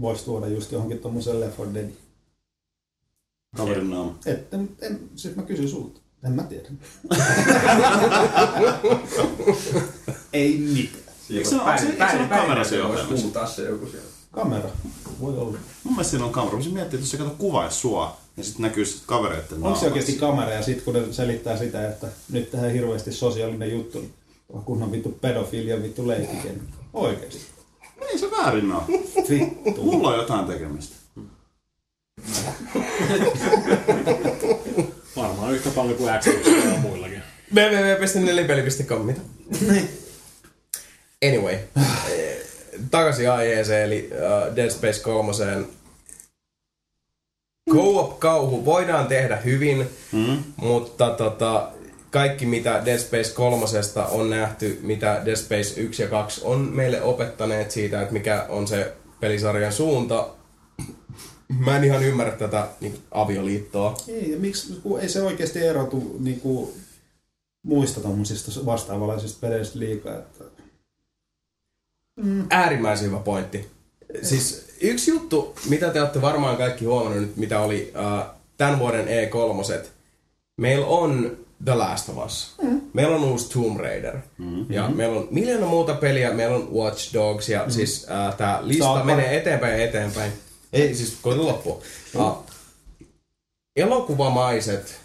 voisi 0.00 0.24
tuoda 0.24 0.48
just 0.48 0.72
johonkin 0.72 0.98
tommoseen 0.98 1.40
Left 1.40 1.58
4 1.58 1.74
Dead? 1.74 1.90
Kaverin 3.56 3.90
naama. 3.90 4.18
Et, 4.26 4.54
en, 4.54 4.68
en, 4.82 5.00
siis 5.16 5.36
mä 5.36 5.42
kysyn 5.42 5.68
sulta. 5.68 6.00
En 6.24 6.32
mä 6.32 6.42
tiedä. 6.42 6.68
Ei 10.32 10.58
mitään. 10.58 11.08
Eikö 11.30 11.48
se 11.48 11.54
ole, 11.54 11.62
onko 11.62 11.78
se, 11.78 11.86
eikö 11.86 12.10
se 12.10 12.16
ole 12.16 12.28
kamera 12.28 12.64
se 12.64 12.82
ohjelmassa? 12.82 13.46
se 13.46 13.62
joku 13.62 13.86
siellä. 13.86 14.08
Kamera. 14.30 14.68
Voi 15.20 15.38
olla. 15.38 15.58
Mun 15.84 15.94
mielestä 15.94 16.10
siinä 16.10 16.24
on 16.24 16.32
kamera. 16.32 16.52
Voisin 16.52 16.74
miettiä, 16.74 16.96
että 16.96 17.02
jos 17.02 17.10
se 17.10 17.16
kato 17.16 17.34
kuvaisi 17.38 17.76
sua, 17.76 18.16
ja 18.36 18.44
sitten 18.44 18.62
näkyy 18.62 18.84
sit 18.84 19.02
kavereiden 19.06 19.62
Onko 19.62 19.78
se 19.78 19.86
oikeasti 19.86 20.12
kamera 20.12 20.50
ja 20.50 20.62
sitten 20.62 20.84
kun 20.84 20.94
ne 20.94 21.12
selittää 21.12 21.56
sitä, 21.56 21.88
että 21.88 22.06
nyt 22.32 22.50
tehdään 22.50 22.72
hirveästi 22.72 23.12
sosiaalinen 23.12 23.72
juttu, 23.72 24.00
niin 24.00 24.14
on 24.52 24.64
kunnon 24.64 24.92
vittu 24.92 25.18
pedofilia 25.20 25.82
vittu 25.82 26.08
leikkiken. 26.08 26.60
Oikeesti. 26.92 27.46
Ei 28.00 28.18
se 28.18 28.30
väärin 28.30 28.72
oo. 28.72 28.84
Vittu. 29.28 29.82
Mulla 29.82 30.08
on 30.08 30.16
jotain 30.16 30.46
tekemistä. 30.46 30.96
Varmaan 35.18 35.54
yhtä 35.54 35.70
paljon 35.70 35.96
kuin 35.96 36.12
Xbox 36.20 36.64
ja 36.64 36.78
muillakin. 36.80 37.22
www.nelipeli.com 37.54 39.02
mitä? 39.02 39.20
Anyway, 41.26 41.56
takaisin 42.90 43.30
aiheeseen, 43.30 43.84
eli 43.84 44.10
uh, 44.12 44.56
Dead 44.56 44.70
Space 44.70 45.00
3. 45.00 45.32
Co-op-kauhu 47.70 48.64
voidaan 48.64 49.06
tehdä 49.06 49.36
hyvin, 49.36 49.90
mm. 50.12 50.42
mutta 50.56 51.10
tota, 51.10 51.68
kaikki 52.10 52.46
mitä 52.46 52.82
Dead 52.84 52.98
Space 52.98 53.32
3 53.34 53.66
on 54.10 54.30
nähty, 54.30 54.78
mitä 54.82 55.22
Dead 55.24 55.36
Space 55.36 55.80
1 55.80 56.02
ja 56.02 56.08
2 56.08 56.40
on 56.44 56.60
meille 56.60 57.02
opettaneet 57.02 57.70
siitä, 57.70 58.00
että 58.02 58.12
mikä 58.12 58.46
on 58.48 58.68
se 58.68 58.92
pelisarjan 59.20 59.72
suunta. 59.72 60.28
Mä 61.58 61.76
en 61.76 61.84
ihan 61.84 62.04
ymmärrä 62.04 62.32
tätä 62.32 62.68
niin, 62.80 62.98
avioliittoa. 63.10 63.96
Ei, 64.08 64.30
ja 64.30 64.38
miksi, 64.38 64.80
kun 64.82 65.00
ei 65.00 65.08
se 65.08 65.22
oikeasti 65.22 65.58
erotu 65.58 66.16
niinku, 66.18 66.74
muista 67.62 68.00
tommosista 68.00 68.66
vastaavanlaisista 68.66 69.38
peleistä 69.40 69.78
liikaa. 69.78 70.18
Että... 70.18 70.44
Äärimmäisen 72.50 73.06
hyvä 73.06 73.18
pointti. 73.18 73.66
Siis 74.22 74.68
yksi 74.80 75.10
juttu, 75.10 75.54
mitä 75.68 75.90
te 75.90 76.00
olette 76.00 76.22
varmaan 76.22 76.56
kaikki 76.56 76.84
huomannut 76.84 77.20
nyt, 77.20 77.36
mitä 77.36 77.60
oli 77.60 77.92
uh, 77.94 78.26
tämän 78.56 78.78
vuoden 78.78 79.06
E3. 79.06 79.86
Meillä 80.56 80.86
on 80.86 81.36
The 81.64 81.74
Last 81.74 82.08
of 82.08 82.26
Us. 82.26 82.54
Mm. 82.62 82.80
Meillä 82.92 83.16
on 83.16 83.24
uusi 83.24 83.50
Tomb 83.50 83.80
Raider. 83.80 84.16
Mm-hmm. 84.38 84.66
Ja 84.68 84.88
meillä 84.88 85.20
on 85.20 85.28
miljoona 85.30 85.66
muuta 85.66 85.94
peliä. 85.94 86.32
Meillä 86.32 86.56
on 86.56 86.74
Watch 86.74 87.14
Dogs. 87.14 87.48
Ja 87.48 87.58
mm-hmm. 87.58 87.72
siis 87.72 88.06
uh, 88.28 88.36
tämä 88.36 88.60
lista 88.62 89.04
menee 89.04 89.36
eteenpäin 89.36 89.78
ja 89.78 89.84
eteenpäin. 89.84 90.32
Ei 90.72 90.94
siis 90.94 91.18
koita 91.22 91.42
loppua. 91.42 91.82
Uh, 92.14 92.44
elokuvamaiset 93.76 95.00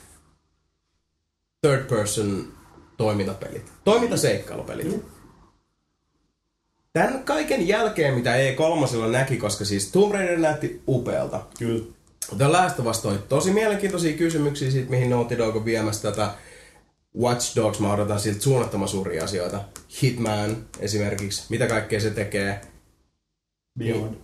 third 1.62 1.84
person 1.84 2.54
toimintapelit. 2.98 3.72
Toimintaseikkailupelit. 3.84 5.06
Tämän 6.94 7.24
kaiken 7.24 7.68
jälkeen, 7.68 8.14
mitä 8.14 8.34
E3 8.36 9.12
näki, 9.12 9.38
koska 9.38 9.66
siis 9.66 9.92
Tomb 9.92 10.14
Raider 10.14 10.38
näytti 10.38 10.82
upealta. 10.88 11.46
Kyllä. 11.60 11.86
The 12.38 12.48
Last 12.48 12.80
of 12.80 12.86
Us 12.86 13.00
toi 13.00 13.20
tosi 13.30 13.52
mielenkiintoisia 13.52 14.18
kysymyksiä 14.18 14.72
siitä, 14.72 14.90
mihin 14.90 15.10
Naughty 15.10 15.38
Dog 15.38 15.56
on 15.56 15.66
viemässä 15.66 16.12
tätä 16.12 16.34
Watch 17.20 17.56
Dogs. 17.56 17.80
Mä 17.80 17.94
odotan 17.94 18.20
siltä 18.20 18.42
suunnattoman 18.42 18.88
suuria 18.88 19.24
asioita. 19.24 19.64
Hitman 20.02 20.66
esimerkiksi. 20.80 21.44
Mitä 21.50 21.68
kaikkea 21.68 22.00
se 22.00 22.10
tekee. 22.10 22.62
Beyond. 23.80 24.16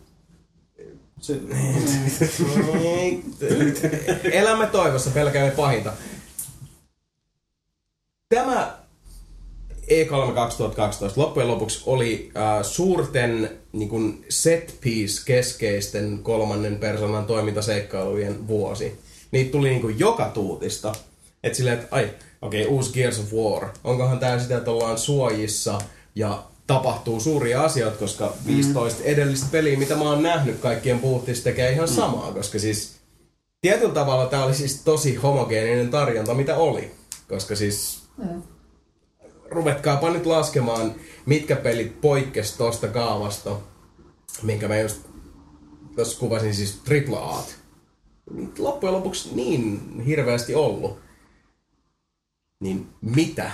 Elämme 4.31 4.67
toivossa, 4.67 5.09
pelkäämme 5.09 5.51
pahinta. 5.51 5.93
Tämä 8.29 8.79
E 9.89 10.03
E3 10.03 10.33
2012 10.33 11.21
loppujen 11.21 11.47
lopuksi 11.47 11.83
oli 11.85 12.31
äh, 12.37 12.65
suurten 12.65 13.59
niin 13.73 13.89
kuin 13.89 14.25
set 14.29 14.77
piece 14.81 15.25
keskeisten 15.25 16.19
kolmannen 16.23 16.75
persoonan 16.75 17.25
toimintaseikkailujen 17.25 18.47
vuosi. 18.47 18.99
Niitä 19.31 19.51
tuli 19.51 19.69
niin 19.69 19.81
kuin 19.81 19.99
joka 19.99 20.25
tuutista. 20.33 20.93
Et 21.43 21.55
silleen, 21.55 21.79
että 21.79 21.95
ai, 21.95 22.09
okei, 22.41 22.61
okay, 22.61 22.75
uusi 22.75 22.93
Gears 22.93 23.19
of 23.19 23.33
War. 23.33 23.69
Onkohan 23.83 24.19
tää 24.19 24.39
sitä, 24.39 24.57
että 24.57 24.71
ollaan 24.71 24.97
suojissa 24.97 25.79
ja 26.15 26.43
tapahtuu 26.69 27.19
suuria 27.19 27.63
asioita, 27.63 27.97
koska 27.97 28.33
15 28.45 29.03
edellistä 29.03 29.47
peliä, 29.51 29.79
mitä 29.79 29.95
mä 29.95 30.03
oon 30.03 30.23
nähnyt, 30.23 30.59
kaikkien 30.59 30.99
puhuttiin, 30.99 31.43
tekee 31.43 31.71
ihan 31.71 31.87
samaa, 31.87 32.33
koska 32.33 32.59
siis 32.59 32.95
tietyllä 33.61 33.93
tavalla 33.93 34.25
tää 34.25 34.45
oli 34.45 34.53
siis 34.53 34.81
tosi 34.83 35.15
homogeeninen 35.15 35.89
tarjonta, 35.89 36.33
mitä 36.33 36.55
oli. 36.55 36.91
Koska 37.29 37.55
siis 37.55 38.03
ruvetkaapa 39.45 40.09
nyt 40.09 40.25
laskemaan, 40.25 40.95
mitkä 41.25 41.55
pelit 41.55 42.01
poikkes 42.01 42.53
tosta 42.53 42.87
kaavasta, 42.87 43.55
minkä 44.41 44.67
me 44.67 44.81
just 44.81 45.01
tuossa 45.95 46.19
kuvasin 46.19 46.55
siis. 46.55 46.81
Niitä 48.31 48.63
loppujen 48.63 48.93
lopuksi 48.93 49.29
niin 49.35 49.81
hirveästi 50.05 50.55
ollut. 50.55 50.99
Niin 52.59 52.87
mitä 53.01 53.51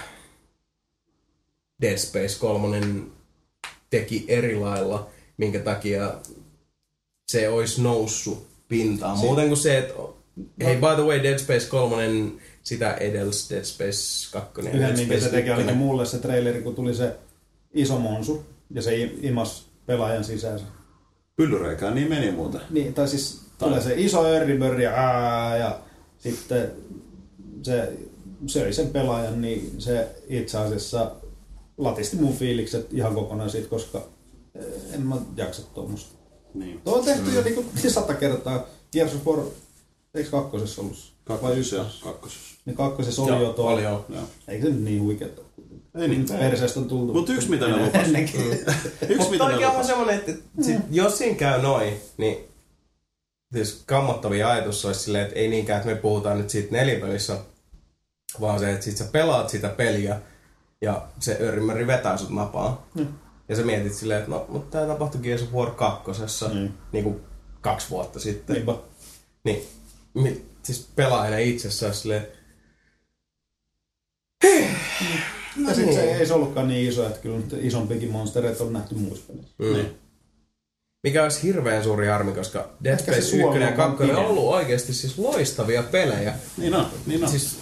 Dead 1.82 1.98
Space 1.98 2.40
3 2.40 2.82
teki 3.90 4.26
eri 4.28 4.56
lailla, 4.56 5.10
minkä 5.38 5.60
takia 5.60 6.14
se 7.32 7.50
olisi 7.50 7.82
noussut 7.82 8.48
pintaan. 8.68 9.18
Muuten 9.18 9.48
kuin 9.48 9.58
se, 9.58 9.78
että 9.78 9.94
hei 10.66 10.76
by 10.76 10.96
the 10.96 11.04
way, 11.04 11.24
Dead 11.24 11.40
Space 11.40 11.68
3 11.68 12.32
sitä 12.64 12.94
edelsi 12.94 13.56
Dead 13.56 13.64
Space 13.64 14.30
2. 14.32 14.52
ja 14.58 14.64
Dead 14.64 14.76
Yhden 14.76 14.98
minkä 14.98 15.14
se 15.14 15.20
Space 15.20 15.36
teki 15.36 15.50
1. 15.50 15.52
ainakin 15.52 15.78
mulle 15.78 16.06
se 16.06 16.18
traileri, 16.18 16.62
kun 16.62 16.76
tuli 16.76 16.96
se 16.96 17.16
iso 17.74 18.00
monsu 18.00 18.46
ja 18.74 18.82
se 18.82 18.98
imas 19.22 19.68
pelaajan 19.86 20.24
sisäänsä. 20.24 20.66
Pyllyreikään 21.36 21.96
niin 21.96 22.10
meni 22.10 22.32
muuten. 22.32 22.62
Niin, 22.70 22.94
tai 22.94 23.08
siis 23.08 23.42
tulee 23.58 23.82
se 23.82 23.94
iso 23.98 24.26
örribörri 24.26 24.84
ja 24.84 24.92
ää, 24.92 25.58
ja 25.58 25.80
sitten 26.18 26.72
se 27.64 27.94
söi 28.48 28.74
sen 28.74 28.88
pelaajan, 28.88 29.42
niin 29.42 29.82
se 29.82 30.08
itse 30.28 30.58
asiassa 30.58 31.12
latisti 31.78 32.16
mun 32.16 32.34
fiilikset 32.36 32.94
ihan 32.94 33.16
kokonaan 33.16 33.50
siitä, 33.50 33.68
koska 33.68 34.02
eh, 34.56 34.66
en 34.94 35.02
mä 35.02 35.18
jaksa 35.38 35.62
tuommoista. 35.62 36.16
Niin. 36.54 36.82
Tuo 36.82 36.96
on 36.98 37.06
tehty 37.06 37.32
jo 37.32 37.42
niinku 37.42 37.66
sata 37.88 38.14
kertaa. 38.14 38.66
Gears 38.92 39.16
of 39.16 39.26
War, 39.28 39.46
eikö 40.14 40.30
kakkosessa 40.30 40.82
ollut? 40.82 41.14
Kakkosessa 41.26 41.86
kakkosessa. 42.04 42.56
Niin 42.66 42.76
kakkosessa 42.76 43.22
oli 43.22 43.32
Joo, 43.32 43.42
jo 43.42 43.54
tuo. 43.54 43.66
paljon. 43.66 44.06
Joo. 44.10 44.24
Eikö 44.48 44.66
se 44.66 44.72
nyt 44.74 44.84
niin 44.84 45.02
huikeeta? 45.02 45.42
Ei 45.96 46.08
niin. 46.08 46.26
Perseestä 46.30 46.80
on 46.80 46.88
tultu. 46.88 47.14
Mut 47.14 47.30
yksi 47.30 47.50
mitä 47.50 47.68
ne 47.68 47.78
lupas. 47.86 48.08
Ennenkin. 48.08 48.42
Yksi 49.10 49.16
Mutta 49.18 49.30
mitä 49.30 49.48
ne 49.50 49.68
lupas. 49.68 49.88
semmonen, 49.88 50.16
että 50.16 50.32
sit, 50.62 50.76
jos 50.92 51.18
siinä 51.18 51.36
käy 51.38 51.62
noin, 51.62 51.94
niin 52.18 52.38
siis 53.54 53.84
kammottavia 53.86 54.50
ajatus 54.50 54.86
olisi 54.86 55.00
silleen, 55.00 55.24
että 55.26 55.40
ei 55.40 55.48
niinkään, 55.48 55.78
että 55.78 55.90
me 55.90 55.96
puhutaan 56.02 56.38
nyt 56.38 56.50
siitä 56.50 56.72
nelipelissä, 56.72 57.38
vaan 58.42 58.60
se, 58.60 58.72
että 58.72 58.86
sit 58.86 58.98
sä 58.98 59.06
pelaat 59.12 59.50
sitä 59.50 59.70
peliä 59.70 60.22
ja 60.86 61.08
se 61.20 61.38
örrimäri 61.40 61.88
vetää 61.88 62.18
sut 62.18 62.30
napaa. 62.30 62.88
Mm. 62.96 63.08
Ja 63.50 63.56
sä 63.56 63.62
mietit 63.64 63.94
silleen, 63.94 64.20
että 64.20 64.32
no, 64.32 64.46
mutta 64.50 64.78
tää 64.78 64.88
tapahtui 64.88 65.22
Gears 65.22 65.42
of 65.44 65.52
War 65.54 65.72
kakkosessa 65.72 66.48
Mm. 66.48 66.70
niin 66.92 67.04
kuin 67.04 67.20
kaksi 67.62 67.90
vuotta 67.90 68.20
sitten. 68.20 68.54
Niinpä. 68.54 68.76
Niin, 69.44 69.68
mi, 70.14 70.46
siis 70.64 70.90
pelaajana 70.96 71.38
itsessään 71.38 71.94
silleen, 71.94 72.28
Ja 75.68 75.76
sitten 75.76 75.94
se 75.94 76.02
ei 76.02 76.26
se 76.26 76.34
ollutkaan 76.34 76.68
niin 76.68 76.90
iso, 76.90 77.08
että 77.08 77.20
kyllä 77.20 77.40
isompikin 77.60 78.12
monstereita 78.12 78.64
on 78.64 78.74
nähty 78.74 78.96
muissa 78.96 79.26
peleissä. 79.28 79.54
Mm. 79.58 79.74
Niin. 79.74 79.98
Mikä 81.04 81.24
olisi 81.24 81.44
hirveän 81.44 81.84
suuri 81.84 82.08
harmi, 82.08 82.32
koska 82.32 82.70
Dead 82.84 83.00
Space 83.00 83.18
1 83.18 83.30
Suomi 83.40 83.62
ja 83.62 83.68
on 83.68 83.74
2 83.74 84.04
on 84.04 84.16
ollut 84.16 84.44
oikeasti 84.44 84.94
siis 84.94 85.18
loistavia 85.18 85.84
pelejä. 85.84 86.34
Niin 86.58 86.74
on, 86.76 86.86
niin 87.06 87.24
on. 87.24 87.30
Siis 87.30 87.60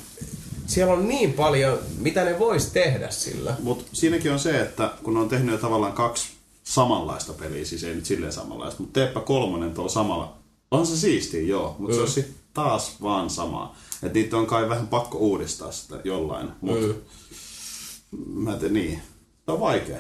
siellä 0.68 0.94
on 0.94 1.08
niin 1.08 1.34
paljon, 1.34 1.80
mitä 2.00 2.24
ne 2.24 2.40
vois 2.40 2.66
tehdä 2.66 3.10
sillä. 3.10 3.56
Mutta 3.60 3.84
siinäkin 3.94 4.32
on 4.32 4.40
se, 4.40 4.62
että 4.62 4.92
kun 5.04 5.14
ne 5.14 5.20
on 5.20 5.30
tehnyt 5.30 5.52
jo 5.52 5.58
tavallaan 5.58 5.94
kaksi 5.94 6.28
samanlaista 6.64 7.34
peliä, 7.34 7.66
siis 7.66 7.84
ei 7.84 7.96
nyt 7.96 8.06
silleen 8.06 8.34
samanlaista, 8.34 8.82
mutta 8.84 9.00
teepä 9.00 9.20
kolmonen 9.20 9.74
tuolla 9.74 9.92
samalla. 9.92 10.38
On 10.72 10.88
se 10.88 10.98
siistiä, 10.98 11.42
joo, 11.42 11.76
mutta 11.80 11.94
mm. 11.94 11.98
se 11.98 12.02
on 12.02 12.10
sit 12.12 12.32
taas 12.54 13.02
vaan 13.02 13.30
samaa. 13.30 13.76
Että 14.04 14.20
niitä 14.20 14.38
on 14.38 14.46
kai 14.46 14.70
vähän 14.70 14.88
pakko 14.88 15.18
uudistaa 15.18 15.72
sitä 15.72 15.96
jollain, 16.04 16.50
mutta 16.62 16.88
Mm. 16.88 18.20
mä 18.44 18.54
tiedä, 18.58 18.74
niin. 18.74 19.02
Tämä 19.46 19.54
on 19.54 19.60
vaikea. 19.60 20.00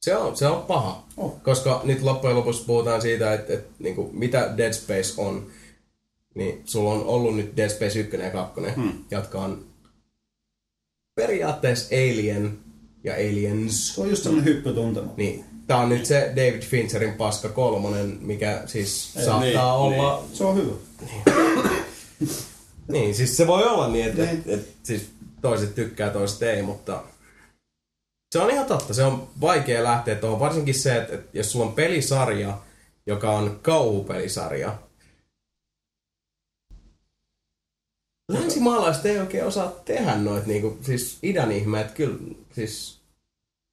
Se 0.00 0.16
on, 0.16 0.36
se 0.36 0.46
on 0.46 0.62
paha. 0.62 1.02
Oh. 1.16 1.42
Koska 1.42 1.80
nyt 1.84 2.02
loppujen 2.02 2.36
lopuksi 2.36 2.64
puhutaan 2.66 3.02
siitä, 3.02 3.34
että, 3.34 3.52
että 3.52 3.70
niin 3.78 3.94
kuin, 3.94 4.08
mitä 4.12 4.54
Dead 4.56 4.72
Space 4.72 5.14
on. 5.16 5.46
Niin 6.34 6.62
sulla 6.64 6.92
on 6.92 7.04
ollut 7.06 7.36
nyt 7.36 7.56
Dead 7.56 7.68
Space 7.70 7.98
1 8.00 8.16
ja 8.16 8.30
2, 8.30 8.60
Hmm. 8.76 8.92
jotka 9.10 9.38
on 9.40 9.64
periaatteessa 11.18 11.94
Alien 11.94 12.58
ja 13.04 13.14
Aliens. 13.14 13.94
Se 13.94 14.00
on 14.00 14.10
just 14.10 14.22
semmonen 14.22 14.44
hyppytuntema. 14.44 15.12
Niin, 15.16 15.44
tää 15.66 15.76
on 15.76 15.88
nyt 15.88 16.06
se 16.06 16.32
David 16.36 16.62
Fincherin 16.62 17.12
paska 17.14 17.48
kolmonen, 17.48 18.18
mikä 18.20 18.62
siis 18.66 19.12
Ei, 19.16 19.24
saattaa 19.24 19.40
niin, 19.88 19.98
olla... 19.98 20.24
Se 20.32 20.44
on 20.44 20.56
hyvä. 20.56 20.74
Niin, 22.88 23.14
siis 23.14 23.36
se 23.36 23.46
voi 23.46 23.64
olla 23.64 23.88
niin, 23.88 24.06
että 24.06 24.22
Niin. 24.22 24.42
et, 24.46 24.48
et, 24.48 24.68
siis 24.82 25.10
toiset 25.40 25.74
tykkää, 25.74 26.10
toiset 26.10 26.42
ei, 26.42 26.62
mutta 26.62 27.02
se 28.32 28.38
on 28.38 28.50
ihan 28.50 28.66
totta. 28.66 28.94
Se 28.94 29.04
on 29.04 29.28
vaikea 29.40 29.84
lähteä 29.84 30.14
tuohon. 30.14 30.40
Varsinkin 30.40 30.74
se, 30.74 30.96
että, 30.96 31.14
että 31.14 31.38
jos 31.38 31.52
sulla 31.52 31.66
on 31.66 31.72
pelisarja, 31.72 32.58
joka 33.06 33.30
on 33.30 33.58
kauhupelisarja, 33.62 34.78
länsimaalaiset 38.28 39.06
ei 39.06 39.18
oikein 39.18 39.44
osaa 39.44 39.70
tehdä 39.70 40.16
noit 40.16 40.46
niinku, 40.46 40.78
siis 40.82 41.18
idän 41.22 41.52
ihmeet, 41.52 41.90
kyllä, 41.90 42.18
siis 42.52 43.00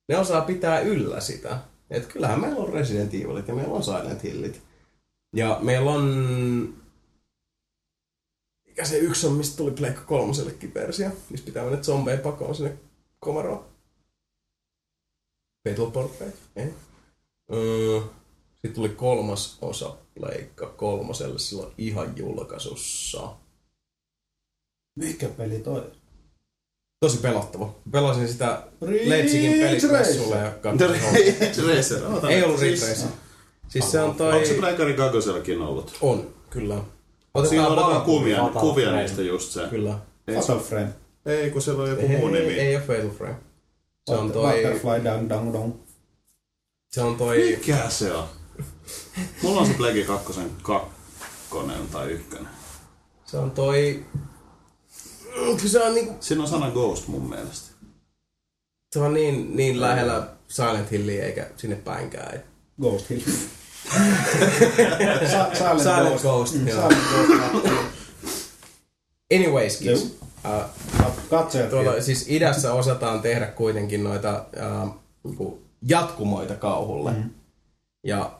ne 0.09 0.17
osaa 0.17 0.41
pitää 0.41 0.79
yllä 0.79 1.19
sitä. 1.19 1.59
Et 1.89 2.05
kyllähän 2.05 2.41
meillä 2.41 2.59
on 2.59 2.73
Resident 2.73 3.13
Evilit 3.13 3.47
ja 3.47 3.55
meillä 3.55 3.73
on 3.73 3.83
Silent 3.83 4.23
Hillit. 4.23 4.61
Ja 5.35 5.59
meillä 5.61 5.91
on 5.91 6.05
mikä 8.75 8.85
se 8.85 8.97
yksi 8.97 9.27
on, 9.27 9.33
mistä 9.33 9.57
tuli 9.57 9.71
Pleikka 9.71 10.01
kolmosellekin 10.01 10.73
versio, 10.73 11.09
missä 11.29 11.45
pitää 11.45 11.63
mennä 11.63 11.83
zombeja 11.83 12.17
pakoon 12.17 12.55
sinne 12.55 12.77
komeroon. 13.19 13.65
Portrait? 15.93 16.35
Ei. 16.55 16.73
Öö, 17.53 18.01
sitten 18.53 18.73
tuli 18.73 18.89
kolmas 18.89 19.57
osa 19.61 19.97
Pleikka 20.19 20.67
kolmoselle 20.67 21.39
silloin 21.39 21.73
ihan 21.77 22.17
julkaisussa. 22.17 23.35
Mikä 24.95 25.27
peli 25.27 25.59
toi? 25.59 25.91
Tosi 26.99 27.17
pelottava. 27.17 27.75
Pelasin 27.91 28.27
sitä 28.27 28.63
Ridge 28.81 29.09
Leipzigin 29.09 29.51
pelimessulla 29.51 29.97
Racer. 30.35 30.45
ja 30.45 30.51
katsoin. 30.51 30.91
Racer. 31.75 32.01
Ei 32.29 32.43
ollut 32.43 32.59
Siis- 32.59 32.81
Ridge 32.81 32.89
Racer. 32.93 33.07
Siis 33.67 33.91
se 33.91 34.01
on 34.01 34.15
toi... 34.15 34.33
Onko 34.33 34.45
se 34.45 34.53
Pleikari 34.53 34.93
Gagosellakin 34.93 35.61
ollut? 35.61 35.97
On, 36.01 36.33
kyllä. 36.49 36.75
Siinä 36.75 36.85
Otetaan 37.33 37.65
on 37.65 37.71
otetaan 37.71 37.91
vaan 37.91 38.01
kuvia, 38.05 38.49
kuvia 38.59 38.85
Frame. 38.85 39.01
niistä 39.01 39.21
just 39.21 39.51
se. 39.51 39.61
Kyllä. 39.69 39.99
Ei, 40.27 40.35
Fatal 40.35 40.59
Frame. 40.59 40.89
ei, 41.25 41.51
kun 41.51 41.61
siellä 41.61 41.83
on 41.83 41.89
joku 41.89 42.01
Ei, 42.01 42.17
muu 42.17 42.27
nimi. 42.27 42.53
ei, 42.53 42.75
ole 42.75 42.83
Fatal 42.85 43.09
Frame. 43.09 43.35
Se 44.09 44.15
on 44.15 44.31
toi... 44.31 44.53
Butterfly 44.53 45.03
Down 45.03 45.29
Down 45.29 45.53
Down. 45.53 45.73
Se 46.91 47.01
on 47.01 47.15
toi... 47.17 47.57
Mikä 47.57 47.89
se 47.89 48.13
on? 48.13 48.27
Mulla 49.41 49.61
on 49.61 49.67
se 49.67 49.73
Plegi 49.73 50.03
2 50.03 50.39
kakkonen 50.61 51.87
tai 51.91 52.11
ykkönen. 52.11 52.47
Se 53.25 53.37
on 53.37 53.51
toi... 53.51 54.05
Mm, 55.35 55.57
Se 55.67 55.83
on, 55.83 55.93
niinku, 55.93 56.13
Siinä 56.19 56.41
on 56.43 56.49
sana 56.49 56.71
Ghost 56.71 57.07
mun 57.07 57.29
mielestä. 57.29 57.75
se 58.93 58.99
on 58.99 59.13
niin, 59.13 59.57
niin 59.57 59.81
lähellä 59.81 60.27
Silent 60.47 60.91
Hillia 60.91 61.25
eikä 61.25 61.49
sinne 61.57 61.75
päinkään. 61.75 62.35
Et 62.35 62.45
Ghost 62.81 63.09
Hill. 63.09 63.21
Sa- 65.31 65.55
Silent, 65.55 65.79
Silent 65.81 66.21
Ghost, 66.21 66.55
Mm, 66.55 66.67
joo. 66.67 66.89
Silent 66.89 67.07
Ghost. 67.09 67.75
Anyways, 69.35 69.77
kids. 69.77 70.01
Uh, 70.01 70.63
Kat- 70.99 71.21
Katsojat. 71.29 71.69
tuolla, 71.69 72.01
siis 72.01 72.25
idässä 72.29 72.73
osataan 72.73 73.21
tehdä 73.21 73.47
kuitenkin 73.47 74.03
noita 74.03 74.45
uh, 74.83 74.95
niinku 75.23 75.61
jatkumoita 75.81 76.55
kauhulle. 76.55 77.11
Mm. 77.11 77.29
Ja 78.03 78.39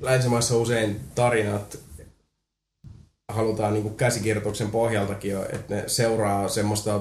länsimaissa 0.00 0.56
usein 0.56 1.00
tarinat 1.14 1.78
halutaan 3.32 3.74
niinku 3.74 3.90
käsikirjoituksen 3.90 4.70
pohjaltakin 4.70 5.30
jo, 5.30 5.46
että 5.52 5.74
ne 5.74 5.84
seuraa 5.86 6.48
semmoista 6.48 7.00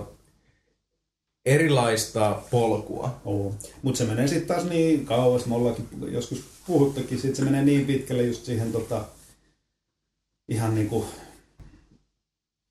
erilaista 1.45 2.41
polkua. 2.51 3.21
Oo. 3.25 3.55
Mut 3.81 3.95
se 3.95 4.05
menee 4.05 4.27
sitten 4.27 4.47
taas 4.47 4.69
niin 4.69 5.05
kauas, 5.05 5.45
me 5.45 5.55
ollaankin 5.55 5.87
joskus 6.07 6.43
puhuttukin, 6.67 7.19
sit 7.19 7.35
se 7.35 7.43
menee 7.43 7.63
niin 7.63 7.85
pitkälle 7.85 8.23
just 8.23 8.45
siihen 8.45 8.71
tota, 8.71 9.05
ihan 10.49 10.75
niinku 10.75 11.05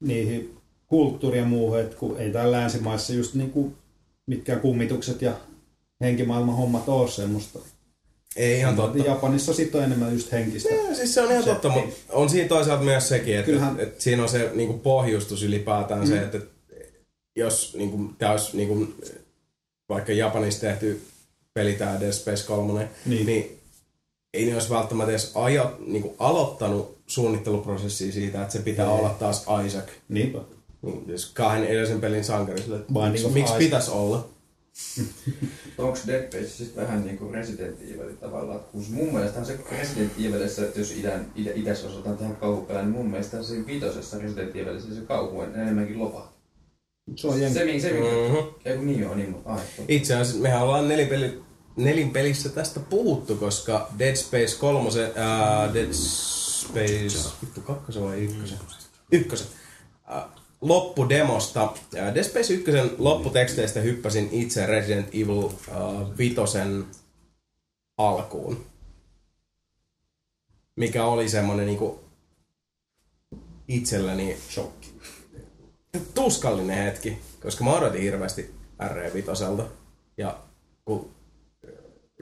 niihin 0.01 0.57
kulttuuri 0.87 1.39
ja 1.39 1.45
muuhun, 1.45 1.81
että 1.81 1.97
kun 1.97 2.21
ei 2.21 2.33
täällä 2.33 2.61
länsimaissa 2.61 3.13
just 3.13 3.35
niinku 3.35 3.73
mitkään 4.27 4.61
kummitukset 4.61 5.23
ja 5.23 5.33
henkimaailman 6.01 6.57
hommat 6.57 6.89
oo 6.89 7.09
semmoista. 7.09 7.59
Ei 8.37 8.59
ihan 8.59 8.77
totta. 8.77 8.99
Japanissa 8.99 9.55
sitten 9.55 9.79
on 9.79 9.85
enemmän 9.85 10.13
just 10.13 10.33
henkistä. 10.33 10.75
Joo, 10.75 10.95
siis 10.95 11.15
se 11.15 11.21
on 11.23 11.31
ihan 11.33 11.45
totta, 11.45 11.69
mutta 11.69 11.95
on 12.13 12.31
siinä 12.31 12.49
toisaalta 12.49 12.85
myös 12.85 13.09
sekin, 13.09 13.35
että, 13.39 13.47
Kyllähän- 13.47 13.81
että 13.81 14.03
siinä 14.03 14.23
on 14.23 14.29
se 14.29 14.51
niin 14.55 14.67
kuin 14.69 14.81
pohjustus 14.81 15.43
ylipäätään 15.43 16.01
Mm. 16.01 16.07
se, 16.07 16.23
että 16.23 16.39
jos 17.37 17.75
niin 17.79 17.91
kuin, 17.91 18.17
tämä 18.19 18.33
olisi 18.33 18.57
niin 18.57 18.69
kuin, 18.69 18.95
vaikka 19.89 20.13
Japanissa 20.13 20.61
tehty 20.61 21.01
peli 21.55 21.73
tämä 21.73 22.01
Dead 22.01 22.13
Space 22.13 22.47
3, 22.47 22.73
Niin. 23.07 23.17
niin, 23.17 23.27
niin 23.27 23.59
ei 24.35 24.47
ne 24.47 24.55
olisi 24.55 24.71
välttämättä 24.71 25.11
edes 25.11 25.33
ajo, 25.35 25.77
niin 25.87 26.03
kuin 26.03 26.15
aloittanut 26.19 26.99
suunnitteluprosessia 27.07 28.13
siitä, 28.13 28.43
että 28.43 28.53
se 28.53 28.59
pitää 28.59 28.87
Ei. 28.87 28.93
olla 28.93 29.11
taas 29.11 29.47
Isaac. 29.67 29.85
Niinpä. 30.09 30.39
Niin, 30.83 31.05
jos 31.09 31.31
kahden 31.35 31.65
edellisen 31.65 32.01
pelin 32.01 32.25
sankari, 32.25 32.63
miksi, 33.11 33.29
miksi 33.29 33.55
pitäisi 33.59 33.91
olla? 33.91 34.29
Onko 35.79 35.99
Dead 36.07 36.27
Space 36.27 36.49
siis 36.49 36.77
vähän 36.77 37.05
niin 37.05 37.19
kuin 37.19 37.35
Resident 37.35 37.77
Evil 37.83 38.15
tavallaan? 38.21 38.61
Kun 38.61 38.85
mun 38.91 39.13
mielestä 39.15 39.45
se 39.45 39.59
Resident 39.71 40.13
Evilissä, 40.19 40.63
että 40.63 40.79
jos 40.81 40.91
idän, 40.93 41.33
itä, 41.37 41.51
itässä 41.55 41.87
osataan 41.89 42.17
tehdä 42.19 42.35
kauhupelejä, 42.35 42.85
niin 42.85 42.93
mun 42.97 43.11
mielestä 43.11 43.43
se 43.43 43.67
vitosessa 43.67 44.19
Resident 44.19 44.57
Evilissä 44.57 44.95
se 44.95 45.01
kauhu 45.01 45.41
on 45.41 45.55
enemmänkin 45.55 45.99
lopa. 45.99 46.33
Se 47.17 47.27
on 47.27 47.35
Se, 47.35 47.41
jengi. 47.41 47.65
mi- 47.65 47.81
se, 47.81 47.89
se 47.89 47.95
Mhm. 48.01 48.37
ei 48.65 48.77
kun 48.77 48.87
niin 48.87 49.09
on, 49.09 49.17
niin 49.17 49.31
mutta 49.31 49.51
ai, 49.51 49.61
totta. 49.61 49.83
Itse 49.89 50.15
asiassa 50.17 50.43
mehän 50.43 50.63
ollaan 50.63 50.89
nelipeli, 50.89 51.41
nelinpelissä 51.77 52.49
tästä 52.49 52.81
puhuttu, 52.81 53.37
koska 53.37 53.89
Dead 53.99 54.17
Space 54.17 54.57
3, 54.61 54.91
ää, 55.17 55.75
Dead 55.75 55.93
Space, 55.93 57.29
vittu 57.43 57.61
kakkosen 57.61 58.03
vai 58.03 58.25
ykkösen? 58.25 58.59
Ykkösen. 59.13 59.47
Loppudemosta. 60.61 61.75
Ää, 61.97 62.15
Dead 62.15 62.25
Space 62.25 62.55
1 62.55 62.71
lopputeksteistä 62.99 63.81
hyppäsin 63.81 64.29
itse 64.33 64.67
Resident 64.67 65.09
Evil 65.15 65.49
ää, 65.71 65.79
vitosen 66.19 66.85
alkuun. 67.97 68.67
Mikä 70.77 71.05
oli 71.05 71.29
semmonen 71.29 71.67
niinku 71.67 72.01
itselleni 73.69 74.37
Shokki. 74.51 74.93
tuskallinen 76.15 76.85
hetki, 76.85 77.19
koska 77.43 77.65
mä 77.65 77.73
odotin 77.73 78.03
hirveästi 78.03 78.55
RE5. 78.83 79.65
Ja 80.17 80.39
kun 80.85 81.11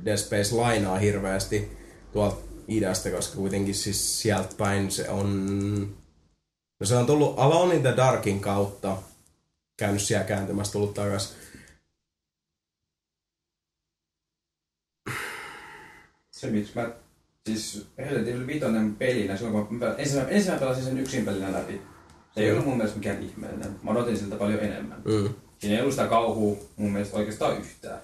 Dead 0.04 0.16
Space 0.16 0.54
lainaa 0.54 0.98
hirveästi 0.98 1.76
tuolta 2.12 2.36
idästä, 2.68 3.10
koska 3.10 3.36
kuitenkin 3.36 3.74
siis 3.74 4.22
sieltä 4.22 4.54
päin 4.56 4.90
se 4.90 5.10
on... 5.10 5.96
No 6.80 6.86
se 6.86 6.96
on 6.96 7.06
tullut 7.06 7.38
Alone 7.38 7.74
in 7.74 7.82
the 7.82 7.96
Darkin 7.96 8.40
kautta, 8.40 8.96
käynyt 9.76 10.02
siellä 10.02 10.24
kääntymässä, 10.26 10.72
tullut 10.72 10.94
takas. 10.94 11.36
Se 16.30 16.50
miksi 16.50 16.72
mä, 16.74 16.90
siis 17.46 17.86
Resident 17.98 18.28
Evil 18.28 18.46
5 18.46 18.64
pelinä, 18.98 19.36
silloin 19.36 19.66
kun 19.66 19.76
mä 19.76 19.86
pel- 19.86 19.94
ensimmäinen, 19.98 20.36
ensimmäinen 20.36 20.60
pelasin 20.60 20.84
sen 20.84 20.98
yksin 20.98 21.24
pelinä 21.24 21.52
läpi, 21.52 21.82
se 22.34 22.40
ei 22.40 22.52
ollut 22.52 22.64
mun 22.66 22.76
mielestä 22.76 22.98
mikään 22.98 23.22
ihmeellinen. 23.22 23.80
Mä 23.82 23.90
odotin 23.90 24.16
siltä 24.16 24.36
paljon 24.36 24.60
enemmän. 24.60 25.02
Mm. 25.04 25.34
Siinä 25.58 25.74
ei 25.74 25.80
ollut 25.80 25.94
sitä 25.94 26.08
kauhua 26.08 26.56
mun 26.76 26.92
mielestä 26.92 27.16
oikeastaan 27.16 27.58
yhtään. 27.58 28.00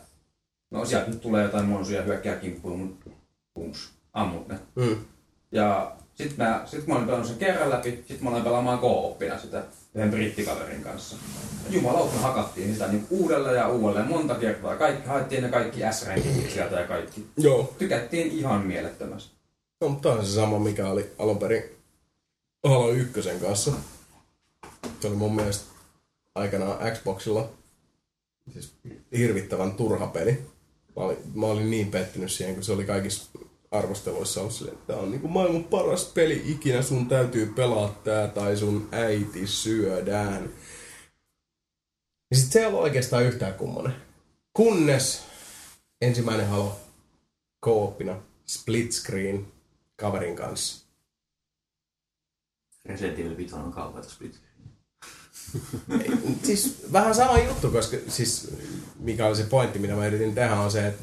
No 0.70 0.84
sieltä 0.84 1.10
nyt 1.10 1.20
tulee 1.20 1.44
jotain 1.44 1.64
monsuja 1.64 2.02
hyökkää 2.02 2.36
kimppuun, 2.36 2.98
pums, 3.54 3.92
ammut 4.12 4.48
ne. 4.48 4.58
Mm. 4.74 4.96
Ja 5.52 5.96
sit 6.22 6.36
mä, 6.36 6.62
sit 6.66 6.84
kun 6.84 6.88
mä 6.88 6.94
olin 6.94 7.06
pelannut 7.06 7.28
sen 7.28 7.38
kerran 7.38 7.70
läpi, 7.70 8.04
sit 8.08 8.20
mä 8.20 8.28
aloin 8.28 8.44
pelaamaan 8.44 8.78
co-oppina 8.78 9.38
sitä 9.38 9.64
yhden 9.94 10.10
brittikaverin 10.10 10.82
kanssa. 10.82 11.16
Jumalauta, 11.70 12.14
me 12.14 12.20
hakattiin 12.20 12.72
sitä 12.72 12.88
niin 12.88 13.06
uudelleen 13.10 13.56
ja 13.56 13.68
uudelleen 13.68 14.08
monta 14.08 14.34
kertaa. 14.34 14.76
Kaikki, 14.76 15.08
haettiin 15.08 15.42
ne 15.42 15.48
kaikki 15.48 15.80
s 15.90 16.06
sieltä 16.54 16.80
ja 16.80 16.86
kaikki. 16.86 17.26
Joo. 17.36 17.74
Tykättiin 17.78 18.26
ihan 18.26 18.66
mielettömästi. 18.66 19.32
No, 19.80 19.88
mutta 19.88 20.12
on 20.12 20.26
se 20.26 20.32
sama, 20.32 20.58
mikä 20.58 20.88
oli 20.88 21.10
alun 21.18 21.38
perin 21.38 21.62
Halo 22.64 22.90
1 22.90 23.30
kanssa. 23.40 23.72
Se 25.00 25.08
oli 25.08 25.16
mun 25.16 25.36
mielestä 25.36 25.64
aikanaan 26.34 26.92
Xboxilla 26.92 27.48
siis 28.52 28.74
hirvittävän 29.16 29.72
turha 29.72 30.06
peli. 30.06 30.32
Mä 30.96 31.02
olin, 31.02 31.18
mä 31.34 31.46
olin 31.46 31.70
niin 31.70 31.90
pettynyt 31.90 32.32
siihen, 32.32 32.54
kun 32.54 32.64
se 32.64 32.72
oli 32.72 32.84
kaikissa 32.84 33.38
arvosteluissa 33.72 34.40
ollut 34.40 34.54
silleen, 34.54 34.76
että 34.76 34.92
tää 34.92 35.02
on 35.02 35.10
niinku 35.10 35.28
maailman 35.28 35.64
paras 35.64 36.04
peli 36.04 36.42
ikinä, 36.46 36.82
sun 36.82 37.08
täytyy 37.08 37.46
pelaa 37.46 38.00
tää 38.04 38.28
tai 38.28 38.56
sun 38.56 38.88
äiti 38.92 39.46
syödään. 39.46 40.50
Ja 42.30 42.36
sit 42.36 42.52
se 42.52 42.60
ei 42.60 42.66
ollut 42.66 42.80
oikeastaan 42.80 43.24
yhtään 43.24 43.54
kummonen. 43.54 43.94
Kunnes 44.52 45.22
ensimmäinen 46.00 46.48
Halo 46.48 46.80
co-opina 47.64 48.16
split 48.46 48.92
screen 48.92 49.46
kaverin 49.96 50.36
kanssa. 50.36 50.84
Resident 52.84 53.18
Evil 53.18 53.36
5 53.36 53.54
on 53.54 53.72
kaupata 53.72 54.08
split 54.08 54.34
screen. 54.34 54.52
Siis 56.42 56.92
vähän 56.92 57.14
sama 57.14 57.38
juttu, 57.38 57.70
koska 57.70 57.96
siis 58.08 58.54
mikä 58.98 59.26
oli 59.26 59.36
se 59.36 59.44
pointti, 59.44 59.78
mitä 59.78 59.94
mä 59.94 60.06
yritin 60.06 60.34
tehdä, 60.34 60.60
on 60.60 60.70
se, 60.70 60.86
että 60.86 61.02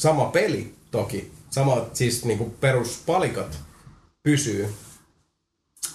sama 0.00 0.24
peli 0.24 0.74
toki, 0.90 1.30
sama 1.50 1.86
siis 1.92 2.24
niinku 2.24 2.44
peruspalikat 2.60 3.58
pysyy, 4.22 4.74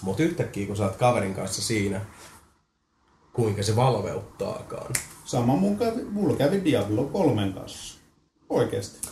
mutta 0.02 0.22
yhtäkkiä 0.22 0.66
kun 0.66 0.76
sä 0.76 0.84
oot 0.84 0.96
kaverin 0.96 1.34
kanssa 1.34 1.62
siinä, 1.62 2.00
kuinka 3.32 3.62
se 3.62 3.76
valveuttaakaan. 3.76 4.92
Sama 5.24 5.56
mun 5.56 5.78
kävi, 5.78 6.04
mulla 6.04 6.36
kävi 6.36 6.64
Diablo 6.64 7.04
3 7.04 7.52
kanssa. 7.54 7.98
Oikeesti. 8.48 9.08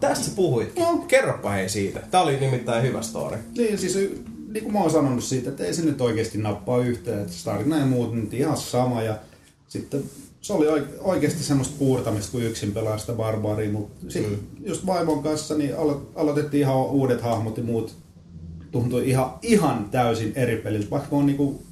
Tästä 0.00 0.24
sä 0.24 0.30
puhuitkin. 0.36 0.82
No. 0.82 0.98
Kerropa 0.98 1.50
hei 1.50 1.68
siitä. 1.68 2.00
Tää 2.10 2.20
oli 2.20 2.40
nimittäin 2.40 2.82
hyvä 2.82 3.02
story. 3.02 3.38
Niin, 3.56 3.78
siis 3.78 3.94
niin 4.48 4.62
kuin 4.62 4.72
mä 4.72 4.80
oon 4.80 4.90
sanonut 4.90 5.24
siitä, 5.24 5.50
että 5.50 5.64
ei 5.64 5.74
se 5.74 5.82
nyt 5.82 6.00
oikeasti 6.00 6.38
nappaa 6.38 6.78
yhteen, 6.78 7.20
että 7.20 7.32
tarina 7.44 7.78
ja 7.78 7.86
muut 7.86 8.14
nyt 8.14 8.34
ihan 8.34 8.56
sama. 8.56 9.02
Ja 9.02 9.18
sitten 9.68 10.04
se 10.48 10.52
oli 10.52 10.66
oike- 10.66 10.98
oikeasti 11.00 11.42
semmoista 11.42 11.74
puurtamista, 11.78 12.32
kun 12.32 12.42
yksin 12.42 12.72
pelaa 12.72 12.98
sitä 12.98 13.12
barbaaria, 13.12 13.72
mutta 13.72 14.10
sitten 14.10 14.32
mm. 14.32 14.66
just 14.66 14.86
vaimon 14.86 15.22
kanssa 15.22 15.54
niin 15.54 15.74
alo- 15.76 16.12
aloitettiin 16.14 16.60
ihan 16.60 16.76
uudet 16.76 17.20
hahmot 17.20 17.56
ja 17.56 17.62
muut 17.62 17.96
tuntui 18.70 19.08
ihan, 19.10 19.34
ihan 19.42 19.88
täysin 19.90 20.32
eri 20.36 20.56
peliltä, 20.56 20.90
vaikka 20.90 21.16
oon 21.16 21.26
niinku 21.26 21.62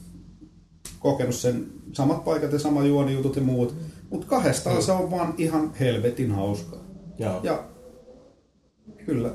kokenut 0.98 1.35
sen 1.35 1.66
samat 1.93 2.24
paikat 2.24 2.53
ja 2.53 2.59
sama 2.59 2.85
juonijutut 2.85 3.36
ja 3.36 3.43
muut, 3.43 3.74
mutta 4.11 4.27
kahdestaan 4.27 4.77
mm. 4.77 4.82
se 4.82 4.93
on 4.93 5.11
vaan 5.11 5.35
ihan 5.39 5.74
helvetin 5.81 6.32
hauskaa. 6.32 6.85
Joo. 7.19 7.40
Ja 7.43 7.65
kyllä, 9.07 9.31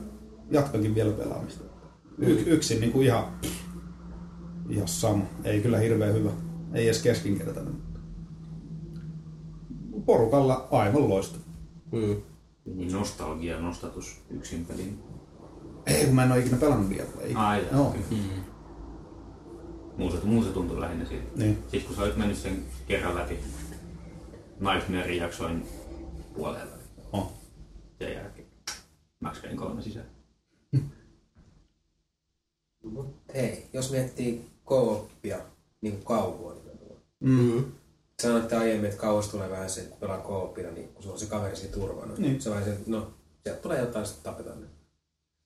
jatkankin 0.52 0.96
vielä 0.96 1.14
pelaamista. 1.14 1.64
Y- 2.18 2.44
yksin 2.46 2.80
niin 2.80 2.92
kuin 2.92 3.08
ihan, 3.08 3.26
ihan 4.70 4.88
sama. 4.88 5.24
Ei 5.44 5.62
kyllä 5.62 5.78
hirveän 5.78 6.14
hyvä. 6.14 6.32
Ei 6.74 6.86
edes 6.86 7.02
keskinkertainen. 7.02 7.91
Porukalla 10.06 10.68
aivan 10.72 11.10
loistava. 11.10 11.44
Mm. 11.92 12.22
Niin 12.66 12.92
nostalgia, 12.92 13.60
nostatus 13.60 14.22
yksin 14.30 14.66
peliin. 14.66 15.00
Ei, 15.86 16.06
kun 16.06 16.16
mä 16.16 16.24
en 16.24 16.32
ole 16.32 16.40
ikinä 16.40 16.58
pelannut 16.58 16.90
Diabloa. 16.90 17.24
Ei. 17.24 17.34
Ai, 17.36 17.68
Joo. 17.72 17.88
okay. 17.88 18.02
Muu 19.98 20.12
se, 20.12 20.18
muu 20.24 20.44
se 20.44 20.50
tuntuu 20.50 20.82
lähinnä 20.82 21.06
siitä. 21.06 21.24
Niin. 21.36 21.58
Sitten 21.62 21.84
kun 21.84 21.96
sä 21.96 22.02
olit 22.04 22.18
mennyt 22.18 22.38
sen 22.38 22.66
kerran 22.88 23.16
läpi, 23.16 23.40
Nightmare 24.60 25.16
jaksoin 25.16 25.66
puolella. 26.36 26.76
Oh. 27.12 27.32
Sen 28.00 28.14
jälkeen 28.14 28.48
Max 29.20 29.42
Payne 29.42 29.58
3 29.58 29.82
sisään. 29.82 30.06
Hei, 33.34 33.70
jos 33.74 33.92
miettii 33.92 34.50
kooppia, 34.66 35.40
niin 35.82 35.94
kuin 35.94 36.06
kauhua 36.06 36.54
nimenomaan. 36.54 37.02
Mm. 38.24 38.28
Sanoitte 38.28 38.56
aiemmin, 38.56 38.90
että 38.90 39.02
kauas 39.02 39.28
tulee 39.28 39.50
vähän 39.50 39.70
se, 39.70 39.82
kun 39.82 40.00
pelaa 40.00 40.18
kooppina, 40.18 40.72
niin 40.72 40.88
kun 40.88 41.04
sulla 41.04 41.14
on 41.14 41.20
se 41.20 41.26
kaveri 41.26 41.56
siinä 41.56 41.74
turvana. 41.74 42.14
Niin. 42.18 42.42
Se 42.42 42.50
vähän 42.50 42.64
se, 42.64 42.72
että 42.72 42.92
no, 42.92 43.14
sieltä 43.44 43.62
tulee 43.62 43.80
jotain, 43.80 44.06
sitten 44.06 44.34
tapetaan 44.34 44.62
ne. 44.62 44.68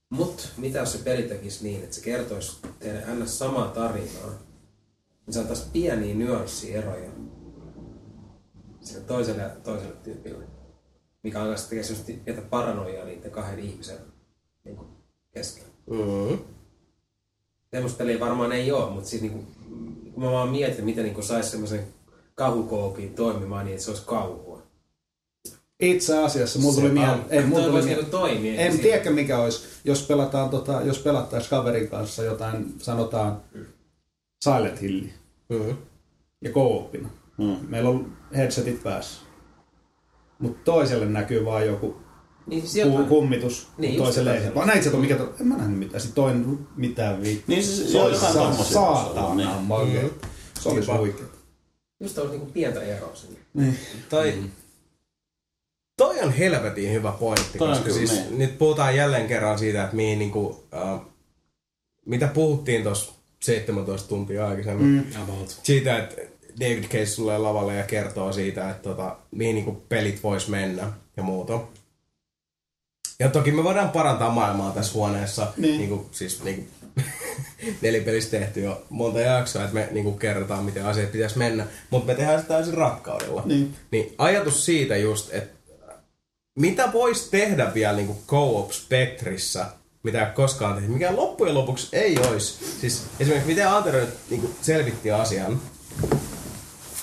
Mut 0.10 0.50
mitä 0.58 0.80
jos 0.80 0.92
se 0.92 0.98
peli 1.04 1.24
tekisi 1.24 1.64
niin, 1.64 1.84
että 1.84 1.96
se 1.96 2.02
kertoisi 2.02 2.58
teille 2.80 3.04
ns. 3.16 3.40
samaa 3.40 3.68
tarinaa, 3.68 4.30
niin 5.26 5.34
saataisiin 5.34 5.72
pieniä 5.72 6.16
nyanssieroja 6.16 7.12
sille 8.82 9.02
toiselle 9.02 9.42
ja 9.42 9.50
toiselle 9.50 9.96
tyypille. 10.04 10.46
Mikä 11.24 11.42
alkaa 11.42 11.58
sitten 11.58 11.70
tekee 11.70 11.84
semmoista 11.84 12.24
pientä 12.26 12.42
paranoiaa 12.42 13.06
niiden 13.06 13.32
kahden 13.32 13.60
ihmisen 13.60 13.98
niin 14.64 14.76
kuin 14.76 14.88
keskellä. 15.32 15.70
Mm. 15.90 16.38
Semmoista 17.72 17.98
peliä 17.98 18.20
varmaan 18.20 18.52
ei 18.52 18.72
ole, 18.72 18.92
mutta 18.92 19.10
siis 19.10 19.22
niinku, 19.22 19.44
kun 20.14 20.24
mä 20.24 20.32
vaan 20.32 20.50
mietin, 20.50 20.86
miten 20.86 21.04
niinku 21.04 21.22
saisi 21.22 21.50
semmoisen 21.50 21.88
kauhukoopin 22.36 23.14
toimimaan 23.14 23.66
niin, 23.66 23.74
että 23.74 23.86
se 23.86 23.92
olisi 23.92 24.04
kauhua. 24.06 24.62
Itse 25.80 26.18
asiassa, 26.18 26.60
mulla 26.60 26.76
tuli 26.76 26.88
Se 26.88 26.94
mieleen... 26.94 27.14
on- 27.20 27.26
Ei, 27.30 27.44
mulla 27.46 27.62
tuli 27.64 27.72
mieleen. 27.74 27.96
niinku 27.98 28.12
toimia. 28.12 28.62
En 28.62 28.72
Siinä- 28.72 28.84
tiedä 28.84 29.10
mikä 29.12 29.38
olisi, 29.40 29.66
jos 29.86 30.02
pelataan 30.04 30.50
tota, 30.50 30.82
jos 30.82 31.00
pelattaisiin 31.00 31.50
kaverin 31.50 31.88
kanssa 31.88 32.24
jotain, 32.24 32.74
sanotaan 32.78 33.42
Silent 34.44 34.82
Hill 34.82 35.02
Mm. 35.50 35.76
ja 36.42 36.50
co-opina. 36.52 37.10
Mm. 37.38 37.58
Meillä 37.68 37.90
on 37.90 38.14
headsetit 38.36 38.84
päässä. 38.84 39.22
Mutta 40.40 40.60
toiselle 40.66 41.06
näkyy 41.06 41.46
vaan 41.46 41.66
joku 41.68 41.96
Niin 42.48 42.62
siis 42.68 42.86
jotain. 42.86 43.06
kummitus, 43.08 43.68
Niin, 43.78 43.90
niin, 43.92 44.04
toiselle 44.04 44.38
ei. 44.38 44.56
Vaan 44.56 44.68
näit 44.68 44.84
sä, 44.84 44.90
että 44.90 45.02
mikä 45.02 45.16
to... 45.16 45.34
En 45.42 45.48
mä 45.48 45.58
nähnyt 45.58 45.80
mitään. 45.80 46.02
Sitten 46.02 46.16
toinen, 46.24 46.60
mitään 46.76 47.22
vittu. 47.24 47.44
Niin 47.48 47.64
siis 47.64 47.92
se 47.92 47.98
joo, 47.98 48.06
oli 48.06 48.14
jotain 48.14 48.34
sa- 48.34 48.40
tommosia. 48.40 48.74
saatana 48.74 49.36
Niin. 49.36 49.50
makeeta. 49.64 50.28
Se 50.60 50.70
oli 50.70 50.80
Niinpä. 50.80 50.98
huikea. 50.98 51.26
Just 52.00 52.18
olisi 52.18 52.32
niinku 52.32 52.52
pientä 52.52 52.82
eroa 52.82 53.16
sinne. 53.16 53.40
Niin. 53.54 53.78
Toi, 54.10 54.44
toi 55.98 56.20
on 56.20 56.34
helvetin 56.34 56.92
hyvä 56.92 57.12
pointti, 57.12 57.58
Toi 57.58 57.70
on 57.70 57.76
koska 57.76 57.94
siis 57.94 58.12
niin. 58.12 58.38
nyt 58.38 58.58
puhutaan 58.58 58.96
jälleen 58.96 59.28
kerran 59.28 59.60
siitä, 59.60 59.84
että 59.84 59.96
mihin 59.96 60.20
niinku, 60.20 60.64
äh, 60.74 61.00
mitä 62.06 62.28
puhuttiin 62.28 62.84
tuossa 62.84 63.14
17 63.44 64.10
tuntia 64.10 64.48
aikaisemmin. 64.48 64.88
Mm. 64.88 65.22
About. 65.24 65.60
Siitä, 65.64 65.98
että 65.98 66.16
David 66.60 66.84
Case 66.84 67.16
tulee 67.16 67.38
lavalle 67.38 67.76
ja 67.76 67.84
kertoo 67.84 68.34
siitä, 68.34 68.70
että 68.70 68.84
tota, 68.84 69.18
mihin 69.32 69.56
niinku 69.56 69.72
pelit 69.90 70.24
vois 70.24 70.48
mennä 70.48 70.92
ja 71.18 71.24
muuta. 71.24 71.60
Ja 73.20 73.30
toki 73.30 73.52
me 73.52 73.64
voidaan 73.64 73.90
parantaa 73.90 74.30
maailmaa 74.30 74.72
tässä 74.72 74.94
huoneessa. 74.94 75.54
Niin. 75.58 75.78
Niinku, 75.78 76.10
siis 76.12 76.44
niinku, 76.44 76.72
nelipelissä 77.82 78.32
tehty 78.32 78.62
jo 78.62 78.86
monta 78.90 79.20
jaksoa, 79.20 79.64
että 79.64 79.74
me 79.74 79.88
niinku 79.92 80.12
kerrotaan, 80.12 80.64
miten 80.64 80.86
asiat 80.86 81.12
pitäisi 81.12 81.38
mennä. 81.38 81.68
Mutta 81.90 82.08
me 82.08 82.16
tehdään 82.16 82.40
sitä 82.40 82.54
täysin 82.54 82.74
rakkaudella. 82.74 83.44
Niin. 83.46 83.76
niin 83.92 84.16
ajatus 84.18 84.66
siitä 84.66 84.98
just, 84.98 85.34
että 85.34 85.56
mitä 86.60 86.94
voisi 86.94 87.32
tehdä 87.32 87.74
vielä 87.74 87.98
niinku 87.98 88.18
co-op 88.28 88.72
Spectrissä, 88.72 89.66
mitä 90.04 90.28
ei 90.28 90.34
koskaan 90.34 90.76
tehty, 90.76 90.92
mikä 90.92 91.16
loppujen 91.16 91.56
lopuksi 91.56 91.88
ei 91.94 92.18
olisi. 92.20 92.78
Siis 92.82 93.04
esimerkiksi 93.20 93.48
miten 93.48 93.70
Antero 93.70 94.00
nyt 94.00 94.10
niinku 94.30 94.50
selvitti 94.62 95.12
asian. 95.12 95.62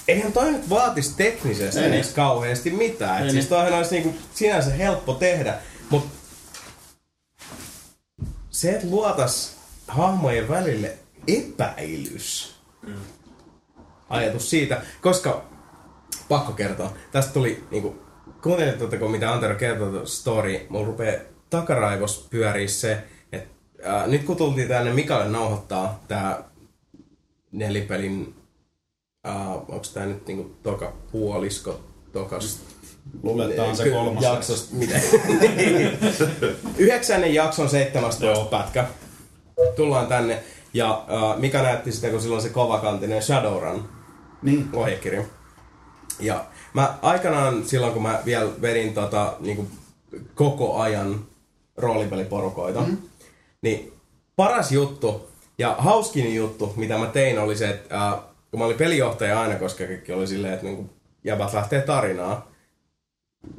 Eihän 0.09 0.33
toi 0.33 0.53
nyt 0.53 0.71
vaatisi 0.71 1.15
teknisesti 1.17 1.81
Ei. 1.81 1.87
edes 1.87 2.09
kauheasti 2.09 2.71
mitään. 2.71 3.19
Et 3.19 3.25
Ei 3.25 3.31
siis 3.31 3.47
toihan 3.47 3.73
olisi 3.73 3.95
niinku 3.95 4.15
sinänsä 4.35 4.71
helppo 4.71 5.15
tehdä, 5.15 5.55
mutta 5.91 6.11
se, 8.51 8.71
että 8.71 8.87
luotas 8.87 9.57
hahmojen 9.89 10.49
välille 10.49 10.99
epäilys. 11.27 12.55
Ajatus 14.09 14.51
siitä, 14.51 14.83
koska 15.01 15.45
pakko 16.29 16.53
kertoa. 16.53 16.93
Tästä 17.13 17.33
tuli 17.33 17.65
niinku, 17.71 18.03
kuuntelitteko 18.43 19.09
mitä 19.09 19.33
Antero 19.33 19.55
kertoi 19.55 20.07
story, 20.07 20.67
mulla 20.69 20.87
rupee 20.87 21.27
takaraivos 21.51 22.27
pyörii 22.31 22.69
se, 22.69 23.05
että 23.33 24.07
nyt 24.07 24.25
kun 24.25 24.37
tultiin 24.37 24.69
tänne 24.69 24.93
Mikalle 24.93 25.29
nauhoittaa 25.29 26.05
tää 26.09 26.45
nelipelin, 27.53 28.35
ää, 29.25 29.55
onks 29.55 29.91
tää 29.91 30.07
nyt 30.07 30.27
niinku 30.27 30.57
toka 30.63 30.93
puolisko 31.13 31.81
tokas 32.13 32.61
Luuletaan 33.23 33.77
se 33.77 33.91
kolmas. 33.91 34.25
Jaksosta, 34.25 34.75
miten? 34.75 35.03
Niin. 35.57 35.99
Yhdeksännen 36.79 37.35
jakson 37.35 37.69
17 37.69 38.45
pätkä. 38.45 38.87
Tullaan 39.77 40.07
tänne. 40.07 40.43
Ja 40.75 41.05
äh, 41.33 41.39
Mika 41.41 41.63
näytti 41.63 41.93
sitä, 41.93 42.11
kun 42.11 42.23
silloin 42.23 42.43
se 42.43 42.49
kovakantinen 42.49 43.23
Shadowrun 43.23 43.89
Niin. 44.43 44.69
ohjekirja. 44.73 45.25
Ja 46.21 46.45
mä 46.75 46.99
aikanaan 47.03 47.65
silloin, 47.65 47.93
kun 47.93 48.03
mä 48.03 48.23
vielä 48.25 48.51
vedin 48.63 48.95
tota, 48.95 49.37
niinku, 49.41 49.67
koko 50.35 50.77
ajan 50.81 51.25
roolipeliporukoita, 51.77 52.81
mm. 52.81 52.97
niin 53.63 53.93
paras 54.37 54.73
juttu 54.73 55.31
ja 55.59 55.75
hauskin 55.79 56.35
juttu, 56.35 56.73
mitä 56.77 56.99
mä 56.99 57.07
tein, 57.07 57.39
oli 57.39 57.57
se, 57.57 57.69
että 57.69 58.09
äh, 58.09 58.15
kun 58.51 58.61
mä 58.61 58.67
olin 58.67 58.77
pelijohtaja 58.77 59.41
aina, 59.41 59.55
koska 59.55 59.87
kaikki 59.87 60.13
oli 60.13 60.27
silleen, 60.27 60.55
että 60.55 60.67
niinku, 60.67 60.91
jäbät 61.25 61.53
lähtee 61.53 61.81
tarinaa, 61.81 62.53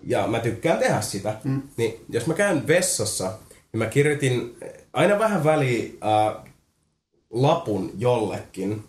ja 0.04 0.28
mä 0.28 0.40
tykkään 0.40 0.80
tehdä 0.80 1.02
sitä, 1.02 1.36
mm. 1.44 1.62
niin 1.78 2.06
jos 2.10 2.28
mä 2.28 2.34
käyn 2.34 2.68
vessassa, 2.68 3.32
niin 3.50 3.78
mä 3.78 3.86
kirjoitin 3.86 4.58
aina 4.94 5.20
vähän 5.20 5.44
väliin 5.44 6.00
äh, 6.04 6.36
lapun 7.30 7.92
jollekin, 7.98 8.84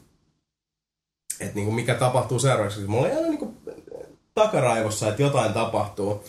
että 1.41 1.55
niinku 1.55 1.73
mikä 1.73 1.95
tapahtuu 1.95 2.39
seuraavaksi. 2.39 2.81
Mulla 2.81 3.07
oli 3.07 3.17
aina 3.17 3.29
niinku 3.29 3.55
takaraivossa, 4.35 5.09
että 5.09 5.23
jotain 5.23 5.53
tapahtuu. 5.53 6.25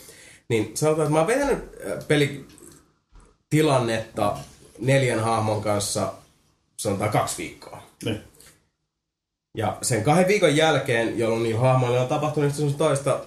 Niin 0.48 0.76
sanotaan, 0.76 1.06
että 1.06 1.12
mä 1.12 1.18
oon 1.18 1.26
vetänyt 1.26 1.58
äh, 1.58 2.06
pelitilannetta 2.08 4.36
neljän 4.78 5.20
hahmon 5.20 5.62
kanssa 5.62 6.12
sanotaan 6.76 7.10
kaksi 7.10 7.42
viikkoa. 7.42 7.82
Niin. 8.04 8.20
Ja 9.56 9.78
sen 9.82 10.04
kahden 10.04 10.28
viikon 10.28 10.56
jälkeen, 10.56 11.18
jolloin 11.18 11.42
niillä 11.42 11.60
hahmoilla 11.60 12.02
on 12.02 12.08
tapahtunut 12.08 12.54
sun 12.54 12.74
toista, 12.74 13.20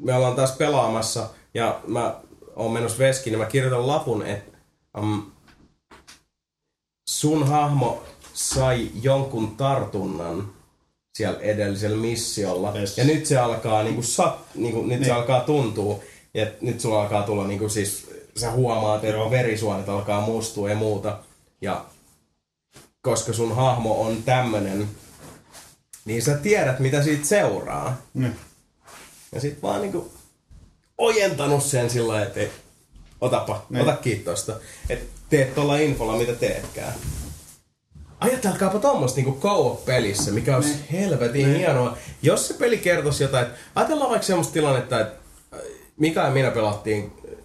me 0.00 0.14
ollaan 0.14 0.36
taas 0.36 0.56
pelaamassa 0.56 1.28
ja 1.54 1.80
mä 1.86 2.14
oon 2.56 2.72
menossa 2.72 2.98
veskiin 2.98 3.32
ja 3.32 3.38
mä 3.38 3.46
kirjoitan 3.46 3.86
lapun, 3.86 4.26
että 4.26 4.58
um, 4.98 5.32
sun 7.08 7.48
hahmo 7.48 8.02
sai 8.34 8.90
jonkun 9.02 9.56
tartunnan 9.56 10.52
siellä 11.16 11.40
edellisellä 11.40 11.96
missiolla. 11.96 12.78
Yes. 12.78 12.98
Ja 12.98 13.04
nyt 13.04 13.26
se 13.26 13.38
alkaa 13.38 13.82
niinku 13.82 14.02
sat, 14.02 14.38
niinku, 14.54 14.80
nyt 14.80 14.88
Niin. 14.88 15.04
se 15.04 15.12
alkaa 15.12 15.40
tuntua, 15.40 16.00
ja 16.34 16.46
nyt 16.60 16.80
sulla 16.80 17.02
alkaa 17.02 17.22
tulla 17.22 17.46
niinku 17.46 17.68
siis, 17.68 18.10
sä 18.36 18.50
huomaat, 18.50 19.04
että 19.04 19.16
Joo. 19.16 19.30
verisuonet 19.30 19.88
alkaa 19.88 20.20
mustua 20.20 20.70
ja 20.70 20.76
muuta. 20.76 21.18
Ja 21.60 21.84
koska 23.02 23.32
sun 23.32 23.56
hahmo 23.56 24.00
on 24.06 24.22
tämmönen, 24.22 24.88
niin 26.04 26.22
sä 26.22 26.36
tiedät, 26.36 26.78
mitä 26.78 27.02
siitä 27.02 27.26
seuraa. 27.26 27.96
Niin. 28.14 28.36
Ja 29.32 29.40
sit 29.40 29.62
vaan 29.62 29.82
niinku 29.82 30.12
ojentanut 30.98 31.62
sen 31.62 31.90
sillä 31.90 32.22
että 32.22 32.40
ei, 32.40 32.50
otapa, 33.20 33.66
Niin. 33.70 33.82
ota 33.82 33.96
kiitosta. 33.96 34.56
Että 34.88 35.04
teet 35.36 35.54
tuolla 35.54 35.76
infolla, 35.78 36.16
mitä 36.16 36.32
teetkään. 36.32 36.92
Ajatelkaapa 38.20 38.78
tuommoista 38.78 39.16
niinku 39.20 39.40
co-op-pelissä, 39.40 40.32
mikä 40.32 40.56
olisi 40.56 40.68
Niin. 40.68 40.84
helvetin 40.92 41.56
hienoa. 41.56 41.96
Jos 42.22 42.48
se 42.48 42.54
peli 42.54 42.78
kertoisi 42.78 43.22
jotain, 43.22 43.46
että 43.46 43.58
ajatellaan 43.74 44.10
vaikka 44.10 44.26
semmoista 44.26 44.52
tilannetta, 44.52 45.00
että 45.00 45.16
äh, 45.54 45.60
Mika 45.96 46.20
ja 46.20 46.30
minä 46.30 46.50
pelattiin 46.50 47.12
äh, 47.28 47.38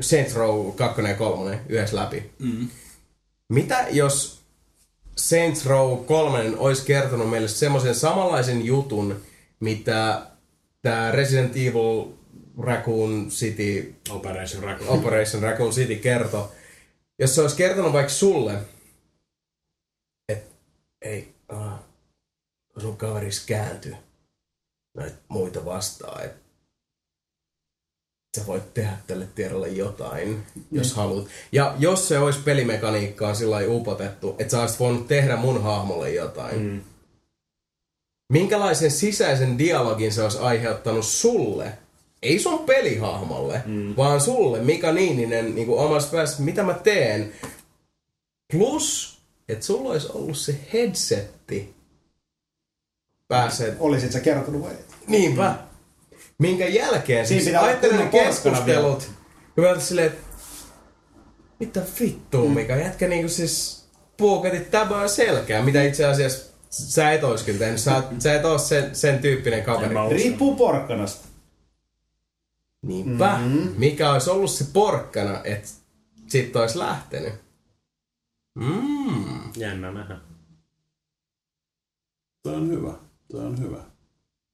Saints 0.00 0.34
Row 0.34 0.72
2 0.72 1.02
ja 1.02 1.14
3 1.14 1.60
yhdessä 1.68 1.96
läpi. 1.96 2.30
Mm. 2.38 2.68
Mitä 3.48 3.86
jos 3.90 4.40
Saints 5.16 5.66
Row 5.66 6.04
3 6.04 6.52
olisi 6.56 6.84
kertonut 6.84 7.30
meille 7.30 7.48
semmoisen 7.48 7.94
samanlaisen 7.94 8.64
jutun, 8.64 9.16
mitä 9.60 10.22
tämä 10.82 11.10
Resident 11.12 11.56
Evil 11.56 12.04
Raccoon 12.60 13.26
City 13.30 13.94
Operation 14.10 14.62
Raccoon. 14.62 14.98
Operation 14.98 15.42
Raccoon 15.42 15.72
City 15.72 15.94
kertoi. 15.96 16.48
Jos 17.22 17.34
se 17.34 17.40
olisi 17.40 17.56
kertonut 17.56 17.92
vaikka 17.92 18.12
sulle, 18.12 18.58
että 20.28 20.54
ei, 21.02 21.34
uh, 21.52 21.72
sun 22.78 22.96
kaveris 22.96 23.46
kääntyi 23.46 23.96
näitä 24.96 25.16
muita 25.28 25.64
vastaan, 25.64 26.24
että 26.24 26.40
sä 28.36 28.46
voit 28.46 28.74
tehdä 28.74 28.96
tälle 29.06 29.28
tiedolle 29.34 29.68
jotain, 29.68 30.46
jos 30.70 30.94
haluat. 30.94 31.26
Ja 31.52 31.74
jos 31.78 32.08
se 32.08 32.18
olisi 32.18 32.40
pelimekaniikkaan 32.44 33.36
sillä 33.36 33.54
lailla 33.54 33.74
upotettu, 33.74 34.36
että 34.38 34.50
sä 34.50 34.60
olisit 34.60 34.80
voinut 34.80 35.08
tehdä 35.08 35.36
mun 35.36 35.62
hahmolle 35.62 36.10
jotain, 36.10 36.62
mm. 36.62 36.80
minkälaisen 38.32 38.90
sisäisen 38.90 39.58
dialogin 39.58 40.12
se 40.12 40.22
olisi 40.22 40.38
aiheuttanut 40.38 41.06
sulle, 41.06 41.78
ei 42.22 42.38
sun 42.38 42.58
pelihahmolle, 42.58 43.62
mm. 43.66 43.96
vaan 43.96 44.20
sulle, 44.20 44.60
Mika 44.60 44.92
Niininen, 44.92 45.54
niin 45.54 45.66
kuin 45.66 45.80
omassa 45.80 46.16
päässä, 46.16 46.42
mitä 46.42 46.62
mä 46.62 46.74
teen. 46.74 47.32
Plus, 48.52 49.18
että 49.48 49.66
sulla 49.66 49.90
olisi 49.90 50.08
ollut 50.14 50.36
se 50.36 50.56
headsetti 50.72 51.74
pääset. 53.28 53.76
Olisit 53.80 54.12
sä 54.12 54.20
kertonut 54.20 54.62
vai? 54.62 54.72
et? 54.72 54.94
Niinpä. 55.06 55.54
Minkä 56.38 56.66
jälkeen, 56.66 57.26
Siinä 57.26 57.40
siis 57.40 57.44
pitää 57.44 57.60
olla 57.60 57.68
ajattelin 57.68 57.98
ne 57.98 58.06
keskustelut, 58.06 59.10
olin 59.58 59.80
silleen, 59.80 60.06
että 60.06 60.22
mitä 61.60 61.80
vittua, 62.00 62.48
Mika, 62.48 62.76
jätkä 62.76 63.08
niinku 63.08 63.28
siis 63.28 63.84
puukatit 64.16 64.70
täböä 64.70 65.08
selkää, 65.08 65.62
mitä 65.62 65.82
itse 65.82 66.04
asiassa 66.04 66.52
sä 66.70 67.12
et 67.12 67.24
ois 67.24 67.42
kyllä 67.42 67.58
tehnyt. 67.58 67.80
Sä, 67.80 68.02
sä 68.18 68.34
et 68.34 68.44
oo 68.44 68.58
sen, 68.58 68.94
sen 68.94 69.18
tyyppinen 69.18 69.62
kaveri. 69.62 69.94
Riippuu 70.10 70.56
porkkanasta. 70.56 71.31
Niinpä. 72.82 73.38
Mm-hmm. 73.38 73.74
Mikä 73.76 74.12
olisi 74.12 74.30
ollut 74.30 74.50
se 74.50 74.66
porkkana, 74.72 75.44
että 75.44 75.68
sit 76.26 76.56
ois 76.56 76.74
lähtenyt. 76.74 77.34
Mm. 78.54 79.52
Jännä 79.56 79.92
nähdä. 79.92 80.20
Toi 82.42 82.54
on 82.54 82.68
hyvä. 82.68 82.94
Toi 83.30 83.46
on 83.46 83.58
hyvä 83.58 83.84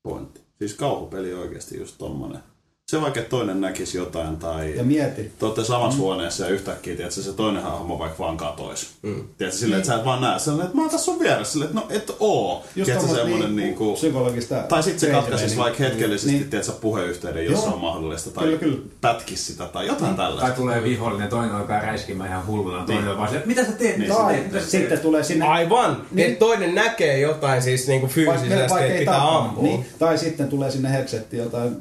pointti. 0.03 0.41
Siis 0.59 0.75
kauhupeli 0.75 1.35
oikeasti 1.35 1.79
just 1.79 1.99
tommonen. 1.99 2.43
Se 2.89 3.01
vaikka 3.01 3.21
että 3.21 3.31
toinen 3.31 3.61
näkisi 3.61 3.99
jotain 3.99 4.37
tai... 4.37 4.77
Ja 4.77 4.83
mieti. 4.83 5.33
Te 5.39 5.47
olette 5.47 5.65
samassa 5.65 5.99
mm. 5.99 6.03
huoneessa 6.03 6.45
ja 6.45 6.51
yhtäkkiä, 6.51 6.97
tiedätkö, 6.97 7.23
se 7.23 7.33
toinen 7.33 7.63
hahmo 7.63 7.99
vaikka 7.99 8.19
vaan 8.19 8.37
katois. 8.37 8.89
Mm. 9.03 9.25
Tiedätkö, 9.39 9.59
silleen, 9.61 9.79
että 9.81 9.93
sä 9.93 9.99
et 9.99 10.05
vaan 10.05 10.21
näe. 10.21 10.39
Sellainen, 10.39 10.67
että 10.67 10.77
mä 10.77 10.83
oon 10.83 10.91
tässä 10.91 11.05
sun 11.05 11.19
vieressä. 11.19 11.53
Silleen, 11.53 11.71
että 11.71 11.81
no 11.81 11.87
et 11.91 12.17
oo. 12.21 12.65
Just 12.65 12.73
tiedätkö, 12.75 12.95
tommoista 12.95 13.25
semmonen 13.25 13.57
niinku 13.57 13.85
niinku... 13.85 13.95
psykologista 13.95 14.55
Tai 14.55 14.83
sitten 14.83 15.01
se 15.01 15.11
katkaisisi 15.11 15.55
niin- 15.55 15.59
vaikka 15.59 15.85
hetkellisesti, 15.85 16.31
niin. 16.31 16.41
niin. 16.41 16.51
tiedätkö, 16.51 16.73
puheyhteyden, 16.73 17.45
jos 17.45 17.65
Joo. 17.65 17.73
on 17.73 17.81
mahdollista. 17.81 18.31
Tai 18.31 18.45
Kyllä, 18.45 18.59
kyllä. 18.59 18.79
pätkisi 19.01 19.45
sitä 19.45 19.65
tai 19.67 19.87
jotain 19.87 20.17
Tai 20.17 20.27
tällaista. 20.27 20.57
tulee 20.57 20.83
vihollinen, 20.83 21.29
toinen 21.29 21.55
alkaa 21.55 21.81
räiskimään 21.81 22.31
ihan 22.31 22.47
hulluna, 22.47 22.87
toinen 22.87 23.09
on 23.09 23.17
vaan 23.19 23.29
se, 23.29 23.37
että 23.37 23.49
mitä 23.49 23.65
sä 23.65 23.73
teet, 23.73 23.99
mitä 23.99 24.15
sä 24.15 24.21
Tai 24.21 24.45
teet, 24.51 24.69
sitten 24.69 25.01
tulee 25.01 25.25
sinne... 25.25 25.47
Aivan. 25.47 25.93
Niin. 26.11 26.27
Niin. 26.27 26.37
toinen 26.37 26.75
näkee 26.75 27.21
jotain 27.21 27.63
siis 27.63 27.89
niinku 27.89 28.07
fyysisesti, 28.07 28.55
että 28.55 28.99
pitää 28.99 29.37
ampua. 29.37 29.63
Niin, 29.63 29.87
tai 29.99 30.19
sitten 30.19 30.49
tulee 30.49 30.71
sinne 30.71 30.93
headsettiin 30.93 31.43
jotain 31.43 31.77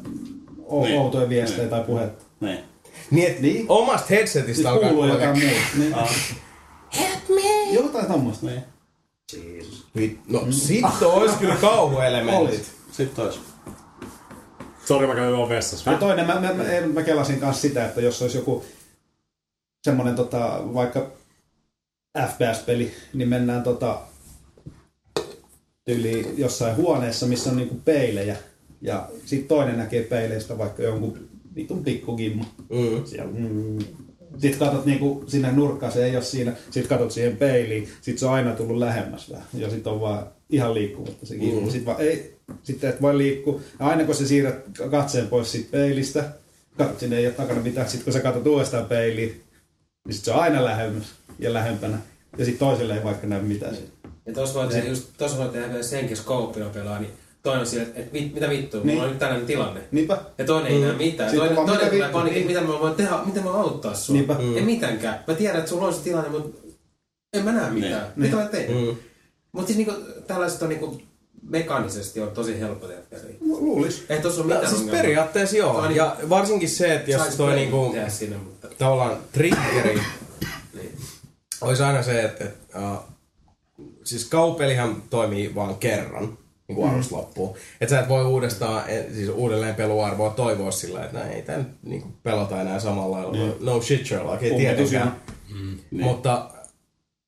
Niin. 0.72 0.99
outoja 0.99 1.30
viestejä 1.30 1.60
Niin. 1.61 1.69
tai 1.69 1.84
puhetta. 1.84 2.23
Niin. 2.39 2.60
Niin, 3.11 3.31
et 3.31 3.39
Niin. 3.39 3.65
omasta 3.69 4.07
headsetistä 4.10 4.53
Siis 4.56 4.65
alkaa 4.68 4.89
kuuluu 4.89 5.07
jotain 5.07 5.39
muuta. 5.39 5.56
Niin. 5.77 5.95
Help 6.99 7.30
me! 7.30 7.72
Jotain 7.73 8.06
tommoista. 8.06 8.45
Niin. 8.45 8.64
Chill. 9.31 9.65
Vit- 9.98 10.18
No 10.27 10.45
sitten 10.52 11.07
ois 11.07 11.31
kyllä 11.31 11.56
kauhuelementit. 11.56 12.72
Sitten 12.91 13.26
ois. 13.26 13.39
Sori, 14.85 15.07
mä 15.07 15.15
käyn 15.15 15.38
vaan 15.38 15.49
vessassa. 15.49 15.91
Ja 15.91 15.98
toinen, 15.98 16.27
mä, 16.27 16.34
mä, 16.39 16.53
mä, 16.53 16.64
mä 16.94 17.03
kelasin 17.03 17.39
kanssa 17.39 17.61
sitä, 17.61 17.85
että 17.85 18.02
jos 18.02 18.22
olisi 18.22 18.38
joku 18.38 18.65
semmoinen 19.84 20.15
tota, 20.15 20.60
vaikka 20.73 21.07
FPS-peli, 22.27 22.91
niin 23.14 23.30
mennään 23.30 23.64
tota, 23.64 23.99
tyyli 25.85 26.34
jossain 26.38 26.76
huoneessa, 26.76 27.26
missä 27.26 27.49
on 27.49 27.57
niinku 27.57 27.76
peilejä. 27.85 28.35
Ja 28.82 29.10
sitten 29.26 29.48
toinen 29.48 29.78
näkee 29.78 30.04
peileistä 30.04 30.58
vaikka 30.58 30.84
jonkun 30.84 31.30
vitun 31.56 31.84
pikkugimmu. 31.84 32.44
Mm. 32.70 33.06
Siellä, 33.06 33.32
mm. 33.32 33.80
Sitten 34.38 34.60
katsot 34.60 34.86
niinku 34.86 35.24
sinne 35.28 35.52
nurkkaan, 35.52 35.91
se 35.91 36.06
ei 36.06 36.16
ole 36.16 36.24
siinä. 36.24 36.54
Sitten 36.72 36.90
katsot 36.90 37.12
siihen 37.12 37.38
peiliin, 37.38 37.88
sitten 38.02 38.18
se 38.18 38.26
on 38.26 38.34
aina 38.34 38.56
tullut 38.56 38.78
lähemmäs 38.78 39.32
vähän. 39.32 39.48
Ja 39.54 39.70
sitten 39.70 39.94
on 39.94 40.02
vaan 40.02 40.28
ihan 40.49 40.74
liikkumatta 40.74 41.26
se. 41.26 41.36
Mm. 41.36 41.64
Sitten 41.64 41.86
vaan 41.86 42.02
ei, 42.02 42.38
sitten 42.64 42.90
et 42.90 43.02
voi 43.02 43.18
liikkua. 43.18 43.62
Ja 43.80 43.86
aina 43.86 44.04
kun 44.04 44.16
sä 44.16 44.28
siirrät 44.28 44.66
katseen 44.91 45.28
pois 45.28 45.52
siitä 45.52 45.68
peilistä, 45.72 46.30
katsot 46.78 46.99
sinne 46.99 47.18
ei 47.18 47.26
ole 47.26 47.34
takana 47.34 47.62
mitään. 47.62 47.90
Sitten 47.90 48.04
kun 48.04 48.14
sä 48.14 48.20
katsot 48.20 48.48
uudestaan 48.48 48.86
peiliin, 48.86 49.44
niin 50.06 50.14
sitten 50.14 50.26
se 50.26 50.32
on 50.32 50.44
aina 50.44 50.64
lähemmäs 50.64 51.06
ja 51.40 51.54
lähempänä. 51.54 51.98
Ja 52.38 52.45
sitten 52.45 52.68
toiselle 52.68 52.98
ei 52.98 53.04
vaikka 53.04 53.28
näy 53.28 53.41
mitään. 53.41 53.76
Ja 54.26 54.34
tuossa 54.34 54.60
voi 54.60 54.68
tehdä, 54.68 54.90
just, 54.90 55.10
voi 55.38 55.49
tehdä 55.49 55.84
senkin, 55.84 56.10
jos 56.10 56.20
Scopeilla 56.20 56.70
pelaa, 56.70 56.99
niin 56.99 57.12
toinen 57.48 57.61
on 57.61 57.68
sillä, 57.68 57.84
että, 57.84 58.11
mit, 58.14 58.34
mitä 58.34 58.49
vittua, 58.49 58.82
Niin. 58.82 58.88
mulla 58.90 59.03
on 59.03 59.10
nyt 59.10 59.19
tällainen 59.19 59.45
tilanne. 59.48 59.82
Niinpä. 59.91 60.18
Ja 60.38 60.45
toinen 60.45 60.72
ei 60.72 60.80
näe 60.80 60.94
mitään. 60.94 61.30
Sitten 61.30 61.56
Toinen, 61.56 61.65
toinen 61.78 61.94
mitä 61.94 62.10
paniikki, 62.10 62.40
niin. 62.40 62.48
mitä 62.48 62.61
mä 62.61 62.80
voin 62.80 62.95
tehdä, 62.95 63.11
miten 63.26 63.44
mä 63.44 63.49
voin 63.53 63.61
auttaa 63.61 63.94
sua. 63.94 64.14
Niinpä. 64.14 64.36
Ei 64.56 64.61
mitenkään. 64.61 65.24
Mä 65.28 65.34
tiedän, 65.34 65.57
että 65.57 65.69
sulla 65.69 65.88
on 65.88 65.94
se 65.94 66.02
tilanne, 66.02 66.30
mutta 66.30 66.68
en 67.34 67.44
mä 67.44 67.52
näe 67.52 67.72
mitään. 67.72 68.02
Niin. 68.02 68.11
Mitä 68.15 68.36
mä 68.36 68.45
teen? 68.45 68.72
Mm. 68.72 68.95
Mutta 69.52 69.68
siis 69.74 69.78
niinku, 69.78 70.02
tällaiset 70.28 70.61
on 70.61 70.69
niinku, 70.69 71.02
mekaanisesti 71.49 72.19
on 72.22 72.32
tosi 72.32 72.60
helppo 72.60 72.88
tehdä 72.88 73.02
peliä. 73.10 73.36
Luulis. 73.41 74.06
Ei 74.10 74.22
tossa 74.22 74.41
ole 74.41 74.48
No, 74.48 74.56
mitään 74.56 74.69
siis 74.69 74.82
ongelmaa. 74.82 75.02
periaatteessa 75.02 75.57
joo. 75.57 75.74
Toi 75.82 75.95
Ja 75.95 76.15
varsinkin 76.30 76.69
se, 76.69 76.95
että 76.95 77.11
jos 77.11 77.36
toi 77.36 77.56
niinku, 77.56 77.95
sinne, 78.07 78.38
mutta... 78.38 78.68
tavallaan 78.78 79.18
triggeri 79.32 79.99
Niin. 80.74 80.91
olisi 81.61 81.84
aina 81.84 82.03
se, 82.03 82.24
että, 82.24 82.44
että 82.44 82.80
uh, 82.80 82.98
siis 84.03 84.26
kaupelihan 84.26 85.03
toimii 85.10 85.56
vaan 85.56 85.76
kerran 85.76 86.38
niin 86.68 86.76
kuin 86.76 86.89
alusta 86.89 87.15
loppuun. 87.15 87.57
Että 87.81 87.95
sä 87.95 88.02
et 88.02 88.10
voi 88.10 88.26
uudestaan, 88.26 88.84
siis 89.14 89.30
uudelleen 89.30 89.76
peluarvoa 89.76 90.30
toivoa 90.30 90.72
sillä, 90.72 91.06
että 91.06 91.27
ei 91.27 91.41
tämä 91.41 91.57
nyt 91.57 91.68
niin 91.84 92.02
kuin 92.02 92.14
pelata 92.23 92.61
enää 92.61 92.80
samalla 92.80 93.18
lailla. 93.18 93.56
No 93.60 93.81
shit 93.81 94.06
Sherlock, 94.06 94.44
ei 94.44 94.57
tietenkään. 94.57 95.22
ihan. 95.52 95.80
Mutta 95.91 96.49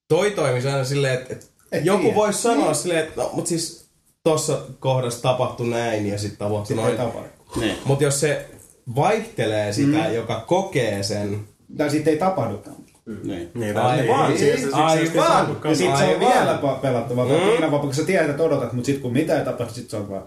toi 0.08 0.32
toimisi 0.32 0.68
aina 0.68 0.84
silleen, 0.84 1.14
että, 1.14 1.34
että 1.34 1.46
Et 1.72 1.86
joku 1.86 2.16
voisi 2.16 2.42
sanoa 2.42 2.74
silleen, 2.74 3.00
että 3.00 3.22
no, 3.22 3.30
mutta 3.34 3.50
siis 3.50 3.90
tossa 4.24 4.62
kohdassa 4.80 5.22
tapahtui 5.22 5.68
näin 5.68 6.08
ja 6.08 6.18
sitten 6.18 6.38
tapahtui 6.38 6.68
Sitten 6.68 6.86
ei 6.86 6.98
noin. 6.98 7.30
Niin. 7.56 7.76
Mutta 7.86 8.04
jos 8.04 8.20
se 8.20 8.46
vaihtelee 8.96 9.74
sitä, 9.74 10.08
mm. 10.08 10.14
joka 10.14 10.44
kokee 10.48 11.04
sen, 11.04 11.48
Tai 11.78 11.90
sitten 11.90 12.14
ei 12.14 12.20
tapahdukaan. 12.20 12.76
Niin. 13.24 13.52
Niin, 13.54 13.78
Aivan, 13.78 14.30
niin, 14.30 14.40
siis- 14.40 14.62
siis- 14.62 14.74
aivan. 14.74 15.58
Ja 15.64 15.76
sit 15.76 15.98
se 15.98 16.04
on 16.14 16.20
vielä 16.20 16.60
pelattavaa. 16.82 17.26
Mm. 17.26 17.32
Kiinavaa, 17.32 17.80
kun 17.80 17.94
sä 17.94 18.04
tiedät, 18.04 18.30
että 18.30 18.44
odotat, 18.44 18.74
mutta 18.74 18.86
sit 18.86 19.02
kun 19.02 19.14
mitä 19.14 19.40
ei 19.40 19.46
tapahdu, 19.46 19.74
sit 19.74 19.90
se 19.90 19.98
on 19.98 20.10
vaan... 20.10 20.24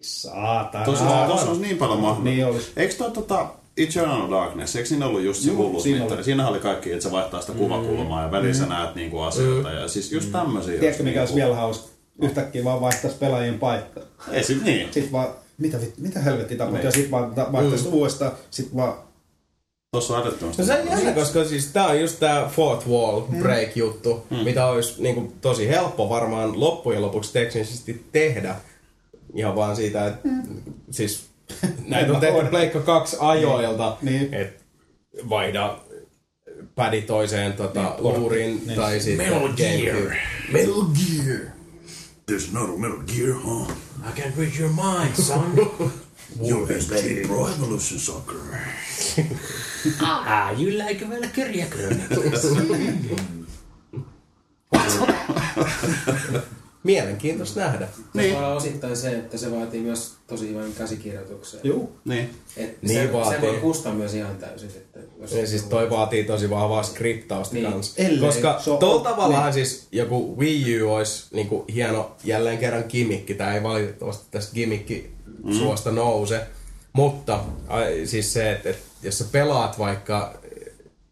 Saatana. 0.00 0.84
Tuossa 0.84 1.24
tuossa 1.26 1.50
on 1.50 1.62
niin 1.62 1.76
paljon 1.76 2.00
mahdollista. 2.00 2.24
Niin 2.30 2.46
olisi. 2.46 2.72
Eikö 2.76 2.94
toi 2.94 3.10
tota 3.10 3.46
Eternal 3.76 4.30
Darkness, 4.30 4.76
eikö 4.76 4.88
siinä 4.88 5.06
ollut 5.06 5.22
just 5.22 5.42
se 5.42 5.50
Juu, 5.50 5.80
siinä 5.80 6.04
oli. 6.04 6.24
Siinähän 6.24 6.52
oli 6.52 6.60
kaikki, 6.60 6.92
että 6.92 7.02
se 7.04 7.10
vaihtaa 7.12 7.40
sitä 7.40 7.52
kuvakulmaa 7.52 8.22
ja 8.22 8.30
välissä 8.30 8.66
näet 8.66 8.94
niinku 8.94 9.20
asioita. 9.20 9.70
Ja 9.70 9.88
siis 9.88 10.12
just 10.12 10.32
tämmösiä. 10.32 10.80
Tiedätkö 10.80 11.02
mikä 11.02 11.20
olisi 11.20 11.34
niinku- 11.34 11.46
vielä 11.48 11.60
hauska? 11.60 11.88
Yhtäkkiä 12.22 12.64
vaan 12.64 12.80
vaihtaisi 12.80 13.16
pelaajien 13.16 13.58
paikkaa. 13.58 14.02
Ei 14.32 14.44
sit 14.44 14.64
niin. 14.64 14.88
Sitten 14.92 15.12
vaan, 15.12 15.28
mitä, 15.58 15.78
mitä 15.98 16.20
helvetti 16.20 16.56
tapahtuu? 16.56 16.76
Niin. 16.76 16.84
Ja 16.84 16.90
sitten 16.92 17.10
vaan 17.10 17.34
ta- 17.34 17.52
vaihtaisi 17.52 17.88
uudestaan. 17.88 18.32
Sitten 18.50 18.76
vaan, 18.76 18.94
Tossa 19.94 20.16
on 20.16 20.22
älyttömästi. 20.26 20.62
No 20.62 20.66
se 20.66 20.80
on 20.80 20.86
jännä, 20.88 21.12
koska 21.12 21.44
siis 21.44 21.66
tää 21.66 21.86
on 21.86 22.00
just 22.00 22.20
tää 22.20 22.48
fourth 22.48 22.88
wall 22.88 23.20
break 23.20 23.76
juttu, 23.76 24.26
mitä 24.44 24.66
olisi 24.66 25.02
niinku 25.02 25.32
tosi 25.40 25.68
helppo 25.68 26.08
varmaan 26.08 26.60
loppujen 26.60 27.02
lopuksi 27.02 27.32
teknisesti 27.32 28.04
tehdä. 28.12 28.56
Ihan 29.34 29.56
vaan 29.56 29.76
siitä, 29.76 30.06
että 30.06 30.28
siis 30.90 31.26
näitä 31.88 32.12
on 32.12 32.20
tehty. 32.20 32.46
Pleikka 32.50 32.80
2 32.80 33.16
ajoilta, 33.20 33.96
Niin. 34.02 34.34
että 34.34 34.62
vaihda 35.28 35.78
pädi 36.74 37.02
toiseen 37.02 37.52
tota, 37.52 37.94
luuriin 37.98 38.62
Niin. 38.66 38.76
tai 38.80 39.00
sitten 39.00 39.26
Metal 39.32 39.48
Gear. 39.48 40.10
Metal 40.52 40.82
Gear. 40.84 41.38
There's 42.30 42.56
another 42.56 42.76
Metal 42.76 43.02
Gear, 43.16 43.32
huh? 43.44 43.70
I 44.08 44.20
can 44.20 44.32
read 44.38 44.52
your 44.60 44.72
mind, 44.72 45.14
son. 45.16 45.54
Your 46.48 46.68
SG 46.80 47.26
Pro 47.26 47.48
Evolution 47.48 48.00
Soccer. 48.00 48.36
ah, 50.02 50.60
you 50.62 50.70
like 50.88 51.06
Valkyria 51.10 51.66
Mielenkiintoista 56.84 57.60
nähdä. 57.60 57.88
Niin. 58.14 58.30
Se 58.32 58.36
olla 58.38 58.54
osittain 58.54 58.96
se, 58.96 59.08
että 59.18 59.38
se 59.38 59.50
vaatii 59.50 59.80
myös 59.80 60.12
tosi 60.26 60.48
hyvän 60.48 60.72
käsikirjoituksen. 60.72 61.60
juu. 61.64 61.96
Niin. 62.04 62.30
Et 62.56 62.82
Niin 62.82 63.06
se, 63.06 63.12
vaatii. 63.12 63.40
se 63.40 63.46
voi 63.46 63.56
kustaa 63.56 63.94
myös 63.94 64.14
ihan 64.14 64.36
täysin. 64.36 64.68
Että 64.68 65.00
jos 65.20 65.32
Ja 65.32 65.46
siis 65.46 65.62
toi 65.62 65.90
vaatii 65.90 66.24
tosi 66.24 66.50
vahvaa 66.50 66.82
skriptausta 66.82 67.54
Niin. 67.54 67.72
kanssa. 67.72 68.02
Ellei 68.02 68.20
Koska 68.20 68.60
se 68.64 68.70
on- 68.70 68.78
tuolla 68.78 69.10
tavallaan 69.10 69.52
siis 69.52 69.88
joku 69.92 70.38
Wii 70.38 70.82
U 70.82 70.92
olisi 70.92 71.24
niinku 71.32 71.64
hieno 71.74 72.16
jälleen 72.24 72.58
kerran 72.58 72.84
gimmickki. 72.88 73.34
Tää 73.34 73.54
ei 73.54 73.62
valitettavasti 73.62 74.26
tästä 74.30 74.52
gimmickki 75.44 75.64
suosta 75.64 75.92
nouse. 75.92 76.46
Mutta 76.92 77.44
siis 78.04 78.32
se, 78.32 78.52
että, 78.52 78.70
että 78.70 78.82
jos 79.02 79.18
sä 79.18 79.24
pelaat 79.32 79.78
vaikka 79.78 80.34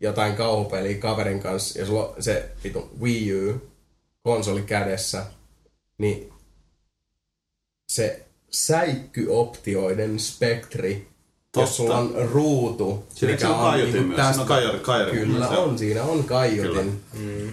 jotain 0.00 0.34
kauhupeliä 0.36 0.98
kaverin 0.98 1.40
kanssa 1.40 1.78
ja 1.78 1.86
sulla 1.86 2.06
on 2.08 2.22
se 2.22 2.48
vitu 2.64 2.90
Wii 3.00 3.34
U 3.48 3.62
konsoli 4.22 4.62
kädessä, 4.62 5.26
niin 5.98 6.32
se 7.88 8.22
säikkyoptioiden 8.50 10.18
spektri, 10.20 10.94
Totta. 11.52 11.60
jos 11.60 11.76
sulla 11.76 11.98
on 11.98 12.14
ruutu, 12.32 13.06
Siinä 13.14 13.36
se 13.38 13.46
on 13.46 13.58
kaiutin 13.58 14.14
on 14.40 14.46
kaiari- 14.46 14.78
kaiari 14.80 15.12
mun 15.12 15.20
Kyllä 15.20 15.32
mielestä. 15.38 15.58
on, 15.58 15.78
siinä 15.78 16.02
on 16.02 16.24
kaiutin. 16.24 17.00
Mm. 17.18 17.52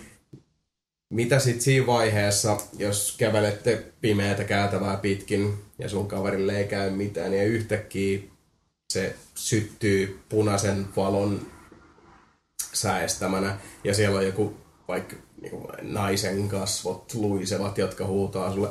Mitä 1.10 1.40
sitten 1.40 1.62
siinä 1.62 1.88
vaiheessa, 1.88 2.58
jos 2.78 3.16
kävelette 3.18 3.86
pimeätä 4.02 4.44
käytävää 4.44 4.98
pitkin 4.98 5.54
ja 5.80 5.90
sun 5.90 6.08
kaverille 6.08 6.58
ei 6.58 6.68
käy 6.68 6.90
mitään 6.90 7.34
ja 7.34 7.44
yhtäkkiä 7.44 8.20
se 8.94 9.16
syttyy 9.36 10.20
punaisen 10.30 10.88
valon 10.96 11.42
säestämänä 12.74 13.58
ja 13.84 13.94
siellä 13.94 14.18
on 14.18 14.26
joku 14.26 14.54
vaikka 14.88 15.16
niinku 15.42 15.68
naisen 15.82 16.50
kasvot 16.50 17.14
luisevat, 17.14 17.78
jotka 17.78 18.06
huutaa 18.06 18.54
sulle 18.54 18.70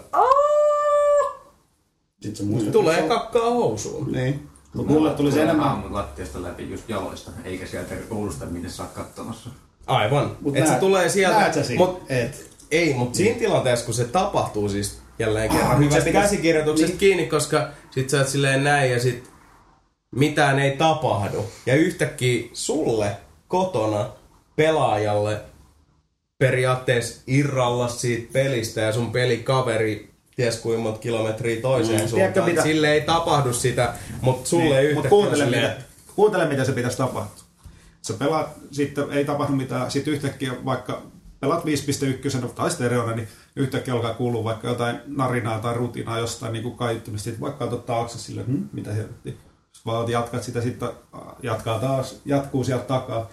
Sitten. 2.22 2.72
Tulee 2.72 3.08
kakkaa 3.08 3.50
housuun. 3.50 4.12
Niin. 4.12 4.48
Mutta 4.74 4.92
mulle 4.92 5.14
tuli 5.14 5.32
se 5.32 5.42
enemmän... 5.42 5.94
lattiasta 5.94 6.42
läpi 6.42 6.70
just 6.70 6.88
jaloista, 6.88 7.30
eikä 7.44 7.66
sieltä 7.66 7.94
koulusta, 8.08 8.46
minne 8.46 8.68
oot 8.80 8.90
katsomassa. 8.90 9.50
Aivan. 9.88 10.36
Mut 10.40 10.56
Et 10.56 10.66
se 10.66 10.74
tulee 10.74 11.08
sieltä. 11.08 11.52
Sä? 11.52 11.74
Mut 11.76 12.02
Et. 12.08 12.48
Ei, 12.70 12.94
mutta 12.94 13.16
siinä 13.16 13.38
tilanteessa, 13.38 13.84
kun 13.84 13.94
se 13.94 14.04
tapahtuu 14.04 14.68
siis 14.68 14.98
jälleen 15.18 15.50
kerran 15.50 15.70
Ah, 15.70 15.80
mut 15.80 15.90
hyvästä 15.90 16.10
käsikirjoituksesta 16.12 16.88
niin. 16.88 16.98
kiinni, 16.98 17.26
koska 17.26 17.68
sit 17.90 18.10
sä 18.10 18.18
oot 18.18 18.28
silleen 18.28 18.64
näin 18.64 18.90
ja 18.90 19.00
sit 19.00 19.30
mitään 20.14 20.58
ei 20.58 20.76
tapahdu. 20.76 21.46
Ja 21.66 21.74
yhtäkkiä 21.74 22.48
sulle 22.52 23.16
kotona 23.48 24.10
pelaajalle 24.56 25.40
periaatteessa 26.38 27.20
irralla 27.26 27.88
siitä 27.88 28.28
pelistä 28.32 28.80
ja 28.80 28.92
sun 28.92 29.12
pelikaveri 29.12 30.10
ties 30.36 30.56
kuinka 30.56 30.82
monta 30.82 30.98
kilometriä 31.00 31.60
toiseen 31.60 32.00
mm, 32.00 32.08
suuntaan. 32.08 32.48
mitä? 32.50 32.62
Sille 32.62 32.92
ei 32.92 33.00
tapahdu 33.00 33.52
sitä, 33.52 33.94
mutta 34.20 34.48
sulle 34.48 34.64
ei 34.64 34.70
Niin, 34.70 34.78
yhtäkkiä 34.80 34.94
Mutta 34.94 35.08
kuuntele, 35.08 35.44
silleen, 35.44 35.62
mitä, 35.70 35.82
kuuntele, 36.16 36.46
mitä 36.48 36.64
se 36.64 36.72
pitäisi 36.72 36.96
tapahtua. 36.96 37.47
Sä 38.08 38.14
pelaat, 38.14 38.48
sitten 38.70 39.10
ei 39.10 39.24
tapahdu 39.24 39.56
mitään, 39.56 39.90
sitten 39.90 40.14
yhtäkkiä 40.14 40.52
vaikka 40.64 41.02
pelaat 41.40 41.64
5.1 41.64 42.48
tai 42.48 42.70
stereona, 42.70 43.16
niin 43.16 43.28
yhtäkkiä 43.56 43.94
alkaa 43.94 44.14
kuulua 44.14 44.44
vaikka 44.44 44.68
jotain 44.68 45.00
narinaa 45.06 45.58
tai 45.58 45.74
rutinaa 45.74 46.18
jostain 46.18 46.52
niin 46.52 46.76
kaiuttimista. 46.76 47.24
Sitten 47.24 47.40
vaikka 47.40 47.64
otat 47.64 47.86
taakse 47.86 48.18
sille, 48.18 48.42
hm, 48.42 48.62
mitä 48.72 48.92
helvetti. 48.92 49.30
Sitten 49.30 49.84
vaan 49.86 50.10
jatkat 50.10 50.42
sitä, 50.42 50.60
sitten 50.60 50.88
jatkaa 51.42 51.78
taas, 51.78 52.20
jatkuu 52.24 52.64
sieltä 52.64 52.84
takaa. 52.84 53.30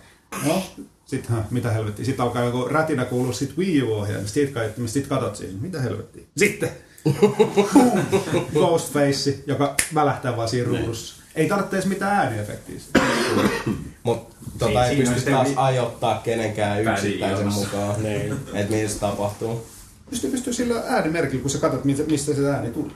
No, 0.47 0.63
sitten 1.05 1.35
mitä 1.51 1.71
helvettiä. 1.71 2.05
Sitten 2.05 2.23
alkaa 2.25 2.43
joku 2.43 2.67
rätinä 2.67 3.05
kuulua 3.05 3.33
sit 3.33 3.57
Wii 3.57 3.81
U-ohjelmista, 3.81 4.33
siitä 4.33 4.53
kaiuttimista, 4.53 4.93
sitten 4.93 5.17
katot 5.17 5.35
siinä, 5.35 5.61
mitä 5.61 5.81
helvettiä. 5.81 6.23
Sitten! 6.37 6.69
Ghostface, 8.53 9.43
joka 9.47 9.75
välähtää 9.93 10.37
vaan 10.37 10.49
siinä 10.49 10.67
ruudussa. 10.67 11.23
Ei 11.35 11.47
tarvitse 11.47 11.75
edes 11.75 11.85
mitään 11.85 12.15
ääniefektiä. 12.15 12.79
Mutta 14.05 14.35
tota 14.59 14.85
ei 14.85 14.95
Siinä 14.95 15.09
on 15.09 15.15
pysty 15.15 15.31
taas 15.31 15.47
vi- 15.47 15.53
ajoittaa 15.57 16.21
kenenkään 16.23 16.81
yksittäisen 16.83 17.53
mukaan, 17.53 17.95
Niin. 18.03 18.33
että 18.53 18.73
mitä 18.75 18.89
se 18.89 18.99
tapahtuu. 18.99 19.67
Pystyy, 20.09 20.31
pystyy 20.31 20.53
sillä 20.53 20.83
äänimerkillä, 20.87 21.41
kun 21.41 21.51
sä 21.51 21.57
katsot, 21.57 21.85
mistä, 21.85 22.03
mistä 22.03 22.33
se 22.33 22.49
ääni 22.49 22.69
tuli. 22.71 22.91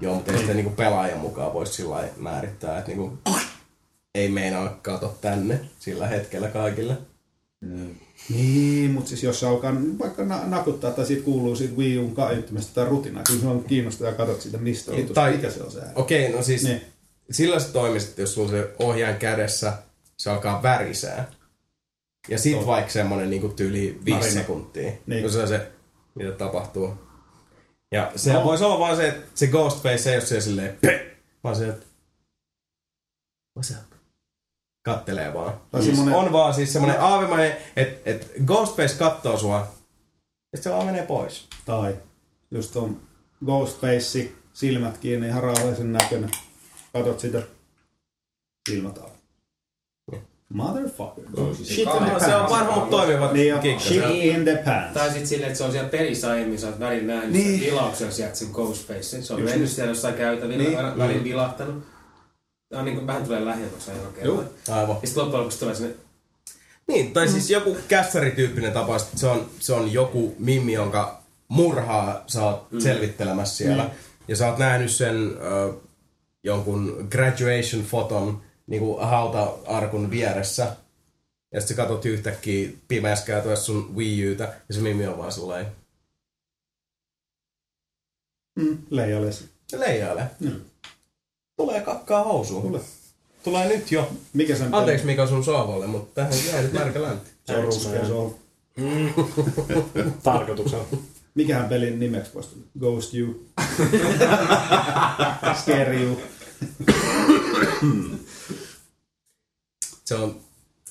Joo, 0.00 0.14
mutta 0.14 0.32
ei 0.32 0.38
sitä 0.38 0.54
niinku 0.54 0.70
pelaajan 0.70 1.18
mukaan 1.18 1.52
voisi 1.52 1.72
sillä 1.72 1.94
lailla 1.94 2.12
määrittää, 2.16 2.78
että 2.78 2.90
niinku, 2.90 3.18
ei 4.14 4.28
meinaa 4.28 4.78
kato 4.82 5.18
tänne 5.20 5.60
sillä 5.80 6.06
hetkellä 6.06 6.48
kaikille. 6.48 6.96
Niin, 8.28 8.90
mutta 8.90 9.08
siis 9.08 9.22
jos 9.22 9.44
alkaa 9.44 9.74
vaikka 9.98 10.24
na- 10.24 10.46
nakuttaa 10.46 10.90
tai 10.90 11.06
siitä 11.06 11.24
kuuluu 11.24 11.56
siitä 11.56 11.76
Wii 11.76 11.98
Uun 11.98 12.14
kaiuttimesta 12.14 12.74
tai 12.74 12.84
rutinaa, 12.90 13.22
kyllä 13.26 13.40
se 13.40 13.46
on 13.46 13.64
kiinnostaa 13.64 14.08
ja 14.08 14.14
katsot 14.14 14.40
siitä 14.40 14.58
mistä 14.58 14.90
Niin, 14.90 15.00
vitusta, 15.02 15.20
tai- 15.20 15.32
mikä 15.32 15.50
se 15.50 15.62
on 15.62 15.70
se 15.72 15.78
ääni. 15.80 15.92
Okei, 15.94 16.32
no 16.32 16.42
siis 16.42 16.62
Niin. 16.64 16.80
sillä 17.30 17.58
se 17.60 17.72
toimisi, 17.72 18.12
jos 18.18 18.34
sulla 18.34 18.48
on 18.48 18.54
se 18.54 18.70
ohjaan 18.78 19.16
kädessä, 19.16 19.72
se 20.22 20.30
alkaa 20.30 20.62
värisää. 20.62 21.30
Ja 22.28 22.38
sit 22.38 22.52
Totta. 22.52 22.66
vaikka 22.66 22.92
semmonen 22.92 23.30
niinku 23.30 23.48
tyyli 23.48 24.00
viisi 24.04 24.20
Narina. 24.20 24.40
sekuntia. 24.40 24.92
Niin. 25.06 25.30
Se 25.32 25.38
on 25.38 25.48
se, 25.48 25.72
mitä 26.14 26.32
tapahtuu. 26.32 26.94
Ja 27.92 28.12
se 28.16 28.32
No. 28.32 28.44
voisi 28.44 28.64
olla 28.64 28.78
vaan 28.78 28.96
se, 28.96 29.08
että 29.08 29.30
se 29.34 29.46
Ghostface 29.46 30.10
ei 30.10 30.16
ole 30.16 30.24
siellä 30.26 30.44
silleen 30.44 30.78
pe, 30.80 31.16
vaan 31.44 31.56
se, 31.56 31.68
että 31.68 31.86
what's 33.58 33.72
up? 33.78 33.92
Kattelee 34.84 35.34
vaan. 35.34 35.60
Tai 35.70 35.82
Siis 35.82 35.96
semmonen- 35.96 36.18
on 36.20 36.32
vaan 36.32 36.54
siis 36.54 36.72
semmonen 36.72 37.00
aavimainen, 37.00 37.56
että 37.76 38.10
et 38.10 38.32
Ghostface 38.46 38.94
kattoo 38.98 39.38
sua, 39.38 39.74
ja 40.52 40.62
se 40.62 40.70
vaan 40.70 40.86
menee 40.86 41.06
pois. 41.06 41.48
Tai 41.64 41.96
just 42.50 42.76
on 42.76 43.00
Ghostface, 43.44 44.32
silmät 44.52 44.98
kiinni, 44.98 45.26
ihan 45.28 45.42
rauhallisen 45.42 45.92
näköinen. 45.92 46.30
Katot 46.92 47.20
sitä, 47.20 47.42
silmät 48.70 48.98
auki. 48.98 49.11
Motherfucker. 50.52 51.24
Shit 51.54 51.78
in 51.78 51.86
the 51.86 52.24
Se 52.26 52.34
on 52.36 52.74
mutta 52.74 52.90
toimiva 52.90 53.32
Niin 53.32 53.80
shit 53.80 54.02
in 54.10 54.44
the 54.44 54.62
pants. 54.64 54.94
Tai 54.94 55.08
sitten 55.08 55.26
silleen, 55.26 55.46
että 55.48 55.58
se 55.58 55.64
on 55.64 55.72
siellä 55.72 55.88
pelissä 55.88 56.30
aiemmin, 56.30 56.58
sä 56.58 56.66
oot 56.66 56.80
välillä 56.80 57.14
nähnyt 57.14 57.32
Niin. 57.32 57.50
sen 57.50 57.68
tilauksella 57.68 58.12
sieltä 58.12 58.34
sen 58.34 58.48
Ghostface. 58.52 59.02
Se 59.02 59.34
on 59.34 59.40
Just 59.40 59.50
mennyt 59.52 59.68
niin. 59.68 59.68
siellä 59.68 59.90
jossain 59.90 60.14
käytävillä, 60.14 60.62
Niin. 60.64 60.78
niin. 60.78 60.98
välillä 60.98 61.24
vilahtanut. 61.24 61.84
Tää 62.68 62.78
on 62.78 62.84
niin 62.84 62.94
kuin, 62.94 63.06
vähän 63.06 63.24
tulee 63.24 63.44
lähemmäksi 63.44 63.90
aina 63.90 64.02
Joo. 64.02 64.12
kerran. 64.12 64.78
Aivan. 64.80 64.96
Ja 65.02 65.06
sitten 65.06 65.22
loppujen 65.22 65.40
lopuksi 65.40 65.58
tulee 65.60 65.74
sinne, 65.74 65.94
Niin, 66.88 67.12
tai 67.12 67.28
siis 67.28 67.50
joku 67.50 67.76
kässärityyppinen 67.88 68.72
tapaus, 68.72 69.02
että 69.02 69.18
se 69.18 69.26
on, 69.26 69.46
se 69.58 69.72
on 69.72 69.92
joku 69.92 70.34
mimmi, 70.38 70.72
jonka 70.72 71.22
murhaa 71.48 72.24
sä 72.26 72.42
oot 72.42 72.72
mm. 72.72 72.80
selvittelemässä 72.80 73.56
siellä. 73.56 73.82
Niin. 73.82 73.92
Ja 74.28 74.36
sä 74.36 74.48
oot 74.48 74.58
nähnyt 74.58 74.90
sen 74.90 75.36
ö, 75.42 75.72
jonkun 76.44 77.08
graduation-foton 77.10 78.42
niinku 78.72 78.96
hauta-arkun 79.00 80.10
vieressä. 80.10 80.76
Ja 81.54 81.60
sit 81.60 81.68
sä 81.68 81.74
katot 81.74 82.04
yhtäkkiä 82.04 82.70
pimeässä 82.88 83.26
käytävässä 83.26 83.64
sun 83.64 83.96
Wii 83.96 84.32
Utä, 84.32 84.44
ja 84.68 84.74
se 84.74 84.80
mimmi 84.80 85.06
on 85.06 85.18
vaan 85.18 85.32
sellainen 85.32 85.72
Mm, 88.58 88.78
leijales. 88.90 89.44
se 89.68 89.80
leijailee. 89.80 90.26
Mm. 90.40 90.60
Tulee 91.56 91.80
kakkaa 91.80 92.24
housuun. 92.24 92.62
Tule. 92.62 92.80
Tulee 93.44 93.68
nyt 93.68 93.92
jo. 93.92 94.10
Mikä 94.32 94.56
sen 94.56 94.74
Anteeksi 94.74 95.06
mikä 95.06 95.26
sun 95.26 95.44
sohvalle, 95.44 95.86
mutta 95.86 96.14
tähän 96.14 96.32
jäi 96.52 96.62
nyt 96.62 96.72
märkä 96.72 97.02
länti. 97.02 97.30
Se 97.44 97.56
on 97.56 97.64
ruskea, 97.64 98.06
se 98.06 98.12
on. 98.12 98.34
Tarkoituksella. 100.22 100.84
Mikähän 101.34 101.68
pelin 101.68 102.00
nimeksi 102.00 102.34
voisi 102.34 102.48
tulla? 102.48 102.64
Ghost 102.78 103.14
You. 103.14 103.46
Scare 105.62 106.00
You. 106.02 106.20
Se 110.04 110.14
on 110.14 110.40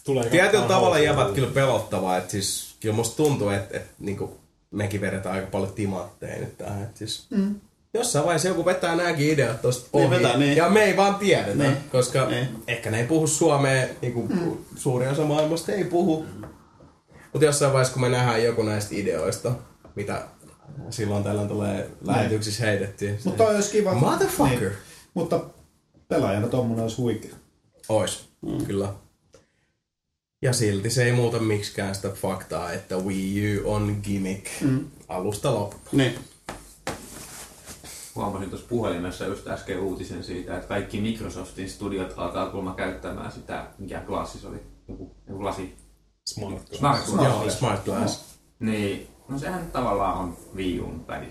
Tulee 0.04 0.30
Tietyllä 0.30 0.68
tavalla 0.68 1.00
jäbät 1.00 1.32
kyllä 1.32 1.52
pelottavaa, 1.54 2.18
että 2.18 2.32
siis 2.32 2.76
kyllä 2.80 2.96
musta 2.96 3.16
tuntuu, 3.24 3.50
että, 3.50 3.78
että 3.78 3.94
niinku, 4.00 4.40
mekin 4.72 5.02
vedetään 5.02 5.36
aika 5.36 5.48
paljon 5.48 5.74
timantteja 5.74 6.40
nyt 6.40 6.58
tähän. 6.58 6.84
Että 6.84 6.98
siis, 6.98 7.26
mm. 7.30 7.56
Jossain 7.94 8.26
vaiheessa 8.26 8.48
joku 8.48 8.66
vetää 8.66 8.96
nääkin 8.96 9.30
ideat 9.34 9.62
tosta 9.62 9.90
Niin 9.94 10.06
ohi, 10.08 10.16
vetää, 10.16 10.38
niin. 10.38 10.58
ja 10.58 10.70
me 10.70 10.84
ei 10.84 10.98
vaan 10.98 11.16
tiedetä, 11.16 11.64
Niin. 11.64 11.78
koska 11.92 12.26
Niin. 12.26 12.48
ehkä 12.68 12.92
ne 12.92 13.00
ei 13.00 13.08
puhu 13.08 13.28
suomea, 13.28 13.88
niinku 14.02 14.28
mm. 14.28 14.58
suuri 14.76 15.08
osa 15.08 15.24
maailmasta 15.26 15.72
ei 15.72 15.84
puhu. 15.84 16.26
Mutta 17.34 17.46
jossain 17.46 17.74
vaiheessa, 17.74 17.94
kun 17.94 18.02
me 18.02 18.10
nähdään 18.10 18.44
joku 18.44 18.64
näistä 18.64 18.96
ideoista, 18.96 19.52
mitä 19.96 20.22
silloin 20.90 21.24
tällöin 21.24 21.48
tulee 21.48 21.90
lähetyksissä 22.02 22.66
heitettyä. 22.66 23.12
Mutta 23.24 23.44
toi 23.44 23.56
olisi 23.56 23.72
kiva. 23.72 23.94
Motherfucker. 23.94 24.60
Niin. 24.60 24.78
Mutta 25.14 25.40
pelaajana 26.12 26.48
tommonen 26.48 26.84
olisi 26.84 26.98
huikea. 26.98 27.36
Ois, 27.90 28.30
mm. 28.42 28.66
kyllä. 28.66 28.94
Ja 30.42 30.54
silti 30.54 30.90
se 30.90 31.04
ei 31.04 31.12
muuta 31.12 31.40
miksikään 31.40 31.96
sitä 31.96 32.10
faktaa, 32.10 32.72
että 32.72 32.98
Wii 32.98 33.60
U 33.60 33.72
on 33.72 34.00
gimmick 34.04 34.46
mm. 34.62 34.86
alusta 35.08 35.56
loppuun. 35.56 35.82
Niin. 35.92 36.20
Huomasin 38.16 38.50
tuossa 38.50 38.68
puhelimessa 38.68 39.26
just 39.26 39.48
äsken 39.48 39.80
uutisen 39.80 40.24
siitä, 40.24 40.56
että 40.56 40.68
kaikki 40.68 41.02
Microsoftin 41.02 41.70
studiot 41.70 42.14
alkaa 42.18 42.50
kuulemma 42.50 42.74
käyttämään 42.74 43.32
sitä, 43.32 43.66
mikä 43.78 44.00
klassi 44.00 44.40
se 44.40 44.48
oli, 44.48 44.60
joku, 44.88 45.16
joku 45.28 45.44
lasi. 45.44 45.76
Smart. 46.30 46.68
Smart 46.74 47.08
Joo, 47.08 47.16
Glass. 47.16 47.60
Smart 47.60 47.86
Glass. 47.86 48.36
Niin, 48.60 49.08
no 49.30 49.40
sehän 49.40 49.72
tavallaan 49.72 50.18
on 50.18 50.38
Wii 50.56 50.80
Un 50.80 51.00
pädi. 51.00 51.26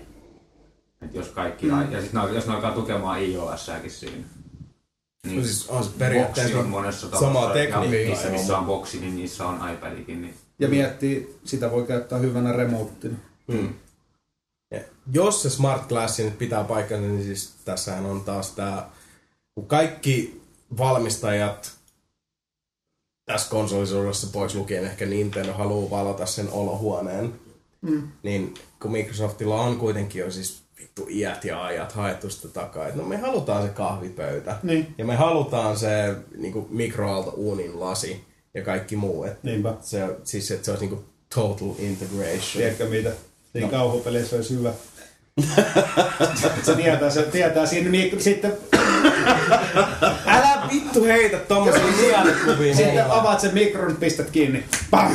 Et 1.01 1.13
jos 1.13 1.27
kaikki, 1.27 1.65
mm. 1.65 1.91
ja 1.91 2.01
sit 2.01 2.13
ne, 2.13 2.21
jos 2.33 2.47
ne 2.47 2.53
alkaa 2.53 2.71
tukemaan 2.71 3.21
iOS-sääkin 3.21 3.91
siinä. 3.91 4.40
Niin 5.27 5.37
No 5.37 5.43
siis 5.43 5.69
on 5.69 5.85
periaatteessa 5.97 6.59
on 6.59 6.69
monessa 6.69 7.19
samaa 7.19 7.53
tekniikkaa, 7.53 8.09
missä, 8.09 8.27
joo. 8.27 8.37
missä 8.37 8.57
on 8.57 8.65
boksi, 8.65 8.99
niin 8.99 9.15
niissä 9.15 9.47
on 9.47 9.69
iPadikin. 9.69 10.21
Niin. 10.21 10.35
Ja 10.59 10.67
miettii, 10.67 11.39
sitä 11.45 11.71
voi 11.71 11.85
käyttää 11.85 12.19
hyvänä 12.19 12.51
remoottina. 12.51 13.17
Mm. 13.47 13.73
Ja 14.71 14.79
jos 15.13 15.43
se 15.43 15.49
Smart 15.49 15.87
Glass 15.87 16.19
nyt 16.19 16.37
pitää 16.37 16.63
paikkansa, 16.63 17.07
niin 17.07 17.23
siis 17.23 17.53
tässähän 17.65 18.05
on 18.05 18.21
taas 18.21 18.51
tämä, 18.51 18.89
kun 19.55 19.67
kaikki 19.67 20.41
valmistajat 20.77 21.71
tässä 23.25 23.49
konsolisuudessa 23.49 24.27
pois 24.33 24.55
lukien 24.55 24.85
ehkä 24.85 25.05
Nintendo 25.05 25.53
haluaa 25.53 25.89
valota 25.89 26.25
sen 26.25 26.49
olohuoneen, 26.49 27.33
mm. 27.81 28.07
niin 28.23 28.53
kun 28.81 28.91
Microsoftilla 28.91 29.61
on 29.61 29.77
kuitenkin 29.77 30.19
jo 30.19 30.31
siis 30.31 30.63
vittu 30.81 31.07
iät 31.09 31.45
ja 31.45 31.63
ajat 31.65 31.91
haettu 31.91 32.29
sitä 32.29 32.47
takaa, 32.47 32.87
että 32.87 32.99
no 33.01 33.05
me 33.07 33.17
halutaan 33.17 33.63
se 33.63 33.69
kahvipöytä 33.69 34.55
Niin. 34.63 34.93
ja 34.97 35.05
me 35.05 35.15
halutaan 35.15 35.77
se 35.77 36.15
niin 36.37 36.65
mikroaaltouunin 36.69 37.79
lasi 37.79 38.23
ja 38.53 38.63
kaikki 38.63 38.95
muu, 38.95 39.23
että 39.23 39.39
Niinpä. 39.43 39.73
se, 39.81 40.07
siis 40.23 40.51
että 40.51 40.65
se 40.65 40.71
olisi 40.71 40.85
niin 40.87 41.05
total 41.35 41.69
integration. 41.79 42.41
Tiedätkö 42.57 42.85
mitä? 42.89 43.11
Siinä 43.53 43.67
no. 43.67 43.71
kauhupeleissä 43.71 44.35
olisi 44.35 44.55
hyvä. 44.57 44.73
se 46.63 46.75
tietää, 46.75 47.09
se 47.09 47.23
tietää 47.23 47.65
siinä 47.65 47.89
mik- 47.89 48.19
sitten, 48.19 48.53
Älä 50.27 50.67
vittu 50.73 51.03
heitä 51.03 51.37
tommosia 51.37 51.81
mielikuvia 52.01 52.75
sitten 52.75 53.05
avaat 53.11 53.39
sen 53.39 53.53
mikron, 53.53 53.95
pistät 53.95 54.29
kiinni. 54.29 54.63
Pam! 54.91 55.11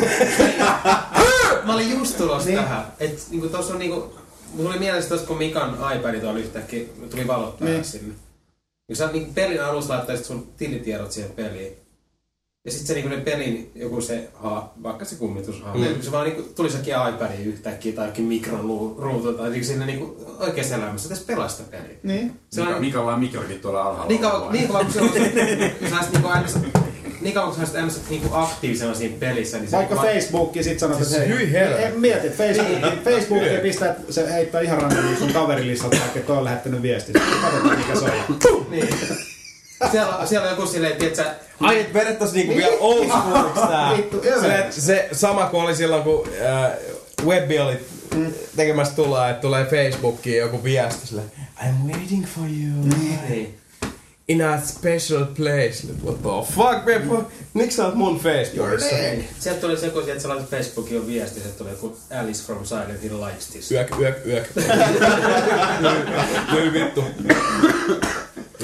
Mä 1.64 1.74
olin 1.74 1.90
just 1.90 2.16
tulossa 2.16 2.48
Niin. 2.48 2.56
niin. 2.58 2.68
tähän. 2.68 2.86
Et 3.00 3.26
niinku 3.30 3.48
tossa 3.48 3.72
on 3.72 3.78
niinku... 3.78 4.14
Mulla 4.56 4.70
tuli 4.70 4.78
mielessä 4.78 5.08
tossa, 5.08 5.26
kun 5.26 5.38
Mikan 5.38 5.74
iPad 5.96 6.24
oli 6.24 6.40
yhtäkkiä, 6.40 6.84
tuli 7.10 7.26
valot 7.26 7.58
päälle 7.58 7.74
Niin. 7.74 7.84
sinne. 7.84 8.14
Ja 8.88 8.96
sä 8.96 9.06
niinku 9.12 9.32
pelin 9.34 9.64
alussa 9.64 9.94
laittaisit 9.94 10.26
sun 10.26 10.48
tilitiedot 10.56 11.12
siihen 11.12 11.30
peliin. 11.30 11.72
Ja 12.64 12.70
sitten 12.72 12.86
se 12.86 12.94
niinku 12.94 13.08
ne 13.08 13.16
pelin 13.20 13.70
joku 13.74 14.00
se, 14.00 14.28
ha, 14.34 14.72
vaikka 14.82 15.04
se 15.04 15.16
kummitushaave, 15.16 15.88
mm. 15.88 16.02
se 16.02 16.12
vaan 16.12 16.24
niinku 16.24 16.42
tuli 16.42 16.70
sekin 16.70 16.94
iPadin 17.14 17.46
yhtäkkiä 17.46 17.92
tai 17.92 18.06
jokin 18.06 18.24
mikron 18.24 18.66
lu- 18.66 18.96
ruutu 18.98 19.32
tai 19.32 19.50
niinku 19.50 19.66
sinne 19.66 19.86
niinku 19.86 20.36
oikeassa 20.40 20.74
elämässä 20.74 21.08
tässä 21.08 21.24
pelaa 21.26 21.48
sitä 21.48 21.62
peliä. 21.70 21.96
Niin. 22.02 22.40
Se 22.50 22.60
Mika, 22.60 22.74
on 22.74 22.80
Mikalla 22.80 23.14
on 23.14 23.20
mikrokin 23.20 23.60
tuolla 23.60 23.82
alhaalla. 23.82 24.08
niin 24.08 24.20
kauan, 24.20 24.52
niin 24.52 24.68
kauan 24.68 24.84
kun 24.84 24.94
se 24.94 25.00
on, 25.00 25.08
kun 25.78 25.88
sä 25.90 26.10
niinku 26.12 26.28
aina, 26.28 26.48
niin 27.26 27.34
kauan 27.34 27.52
kun 27.54 27.66
sä 27.66 27.82
olisit 27.82 28.10
niinku 28.10 28.28
aktiivisena 28.32 28.94
siinä 28.94 29.16
pelissä, 29.20 29.58
niin 29.58 29.70
se 29.70 29.76
Vaikka 29.76 29.94
vaan- 29.96 30.06
Facebookki 30.08 30.62
sit 30.62 30.78
sanot, 30.78 31.02
että 31.02 31.18
hei, 31.18 31.28
hyi 31.28 31.52
helvetti. 31.52 31.98
mieti, 31.98 32.28
Facebook, 32.28 33.04
Facebook 33.04 33.42
ei 33.42 33.58
pistä, 33.58 33.90
että 33.90 34.12
se 34.12 34.32
heittää 34.32 34.60
ihan 34.60 34.82
randomilla 34.82 35.18
sun 35.18 35.32
kaverilistalta, 35.42 35.96
vaikka 36.00 36.20
toi 36.20 36.36
on 36.36 36.44
lähettänyt 36.44 36.82
viesti. 36.82 37.12
Katsotaan 37.12 37.78
mikä 37.78 37.94
se 38.00 38.04
on. 38.04 38.66
Niin. 38.70 38.88
Siellä, 39.90 40.26
siellä 40.26 40.44
on 40.50 40.56
joku 40.56 40.66
silleen, 40.66 40.96
tiedätkö 40.96 41.22
sä, 41.24 41.34
Ai, 41.60 41.80
et 41.80 41.94
vedettais 41.94 42.32
niinku 42.32 42.56
vielä 42.56 42.76
old 42.80 43.06
schooliksi 43.08 43.60
tää. 43.68 43.96
Vittu, 43.96 44.22
se, 44.40 44.66
se 44.70 45.08
sama 45.12 45.46
kuin 45.46 45.62
oli 45.64 45.76
silloin, 45.76 46.02
kun 46.02 46.28
äh, 46.64 46.70
Webbi 47.26 47.58
oli 47.58 47.86
tekemässä 48.56 48.94
tuloa, 48.96 49.28
että 49.28 49.40
tulee 49.40 49.64
Facebookiin 49.64 50.38
joku 50.38 50.64
viesti 50.64 51.06
sille 51.06 51.22
I'm 51.60 51.92
waiting 51.92 52.26
for 52.26 52.44
you 52.44 52.84
niin. 53.28 53.58
In 54.28 54.42
a 54.42 54.60
special 54.60 55.24
place. 55.36 55.86
What 56.04 56.22
the 56.22 56.52
fuck, 56.54 57.06
man? 57.08 57.26
Miksi 57.54 57.76
sä 57.76 57.86
oot 57.86 57.94
mun 57.94 58.20
Facebookissa? 58.20 58.96
Sieltä 59.38 59.60
tuli 59.60 59.76
se, 59.76 59.90
kun 59.90 60.04
sieltä 60.04 60.20
sellainen 60.22 60.46
Facebookin 60.48 60.98
on 61.00 61.06
viesti, 61.06 61.40
että 61.40 61.58
tulee 61.58 61.72
joku 61.72 61.96
Alice 62.20 62.42
from 62.44 62.64
Silent 62.64 63.02
Hill 63.02 63.24
likes 63.24 63.46
this. 63.46 63.72
Yök, 63.72 63.90
yök, 64.00 64.26
yök. 64.26 64.46
Kyllä 66.50 66.72
vittu. 66.72 67.04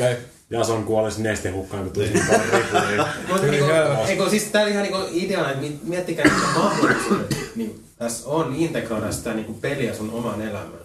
Ei. 0.00 0.16
Jason 0.50 0.84
kuolisi 0.84 1.22
nestehukkaan, 1.22 1.82
kun 1.82 1.92
tuli 1.92 2.08
niin 2.10 2.24
paljon 2.26 3.40
Kyllä, 3.40 3.50
niinku, 3.50 4.08
eikö, 4.08 4.30
siis 4.30 4.42
tää 4.44 4.62
oli 4.62 4.70
ihan 4.70 4.82
niinku 4.82 4.98
ideana, 5.12 5.48
että 5.50 5.60
mi- 5.62 5.80
miettikää 5.82 6.24
niitä 6.24 6.46
mahdollisuuksia. 6.58 7.38
niin 7.56 7.84
tässä 7.98 8.28
on 8.28 8.54
integroida 8.58 9.12
sitä 9.12 9.34
niin 9.34 9.44
kuin 9.44 9.58
peliä 9.60 9.94
sun 9.94 10.10
oman 10.10 10.42
elämään. 10.42 10.81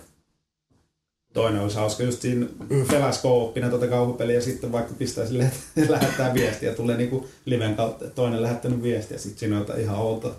Toinen 1.37 1.61
olisi 1.61 1.75
hauska 1.75 2.03
just 2.03 2.21
siinä 2.21 2.45
pelas 2.91 3.21
kooppina 3.21 3.69
tuota 3.69 3.87
kauhupeliä 3.87 4.35
ja 4.35 4.41
sitten 4.41 4.71
vaikka 4.71 4.93
pistää 4.97 5.25
sille, 5.25 5.43
että 5.43 5.91
lähettää 5.93 6.33
viestiä, 6.33 6.73
tulee 6.73 6.97
niinku 6.97 7.27
liven 7.45 7.75
kautta, 7.75 8.05
että 8.05 8.15
toinen 8.15 8.41
lähettänyt 8.41 8.83
viestiä, 8.83 9.17
sitten 9.17 9.39
siinä 9.39 9.55
on 9.55 9.61
jotain 9.61 9.81
ihan 9.81 9.97
outo 9.97 10.35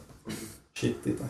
shitti 0.79 1.11
tai... 1.11 1.29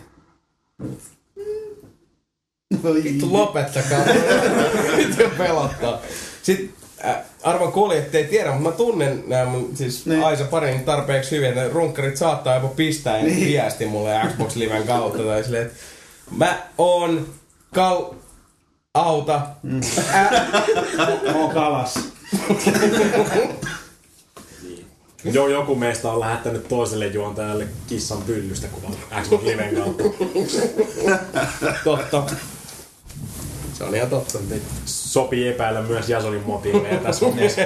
Voi 2.83 3.05
Vittu 3.05 3.33
lopettakaa. 3.33 4.05
Vittu 4.97 5.23
pelottaa. 5.39 6.01
Sitten 6.43 6.71
äh, 7.05 7.17
arvon 7.43 7.73
kuulijat 7.73 8.15
ei 8.15 8.25
tiedä, 8.25 8.53
mutta 8.53 8.71
mä 8.71 8.77
tunnen 8.77 9.25
nämä 9.27 9.45
mun, 9.45 9.77
siis 9.77 10.07
Niin. 10.07 10.25
Aisa 10.25 10.45
parin 10.45 10.85
tarpeeksi 10.85 11.37
hyvin, 11.37 11.49
että 11.49 11.69
runkkarit 11.69 12.17
saattaa 12.17 12.55
jopa 12.55 12.69
pistää 12.69 13.23
niin. 13.23 13.47
viesti 13.47 13.87
mulle 13.87 14.21
Xbox 14.29 14.57
Liven 14.57 14.87
kautta 14.87 15.23
tai 15.23 15.45
silleen, 15.45 15.67
että 15.67 15.79
mä 16.31 16.63
oon 16.79 17.27
kal... 17.75 18.05
auta. 18.95 19.41
on 21.35 21.51
kalas. 21.51 21.99
Jo, 25.25 25.49
joku 25.49 25.75
meistä 25.75 26.13
on 26.13 26.21
lähettänyt 26.21 26.69
toiselle 26.69 27.07
juontajalle 27.07 27.69
kissan 27.87 28.23
pyllystä 28.23 28.69
kuvan 28.69 28.97
Xbox 29.23 29.43
Liven 29.43 29.75
kautta. 29.77 30.05
Totta. 31.85 32.35
Se 33.75 33.85
on 33.85 33.95
ihan 33.95 34.11
totta. 34.11 34.39
Sopii 34.85 35.49
epäillä 35.49 35.83
myös 35.83 36.09
Jasonin 36.09 36.43
motiiveja 36.47 36.99
tässä 36.99 37.27
hommassa. 37.27 37.61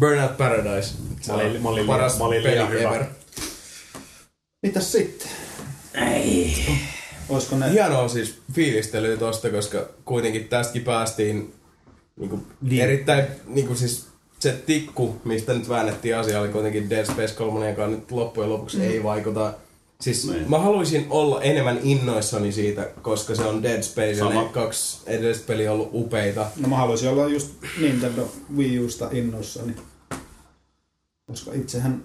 Burnout 0.00 0.36
Paradise. 0.36 0.94
Mä 1.28 1.34
olin, 1.34 1.62
mä 1.62 1.68
olin, 1.68 1.86
Paras 1.86 2.18
mä 2.18 2.24
olin 2.24 2.42
hyvä. 2.42 2.90
ever. 2.90 3.04
Mitäs 4.62 4.92
sitten? 4.92 5.28
Ei. 5.94 6.66
Olisiko 7.28 7.56
ne... 7.56 7.72
Hienoa 7.72 8.08
siis 8.08 8.38
fiilistelyä 8.52 9.16
tosta, 9.16 9.50
koska 9.50 9.88
kuitenkin 10.04 10.48
tästäkin 10.48 10.82
päästiin 10.82 11.54
niinku 12.16 12.40
erittäin, 12.78 13.24
niinku 13.46 13.74
siis 13.74 14.06
se 14.38 14.62
tikku, 14.66 15.16
mistä 15.24 15.54
nyt 15.54 15.68
väännettiin 15.68 16.16
asia, 16.16 16.40
oli 16.40 16.48
kuitenkin 16.48 16.90
Dead 16.90 17.04
Space 17.04 17.34
3, 17.34 17.70
joka 17.70 17.86
nyt 17.86 18.12
loppujen 18.12 18.50
lopuksi 18.50 18.76
mm. 18.76 18.82
ei 18.82 19.02
vaikuta. 19.02 19.54
Siis 20.00 20.30
Niin. 20.30 20.50
mä 20.50 20.58
haluaisin 20.58 21.06
olla 21.10 21.42
enemmän 21.42 21.80
innoissani 21.82 22.52
siitä, 22.52 22.90
koska 23.02 23.34
se 23.34 23.42
on 23.42 23.62
Dead 23.62 23.82
Space 23.82 24.10
ja 24.10 24.18
Sama. 24.18 24.42
ne 24.42 24.48
kaksi 24.48 24.98
edellistä 25.06 25.46
peliä 25.46 25.72
on 25.72 25.78
ollut 25.78 25.90
upeita. 25.92 26.46
No 26.56 26.68
mä 26.68 26.76
haluaisin 26.76 27.08
olla 27.08 27.28
just 27.28 27.48
Nintendo 27.80 28.28
Wii 28.56 28.80
Usta 28.80 29.08
innoissani. 29.12 29.76
Koska 31.26 31.52
itsehän 31.52 32.02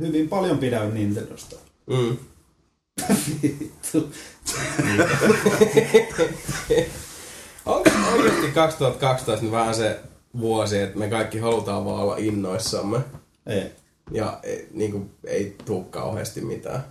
hyvin 0.00 0.28
paljon 0.28 0.58
pidän 0.58 0.94
Nintendosta. 0.94 1.56
Mm. 1.86 2.16
Vittu. 3.42 4.10
Onko 7.66 7.90
oikeasti 8.12 8.48
2012 8.54 9.44
nyt 9.44 9.52
vähän 9.52 9.74
se 9.74 10.00
vuosi, 10.40 10.78
että 10.78 10.98
me 10.98 11.08
kaikki 11.08 11.38
halutaan 11.38 11.84
vaan 11.84 12.02
olla 12.02 12.16
innoissamme? 12.18 12.98
Ei. 13.46 13.62
Ja 14.10 14.40
ei, 14.42 14.68
niin 14.72 14.92
kuin, 14.92 15.10
ei 15.24 15.56
tuu 15.64 15.84
kauheasti 15.84 16.40
mitään. 16.40 16.84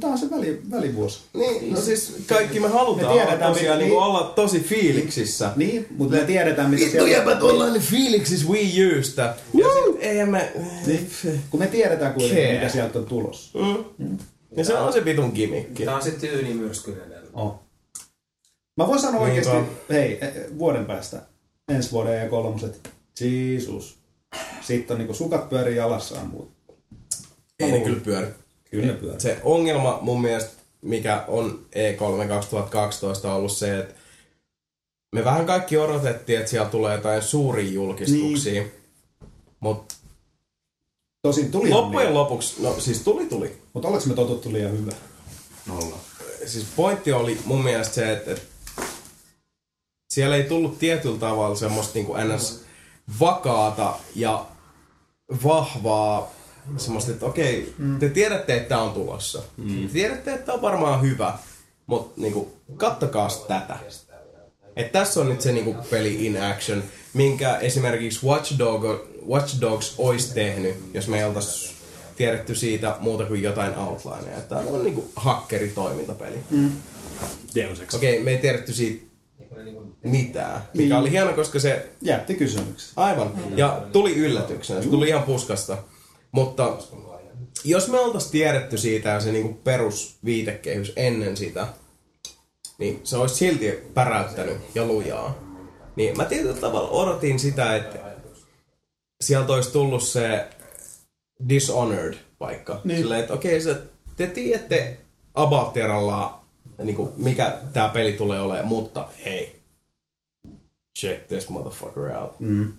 Tää 0.00 0.10
on 0.10 0.18
se 0.18 0.30
väli, 0.30 0.62
välivuosi. 0.70 1.20
Niin, 1.34 1.72
no 1.74 1.80
siis 1.80 2.16
kaikki 2.26 2.60
me 2.60 2.68
halutaan 2.68 3.06
Me 3.06 3.12
tiedetään, 3.12 3.42
olla 3.42 3.54
tosiaan 3.54 3.78
niin, 3.78 3.88
niin- 3.88 3.98
olla 4.00 4.32
tosi 4.36 4.60
fiiliksissä. 4.60 5.50
Niin, 5.56 5.86
mutta 5.90 6.16
me 6.16 6.24
tiedetään 6.24 6.70
mitä 6.70 6.84
Vittu 6.84 7.06
jäbät 7.06 7.42
ollaan 7.42 7.72
niin 7.72 7.82
fiiliksissä 7.82 8.48
Wii 8.48 8.98
Usta. 8.98 9.22
Ja 9.54 9.66
sit 9.74 9.96
eihän 10.00 10.28
me... 10.28 10.52
Niin. 10.86 11.10
Kun 11.50 11.60
me 11.60 11.66
tiedetään 11.66 12.14
kuitenkin, 12.14 12.54
mitä 12.54 12.68
sieltä 12.68 12.98
on 12.98 13.06
tulossa. 13.06 13.58
Mm. 13.58 14.18
Ja 14.56 14.64
se 14.64 14.74
on 14.74 14.92
se 14.92 15.04
vitun 15.04 15.32
gimikki. 15.34 15.84
Tää 15.84 15.96
on 15.96 16.02
se 16.02 16.10
tyyni 16.10 16.54
myrskyinen. 16.54 17.12
Oh. 17.32 17.60
Mä 18.76 18.86
voin 18.86 19.00
sanoa 19.00 19.28
Niinpä. 19.28 19.50
oikeesti, 19.50 19.76
hei, 19.90 20.18
eh, 20.20 20.34
vuoden 20.58 20.84
päästä, 20.84 21.22
ensi 21.68 21.92
vuoden 21.92 22.22
ja 22.22 22.28
kolmoset, 22.28 22.90
Jeesus. 23.20 23.98
Sitten 24.60 24.94
on 24.94 24.98
niinku 24.98 25.14
sukat 25.14 25.48
pyörii 25.48 25.76
jalassaan 25.76 26.26
muut. 26.26 26.50
Ei 27.60 27.72
ne 27.72 27.80
kyllä 27.80 28.00
pyöri. 28.00 28.26
Kyllä 28.70 28.86
ne 28.86 28.92
pyörii. 28.92 29.20
Se 29.20 29.40
ongelma 29.42 29.98
mun 30.02 30.20
mielestä, 30.20 30.50
mikä 30.82 31.24
on 31.28 31.66
E 31.72 31.92
E3 31.92 32.28
2012 32.28 33.34
ollut 33.34 33.52
se, 33.52 33.78
että 33.78 33.94
me 35.14 35.24
vähän 35.24 35.46
kaikki 35.46 35.76
odotettiin, 35.78 36.38
että 36.38 36.50
siellä 36.50 36.70
tulee 36.70 36.96
jotain 36.96 37.22
suuria 37.22 37.72
julkistuksia. 37.72 38.52
Niin. 38.52 38.72
Mutta 39.60 39.94
Tosin 41.22 41.50
tuli 41.50 41.70
loppujen 41.70 42.14
lopuksi, 42.14 42.62
no 42.62 42.80
siis 42.80 43.02
tuli 43.02 43.26
tuli. 43.26 43.62
Mutta 43.72 43.88
ollaanko 43.88 44.08
me 44.08 44.14
totuttu 44.14 44.52
liian 44.52 44.72
hyvä? 44.72 44.92
Nolla. 45.66 45.96
siis 46.46 46.66
pointti 46.76 47.12
oli 47.12 47.38
mun 47.44 47.64
mielestä 47.64 47.94
se, 47.94 48.12
että, 48.12 48.30
että 48.30 48.44
siellä 50.10 50.36
ei 50.36 50.42
tullut 50.42 50.78
tietyllä 50.78 51.18
tavalla 51.18 51.56
semmoista 51.56 51.94
niin 51.94 52.06
kuin 52.06 52.28
ns. 52.28 52.62
vakaata 53.20 53.94
ja 54.14 54.46
vahvaa 55.44 56.30
semmoista, 56.76 57.12
että 57.12 57.26
okei, 57.26 57.74
te 57.98 58.08
tiedätte, 58.08 58.56
että 58.56 58.68
tämä 58.68 58.82
on 58.82 58.92
tulossa. 58.92 59.42
Mm. 59.56 59.86
Te 59.86 59.92
tiedätte, 59.92 60.32
että 60.32 60.46
tämä 60.46 60.56
on 60.56 60.62
varmaan 60.62 61.02
hyvä, 61.02 61.38
mutta 61.86 62.20
niin 62.20 62.32
kuin, 62.32 62.48
kattokaa 62.76 63.28
tätä. 63.48 63.76
että 64.76 64.98
tässä 64.98 65.20
on 65.20 65.28
nyt 65.28 65.40
se 65.40 65.52
niinku 65.52 65.76
peli 65.90 66.26
in 66.26 66.42
action, 66.42 66.82
minkä 67.14 67.56
esimerkiksi 67.56 68.26
Watch, 68.26 68.58
Dog, 68.58 68.84
Watch 69.28 69.60
Dogs 69.60 69.94
olisi 69.98 70.34
tehnyt, 70.34 70.76
jos 70.94 71.08
me 71.08 71.18
ei 71.18 71.24
oltaisi 71.24 71.74
tiedetty 72.16 72.54
siitä 72.54 72.96
muuta 73.00 73.24
kuin 73.24 73.42
jotain 73.42 73.78
outlineja. 73.78 74.40
Tämä 74.48 74.60
on 74.60 74.84
niinku 74.84 75.10
hakkeritoimintapeli. 75.16 76.36
Mm. 76.50 76.72
Deus 77.54 77.80
Ex. 77.80 77.94
Okei, 77.94 78.22
me 78.22 78.30
ei 78.30 78.38
tiedetty 78.38 78.72
siitä 78.72 79.08
mitään, 80.04 80.62
mikä 80.74 80.98
oli 80.98 81.10
hieno, 81.10 81.32
koska 81.32 81.58
se 81.58 81.88
Jätti 82.02 82.34
kysymyksen. 82.34 82.92
Aivan. 82.96 83.32
Ja 83.56 83.82
tuli 83.92 84.16
yllätyksenä. 84.16 84.82
Se 84.82 84.88
tuli 84.88 85.08
ihan 85.08 85.22
puskasta. 85.22 85.78
Mutta 86.32 86.78
jos 87.64 87.88
me 87.88 88.00
oltaisiin 88.00 88.32
tiedetty 88.32 88.78
siitä 88.78 89.08
ja 89.08 89.20
se 89.20 89.32
niinku 89.32 89.52
perusviitekehys 89.64 90.92
ennen 90.96 91.36
sitä, 91.36 91.66
niin 92.78 93.00
se 93.04 93.16
olisi 93.16 93.34
silti 93.34 93.78
päräyttänyt 93.94 94.56
ja 94.74 94.84
lujaa. 94.84 95.38
Niin 95.96 96.16
mä 96.16 96.24
tietyllä 96.24 96.56
tavalla 96.56 96.88
odotin 96.88 97.38
sitä, 97.38 97.76
että 97.76 97.98
sieltä 99.20 99.52
olisi 99.52 99.72
tullut 99.72 100.02
se 100.02 100.48
Dishonored 101.48 102.14
vaikka. 102.40 102.80
Niin. 102.84 102.98
Silleen, 102.98 103.20
että 103.20 103.34
okei, 103.34 103.60
se, 103.60 103.82
te 104.16 104.26
tiedätte 104.26 104.98
about 105.34 105.74
niin 106.82 106.96
kuin, 106.96 107.10
mikä 107.16 107.58
tämä 107.72 107.88
peli 107.88 108.12
tulee 108.12 108.40
olemaan, 108.40 108.68
mutta 108.68 109.08
hei, 109.24 109.60
check 110.98 111.26
this 111.28 111.48
motherfucker 111.48 112.02
out. 112.02 112.40
Mm. 112.40 112.72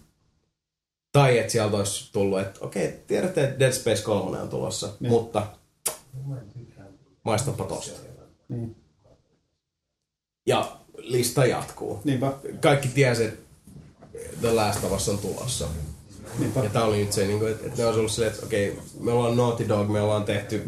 Tai 1.12 1.38
että 1.38 1.52
sieltä 1.52 1.78
olisi 1.78 2.14
tullut, 2.14 2.40
että 2.40 2.60
okei, 2.66 3.00
tiedätte, 3.08 3.44
että 3.44 3.60
Dead 3.60 3.72
Space 3.72 4.04
3 4.04 4.42
on 4.42 4.50
tulossa, 4.50 4.90
Niin. 5.00 5.12
mutta 5.12 5.48
maistapa 7.24 7.64
tosta. 7.64 8.00
Niin. 8.50 8.76
Ja 10.48 10.78
lista 10.98 11.46
jatkuu. 11.46 12.02
Niinpä. 12.04 12.34
Kaikki 12.62 12.88
tiesi, 12.88 13.24
että 13.24 13.42
The 14.42 14.52
Last 14.52 14.84
of 14.84 14.92
Us 14.92 15.10
on 15.10 15.18
tulossa. 15.18 15.68
Niinpä. 16.40 16.64
Ja 16.64 16.70
tää 16.70 16.84
oli 16.84 16.98
nyt 16.98 17.14
se, 17.14 17.28
niin 17.28 17.40
kuin, 17.40 17.52
että 17.52 17.66
että 17.66 17.78
ne 17.78 17.86
olisi 17.86 18.00
ollut 18.00 18.12
silleen, 18.12 18.34
että 18.34 18.46
okei, 18.46 18.80
me 19.00 19.12
ollaan 19.12 19.38
Naughty 19.38 19.68
Dog, 19.70 19.90
me 19.90 20.02
ollaan 20.02 20.24
tehty 20.24 20.64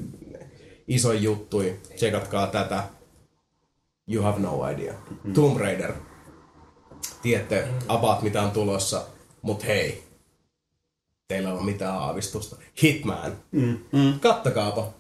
iso 0.88 1.14
juttui, 1.14 1.80
tsekatkaa 1.96 2.48
tätä. 2.48 2.84
You 4.08 4.24
have 4.24 4.40
no 4.40 4.68
idea. 4.68 4.94
Mm. 5.24 5.34
Tomb 5.34 5.58
Raider. 5.58 5.94
Tiedätte 7.22 7.68
about 7.88 8.22
mitä 8.22 8.42
on 8.42 8.52
tulossa, 8.52 9.06
mut 9.42 9.66
hei, 9.66 10.04
teillä 11.28 11.50
ei 11.50 11.56
ole 11.56 11.64
mitään 11.64 11.96
aavistusta. 11.96 12.56
Hitman. 12.84 13.38
Mm. 13.52 13.78
Mm. 13.92 14.20
Kattakaapa. 14.20 14.94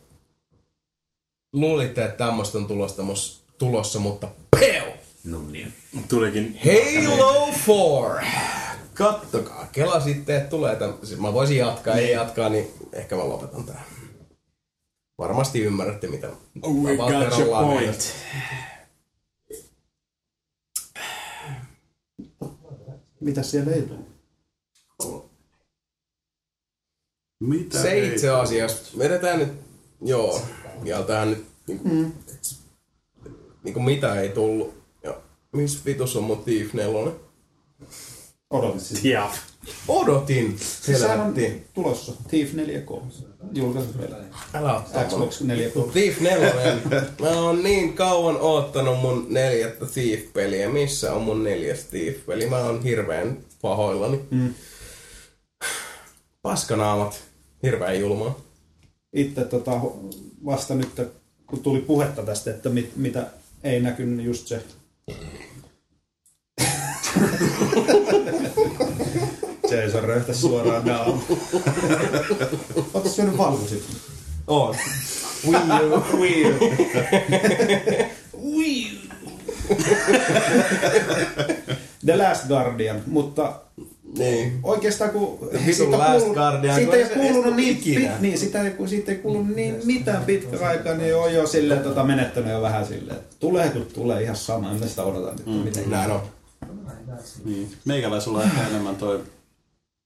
Luulitte, 1.54 2.06
että 2.06 2.26
tämmöistä 2.26 2.58
on 2.58 2.66
tulossa, 2.66 3.04
tulossa 3.58 4.00
mutta 4.00 4.28
peu! 4.60 4.92
No 5.24 5.42
niin. 5.52 5.74
Tulikin... 6.10 6.60
Halo 6.66 7.50
4! 7.68 8.32
Kattokaa, 8.94 9.61
kela 9.72 10.00
sitten, 10.00 10.36
että 10.36 10.50
tulee 10.50 10.76
tämän. 10.76 10.96
Siis 11.04 11.20
mä 11.20 11.34
voisin 11.34 11.58
jatkaa, 11.58 11.96
ei 11.96 12.12
jatkaa, 12.12 12.50
niin 12.50 12.74
ehkä 12.94 13.16
mä 13.16 13.30
lopetan 13.30 13.64
tää. 13.64 13.84
Varmasti 15.18 15.60
ymmärrätte, 15.64 16.08
mitä 16.08 16.28
We 16.84 16.98
got 16.98 17.40
your 17.40 17.66
point. 17.66 18.14
Mitä 23.20 23.44
siellä 23.44 23.72
ei 23.72 23.82
tule? 23.82 25.22
Mitä 27.40 27.82
Se 27.82 27.92
ei- 27.92 28.08
itse 28.14 28.30
asiassa, 28.30 28.98
vedetään 28.98 29.40
nyt, 29.40 29.54
joo, 30.02 30.42
ja 30.84 31.04
tähän 31.04 31.30
nyt, 31.32 31.46
niinku, 31.68 31.90
mm. 31.90 32.12
niinku 33.64 33.80
mitä 33.80 34.22
ei 34.22 34.30
tullut. 34.30 34.82
Ja 35.04 35.22
missä 35.52 35.80
vitus 35.86 36.16
on 36.16 36.24
mun 36.24 36.44
Thief 36.44 36.74
4? 36.74 37.12
Odotit 38.50 38.82
sitä. 38.82 39.30
Odotin. 39.88 40.58
Helvetti. 40.88 41.64
tulossa. 41.74 42.14
Thief 42.28 42.54
4K. 42.54 43.02
Julkaisu 43.54 43.90
vielä. 44.00 44.16
Älä 44.54 44.82
Xbox 45.08 45.42
4K. 45.42 45.92
Thief 45.92 46.20
4. 46.20 46.54
Mä 47.22 47.30
oon 47.30 47.64
niin 47.64 47.94
kauan 47.94 48.38
oottanut 48.40 49.00
mun 49.00 49.28
neljättä 49.30 49.86
Thief-peliä. 49.86 50.70
Missä 50.70 51.14
on 51.14 51.22
mun 51.22 51.44
neljäs 51.44 51.84
Thief-peli? 51.84 52.50
Mä 52.50 52.58
oon 52.58 52.84
hirveän 52.84 53.38
pahoillani. 53.62 54.20
Mm. 54.32 54.54
Paskanaamat. 56.42 57.22
Hirveän 57.64 58.00
julmaa. 58.00 58.40
Itse 59.14 59.46
tota, 59.46 59.72
vasta 60.46 60.76
nyt, 60.76 61.02
kun 61.48 61.60
tuli 61.60 61.82
puhetta 61.82 62.24
tästä, 62.24 62.52
että 62.52 62.70
mit, 62.70 62.96
mitä 62.96 63.28
ei 63.64 63.80
näkynyt, 63.80 64.18
niin 64.18 64.26
just 64.28 64.48
se. 64.48 64.64
Jason 69.72 70.04
röyhtä 70.04 70.34
suoraan 70.34 70.86
naamaan. 70.86 71.20
Oletko 72.94 73.10
syönyt 73.10 73.38
valkoisit? 73.38 73.84
On. 74.48 74.76
Wii 75.48 75.60
U. 75.92 76.04
Wii 76.20 76.46
U. 76.46 76.50
Wii 78.58 78.88
U. 79.26 79.30
The 82.06 82.18
Last 82.18 82.48
Guardian, 82.48 83.02
mutta 83.08 83.54
Niin. 84.18 84.60
oikeastaan 84.64 85.12
kun... 85.12 85.50
Siitä 85.72 85.98
Last 85.98 86.26
kuulu- 86.26 86.34
Guardian, 86.34 86.76
Siitä 86.76 86.96
ei 86.98 87.06
kuulunut 87.10 87.56
niin, 87.56 87.78
pit, 87.78 88.10
niin, 88.22 88.38
sitä, 88.38 88.62
ei- 88.64 88.72
kun 88.72 88.90
siitä 88.90 89.12
ei 89.12 89.18
kuulunut 89.18 89.56
niin 89.56 89.76
mitään 89.84 90.24
pitkä 90.26 90.68
aikaa, 90.68 90.94
niin 90.94 91.16
on 91.16 91.34
jo 91.34 91.48
silleen 91.48 91.84
tota, 91.84 92.04
menettänyt 92.04 92.52
jo 92.52 92.62
vähän 92.62 92.86
silleen, 92.86 93.20
tulee 93.40 93.70
kun 93.70 93.86
tulee 93.94 94.24
ihan 94.24 94.36
sama, 94.36 94.72
en 94.72 94.80
mä 94.80 94.88
sitä 94.88 95.04
odota 95.04 95.32
nyt. 95.32 95.46
Mm. 95.46 95.52
Miten 95.54 95.90
Näin 95.90 96.12
on. 96.12 96.22
Niin. 97.46 97.72
Meikäläisellä 97.86 98.38
on 98.38 98.44
ehkä 98.44 98.68
enemmän 98.70 98.96
toi 98.96 99.24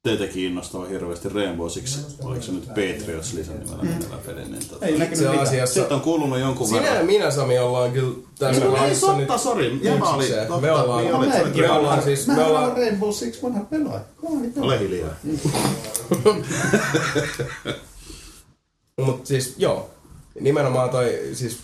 teitä 0.05 0.27
kiinnostava 0.33 0.85
hirveästi 0.85 1.29
Rainbow 1.29 1.69
Six, 1.69 1.99
oliko 2.23 2.41
se 2.41 2.51
nyt 2.51 2.65
Patriots 2.67 3.33
lisänimellä 3.33 3.83
menevä 3.83 4.17
peli, 4.25 4.45
niin 4.45 4.65
tota, 4.69 4.85
Ei 4.85 4.97
näkynyt 4.97 5.19
Se 5.19 5.25
mitään. 5.25 5.47
asiassa... 5.47 5.73
Sieltä 5.73 5.95
on 5.95 6.01
kuulunut 6.01 6.39
jonkun 6.39 6.67
Sinä 6.67 6.79
ja 6.81 6.83
verran. 6.89 7.05
minä, 7.05 7.31
Sami, 7.31 7.59
ollaan 7.59 7.91
kyllä 7.91 8.15
tässä 8.39 8.61
No 8.63 8.67
ei 8.67 8.73
vaiheessa 8.73 9.17
nyt 9.17 9.27
totta, 9.27 9.43
sori. 9.43 9.79
Jäbä 9.81 10.05
oli, 10.05 10.27
totta, 10.27 10.61
Me 10.61 10.71
ollaan- 10.71 11.01
niin 11.03 11.11
mä 11.11 11.17
olit 11.17 11.35
enkin 11.35 11.63
me 11.63 11.71
ollaan 11.71 12.03
siis- 12.03 12.27
me 12.27 12.43
ollaan- 12.43 12.77
Rainbow 12.77 13.11
Six 13.11 13.43
vanha 13.43 13.63
pelaaja. 13.63 14.01
Ole 14.61 14.79
hiljaa. 14.79 15.09
Mutta 19.05 19.27
siis 19.27 19.53
joo, 19.57 19.89
nimenomaan 20.39 20.89
toi 20.89 21.19
siis 21.33 21.57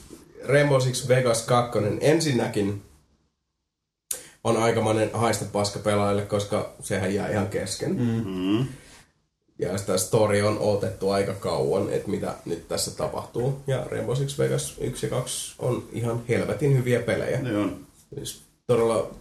Rainbow 0.46 0.82
Six 0.82 1.08
Vegas 1.08 1.42
2 1.42 1.80
ensinnäkin 2.02 2.82
on 4.44 4.58
aikamoinen 4.58 5.10
haista 5.14 5.46
paska 5.46 5.80
pelaajille, 5.80 6.22
koska 6.22 6.74
sehän 6.80 7.14
jää 7.14 7.30
ihan 7.30 7.48
kesken. 7.48 7.96
Mm. 8.26 8.66
Ja 9.60 9.78
sitä 9.78 9.98
story 9.98 10.42
on 10.42 10.58
otettu 10.60 11.10
aika 11.10 11.34
kauan, 11.34 11.90
että 11.90 12.10
mitä 12.10 12.36
nyt 12.46 12.68
tässä 12.68 12.92
tapahtuu. 12.92 13.62
Ja 13.68 13.84
Rainbow 13.92 14.16
Six 14.16 14.38
Vegas 14.38 14.76
1 14.80 15.06
ja 15.06 15.10
2 15.10 15.56
on 15.60 15.84
ihan 15.92 16.24
helvetin 16.30 16.78
hyviä 16.78 17.00
pelejä. 17.00 17.42
Ne 17.42 17.58
on. 17.58 17.78
Siis 18.16 18.42
todella 18.68 19.12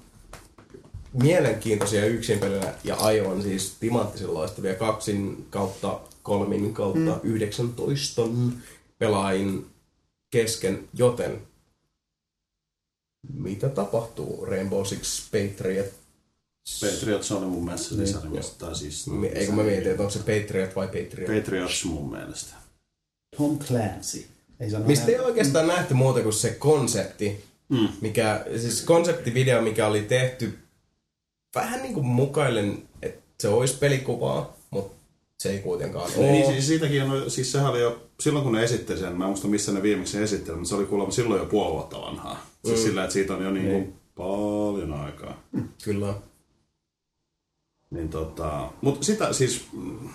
mielenkiintoisia 1.12 2.06
yksinpelejä 2.06 2.74
ja 2.84 2.96
aivan 2.96 3.42
siis 3.42 3.76
timanttisen 3.80 4.34
loistavia 4.34 4.74
kaksin 4.74 5.46
kautta 5.50 6.00
kolmin 6.22 6.74
kautta 6.74 6.98
mm. 6.98 7.20
19 7.22 8.22
pelaajin 8.98 9.66
kesken, 10.30 10.88
joten 10.94 11.40
mitä 13.34 13.68
tapahtuu 13.68 14.44
Rainbow 14.46 14.84
Six 14.84 15.30
Patriot? 15.30 15.86
Patriots 16.80 17.32
oli 17.32 17.46
mun 17.46 17.64
mielestä 17.64 17.94
Niin, 17.94 18.00
lisänimessä. 18.00 18.52
Tai 18.58 18.76
siis... 18.76 19.06
Eikö 19.34 19.52
mä 19.52 19.62
mietin, 19.62 19.90
että 19.90 20.02
onko 20.02 20.10
se 20.10 20.18
Patriot 20.18 20.76
vai 20.76 20.86
Patriot? 20.86 21.36
Patriots 21.40 21.84
mun 21.84 22.10
mielestä. 22.10 22.54
Tom 23.36 23.58
Clancy. 23.58 24.24
Ei 24.60 24.68
Mistä 24.86 25.06
ei 25.06 25.18
oikeastaan 25.18 25.66
nähty 25.66 25.94
muuta 25.94 26.20
kuin 26.22 26.32
se 26.32 26.50
konsepti, 26.50 27.44
Mm. 27.68 27.88
mikä, 28.00 28.44
siis 28.56 28.82
konseptivideo, 28.82 29.62
mikä 29.62 29.86
oli 29.86 30.02
tehty 30.02 30.58
vähän 31.54 31.82
niin 31.82 31.94
kuin 31.94 32.06
mukailen, 32.06 32.82
että 33.02 33.20
se 33.40 33.48
olisi 33.48 33.76
pelikuvaa, 33.78 34.56
mutta 34.70 34.96
se 35.38 35.50
ei 35.50 35.58
kuitenkaan 35.58 36.10
ole. 36.16 36.30
Niin, 36.30 36.46
siis 36.46 36.66
siitäkin 36.66 37.02
on, 37.02 37.30
siis 37.30 37.52
sehän 37.52 37.70
oli 37.70 37.80
jo, 37.80 38.02
silloin 38.20 38.42
kun 38.44 38.52
ne 38.52 38.64
esitteli 38.64 38.98
sen, 38.98 39.16
mä 39.18 39.24
en 39.24 39.28
muista 39.30 39.48
missä 39.48 39.72
ne 39.72 39.82
viimeksi 39.82 40.18
esitteli, 40.18 40.56
mutta 40.56 40.68
se 40.68 40.74
oli 40.74 40.84
kuulemma 40.86 41.12
silloin 41.12 41.40
jo 41.40 41.46
puoli 41.46 41.72
vuotta 41.72 42.00
vanhaa. 42.00 42.49
Siis 42.64 42.78
Mm. 42.78 42.82
sillä, 42.84 43.02
että 43.04 43.12
siitä 43.12 43.34
on 43.34 43.44
jo 43.44 43.50
niin 43.50 43.64
kuin 43.66 43.74
Niin. 43.82 43.94
paljon 44.16 44.92
aikaa. 44.92 45.42
Kyllä. 45.84 46.14
Niin 47.90 48.08
tota, 48.08 48.70
mutta 48.80 49.06
sitä 49.06 49.32
siis, 49.32 49.66
mm, 49.72 50.08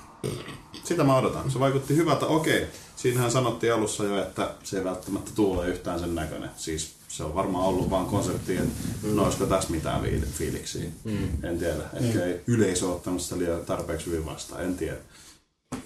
sitä 0.83 1.03
mä 1.03 1.17
odotan. 1.17 1.51
Se 1.51 1.59
vaikutti 1.59 1.95
hyvältä. 1.95 2.25
Okei, 2.25 2.67
siinähän 2.95 3.31
sanottiin 3.31 3.73
alussa 3.73 4.03
jo, 4.03 4.21
että 4.21 4.55
se 4.63 4.77
ei 4.77 4.83
välttämättä 4.83 5.31
tuule 5.35 5.67
yhtään 5.67 5.99
sen 5.99 6.15
näköinen. 6.15 6.49
Siis 6.57 6.93
se 7.07 7.23
on 7.23 7.35
varmaan 7.35 7.63
ollut 7.65 7.89
vaan 7.89 8.05
konsepti, 8.05 8.57
että 8.57 8.69
no 9.13 9.23
olisiko 9.23 9.45
tässä 9.45 9.69
mitään 9.71 10.01
fiil- 10.03 10.25
fiiliksiä. 10.25 10.89
Mm. 11.03 11.43
En 11.43 11.59
tiedä. 11.59 11.83
Ehkä 11.93 12.25
ei 12.25 12.41
yleisö 12.47 12.87
ottanut 12.89 13.21
sitä 13.21 13.37
liian 13.37 13.65
tarpeeksi 13.65 14.05
hyvin 14.05 14.25
vastaan. 14.25 14.63
En 14.63 14.75
tiedä. 14.77 14.97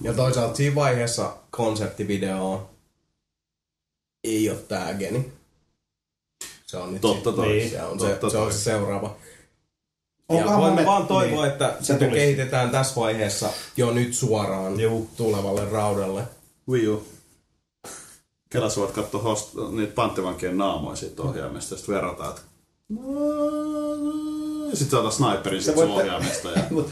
Ja 0.01 0.13
toisaalta 0.13 0.55
siinä 0.55 0.75
vaiheessa 0.75 1.37
konseptivideo 1.51 2.69
ei 4.23 4.49
ole 4.49 4.57
tää 4.57 4.93
geni. 4.93 5.31
Se 6.69 6.77
on 6.77 6.93
nyt 6.93 7.01
Totta 7.01 7.29
sit- 7.29 7.35
toi. 7.35 7.47
niin, 7.47 7.69
se 7.69 7.83
on, 7.83 7.99
se, 7.99 8.07
Totta 8.07 8.29
se, 8.29 8.37
on 8.37 8.43
toi. 8.43 8.53
se 8.53 8.59
seuraava. 8.59 9.15
Onkohan 10.29 10.57
ja 10.57 10.61
voimme 10.61 10.85
vaan 10.85 11.07
toivoa, 11.07 11.41
niin. 11.43 11.51
että 11.51 11.75
Se 11.79 11.85
sitä 11.85 11.99
tulisi. 11.99 12.15
kehitetään 12.15 12.69
tässä 12.69 12.95
vaiheessa 13.01 13.49
jo 13.77 13.91
nyt 13.91 14.13
suoraan 14.13 14.79
Juu. 14.79 15.09
tulevalle 15.17 15.69
raudalle. 15.71 16.23
Wii 16.69 16.87
U. 16.87 17.03
Kelas 18.49 18.77
voit 18.77 18.91
katsoa 18.91 19.21
host, 19.21 19.49
niitä 19.71 19.93
panttivankien 19.93 20.57
naamoja 20.57 20.95
siitä 20.95 21.21
ohjaimesta, 21.21 21.73
ja 21.73 21.77
sitten 21.77 21.95
verrataan, 21.95 22.29
että 22.31 22.41
sitten 24.73 24.89
saada 24.99 25.11
sniperin 25.11 25.63
siitä 25.63 25.79
sun 25.81 25.91
ohjaimesta. 25.91 26.49
Ja... 26.51 26.63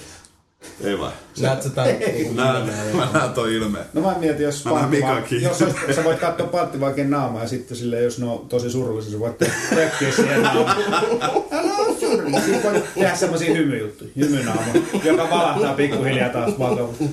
Ei 0.83 0.99
vai? 0.99 1.11
Näet 1.41 1.61
sä 1.61 1.69
niinku 2.13 2.33
Näen, 2.33 2.69
mä 2.95 3.07
näen 3.13 3.29
toi 3.33 3.55
ilmeen. 3.55 3.85
No 3.93 4.01
mä 4.01 4.15
mietin, 4.19 4.43
jos, 4.43 4.65
Mä 4.65 4.71
panttivan- 4.71 4.89
Mikakin. 5.15 5.41
jos 5.41 5.61
olisi- 5.61 5.93
sä 5.95 6.03
voit 6.03 6.19
katsoa 6.19 6.47
panttivankien 6.47 7.09
naamaa 7.09 7.41
ja 7.41 7.47
sitten 7.47 7.77
sille, 7.77 8.01
jos 8.01 8.19
ne 8.19 8.25
on 8.25 8.45
tosi 8.49 8.69
surullisia, 8.71 9.11
sä 9.11 9.19
voit 9.19 9.41
rökkiä 9.75 10.11
siihen 10.11 10.41
naamaan. 10.43 10.77
Älä 11.51 11.73
ole 11.77 11.99
surullinen. 11.99 12.41
Sitten 12.41 12.63
voit 12.73 12.93
tehdä 12.93 13.15
semmosia 13.15 13.53
hymyjuttuja, 13.55 14.09
hymynaama, 14.15 14.61
joka 15.03 15.29
valahtaa 15.29 15.73
pikkuhiljaa 15.73 16.29
taas 16.29 16.59
vakavasti. 16.59 17.09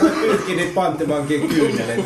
Voit 0.00 0.20
pyyhkiä 0.20 0.56
niitä 0.56 0.74
panttivankien 0.74 1.48
kyyneleitä. 1.48 2.02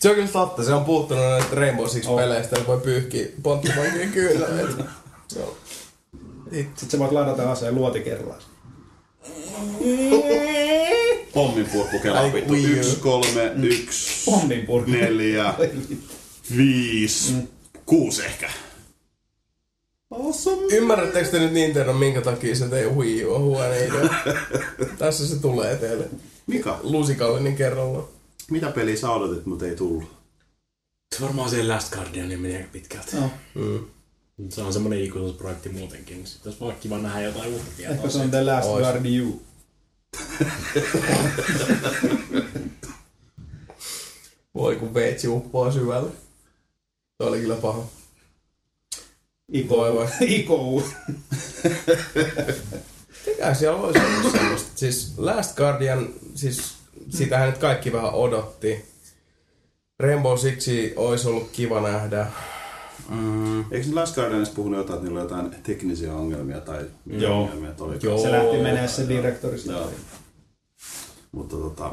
Se 0.00 0.08
on 0.08 0.14
kyllä 0.14 0.28
totta, 0.28 0.62
se 0.64 0.72
on 0.74 0.84
puuttunut 0.84 1.24
näistä 1.24 1.56
Rainbow 1.56 1.86
Six-peleistä, 1.86 2.56
että 2.58 2.66
voi 2.66 2.80
pyyhkiä 2.80 3.26
ponttivankien 3.42 4.08
kyyneleitä. 4.12 4.84
Se 5.32 5.40
on- 5.42 5.56
Sitten 6.52 6.90
sä 6.90 6.98
voit 6.98 7.12
ladata 7.12 7.52
aseen 7.52 7.74
luotikerralla. 7.74 8.38
Pommin 11.34 11.66
purku 11.72 11.98
kelaa 11.98 12.32
vittu. 12.32 12.54
Yksi, 12.54 12.96
kolme, 12.96 13.52
yksi, 13.62 14.30
Pommin 14.30 14.66
purku. 14.66 14.90
neljä, 14.90 15.54
viisi, 16.56 17.34
kuusi 17.86 18.24
ehkä. 18.24 18.50
Awesome. 20.10 20.62
Ymmärrättekö 20.76 21.28
te 21.28 21.38
nyt 21.38 21.52
Nintendo, 21.52 21.92
minkä 21.92 22.20
takia 22.20 22.54
se 22.56 22.68
teidän 22.68 22.96
Wii 22.96 23.24
U 23.24 23.34
on 23.34 23.40
huono 23.42 23.72
idea? 23.74 24.08
Tässä 24.98 25.26
se 25.28 25.38
tulee 25.38 25.76
teille 25.76 26.08
Mika, 26.46 26.80
lusikallinen 26.82 27.56
kerralla. 27.56 28.08
mitä 28.50 28.70
peliä 28.70 28.96
sä 28.96 29.10
odotit, 29.10 29.46
mutta 29.46 29.66
ei 29.66 29.76
tullut? 29.76 30.04
Se 31.16 31.22
varmaan 31.22 31.50
se 31.50 31.62
Last 31.62 31.92
Guardian 31.94 32.40
meni 32.40 32.56
aika 32.56 32.68
pitkälti. 32.72 33.16
No, 33.16 33.30
Mm. 33.54 33.78
Se 34.48 34.62
on 34.62 34.72
semmonen 34.72 35.00
ikuisuusprojekti 35.04 35.68
muutenkin. 35.68 36.16
niin 36.16 36.26
Sitten 36.26 36.50
olisi 36.50 36.64
vaan 36.64 36.76
kiva 36.80 36.98
nähdä 36.98 37.20
jotain 37.20 37.52
uutta 37.52 37.70
tietoa. 37.76 37.96
ehkä 37.96 38.08
se 38.08 38.18
on 38.18 38.30
The 38.30 38.44
Last 38.44 38.68
Ois. 38.68 38.82
Guardian. 38.86 39.32
Voi 44.54 44.76
kun 44.76 44.94
veitsi 44.94 45.28
uppoaa 45.28 45.72
syvälle. 45.72 46.10
Se 47.16 47.22
oli 47.28 47.40
kyllä 47.40 47.56
paha. 47.56 47.84
Iko, 49.52 49.76
Voi 49.76 49.92
voi. 49.94 50.08
Iko. 50.38 50.82
Mikä 53.26 53.54
siellä 53.54 53.80
olisi 53.80 53.98
ollut 53.98 54.32
semmoista? 54.32 54.68
Siis 54.74 55.12
Last 55.16 55.56
Guardian, 55.56 56.08
siis 56.34 56.74
sitähän 57.10 57.48
nyt 57.50 57.58
kaikki 57.58 57.92
vähän 57.92 58.14
odotti. 58.14 58.84
Rainbow 59.98 60.38
Sixi 60.38 60.92
olisi 60.96 61.28
ollut 61.28 61.50
kiva 61.52 61.80
nähdä. 61.80 62.26
Mm. 63.12 63.60
Eikö 63.70 63.88
ne 63.88 63.94
Last 63.94 64.14
Guardianissa 64.14 64.54
puhunut 64.54 64.78
jotain, 64.78 64.96
että 64.96 65.08
niillä 65.08 65.20
oli 65.22 65.30
jotain 65.30 65.62
teknisiä 65.62 66.14
ongelmia 66.14 66.60
tai 66.60 66.84
mitä 67.04 67.22
Joo. 67.24 67.42
ongelmia 67.42 67.72
oli? 67.80 67.98
Joo. 68.02 68.18
Se 68.18 68.30
lähti 68.32 68.56
menee 68.56 68.88
se 68.88 69.08
direktori 69.08 69.58
Joo. 69.66 69.90
Mutta 71.32 71.56
tota, 71.56 71.92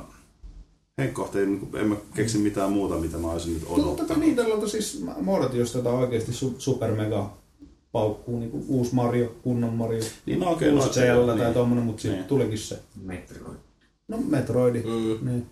Henkko 0.97 1.31
ei, 1.35 1.45
niin 1.45 1.69
en 1.73 1.87
mä 1.87 1.95
keksi 2.13 2.37
mitään 2.37 2.71
muuta, 2.71 2.95
mitä 2.95 3.17
mä 3.17 3.31
olisin 3.31 3.53
nyt 3.53 3.63
Mutta 3.69 3.81
tätä 3.81 3.89
odottanut. 3.91 4.23
Nintendolta 4.23 4.67
siis 4.67 5.03
odotin 5.27 5.59
just 5.59 5.73
tätä 5.73 5.89
oikeesti 5.89 6.31
su- 6.31 6.55
super 6.57 6.95
mega 6.95 7.33
paukkuu, 7.91 8.39
niinku 8.39 8.65
uusi 8.67 8.95
Mario, 8.95 9.35
kunnon 9.43 9.73
Mario, 9.73 10.03
Niin, 10.25 10.39
no 10.39 10.51
okei, 10.51 10.69
uusi 10.71 10.87
no, 10.87 10.93
Zelda 10.93 11.33
niin. 11.33 11.43
tai 11.43 11.53
tommonen, 11.53 11.83
mutta 11.83 12.01
sitten 12.01 12.19
Niin. 12.19 12.27
tulikin 12.27 12.57
se. 12.57 12.79
Metroid. 13.03 13.57
No 14.07 14.17
Metroidi. 14.17 14.83
Mm. 14.83 15.25
Niin. 15.29 15.45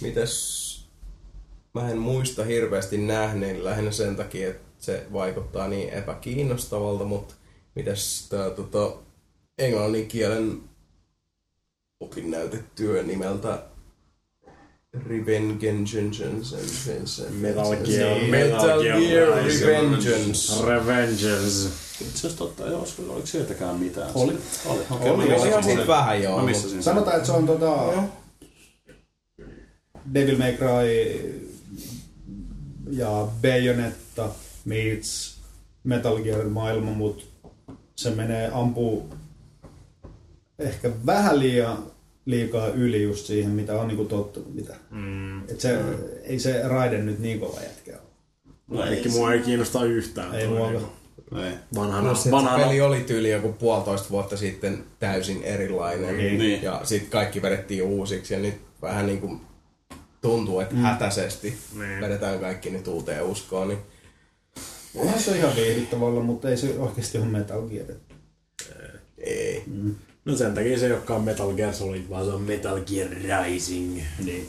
Mites... 0.00 0.63
Mä 1.74 1.90
en 1.90 1.98
muista 1.98 2.44
hirveästi 2.44 2.98
nähneen 2.98 3.64
lähinnä 3.64 3.90
sen 3.90 4.16
takia, 4.16 4.48
että 4.48 4.64
se 4.78 5.06
vaikuttaa 5.12 5.68
niin 5.68 5.88
epäkiinnostavalta, 5.88 7.04
mutta 7.04 7.34
mitäs 7.74 8.26
tää 8.30 8.50
tota, 8.50 8.96
englannin 9.58 10.08
kielen 10.08 10.60
opinnäytetyö 12.00 13.02
nimeltä 13.02 13.62
Revengeance. 15.08 16.24
Metal 17.30 17.76
Gear. 17.76 18.20
Metal 18.30 18.82
Gear. 18.82 19.28
Revengeance. 19.44 20.66
Revengeance. 20.66 21.68
Itse 22.00 22.14
asiassa 22.14 22.38
totta, 22.38 22.66
joo, 22.66 22.80
olisiko, 22.80 23.02
oliko 23.12 23.26
sieltäkään 23.26 23.76
mitään? 23.76 24.10
Oli. 24.14 24.38
Oli. 24.66 24.80
Okei, 24.90 25.10
Oli, 25.10 25.34
oli 25.34 25.48
ihan 25.48 25.64
siitä 25.64 25.86
vähän 25.86 26.22
joo, 26.22 26.42
Mä. 26.42 26.52
Sanotaan, 26.80 27.16
että 27.16 27.26
se 27.26 27.32
on 27.32 27.46
tota 27.46 27.92
Devil 30.14 30.38
May 30.38 30.52
Cry 30.52 31.53
ja 32.90 33.28
Bayonetta 33.42 34.28
meets 34.64 35.38
Metal 35.84 36.18
Gear 36.18 36.44
maailma, 36.44 36.90
mutta 36.90 37.24
se 37.96 38.10
menee 38.10 38.50
ampuu 38.52 39.14
ehkä 40.58 40.90
vähän 41.06 41.38
liian, 41.38 41.78
liikaa 42.26 42.68
yli 42.68 43.02
just 43.02 43.26
siihen, 43.26 43.50
mitä 43.50 43.80
on 43.80 43.88
niinku 43.88 44.04
tottunut. 44.04 44.54
Mitä. 44.54 44.74
Mm. 44.90 45.42
Et 45.48 45.60
se, 45.60 45.78
ei 46.22 46.38
se 46.38 46.62
Raiden 46.68 47.06
nyt 47.06 47.18
niin 47.18 47.40
kova 47.40 47.60
jätkä 47.60 47.92
ole. 47.92 48.00
No 48.68 48.84
ei, 48.84 49.08
mua 49.08 49.32
ei 49.32 49.38
kiinnosta 49.38 49.84
yhtään. 49.84 50.34
Ei 50.34 50.48
muakaan. 50.48 50.72
niinku 50.72 50.88
ei. 51.36 51.52
Vanhana, 51.74 52.08
No, 52.08 52.14
se 52.14 52.30
vanhana 52.30 52.64
peli 52.64 52.80
oli 52.80 53.00
tyyli 53.00 53.30
joku 53.30 53.52
puolitoista 53.52 54.10
vuotta 54.10 54.36
sitten 54.36 54.84
täysin 54.98 55.42
erilainen. 55.42 56.16
Niin. 56.16 56.38
Niin. 56.38 56.62
Ja 56.62 56.80
sitten 56.84 57.10
kaikki 57.10 57.42
vedettiin 57.42 57.82
uusiksi 57.82 58.34
ja 58.34 58.40
nyt 58.40 58.54
vähän 58.82 59.06
niin 59.06 59.20
kuin 59.20 59.40
tuntuu, 60.24 60.60
että 60.60 60.74
mm. 60.74 60.80
hätäisesti 60.80 61.58
Niin. 61.78 62.00
vedetään 62.00 62.38
kaikki 62.38 62.70
nyt 62.70 62.88
uuteen 62.88 63.22
uskoon. 63.24 63.68
Niin 63.68 63.78
Onhan 64.94 65.18
se 65.20 65.36
ihan 65.38 65.56
viihdyttävä 65.56 66.04
olla, 66.04 66.20
mutta 66.22 66.48
ei 66.50 66.56
se 66.56 66.74
oikeasti 66.78 67.18
ole 67.18 67.26
Metal 67.26 67.62
Gear. 67.68 67.86
ei. 69.18 69.64
No 70.24 70.36
sen 70.36 70.54
takia 70.54 70.78
se 70.78 70.86
ei 70.86 70.92
olekaan 70.92 71.22
Metal 71.22 71.52
Gear 71.52 71.74
Solid, 71.74 72.02
vaan 72.10 72.24
se 72.24 72.30
on 72.32 72.42
Metal 72.42 72.80
Gear 72.80 73.10
Rising. 73.44 74.00
Niin. 74.24 74.48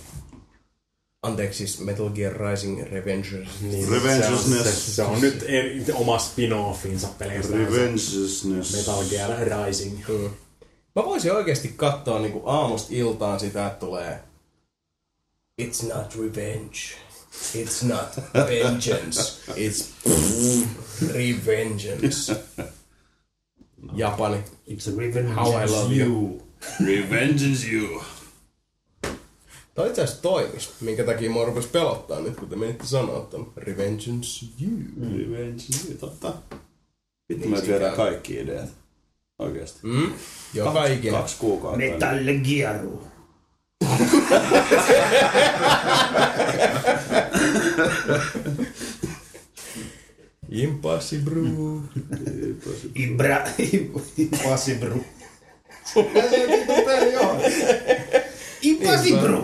Anteeksi, 1.23 1.57
siis 1.57 1.79
Metal 1.79 2.09
Gear 2.09 2.33
Rising 2.33 2.83
Revengers. 2.91 3.49
Niin, 3.61 3.89
Revengeousness. 3.91 4.63
Se, 4.63 4.71
se, 4.71 4.91
se 4.91 5.03
on 5.03 5.21
nyt 5.21 5.45
eri, 5.47 5.85
oma 5.93 6.17
spin-offinsa 6.17 7.07
pelkästään. 7.17 7.59
Revengeousness. 7.65 8.75
Metal 8.77 9.03
Gear 9.09 9.31
Rising. 9.65 10.07
Mm. 10.07 10.29
Mä 10.95 11.05
voisin 11.05 11.33
oikeasti 11.33 11.73
katsoa 11.75 12.19
niinku 12.19 12.41
aamusta 12.45 12.87
iltaan 12.91 13.39
sitä, 13.39 13.67
että 13.67 13.79
tulee 13.79 14.19
It's 15.57 15.83
not 15.83 16.15
revenge. 16.15 16.97
It's 17.53 17.83
not 17.83 18.15
vengeance. 18.33 19.41
It's 19.55 19.93
revengeance. 21.13 22.35
Japani. 23.95 24.43
It's 24.67 24.87
a 24.87 24.91
revenge 24.91 25.29
How 25.33 25.51
I 25.51 25.65
love 25.65 25.93
you. 25.93 26.41
Revengeance 26.85 27.65
you. 27.71 28.01
Tämä 29.75 29.87
itse 29.87 30.01
asiassa 30.03 30.21
toimis, 30.21 30.69
minkä 30.81 31.03
takia 31.03 31.29
mua 31.29 31.45
rupesi 31.45 31.67
pelottaa 31.67 32.19
nyt, 32.19 32.35
kun 32.39 32.49
te 32.49 32.55
menitte 32.55 32.85
sanoa 32.85 33.19
ton 33.25 33.53
Revengeance 33.57 34.45
you. 34.61 34.71
Revengeance 35.17 35.87
you, 35.89 35.97
totta. 35.97 36.33
Vittu, 37.29 37.49
Niin 37.49 37.61
me 37.61 37.67
viedään 37.67 37.95
kaikki 37.95 38.39
ideat. 38.39 38.69
Oikeesti. 39.39 39.79
Mm? 39.83 40.13
Joka 40.53 40.85
ikinä. 40.85 41.17
Kaksi 41.17 41.35
kuukautta. 41.39 41.77
Metal 41.77 42.17
Gear. 42.47 42.75
Impossible. 50.49 51.35
Ibra... 52.95 53.47
On. 57.19 57.37
Impossible. 58.61 59.37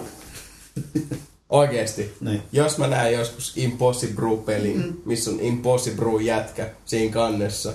Oikeesti. 1.50 2.14
Niin. 2.22 2.42
Jos 2.52 2.78
mä 2.78 2.88
näen 2.88 3.14
joskus 3.14 3.58
Impossible-pelin, 3.58 4.78
mm. 4.78 4.94
missä 5.06 5.32
on 5.32 5.40
Impossible-jätkä 5.40 6.70
siinä 6.86 7.14
kannessa, 7.14 7.74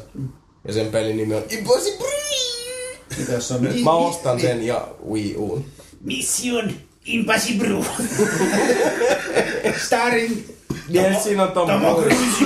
ja 0.67 0.73
sen 0.73 0.87
pelin 0.87 1.17
nimi 1.17 1.35
on 1.35 1.43
on... 3.51 3.69
mä 3.85 3.93
ostan 3.93 4.41
sen 4.41 4.67
ja 4.67 4.89
Wii 5.11 5.37
Uun. 5.37 5.65
Mission 6.07 6.73
Impossible. 7.05 7.85
Starring 9.87 10.37
Niin, 10.89 11.21
siinä 11.23 11.43
on 11.43 11.53
Tom 11.53 11.69
Tomo 11.71 11.95
Cruise. 12.03 12.45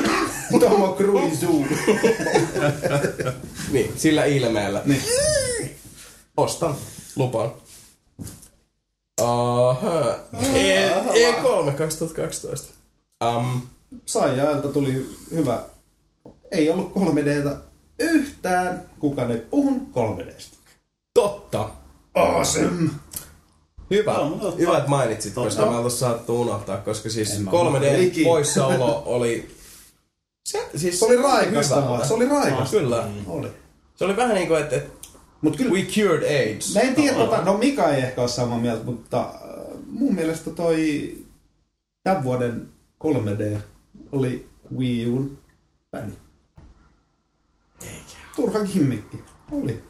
Tomo 0.60 0.94
Cruise. 0.96 1.46
Niin, 3.72 3.92
sillä 3.96 4.24
ilmeellä. 4.24 4.82
Niin. 4.84 5.02
Ostan. 6.36 6.74
Lupaan. 7.16 7.50
Aha. 9.22 10.18
E, 10.54 10.88
E3 11.30 11.72
2012. 11.78 12.72
Um, 13.36 13.62
Saijailta 14.06 14.68
tuli 14.68 15.06
hyvä. 15.30 15.62
Ei 16.52 16.70
ollut 16.70 16.92
3Dtä 16.94 17.56
yhtään. 17.98 18.82
Kukaan 18.98 19.30
ei 19.30 19.38
puhun 19.50 19.86
3Dstä. 19.94 20.56
totta. 21.14 21.70
Awesome. 22.14 22.90
Hyvä. 23.90 24.12
No. 24.12 24.54
Hyvä, 24.58 24.76
että 24.78 24.90
mainitsit, 24.90 25.34
Totta. 25.34 25.48
koska 25.50 25.66
mä 25.70 25.76
oltais 25.78 26.00
saattu 26.00 26.40
unohtaa, 26.40 26.76
koska 26.76 27.10
siis 27.10 27.36
En 27.36 27.42
mä 27.42 27.50
3D 27.50 27.98
ikinä. 28.00 28.24
poissaolo 28.24 29.02
oli... 29.16 29.50
Se, 30.44 30.68
siis 30.76 30.98
Se 30.98 31.04
oli 31.04 31.16
hyvältä. 31.16 31.62
Se 32.04 32.14
oli 32.14 32.28
raikastavaa. 32.28 32.66
Kyllä. 32.70 33.08
Oli. 33.26 33.48
Se 33.96 34.04
oli 34.04 34.16
vähän 34.16 34.34
niin 34.34 34.48
kuin, 34.48 34.60
että, 34.60 34.76
että 34.76 35.08
Mut 35.42 35.56
kyllä, 35.56 35.70
we 35.72 35.82
cured 35.82 36.22
AIDS. 36.22 36.74
mä 36.74 36.80
en 36.80 36.94
tiedä, 36.94 37.16
tota, 37.16 37.42
no 37.44 37.58
Mika 37.58 37.88
ei 37.94 38.02
ehkä 38.02 38.20
ole 38.20 38.28
samaa 38.28 38.58
mieltä, 38.58 38.84
mutta 38.84 39.20
äh, 39.20 39.30
mun 39.86 40.14
mielestä 40.14 40.50
toi 40.50 41.14
tämän 42.02 42.24
vuoden 42.24 42.68
3D 43.04 43.58
oli 44.12 44.48
Wii 44.78 45.06
U'n 45.06 45.28
väli. 45.92 46.12
Turha 48.36 48.58
gimmikki. 48.64 49.22
Oli. 49.52 49.82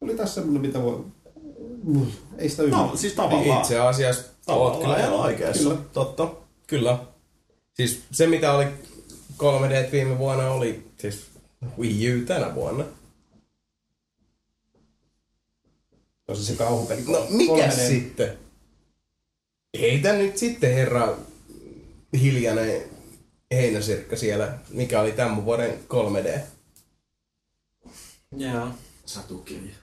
Oli 0.00 0.14
tässä 0.14 0.34
semmoinen, 0.34 0.62
mitä 0.62 0.82
voi... 0.82 1.04
Uh, 1.86 2.06
Ei 2.38 2.48
sitä 2.48 2.62
ymmärrä. 2.62 2.86
No, 2.86 2.96
siis 2.96 3.02
Niin 3.02 3.16
tavallaan. 3.16 3.60
itse 3.60 3.78
asiassa 3.78 4.22
Tavallaan 4.46 4.72
oot 4.72 4.82
kyllä 4.82 4.98
ihan 4.98 5.10
joo, 5.12 5.22
oikeassa. 5.22 5.62
kyllä. 5.62 5.76
Totta. 5.92 6.30
Kyllä. 6.66 6.98
Siis 7.74 8.02
se 8.10 8.26
mitä 8.26 8.52
oli 8.52 8.64
3D 9.38 9.92
viime 9.92 10.18
vuonna 10.18 10.50
oli 10.50 10.86
siis 10.98 11.20
Wii 11.78 12.14
U 12.22 12.26
tänä 12.26 12.54
vuonna. 12.54 12.84
Tosi 16.26 16.44
se 16.44 16.54
kauhupeli. 16.54 17.02
No 17.06 17.26
mikä 17.30 17.66
3D. 17.66 17.70
sitten? 17.88 18.38
Heitä 19.80 20.12
nyt 20.12 20.38
sitten 20.38 20.74
herra 20.74 21.16
hiljainen 22.20 22.82
heinäsirkka 23.52 24.16
siellä, 24.16 24.58
mikä 24.70 25.00
oli 25.00 25.12
tämän 25.12 25.44
vuoden 25.44 25.78
3D. 25.88 26.40
Jaa. 28.36 28.74
Satukirja. 29.06 29.74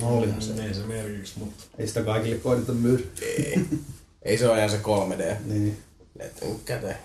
No 0.00 0.18
olihan 0.18 0.42
se. 0.42 0.64
Ei 0.64 0.74
se 0.74 0.82
merkiksi, 0.82 1.38
mutta... 1.38 1.64
Ei 1.78 1.86
sitä 1.86 2.02
kaikille 2.02 2.36
koeteta 2.36 2.72
myydä. 2.72 3.04
Ei. 3.22 3.64
Ei 4.22 4.38
se 4.38 4.48
ole 4.48 4.58
ihan 4.58 4.70
se 4.70 4.80
3D. 4.82 5.42
Niin. 5.44 5.78
Et 6.20 6.44
käte. 6.64 6.96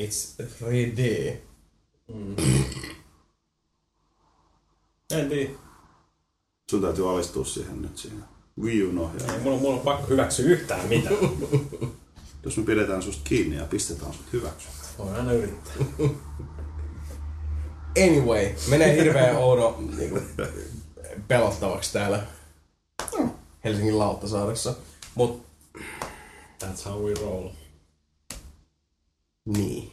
It's 0.00 0.44
3D. 0.62 1.36
En 5.10 5.28
tiedä. 5.28 5.50
Sun 6.70 6.82
täytyy 6.82 7.10
alistua 7.10 7.44
siihen 7.44 7.82
nyt 7.82 7.98
siihen. 7.98 8.24
Wii 8.62 8.82
U'n 8.82 8.98
ohjaaja. 8.98 9.34
Ei, 9.34 9.40
mulla, 9.40 9.58
mulla 9.58 9.74
on 9.74 9.80
pakko 9.80 10.06
hyväksyä 10.06 10.46
yhtään 10.46 10.88
mitään. 10.88 11.16
Jos 12.44 12.56
me 12.56 12.64
pidetään 12.64 13.02
susta 13.02 13.22
kiinni 13.24 13.56
ja 13.56 13.64
pistetään 13.64 14.12
sut 14.12 14.32
hyväksi. 14.32 14.68
Voi 14.98 15.14
aina 15.14 15.32
yrittää. 15.32 15.74
Anyway, 18.06 18.48
menee 18.68 18.96
hirveän 18.96 19.36
oudo 19.36 19.78
niinku, 19.96 20.18
pelottavaksi 21.28 21.92
täällä 21.92 22.22
Helsingin 23.64 23.98
Lauttasaaressa. 23.98 24.74
Mut 25.14 25.42
That's 26.64 26.84
how 26.84 27.02
we 27.04 27.14
roll. 27.14 27.48
niin. 29.44 29.92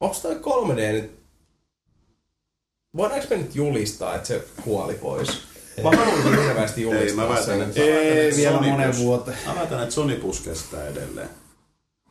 Onks 0.00 0.20
toi 0.20 0.34
3D 0.34 0.92
nyt... 0.92 1.22
Voidaanko 2.96 3.26
me 3.30 3.36
nyt 3.36 3.54
julistaa, 3.54 4.14
että 4.14 4.28
se 4.28 4.44
kuoli 4.64 4.94
pois? 4.94 5.28
Mä 5.82 5.90
haluaisin 5.90 6.38
hirveästi 6.40 6.80
Ei, 6.80 6.84
julistaa 6.84 7.24
mä 7.24 7.34
väitän, 7.34 7.44
sen. 7.44 7.62
että, 7.62 7.80
Ei 7.80 7.90
mä 7.90 7.96
väitän, 7.98 8.18
että 8.26 8.36
vielä 8.36 8.56
Sony 8.58 8.70
monen 8.70 8.96
vuoteen. 8.96 9.38
Mä 9.46 9.54
väitän, 9.54 9.82
että 9.82 9.94
Sony 9.94 10.16
puskee 10.16 10.54
sitä 10.54 10.88
edelleen. 10.88 11.30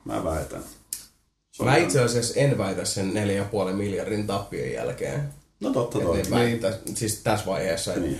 Mä 0.05 0.23
väitän. 0.23 0.63
Sony 1.51 1.69
Mä 1.69 1.77
itse 1.77 2.01
asiassa 2.01 2.39
en 2.39 2.57
väitä 2.57 2.85
sen 2.85 3.11
4,5 3.69 3.73
miljardin 3.73 4.27
tappion 4.27 4.71
jälkeen. 4.71 5.33
No 5.61 5.69
totta 5.69 5.97
Et 5.97 6.03
toi. 6.03 6.17
ne 6.17 6.29
väitä, 6.29 6.79
siis 6.95 7.15
tässä 7.23 7.45
vaiheessa. 7.45 7.93
Niin. 7.93 8.19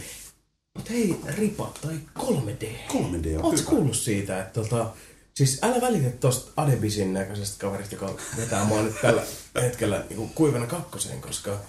Mutta 0.76 0.93
hei, 0.93 1.15
ripa 1.38 1.73
tai 1.81 1.95
3D. 2.19 2.65
3D 2.93 3.43
on 3.43 3.53
hyvä. 3.53 3.63
kuullut 3.65 3.95
siitä, 3.97 4.41
että 4.41 4.61
tota, 4.61 4.89
siis 5.35 5.59
älä 5.63 5.81
välitä 5.81 6.09
tosta 6.09 6.51
Adebisin 6.57 7.13
näköisestä 7.13 7.55
kaverista, 7.59 7.95
joka 7.95 8.13
vetää 8.38 8.63
mua 8.63 8.81
nyt 8.81 9.01
tällä 9.01 9.23
hetkellä 9.61 10.03
niin 10.09 10.30
kuivana 10.35 10.68
kakkoseen, 10.68 11.22
koska 11.22 11.59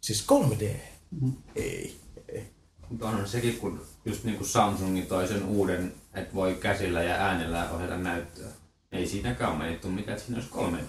siis 0.00 0.26
3D, 0.32 0.64
ei, 1.56 1.96
ei. 2.28 2.46
Mutta 2.90 3.08
onhan 3.08 3.28
sekin, 3.28 3.56
kun 3.56 3.86
just 4.04 4.24
niin 4.24 4.36
kuin 4.36 4.48
Samsungin 4.48 5.06
toi 5.06 5.28
sen 5.28 5.44
uuden, 5.44 5.94
että 6.14 6.34
voi 6.34 6.54
käsillä 6.54 7.02
ja 7.02 7.14
äänellä 7.14 7.70
ohjata 7.70 7.96
näyttöä. 7.98 8.48
Ei 8.92 9.06
siinäkään 9.06 9.50
ole 9.50 9.58
mainittu 9.58 9.88
mikä, 9.88 10.12
että 10.12 10.24
siinä 10.24 10.38
olisi 10.38 10.80
3D. 10.82 10.84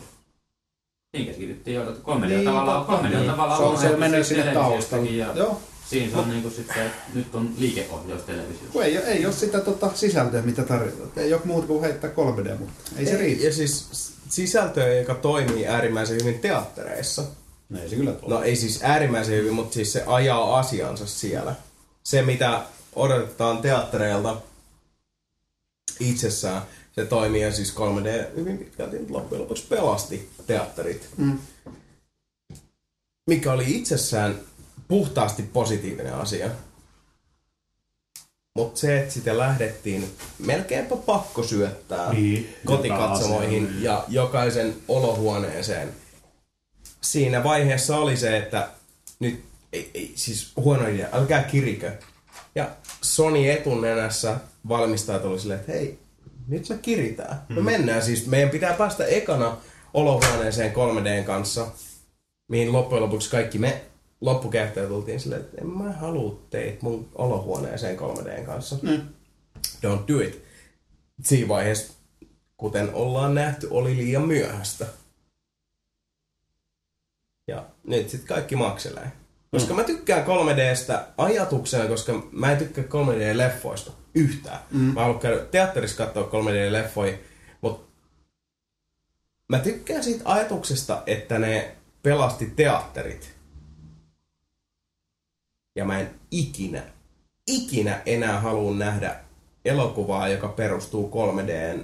Siinä 1.16 1.28
keskityttiin 1.32 1.76
jo, 1.76 1.90
että 1.90 2.12
3D 2.12 2.26
Niin, 2.28 2.46
tavallaan, 2.46 2.86
totta. 2.86 3.02
3D 3.02 3.06
on 3.06 3.12
Niin. 3.20 3.32
tavallaan 3.32 3.58
Se 3.60 3.64
on- 3.64 3.78
se 3.80 3.98
menee 3.98 4.24
siis 4.24 4.40
sinne 4.40 4.54
taustalle. 4.54 5.10
Ja 5.10 5.34
Joo. 5.36 5.62
Siinä 5.90 6.12
se 6.12 6.18
on 6.18 6.30
niin 6.30 6.42
kuin 6.42 6.54
sitten, 6.54 6.86
että 6.86 6.98
nyt 7.14 7.36
on 7.36 7.50
liikeohjaus 7.58 8.22
televisiossa. 8.22 8.72
Kun 8.74 8.84
ei, 8.84 8.98
ei 8.98 9.26
ole 9.26 9.34
sitä 9.34 9.60
tota, 9.60 9.92
sisältöä, 9.96 10.42
mitä 10.42 10.64
tarjotaan. 10.64 11.10
Ei 11.18 11.34
ole 11.34 11.42
muuta 11.46 11.68
kuin 11.68 11.82
heittää 11.82 12.10
3D, 12.10 12.58
mutta 12.60 12.74
ei 12.98 13.06
se 13.06 13.18
riitä. 13.18 13.44
Ja 13.46 13.54
siis 13.54 13.88
sisältöä, 14.30 14.94
joka 14.94 15.16
toimii 15.16 15.68
äärimmäisen 15.68 16.18
hyvin 16.22 16.40
teattereissa. 16.40 17.24
No 17.70 17.80
ei 17.82 17.90
se 17.90 17.96
kyllä 17.96 18.12
tule. 18.12 18.34
No 18.34 18.42
ei 18.44 18.56
siis 18.56 18.80
äärimmäisen 18.84 19.36
hyvin, 19.36 19.54
mutta 19.54 19.74
siis 19.74 19.94
se 19.94 20.04
ajaa 20.08 20.60
asiansa 20.60 21.08
siellä. 21.08 21.56
Se, 22.04 22.22
mitä 22.22 22.62
odotetaan 22.96 23.58
teattereilta 23.58 24.38
itsessään, 26.00 26.62
se 26.96 27.06
toimii 27.06 27.42
ja 27.42 27.52
siis 27.52 27.76
3D 27.76 28.36
hyvin 28.36 28.58
pitkälti 28.58 28.98
loppujen 29.10 29.42
lopuksi 29.42 29.66
pelasti 29.70 30.30
teatterit. 30.48 31.10
Mm. 31.18 31.40
Mikä 33.30 33.52
oli 33.52 33.76
itsessään 33.78 34.36
puhtaasti 34.88 35.44
positiivinen 35.44 36.14
asia. 36.14 36.50
Mutta 38.56 38.80
se, 38.80 39.00
että 39.00 39.14
sitä 39.14 39.38
lähdettiin 39.38 40.12
melkeinpä 40.40 40.96
pakko 40.96 41.44
syöttää 41.44 42.14
Niin. 42.14 42.56
kotikatsomoihin 42.66 43.84
ja 43.84 44.06
jokaisen 44.08 44.76
olohuoneeseen. 44.88 45.90
Siinä 47.02 47.44
vaiheessa 47.44 47.98
oli 47.98 48.18
se, 48.18 48.38
että 48.38 48.70
nyt, 49.20 49.44
ei, 49.74 49.92
ei, 49.94 50.12
siis 50.16 50.52
huono 50.56 50.88
idea, 50.88 51.08
älkää 51.12 51.44
kirikö. 51.44 51.92
Ja 52.56 52.70
Sony 53.02 53.50
etunenässä 53.50 54.38
valmistajat 54.68 55.26
oli 55.26 55.40
silleen, 55.40 55.60
että 55.60 55.72
hei, 55.72 56.00
nyt 56.48 56.70
me 56.70 56.78
kiritään. 56.82 57.42
Me 57.50 57.62
mennään 57.62 58.04
siis, 58.04 58.28
meidän 58.28 58.50
pitää 58.50 58.74
päästä 58.74 59.06
ekana 59.06 59.58
olohuoneeseen 59.94 60.74
3Dn 60.74 61.24
kanssa, 61.24 61.68
mihin 62.48 62.74
loppujen 62.74 63.04
lopuksi 63.04 63.30
kaikki 63.30 63.58
me 63.60 63.82
loppukäyttäjät 64.22 64.90
tultiin 64.90 65.20
silleen, 65.20 65.42
että 65.42 65.62
en 65.62 65.68
mä 65.68 65.92
halua 65.92 66.40
teitä 66.50 66.78
mun 66.82 67.10
olohuoneeseen 67.16 67.98
3Dn 67.98 68.46
kanssa. 68.46 68.78
Mm. 68.82 69.02
Don't 69.66 70.08
do 70.08 70.20
it. 70.20 70.44
Siinä 71.22 71.48
vaiheessa, 71.48 71.94
kuten 72.58 72.94
ollaan 72.94 73.36
nähty, 73.36 73.68
oli 73.72 73.98
liian 73.98 74.28
myöhäistä. 74.28 74.86
Ja 77.48 77.66
nyt 77.84 78.10
sitten 78.10 78.28
kaikki 78.28 78.56
makselee. 78.56 79.12
Koska 79.52 79.74
mä 79.74 79.84
tykkään 79.84 80.26
3Dstä 80.26 81.00
ajatuksena, 81.18 81.88
koska 81.88 82.14
mä 82.32 82.52
en 82.52 82.58
tykkää 82.58 82.84
3D-leffoista 82.84 83.92
yhtään. 84.16 84.60
Mm. 84.72 84.80
Mä 84.80 85.02
haluan 85.02 85.20
käydä 85.20 85.40
teatterissa 85.40 86.06
katsoa 86.06 86.24
3D-leffoja, 86.24 87.14
mutta 87.14 87.27
mä 89.50 89.60
tykkään 89.60 90.04
siitä 90.04 90.22
ajatuksesta, 90.26 91.04
että 91.06 91.40
ne 91.40 91.76
pelasti 92.04 92.54
teatterit. 92.56 93.34
Ja 95.76 95.86
mä 95.86 96.00
en 96.00 96.20
ikinä, 96.32 96.84
ikinä 97.48 98.02
enää 98.06 98.40
halua 98.40 98.76
nähdä 98.76 99.20
elokuvaa, 99.66 100.28
joka 100.28 100.48
perustuu 100.48 101.12
3D, 101.12 101.80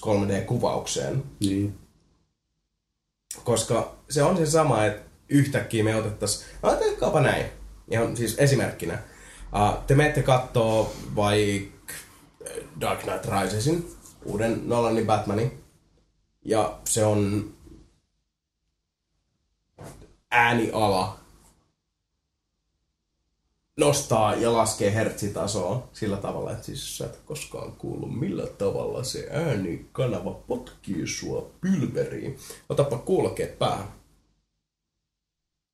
3D-kuvaukseen. 0.00 1.22
Niin. 1.40 1.78
Koska 3.44 3.96
se 4.08 4.22
on 4.22 4.36
se 4.36 4.46
sama, 4.46 4.84
että 4.84 5.02
yhtäkkiä 5.28 5.84
me 5.84 5.96
otettaisiin, 5.96 6.50
ajatelkaapa 6.62 7.20
näin, 7.20 7.46
ihan 7.90 8.16
siis 8.16 8.34
esimerkkinä. 8.38 8.94
Uh, 8.94 9.84
te 9.86 9.94
menette 9.94 10.22
kattoo 10.22 10.92
vaikka 11.16 11.94
Dark 12.80 13.00
Knight 13.00 13.24
Risesin, 13.24 13.90
uuden 14.24 14.68
Nolanin 14.68 15.06
Batmanin, 15.06 15.59
ja 16.44 16.80
se 16.84 17.04
on 17.04 17.52
ääniala 20.30 21.20
nostaa 23.80 24.34
ja 24.34 24.52
laskee 24.52 24.94
hertsitasoa 24.94 25.88
sillä 25.92 26.16
tavalla, 26.16 26.52
että 26.52 26.66
siis 26.66 26.98
sä 26.98 27.04
et 27.04 27.20
koskaan 27.24 27.72
kuullut 27.72 28.18
millä 28.18 28.46
tavalla 28.46 29.04
se 29.04 29.28
äänikanava 29.30 30.30
potkii 30.30 31.06
sua 31.06 31.50
pylveriin. 31.60 32.38
Otapa 32.68 32.98
kuulokkeet 32.98 33.58
päähän. 33.58 33.88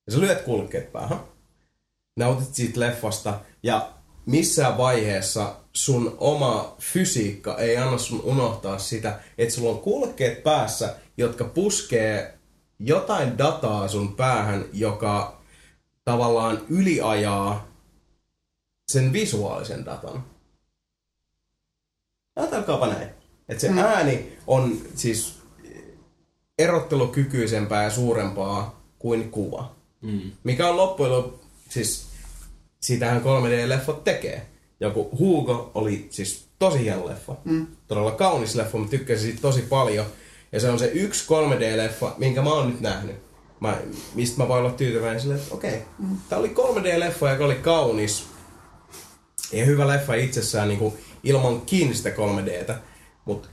Ja 0.07 0.13
sä 0.13 0.19
lyöt 0.19 0.41
kuulokkeet 0.41 0.91
päähän. 0.91 1.19
Nautit 2.17 2.55
siitä 2.55 2.79
leffasta 2.79 3.39
ja 3.63 3.93
missään 4.25 4.77
vaiheessa 4.77 5.55
sun 5.77 6.15
oma 6.17 6.75
fysiikka 6.79 7.57
ei 7.57 7.77
anna 7.77 7.97
sun 7.97 8.21
unohtaa 8.21 8.77
sitä, 8.79 9.19
että 9.37 9.55
sulla 9.55 9.69
on 9.69 9.79
kuulokkeet 9.79 10.43
päässä, 10.43 10.95
jotka 11.17 11.43
puskee 11.43 12.37
jotain 12.79 13.37
dataa 13.37 13.87
sun 13.87 14.15
päähän, 14.15 14.65
joka 14.73 15.41
tavallaan 16.05 16.61
yliajaa 16.69 17.67
sen 18.91 19.13
visuaalisen 19.13 19.85
datan. 19.85 20.23
Ajatelkaapa 22.35 22.87
näin. 22.87 23.09
Että 23.49 23.61
se 23.61 23.69
ääni 23.81 24.37
on 24.47 24.77
siis 24.95 25.39
erottelukykyisempää 26.59 27.83
ja 27.83 27.89
suurempaa 27.89 28.81
kuin 28.99 29.31
kuva. 29.31 29.75
Mm. 30.01 30.31
Mikä 30.43 30.69
on 30.69 30.77
loppujen 30.77 31.11
lopuksi, 31.11 31.47
siis 31.69 32.07
sitähän 32.81 33.21
3D-leffot 33.21 34.03
tekee. 34.03 34.47
Joku 34.79 35.09
Hugo 35.19 35.71
oli 35.73 36.07
siis 36.09 36.47
tosi 36.59 36.79
hieno 36.79 37.07
leffa. 37.07 37.35
Mm. 37.45 37.67
Todella 37.87 38.11
kaunis 38.11 38.55
leffa, 38.55 38.77
mä 38.77 38.87
tykkäsin 38.87 39.23
siitä 39.23 39.41
tosi 39.41 39.61
paljon. 39.61 40.05
Ja 40.51 40.59
se 40.59 40.69
on 40.69 40.79
se 40.79 40.85
yksi 40.85 41.25
3D-leffa, 41.27 42.11
minkä 42.17 42.41
mä 42.41 42.53
oon 42.53 42.69
nyt 42.69 42.81
nähnyt. 42.81 43.15
Mä, 43.59 43.77
mistä 44.15 44.37
mä 44.37 44.47
voin 44.47 44.59
olla 44.59 44.71
tyytyväinen 44.71 45.19
silleen, 45.19 45.41
että 45.41 45.55
okei, 45.55 45.81
mm. 45.99 46.17
tää 46.29 46.39
oli 46.39 46.47
3D-leffa, 46.47 47.29
joka 47.29 47.45
oli 47.45 47.55
kaunis. 47.55 48.27
Ja 49.51 49.65
hyvä 49.65 49.87
leffa 49.87 50.13
itsessään 50.13 50.67
niin 50.67 50.79
kuin 50.79 50.93
ilmankin 51.23 51.95
sitä 51.95 52.09
3Dtä. 52.09 52.73
Mutta 53.25 53.49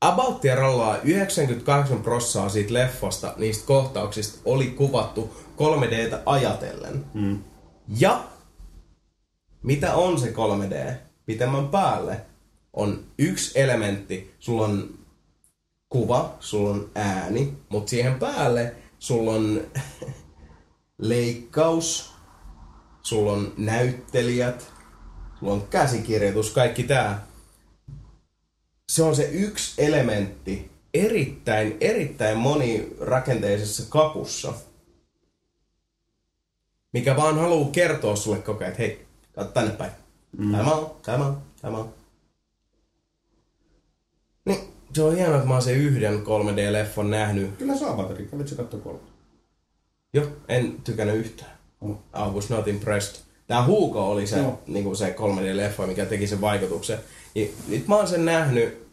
about 0.00 0.44
ja 0.44 0.54
rollaa 0.54 0.96
98 1.02 2.02
prossaa 2.02 2.48
siitä 2.48 2.74
leffasta, 2.74 3.34
niistä 3.36 3.66
kohtauksista, 3.66 4.38
oli 4.44 4.66
kuvattu 4.66 5.36
3Dtä 5.56 6.18
ajatellen. 6.26 7.04
Mm. 7.14 7.38
Ja 7.98 8.24
mitä 9.62 9.94
on 9.94 10.20
se 10.20 10.30
3D? 10.30 10.92
Pitemmän 11.26 11.68
päälle 11.68 12.20
on 12.72 13.04
yksi 13.18 13.60
elementti. 13.60 14.34
Sulla 14.38 14.64
on 14.64 14.98
kuva, 15.88 16.36
sulla 16.40 16.70
on 16.70 16.90
ääni, 16.94 17.52
mutta 17.68 17.90
siihen 17.90 18.14
päälle 18.14 18.74
sulla 18.98 19.32
on 19.32 19.60
leikkaus, 20.98 22.12
sulla 23.02 23.32
on 23.32 23.52
näyttelijät, 23.56 24.72
sulla 25.38 25.52
on 25.52 25.68
käsikirjoitus, 25.68 26.50
kaikki 26.50 26.82
tää. 26.82 27.26
Se 28.88 29.02
on 29.02 29.16
se 29.16 29.28
yksi 29.32 29.82
elementti 29.82 30.70
erittäin, 30.94 31.76
erittäin 31.80 32.38
monirakenteisessa 32.38 33.82
kapussa, 33.88 34.52
mikä 36.92 37.16
vaan 37.16 37.38
haluaa 37.38 37.70
kertoa 37.70 38.16
sulle 38.16 38.38
koko 38.38 38.64
että 38.64 38.78
hei, 38.78 39.06
katso 39.32 39.52
tänne 39.52 39.70
päin. 39.70 39.92
Mm. 40.38 40.52
Tämä 40.52 40.72
on, 40.72 40.90
tämä 41.02 41.26
on, 41.26 41.42
tämä 41.62 41.78
on. 41.78 41.94
Niin, 44.44 44.60
se 44.92 45.02
on 45.02 45.16
hienoa, 45.16 45.36
että 45.36 45.48
mä 45.48 45.54
oon 45.54 45.62
se 45.62 45.72
yhden 45.72 46.22
3D-leffon 46.22 47.10
nähnyt. 47.10 47.56
Kyllä 47.58 47.76
saa 47.76 47.96
Bateri, 47.96 48.26
kävitsä 48.26 48.54
katsoa 48.54 48.80
kolme. 48.80 49.00
Joo, 50.12 50.26
en 50.48 50.76
tykännyt 50.84 51.16
yhtään. 51.16 51.50
Oh. 51.80 51.98
I 52.26 52.30
was 52.34 52.50
not 52.50 52.68
impressed. 52.68 53.22
Tää 53.46 53.64
Huuko 53.64 54.10
oli 54.10 54.26
se, 54.26 54.38
Joo. 54.38 54.62
niinku 54.66 54.94
se 54.94 55.16
3D-leffa, 55.18 55.86
mikä 55.86 56.06
teki 56.06 56.26
sen 56.26 56.40
vaikutuksen. 56.40 56.98
Niin, 57.34 57.54
nyt 57.68 57.88
mä 57.88 57.96
oon 57.96 58.08
sen 58.08 58.24
nähnyt. 58.24 58.86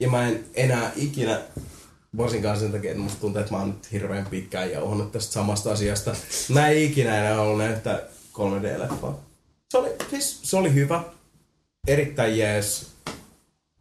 Ja 0.00 0.10
mä 0.10 0.28
en 0.28 0.44
enää 0.54 0.92
ikinä 0.96 1.40
Varsinkaan 2.16 2.58
sen 2.58 2.72
takia, 2.72 2.90
että 2.90 3.02
musta 3.02 3.20
tuntuu, 3.20 3.40
että 3.40 3.52
mä 3.52 3.58
oon 3.58 3.68
nyt 3.68 3.92
hirveän 3.92 4.26
pitkään 4.26 4.70
jauhannut 4.70 5.12
tästä 5.12 5.32
samasta 5.32 5.72
asiasta. 5.72 6.16
Mä 6.48 6.68
en 6.68 6.82
ikinä 6.82 7.18
enää 7.18 7.40
ollut 7.40 7.58
näyttää 7.58 8.00
3D-leffaa. 8.32 9.14
Se 9.70 9.78
oli, 9.78 9.90
siis, 10.10 10.40
se 10.42 10.56
oli 10.56 10.74
hyvä. 10.74 11.04
Erittäin 11.86 12.38
jees. 12.38 12.86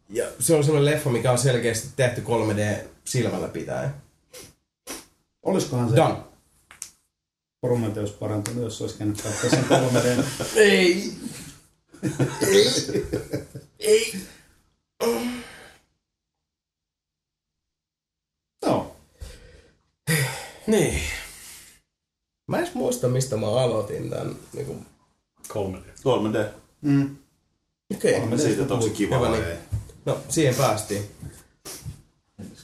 Ja 0.09 0.25
se 0.39 0.55
on 0.55 0.63
semmoinen 0.63 0.93
leffa, 0.93 1.09
mikä 1.09 1.31
on 1.31 1.37
selkeästi 1.37 1.87
tehty 1.95 2.21
3D 2.21 2.87
silmällä 3.05 3.47
pitäen. 3.47 3.89
Olisikohan 5.43 5.89
se 5.89 5.95
Done. 5.95 6.17
Prometheus 7.61 8.11
parantunut, 8.11 8.63
jos 8.63 8.81
olisi 8.81 8.97
käynyt 8.97 9.21
katsoa 9.21 9.49
sen 9.49 9.65
3D. 9.69 10.23
Ei. 10.55 11.13
Ei. 13.79 14.13
Joo. 15.03 15.21
Niin. 20.67 21.01
Mä 22.47 22.57
en 22.59 22.67
muista, 22.73 23.07
mistä 23.07 23.37
mä 23.37 23.47
aloitin 23.47 24.09
tän. 24.09 24.35
Niinku, 24.53 24.75
3D. 25.53 25.77
3D. 26.03 26.49
Mm. 26.81 27.17
Okei. 27.95 28.19
Kolme- 28.19 28.37
Siitä, 28.37 28.61
että 28.61 28.73
onko 28.73 28.85
se 28.87 28.93
kiva 28.93 29.15
Hyvä 29.17 29.29
vai 29.29 29.37
niin. 29.39 29.49
ei. 29.51 29.57
No, 30.05 30.19
siihen 30.29 30.55
päästiin. 30.55 31.03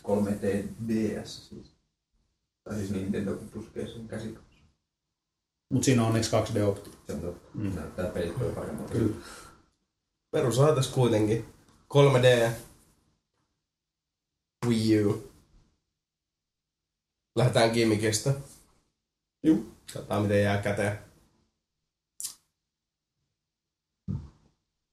3D 0.03 0.63
DS 0.87 1.49
siis. 1.49 1.67
Tai 2.63 2.75
siis 2.75 2.89
Nintendo 2.91 3.35
plus 3.51 3.65
PlayStation 3.65 4.07
käsikonsoli. 4.07 4.43
Mutta 5.69 5.85
siinä 5.85 6.01
on 6.01 6.07
onneksi 6.07 6.31
2D-optio. 6.31 6.93
Se 7.07 7.13
on 7.13 7.19
totta. 7.21 7.49
Mm. 7.53 7.75
Näyttää 7.75 8.05
pelit 8.05 8.33
paljon 8.35 8.55
paremmalta. 8.55 8.91
Kyllä. 8.93 9.15
Perusaitas 10.31 10.87
kuitenkin. 10.87 11.45
3D. 11.93 12.49
Wii 14.67 15.03
U. 15.05 15.31
Lähdetään 17.35 17.71
gimmikistä. 17.71 18.33
Juu. 19.43 19.73
Katsotaan 19.93 20.21
miten 20.21 20.43
jää 20.43 20.61
käteen. 20.61 20.99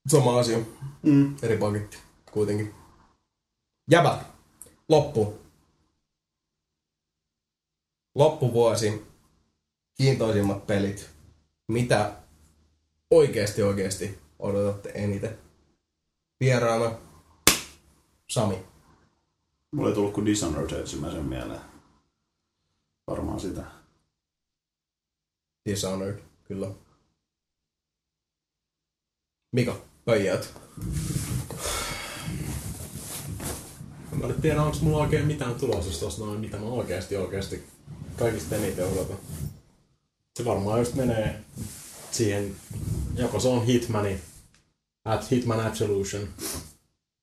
Sama 0.09 0.39
asia. 0.39 0.59
Mm. 1.03 1.37
Eri 1.43 1.57
paketti. 1.57 1.99
Kuitenkin. 2.33 2.75
Jäbä. 3.91 4.25
Loppu. 4.89 5.39
Loppuvuosi. 8.15 9.07
Kiintoisimmat 9.97 10.67
pelit. 10.67 11.11
Mitä 11.69 12.17
oikeesti 13.11 13.63
oikeesti 13.63 14.19
odotatte 14.39 14.93
eniten? 14.95 15.39
Vieraana. 16.41 16.99
Sami. 18.29 18.65
Mulla 19.71 19.89
ei 19.89 19.95
tullut 19.95 20.15
kuin 20.15 20.27
Dishonored 20.27 20.71
ensimmäisen 20.71 21.25
mieleen. 21.25 21.70
Varmaan 23.11 23.41
sitä. 23.41 23.65
Dishonored. 25.69 26.23
Kyllä. 26.45 26.71
Mika. 29.53 29.81
Pöijät. 30.05 30.55
Mä 34.13 34.27
nyt 34.27 34.41
tiedä, 34.41 34.63
onko 34.63 34.79
mulla 34.81 34.99
oikein 34.99 35.27
mitään 35.27 35.55
tulossa 35.55 36.01
tossa 36.01 36.25
noin, 36.25 36.41
mitä 36.41 36.57
mä 36.57 36.67
oikeasti 36.67 37.17
oikeasti 37.17 37.65
kaikista 38.19 38.57
eniten 38.57 38.87
odotan. 38.87 39.17
Se 40.37 40.45
varmaan 40.45 40.79
just 40.79 40.95
menee 40.95 41.45
siihen, 42.11 42.57
joko 43.15 43.41
se 43.41 43.49
on 43.49 43.67
Hitmani, 43.67 44.21
Hitman 45.31 45.61
Absolution, 45.61 46.29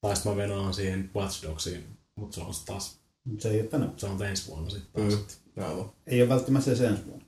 tai 0.01 0.15
sitten 0.15 0.31
mä 0.31 0.38
venaan 0.38 0.73
siihen 0.73 1.09
Watch 1.15 1.43
Dogsiin, 1.43 1.97
mutta 2.15 2.35
se 2.35 2.41
on 2.41 2.53
taas, 2.65 2.99
se 3.37 3.49
ei 3.49 3.61
ole 3.61 3.67
tänä. 3.67 3.89
se 3.97 4.05
on 4.05 4.25
ensi 4.25 4.47
vuonna 4.47 4.69
sitten 4.69 5.09
taas. 5.09 5.27
Mm. 5.55 5.63
Aivan. 5.63 5.91
Ei 6.07 6.21
ole 6.21 6.29
välttämättä 6.29 6.75
se 6.75 6.87
ensi 6.87 7.05
vuonna. 7.05 7.25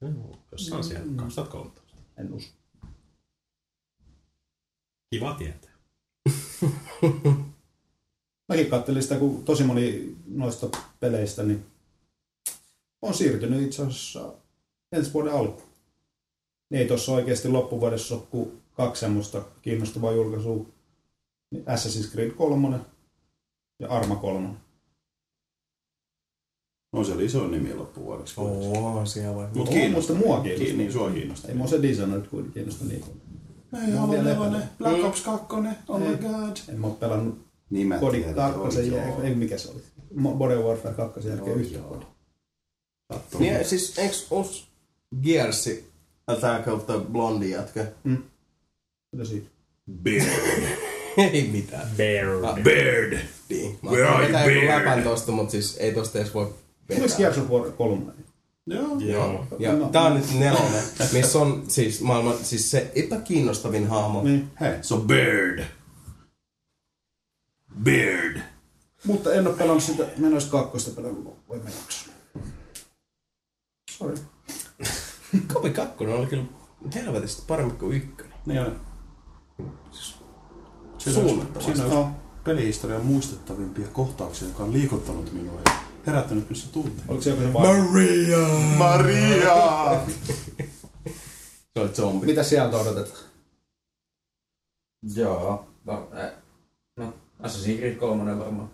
Mm. 0.00 0.14
Jossain 0.52 0.84
siellä 0.84 1.12
2013. 1.16 1.96
En 2.16 2.32
usko. 2.32 2.52
Kiva 5.10 5.34
tietää. 5.34 5.70
Mäkin 8.48 8.70
katselin 8.70 9.02
sitä, 9.02 9.16
kun 9.16 9.44
tosi 9.44 9.64
moni 9.64 10.16
noista 10.26 10.68
peleistä 11.00 11.42
niin 11.42 11.66
on 13.02 13.14
siirtynyt 13.14 13.62
itse 13.62 13.82
asiassa 13.82 14.34
ensi 14.92 15.12
vuoden 15.12 15.32
alkuun. 15.32 15.70
Niin 16.70 16.80
ei 16.80 16.88
tuossa 16.88 17.12
oikeasti 17.12 17.48
loppuvuodessa 17.48 18.14
ole 18.14 18.22
kuin 18.30 18.62
kaksi 18.72 19.00
semmoista 19.00 19.44
kiinnostavaa 19.62 20.12
julkaisua. 20.12 20.66
Niin 21.50 21.64
Assassin's 21.64 22.10
Creed 22.12 22.30
3 22.30 22.78
ja 23.78 23.88
Arma 23.88 24.16
3. 24.16 24.48
On 26.92 27.04
siellä 27.04 27.22
iso 27.22 27.46
nimi 27.48 27.74
loppuvuodeksi. 27.74 28.34
Oo, 28.36 29.06
siellä 29.06 29.36
vai. 29.36 29.46
Mut 29.54 29.68
On, 29.68 29.74
kiinnostaa. 29.74 30.16
mutta 30.16 30.28
mua 30.28 30.40
kiinnostaa. 30.40 30.66
Kiinni, 30.76 30.92
sua 30.92 31.10
kiinnostaa. 31.10 31.48
Ei 31.50 31.56
mua 31.56 31.66
se 31.66 31.82
Dishonored 31.82 32.26
kuin 32.26 32.52
kiinnosta 32.52 32.84
niin 32.84 33.00
paljon. 33.00 33.16
Ei, 33.88 33.94
Mä 33.94 34.06
4, 34.06 34.32
epäillyt. 34.32 34.64
Black 34.78 35.04
Ops 35.04 35.22
2, 35.22 35.46
oh 35.88 36.00
my 36.00 36.06
Ei. 36.06 36.16
god. 36.16 36.56
En 36.68 36.80
mä 36.80 36.86
oo 36.86 36.92
pelannut 36.92 37.38
Niin 37.70 37.86
mä 37.86 37.98
Kodi 37.98 38.16
tiedän, 38.16 38.34
2 38.34 38.88
joo, 38.88 38.96
jälkeen, 38.98 39.26
ei 39.26 39.34
mikä 39.34 39.58
se 39.58 39.70
oli. 39.70 39.80
Mo- 40.14 40.34
Modern 40.34 40.62
Warfare 40.64 40.94
2 40.94 41.28
jälkeen 41.28 41.60
yhtä 41.60 41.78
joo. 41.78 41.88
kodi. 41.88 42.04
Sattuu. 43.12 43.40
Niin, 43.40 43.64
siis 43.64 43.98
eiks 43.98 44.26
us 44.30 44.68
Gearsi 45.22 45.90
Attack 46.26 46.68
of 46.68 46.86
the 46.86 46.94
Blondie 47.12 47.48
jätkä? 47.56 47.86
Mitä 49.12 49.24
siitä? 49.24 49.48
Beard. 50.02 50.28
ei 51.32 51.48
mitään. 51.52 51.88
Bear. 51.96 52.44
Ah, 52.44 52.62
Beard. 52.62 53.18
Niin. 53.48 53.78
Mä 53.82 53.90
Where 53.90 54.08
are 54.08 54.24
you, 54.24 54.32
Beard? 54.32 54.86
läpän 54.86 55.02
tosta, 55.02 55.32
mut 55.32 55.50
siis 55.50 55.76
ei 55.76 55.94
tosta 55.94 56.18
edes 56.18 56.34
voi 56.34 56.54
Vetää. 56.90 57.16
Gears 57.16 57.38
of 57.38 57.50
War 57.50 57.70
3? 57.72 58.12
Joo. 58.66 58.98
Joo. 58.98 59.46
Ja 59.58 59.72
No. 59.72 59.88
tää 59.88 60.02
on 60.02 60.14
nyt 60.14 60.34
nelonen, 60.38 60.82
missä 61.12 61.38
on 61.38 61.64
siis 61.68 62.00
maailman 62.00 62.34
siis 62.42 62.70
se 62.70 62.92
epäkiinnostavin 62.94 63.86
hahmo. 63.88 64.22
Niin. 64.22 64.50
Hei, 64.60 64.72
So 64.82 64.96
Beard. 64.96 65.64
Beard. 67.82 68.40
Mutta 69.06 69.32
en 69.34 69.46
ole 69.46 69.56
pelannut 69.56 69.82
sitä, 69.84 70.06
mä 70.18 70.26
en 70.26 70.32
olisi 70.32 70.50
kakkosta 70.50 70.90
pelannut, 70.90 71.38
voi 71.48 71.58
mä 71.58 71.70
jaksa. 71.80 72.10
Sorry. 73.90 74.14
Kopi 75.54 75.70
2 75.70 76.04
oli 76.04 76.26
kyllä 76.26 76.44
helvetisti 76.94 77.42
parempi 77.46 77.76
kuin 77.76 77.96
ykkönen. 77.96 78.32
niin 78.46 78.60
on. 78.60 78.80
Siinä 80.98 81.20
on, 81.20 81.48
siinä 81.60 81.84
on 81.84 81.90
No, 81.90 82.10
pelihistorian 82.44 83.06
muistettavimpia 83.06 83.88
kohtauksia, 83.88 84.48
joka 84.48 84.62
on 84.64 84.72
liikuttanut 84.72 85.32
minua 85.32 85.60
herättänyt 86.06 86.44
minussa 86.44 86.72
tunteita. 86.72 87.02
oliko 87.08 87.22
se 87.22 87.30
joku 87.30 87.42
se 87.42 87.52
vai? 87.52 87.76
Maria. 87.78 88.48
Maria! 88.78 90.00
Se 91.74 91.80
oli 91.80 91.88
zombi. 91.88 92.26
Mitä 92.26 92.42
sieltä 92.42 92.76
odotetaan? 92.76 93.24
Joo. 95.14 95.66
No, 95.84 96.08
äh, 96.18 96.30
no 96.96 97.14
Assassin's 97.42 97.78
Creed 97.78 97.94
3 97.96 98.38
varmaan. 98.38 98.70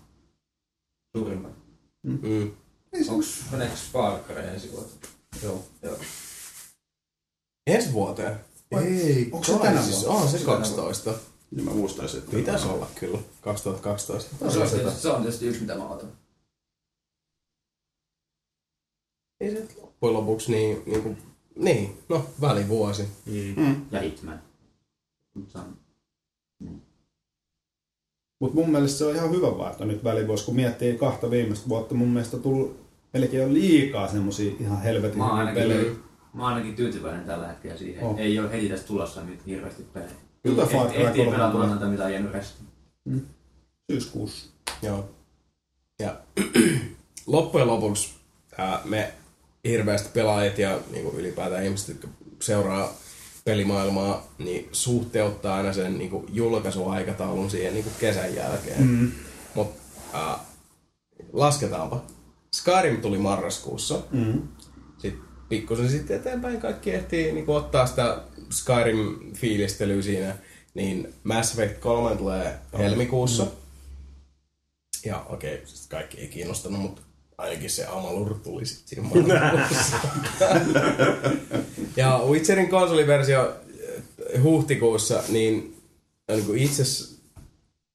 Suurimmat. 1.16 1.52
Mm. 2.02 2.50
Onks 3.08 3.44
meneekö 3.50 3.74
Far 3.92 4.18
Cry 4.20 4.38
ensi 4.38 4.72
vuonna? 4.72 4.88
Joo. 5.42 5.64
Joo. 5.82 5.96
Ensi 7.66 7.92
vuoteen? 7.92 8.40
Vai- 8.72 8.84
Ei, 8.86 9.28
onko 9.32 9.44
se 9.44 9.58
tänä 9.58 9.82
siis 9.82 10.04
vuonna? 10.04 10.22
on 10.22 10.28
se 10.28 10.38
Se 10.38 10.44
tänä 10.44 10.56
12. 10.58 11.14
Niin 11.50 11.64
mä 11.64 11.70
muistaisin, 11.70 12.18
että... 12.18 12.36
Pitäisi 12.36 12.66
olla 12.68 12.88
kyllä, 12.94 13.18
2012. 13.40 14.36
No, 14.40 14.50
se, 14.50 14.58
on 14.58 14.68
tietysti, 14.68 15.00
se 15.00 15.08
on 15.08 15.22
tietysti 15.22 15.46
yksi 15.46 15.60
mitä 15.60 15.74
mä 15.74 15.88
otan. 15.88 16.08
Ei 19.40 19.50
se 19.50 19.66
loppujen 19.82 20.14
lopuksi 20.14 20.52
niin, 20.52 20.82
niin 20.86 21.02
kuin, 21.02 21.16
niin, 21.56 21.98
no 22.08 22.26
välivuosi. 22.40 23.08
Mm. 23.56 23.76
Ja 23.90 24.00
Hitman. 24.00 24.40
On- 25.54 25.76
Mutta 28.40 28.54
mun 28.54 28.70
mielestä 28.70 28.98
se 28.98 29.04
on 29.04 29.14
ihan 29.14 29.30
hyvä 29.30 29.58
vaihto 29.58 29.84
nyt 29.84 30.04
välivuosi, 30.04 30.44
kun 30.44 30.56
miettii 30.56 30.98
kahta 30.98 31.30
viimeistä 31.30 31.68
vuotta. 31.68 31.94
Mun 31.94 32.08
mielestä 32.08 32.36
on 32.36 32.42
tullut 32.42 32.80
melkein 33.12 33.42
jo 33.42 33.52
liikaa 33.52 34.08
semmosia 34.08 34.52
ihan 34.60 34.82
helvetin 34.82 35.18
Mä 35.18 35.36
hyviä 35.40 35.54
pelejä. 35.54 35.78
ainakin, 35.80 36.02
mä 36.34 36.42
oon 36.42 36.52
ainakin 36.52 36.76
tyytyväinen 36.76 37.24
tällä 37.26 37.46
hetkellä 37.48 37.76
siihen. 37.76 38.04
Oh. 38.04 38.18
Ei 38.18 38.38
ole 38.38 38.52
heti 38.52 38.68
tästä 38.68 38.86
tulossa 38.86 39.22
nyt 39.24 39.46
hirveästi 39.46 39.82
pelejä. 39.82 40.10
Kyllä 40.42 40.66
Far 40.66 40.90
Cry 40.90 41.02
Ehtii 41.02 41.24
3 41.24 41.36
pelata 41.36 41.52
tulee 41.52 41.66
maanantai 41.66 41.90
mitä 41.90 42.04
on 42.04 42.12
jäänyt 42.12 42.32
resti. 42.32 42.62
syyskuussa. 43.92 44.50
Joo. 44.82 45.08
Ja 45.98 46.16
loppujen 47.26 47.66
lopuksi 47.66 48.14
ää, 48.58 48.80
me 48.84 49.12
hirveästi 49.68 50.08
pelaajat 50.12 50.58
ja 50.58 50.80
niin 50.90 51.04
kuin 51.04 51.16
ylipäätään 51.16 51.64
ihmiset, 51.64 51.88
jotka 51.88 52.08
seuraa 52.42 52.92
pelimaailmaa, 53.44 54.32
niin 54.38 54.68
suhteuttaa 54.72 55.56
aina 55.56 55.72
sen 55.72 55.98
niin 55.98 56.10
kuin 56.10 56.26
julkaisuaikataulun 56.32 57.50
siihen 57.50 57.74
niin 57.74 57.84
kuin 57.84 57.94
kesän 58.00 58.34
jälkeen. 58.34 58.82
Mm. 58.82 59.12
Mutta 59.54 59.82
äh, 60.14 60.40
lasketaanpa. 61.32 62.04
Skyrim 62.54 63.00
tuli 63.00 63.18
marraskuussa. 63.18 64.02
Mm. 64.10 64.42
Sitten 64.98 65.22
pikkusen 65.48 65.90
sitten 65.90 66.16
eteenpäin 66.16 66.60
kaikki 66.60 66.90
ehtii 66.90 67.32
niin 67.32 67.46
kuin 67.46 67.56
ottaa 67.56 67.86
sitä 67.86 68.22
Skyrim-fiilistelyä 68.50 70.02
siinä. 70.02 70.36
Niin 70.74 71.14
Mass 71.24 71.52
Effect 71.52 71.80
3 71.80 72.16
tulee 72.16 72.58
helmikuussa. 72.78 73.46
Ja 75.04 75.20
okei, 75.28 75.54
okay, 75.54 75.66
siis 75.66 75.86
kaikki 75.86 76.20
ei 76.20 76.28
kiinnostanut, 76.28 76.80
mutta 76.80 77.02
ainakin 77.38 77.70
se 77.70 77.86
Amalur 77.86 78.34
tuli 78.34 78.66
sitten 78.66 79.10
ja 81.96 82.20
Witcherin 82.28 82.68
konsoliversio 82.68 83.56
eh, 84.30 84.42
huhtikuussa, 84.42 85.22
niin, 85.28 85.76
niin 86.28 86.46
kuin 86.46 86.58
itse 86.58 86.82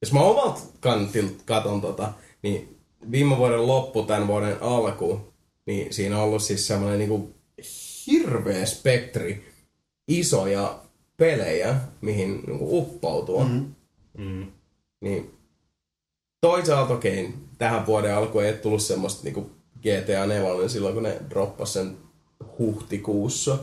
jos 0.01 0.13
mä 0.13 0.19
omalta 0.19 0.61
kantilta 0.79 1.43
katon 1.45 1.81
tota, 1.81 2.13
niin 2.41 2.77
viime 3.11 3.37
vuoden 3.37 3.67
loppu, 3.67 4.03
tämän 4.03 4.27
vuoden 4.27 4.57
alku, 4.61 5.33
niin 5.65 5.93
siinä 5.93 6.17
on 6.17 6.23
ollut 6.23 6.43
siis 6.43 6.67
semmoinen 6.67 6.99
niin 6.99 7.33
hirveä 8.07 8.65
spektri 8.65 9.53
isoja 10.07 10.79
pelejä, 11.17 11.75
mihin 12.01 12.43
niin 12.47 12.57
uppoutua. 12.61 13.45
Mm. 14.17 14.51
Niin 15.01 15.31
toisaalta 16.41 16.93
okei, 16.93 17.33
tähän 17.61 17.85
vuoden 17.85 18.15
alkuun 18.15 18.43
ei 18.43 18.53
tullut 18.53 18.81
semmoista 18.81 19.23
niinku 19.23 19.51
GTA 19.79 20.25
4 20.27 20.67
silloin, 20.67 20.93
kun 20.93 21.03
ne 21.03 21.21
droppasi 21.29 21.73
sen 21.73 21.97
huhtikuussa. 22.59 23.59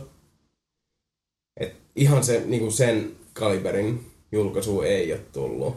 Et 1.57 1.77
ihan 1.97 2.25
se, 2.25 2.43
niinku 2.47 2.71
sen 2.71 3.17
kaliberin 3.33 4.11
julkaisu 4.33 4.83
ei 4.83 5.13
ole 5.13 5.21
tullut. 5.21 5.77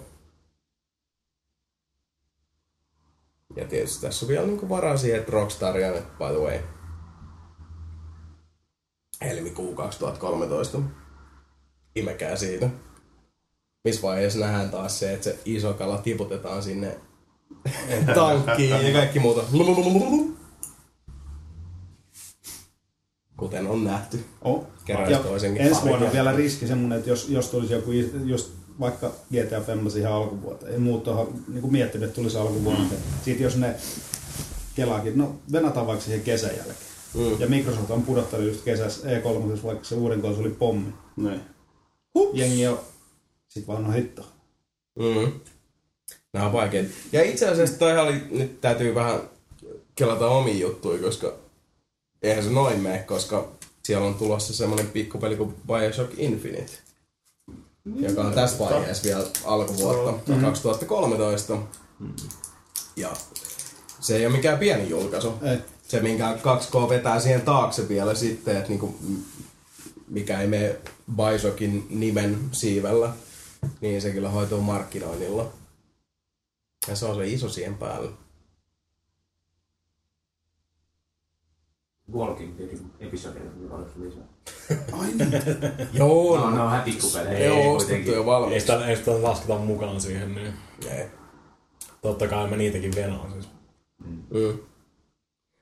Ja 3.55 3.65
tietysti 3.65 4.01
tässä 4.01 4.25
on 4.25 4.29
vielä 4.29 4.47
niinku 4.47 4.69
varaa 4.69 4.97
siihen, 4.97 5.19
että 5.19 5.31
Rockstaria, 5.31 5.91
nyt, 5.91 6.17
by 6.17 6.25
the 6.25 6.39
way, 6.43 6.59
helmikuu 9.21 9.75
2013. 9.75 10.79
Imekää 11.95 12.35
siitä. 12.35 12.69
Missä 13.83 14.01
vaiheessa 14.01 14.39
nähdään 14.39 14.69
taas 14.69 14.99
se, 14.99 15.13
että 15.13 15.23
se 15.23 15.39
iso 15.45 15.73
kala 15.73 15.97
tiputetaan 15.97 16.63
sinne 16.63 16.99
tankkiin 18.15 18.85
ja 18.87 18.93
kaikki 18.93 19.19
muuta. 19.19 19.43
Kuten 23.37 23.67
on 23.67 23.83
nähty. 23.83 24.25
Oh. 24.41 24.67
Kerran 24.85 25.11
Ja 25.11 25.19
toisenkin. 25.19 25.61
ensi 25.61 25.81
vuonna 25.81 26.05
on 26.05 26.13
vielä 26.13 26.31
riski 26.31 26.67
semmoinen, 26.67 26.97
että 26.97 27.09
jos, 27.09 27.29
jos 27.29 27.47
tulisi 27.49 27.73
joku, 27.73 27.91
just 28.25 28.51
vaikka 28.79 29.11
GTA 29.31 29.61
Femmas 29.61 29.95
ihan 29.95 30.13
alkuvuoteen, 30.13 30.73
ei 30.73 30.79
muut 30.79 31.07
ole 31.07 31.27
niin 31.47 31.71
miettinyt, 31.71 32.07
että 32.07 32.15
tulisi 32.15 32.37
alkuvuonna. 32.37 32.83
Mm. 32.83 32.97
Sitten 33.25 33.43
jos 33.43 33.55
ne 33.57 33.75
kelaakin, 34.75 35.17
no 35.17 35.35
venataan 35.51 35.87
vaikka 35.87 36.05
siihen 36.05 36.21
kesän 36.21 36.49
jälkeen. 36.55 36.75
Mm. 37.13 37.39
Ja 37.39 37.47
Microsoft 37.47 37.91
on 37.91 38.03
pudottanut 38.03 38.47
just 38.47 38.63
kesässä 38.63 39.07
E3, 39.07 39.63
vaikka 39.63 39.83
se 39.83 39.95
uuden 39.95 40.21
konsoli 40.21 40.49
pommi. 40.49 40.93
Niin. 41.15 41.41
Jengi 42.33 42.67
on, 42.67 42.79
sit 43.47 43.67
vaan 43.67 43.83
no 43.83 43.91
hitto. 43.91 44.25
Mm. 44.99 45.31
Nämä 46.33 46.45
on 46.45 46.53
vaikeita. 46.53 46.89
Ja 47.11 47.23
itse 47.23 47.49
asiassa 47.49 47.79
toihan 47.79 48.03
oli, 48.03 48.21
nyt 48.31 48.61
täytyy 48.61 48.95
vähän 48.95 49.21
kelata 49.95 50.27
omiin 50.27 50.59
juttuja, 50.59 51.01
koska 51.01 51.33
eihän 52.21 52.43
se 52.43 52.49
noin 52.49 52.79
mene, 52.79 52.99
koska 52.99 53.47
siellä 53.83 54.07
on 54.07 54.15
tulossa 54.15 54.53
semmoinen 54.53 54.87
pikkupeli 54.87 55.35
kuin 55.35 55.55
Bioshock 55.67 56.13
Infinite, 56.17 56.71
joka 57.95 58.21
on 58.21 58.33
tässä 58.33 58.59
vaiheessa 58.59 59.03
vielä 59.03 59.25
alkuvuotta, 59.45 60.33
2013. 60.41 61.57
Ja 62.95 63.09
se 63.99 64.15
ei 64.15 64.25
ole 64.25 64.35
mikään 64.35 64.59
pieni 64.59 64.89
julkaisu. 64.89 65.33
Ei. 65.41 65.57
Se, 65.87 65.99
minkä 65.99 66.37
2K 66.43 66.89
vetää 66.89 67.19
siihen 67.19 67.41
taakse 67.41 67.89
vielä 67.89 68.15
sitten, 68.15 68.57
että 68.57 68.69
niinku, 68.69 68.95
mikä 70.07 70.41
ei 70.41 70.47
mene 70.47 70.75
Bioshockin 71.15 71.87
nimen 71.89 72.37
siivellä, 72.51 73.13
niin 73.81 74.01
se 74.01 74.09
kyllä 74.09 74.29
hoituu 74.29 74.61
markkinoinnilla. 74.61 75.60
Ja 76.87 76.95
se 76.95 77.05
on 77.05 77.15
se 77.15 77.27
iso 77.27 77.49
siihen 77.49 77.75
päällä. 77.77 78.11
Walking 82.13 82.57
Deadin 82.57 82.91
niin 82.99 83.71
olet 83.71 83.95
lisää. 83.95 84.23
Joo, 85.93 86.37
No, 86.37 86.49
ne 86.51 86.61
on 86.61 86.65
vähän 86.67 86.81
pikkupelejä. 86.83 87.39
Ne 87.39 87.51
on 87.51 87.57
ei 87.57 87.67
ostettu 87.67 87.85
kuitenkin. 87.87 88.13
jo 88.13 88.19
Ei 88.19 88.25
valmiiksi. 88.25 88.59
sitä, 88.59 88.85
ei 88.87 88.95
sitä 88.95 89.23
lasketa 89.23 89.57
mukaan 89.57 90.01
siihen, 90.01 90.35
niin 90.35 90.53
Ei. 90.89 91.05
totta 92.01 92.27
kai 92.27 92.49
mä 92.49 92.55
niitäkin 92.55 92.95
venaan 92.95 93.31
siis. 93.31 93.49
Mm. 94.05 94.59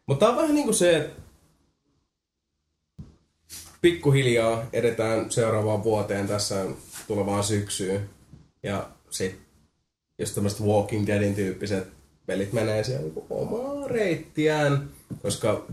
Mutta 0.07 0.25
tää 0.25 0.29
on 0.29 0.41
vähän 0.41 0.55
niinku 0.55 0.73
se, 0.73 0.97
että 0.97 1.21
pikkuhiljaa 3.81 4.63
edetään 4.73 5.31
seuraavaan 5.31 5.83
vuoteen 5.83 6.27
tässä 6.27 6.65
tulevaan 7.07 7.43
syksyyn. 7.43 8.09
Ja 8.63 8.89
sit 9.09 9.39
jos 10.19 10.31
tämmöiset 10.31 10.61
Walking 10.61 11.07
Deadin 11.07 11.35
tyyppiset 11.35 11.87
pelit 12.25 12.53
menee 12.53 12.83
siellä 12.83 13.03
niinku 13.03 13.25
omaa 13.29 13.87
reittiään, 13.87 14.89
koska 15.21 15.65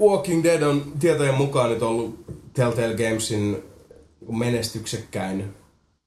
Walking 0.00 0.44
Dead 0.44 0.62
on 0.62 0.92
tietojen 1.00 1.34
mukaan 1.34 1.70
nyt 1.70 1.82
ollut 1.82 2.24
Telltale 2.52 2.94
Gamesin 2.94 3.50
niinku 4.20 4.32
menestyksekkäin 4.32 5.54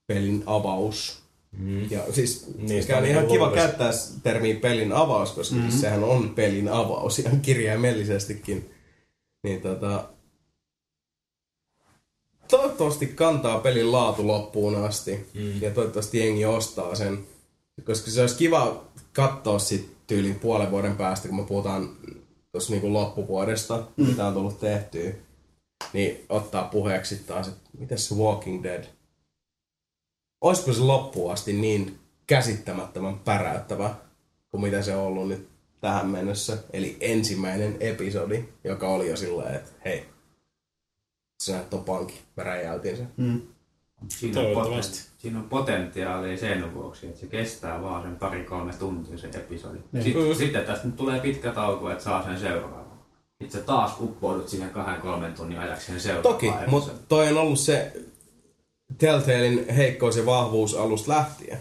pelin 0.08 0.44
avaus. 0.46 1.22
Mm. 1.58 1.92
Ja 1.92 2.02
siis 2.12 2.48
Niistä 2.58 2.98
on 2.98 3.06
ihan 3.06 3.24
niinku 3.24 3.34
kiva 3.34 3.52
käyttää 3.52 3.92
termiä 4.24 4.56
pelin 4.56 4.94
avaus, 4.94 5.32
koska 5.32 5.56
mm-hmm. 5.56 5.72
sehän 5.72 6.04
on 6.04 6.30
pelin 6.30 6.68
avaus 6.68 7.20
ihan 7.20 7.42
kirjaimellisestikin. 7.42 8.70
Niin 9.44 9.62
tota, 9.62 10.10
toivottavasti 12.48 13.08
kantaa 13.08 13.60
pelin 13.60 13.92
laatu 13.92 14.28
loppuun 14.28 14.76
asti. 14.76 15.30
Mm. 15.34 15.62
Ja 15.62 15.72
toivottavasti 15.72 16.20
jengi 16.20 16.46
ostaa 16.46 16.96
sen. 16.96 17.28
Koska 17.84 18.12
se 18.12 18.22
olisi 18.22 18.38
kiva 18.38 18.84
katsoa 19.14 19.60
sit 19.60 19.96
tyylin 20.08 20.36
puolen 20.36 20.72
vuoden 20.72 20.98
päästä, 20.98 21.28
kun 21.28 21.38
me 21.38 21.44
puhutaan 21.44 21.90
tuossa 22.52 22.72
niinku 22.72 22.94
loppuvuodesta, 22.94 23.84
mm. 23.98 24.06
mitä 24.08 24.28
on 24.28 24.34
tullut 24.34 24.60
tehtyä. 24.60 25.12
Niin 25.94 26.26
ottaa 26.30 26.64
puheeksi 26.64 27.16
taas, 27.16 27.48
että 27.48 27.70
miten 27.80 27.98
se 27.98 28.16
Walking 28.16 28.64
Dead 28.64 28.86
olisiko 30.42 30.74
se 30.74 30.82
loppuun 30.82 31.34
asti 31.34 31.54
niin 31.54 32.00
käsittämättömän 32.28 33.20
päräyttävä 33.20 33.96
kuin 34.52 34.62
mitä 34.62 34.82
se 34.82 34.96
on 34.96 35.04
ollut 35.04 35.28
nyt 35.28 35.50
tähän 35.82 36.08
mennessä. 36.08 36.58
Eli 36.74 36.98
ensimmäinen 37.00 37.78
episodi, 37.80 38.46
joka 38.64 38.88
oli 38.88 39.10
jo 39.10 39.18
silleen, 39.18 39.56
että 39.56 39.72
hei, 39.86 40.06
sä 41.44 41.52
näet 41.52 41.70
ton 41.70 41.84
pankin, 41.84 42.18
mä 42.38 42.44
räjäytin 42.44 42.98
sen. 42.98 43.08
Siinä 44.10 44.42
on, 44.42 44.48
poten- 44.54 44.84
siinä 45.18 45.40
on 45.40 45.50
potentiaalia 45.50 46.38
sen 46.38 46.74
vuoksi, 46.74 47.08
että 47.08 47.20
se 47.20 47.28
kestää 47.28 47.82
vaan 47.82 48.04
sen 48.04 48.16
pari-kolme 48.16 48.74
tuntia 48.74 49.18
se 49.18 49.28
episodi. 49.28 49.78
Niin. 49.92 50.04
Sitten, 50.04 50.36
sitten 50.36 50.66
tästä 50.66 50.88
nyt 50.88 50.96
tulee 50.96 51.20
pitkä 51.20 51.52
tauko, 51.52 51.90
että 51.92 52.04
saa 52.04 52.24
sen 52.24 52.40
seuraavan. 52.40 52.86
Sitten 53.42 53.60
sä 53.60 53.66
taas 53.66 53.96
uppoudut 54.00 54.50
siihen 54.50 54.70
kahden 54.70 55.02
kolmen 55.02 55.34
tunnin 55.34 55.60
ajaksi 55.60 55.86
sen 55.86 56.00
seuraavaan. 56.00 56.34
Toki, 56.34 56.52
mutta 56.68 56.92
toi 57.08 57.30
on 57.30 57.38
ollut 57.38 57.60
se 57.60 57.94
Telltalein 58.98 59.70
heikkous 59.70 60.18
ja 60.18 60.26
vahvuus 60.26 60.76
alusta 60.76 61.12
lähtien. 61.12 61.60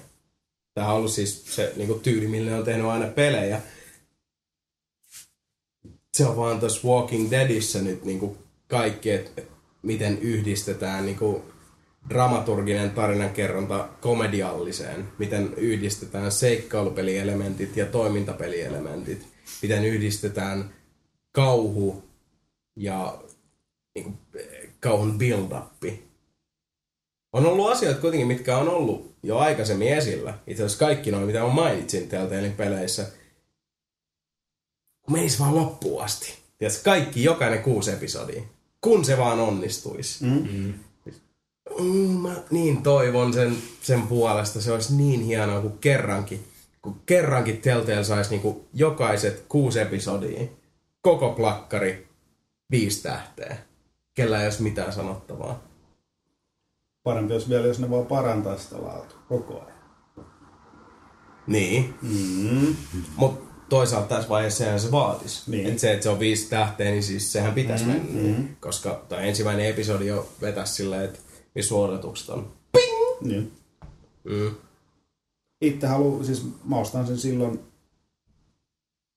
Tämä 0.75 0.89
on 0.89 0.97
ollut 0.97 1.11
siis 1.11 1.57
se 1.57 1.73
niin 1.77 2.01
tyyli, 2.01 2.27
millä 2.27 2.51
ne 2.51 2.57
on 2.57 2.65
tehnyt 2.65 2.87
aina 2.87 3.07
pelejä. 3.07 3.61
Se 6.13 6.27
on 6.27 6.37
vaan 6.37 6.61
tuossa 6.61 6.89
Walking 6.89 7.31
Deadissä 7.31 7.83
nyt 7.83 8.05
niin 8.05 8.19
kuin 8.21 8.39
kaikki, 8.69 9.11
että 9.11 9.31
et 9.37 9.54
miten 9.85 10.19
yhdistetään 10.19 11.07
niin 11.07 11.19
kuin 11.19 11.43
dramaturginen 12.09 12.91
tarinankerronta 12.91 13.89
komedialliseen, 14.01 15.09
miten 15.19 15.55
yhdistetään 15.57 16.33
seikkailupelielementit 16.33 17.77
ja 17.77 17.87
toimintapelielementit, 17.87 19.27
miten 19.63 19.85
yhdistetään 19.85 20.75
kauhu 21.33 22.05
ja 22.77 23.23
niin 23.95 24.05
kuin, 24.05 24.19
kauhun 24.81 25.19
build-up. 25.19 25.85
On 27.33 27.47
ollut 27.47 27.71
asioita 27.71 28.01
kuitenkin, 28.01 28.27
mitkä 28.27 28.59
on 28.59 28.69
ollut 28.69 29.15
jo 29.23 29.39
aikaisemmin 29.39 29.89
esillä. 29.89 30.39
Itse 30.47 30.63
asiassa 30.65 30.87
kaikki 30.87 31.11
noin, 31.11 31.27
mitä 31.27 31.39
mä 31.39 31.49
mainitsin 31.49 32.09
Telltalein 32.09 32.53
peleissä. 32.53 33.07
Kun 35.03 35.13
menisi 35.13 35.39
vaan 35.39 35.55
loppuun 35.55 36.05
asti. 36.05 36.35
Tiedätkö, 36.59 36.81
kaikki, 36.85 37.25
jokainen 37.25 37.63
kuusi 37.63 37.91
episodia. 37.91 38.43
Kun 38.85 39.05
se 39.05 39.19
vaan 39.19 39.41
onnistuisi. 39.41 40.25
Mm. 40.25 40.75
Mm, 41.81 42.11
mä 42.11 42.35
niin 42.51 42.83
toivon 42.83 43.33
sen, 43.33 43.57
sen 43.83 44.03
puolesta. 44.03 44.61
Se 44.61 44.73
olisi 44.73 44.97
niin 44.97 45.21
hienoa, 45.21 45.61
kun 45.61 45.79
kerrankin, 45.79 46.45
kun 46.83 47.01
kerrankin 47.07 47.61
Telltale 47.61 48.05
saisi 48.05 48.31
niinku 48.31 48.69
jokaiset 48.75 49.45
kuusi 49.49 49.81
episodia, 49.81 50.49
koko 51.01 51.31
plakkari, 51.31 52.09
viisi 52.71 53.03
tähteä. 53.03 53.57
Kellä 54.15 54.41
ei 54.41 54.47
olisi 54.47 54.63
mitään 54.63 54.93
sanottavaa. 54.93 55.63
Parempi 57.03 57.33
olisi 57.33 57.49
vielä, 57.49 57.67
jos 57.67 57.79
ne 57.79 57.91
vaan 57.91 58.07
parantaa 58.07 58.59
sitä 58.59 58.83
laatua 58.83 59.19
koko 59.29 59.61
ajan. 59.61 59.79
Niin. 61.47 61.95
Mm. 62.03 62.77
Mutta 63.17 63.54
toisaalta 63.69 64.09
tässä 64.09 64.29
vaiheessa 64.29 64.79
se 64.79 64.91
vaatisi. 64.91 65.51
Niin. 65.51 65.67
Et 65.67 65.79
se, 65.79 65.93
että 65.93 66.03
se 66.03 66.09
on 66.09 66.19
viisi 66.19 66.51
tähteä, 66.51 66.91
niin 66.91 67.03
siis 67.03 67.33
sehän 67.33 67.55
pitäisi 67.55 67.85
mm. 67.85 67.91
mennä. 67.91 68.23
Niin. 68.23 68.57
Koska 68.61 69.05
toi 69.09 69.29
ensimmäinen 69.29 69.67
episodi 69.67 70.07
jo 70.07 70.29
vetäisi 70.41 70.75
silleen, 70.75 71.05
että 71.05 71.19
missä 71.55 71.69
suoritukset 71.69 72.29
on. 72.29 72.53
Niin. 73.21 73.53
Mm. 74.25 74.51
itse 75.61 75.87
haluan, 75.87 76.25
siis 76.25 76.47
mä 76.65 76.79
ostan 76.79 77.07
sen 77.07 77.19
silloin, 77.19 77.61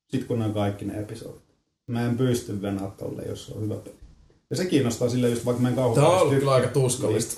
sit 0.10 0.24
kun 0.24 0.42
on 0.42 0.54
kaikki 0.54 0.86
ne 0.86 1.00
episodit. 1.00 1.42
Mä 1.88 2.06
en 2.06 2.18
pysty 2.18 2.62
venää 2.62 2.92
tolle, 2.98 3.22
jos 3.22 3.46
se 3.46 3.54
on 3.54 3.62
hyvä 3.62 3.76
peli. 3.76 3.96
Ja 4.50 4.56
se 4.56 4.66
kiinnostaa 4.66 5.10
sille 5.10 5.30
just 5.30 5.46
vaikka 5.46 5.62
mä 5.62 5.70
en 5.70 5.76
Tämä 5.76 5.88
on 5.88 6.22
ollut 6.22 6.34
kyllä 6.34 6.52
aika 6.52 6.68
tuskallista. 6.68 7.36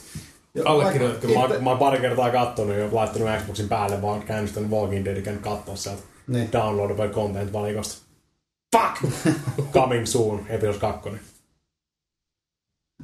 Ja 0.55 0.63
Allekirjoitatko? 0.65 1.27
Mä, 1.27 1.59
mä 1.59 1.69
oon 1.69 1.79
pari 1.79 1.99
kertaa 1.99 2.29
kattonut 2.29 2.75
ja 2.75 2.89
laittanut 2.91 3.29
Xboxin 3.41 3.69
päälle, 3.69 4.01
vaan 4.01 4.21
käynnistänyt 4.21 4.71
Walking 4.71 5.05
Dead 5.05 5.21
käynyt 5.21 5.43
katsoa 5.43 5.75
sieltä 5.75 6.01
Niin. 6.29 6.51
downloadable 6.51 7.09
content 7.09 7.53
valikosta. 7.53 8.01
Fuck! 8.77 9.13
Coming 9.73 10.05
soon, 10.05 10.45
episode 10.49 10.79
2. 10.79 11.09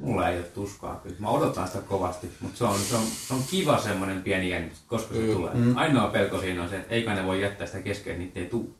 Mulla 0.00 0.28
ei 0.28 0.38
ole 0.38 0.44
tuskaa 0.46 1.00
kyllä. 1.02 1.16
Mä 1.18 1.28
odotan 1.28 1.66
sitä 1.66 1.80
kovasti, 1.80 2.30
mutta 2.40 2.58
se 2.58 2.64
on, 2.64 2.78
se 2.78 2.96
on, 2.96 3.02
se 3.28 3.34
on 3.34 3.40
kiva 3.50 3.78
semmoinen 3.78 4.22
pieni 4.22 4.50
jännitys, 4.50 4.78
koska 4.86 5.14
se 5.14 5.20
tulee. 5.20 5.52
Ainoa 5.74 6.08
pelko 6.08 6.40
siinä 6.40 6.62
on 6.62 6.68
se, 6.68 6.76
että 6.76 6.94
eikä 6.94 7.14
ne 7.14 7.26
voi 7.26 7.42
jättää 7.42 7.66
sitä 7.66 7.82
kesken, 7.82 8.18
niitä 8.18 8.40
ei 8.40 8.46
tuu. 8.46 8.74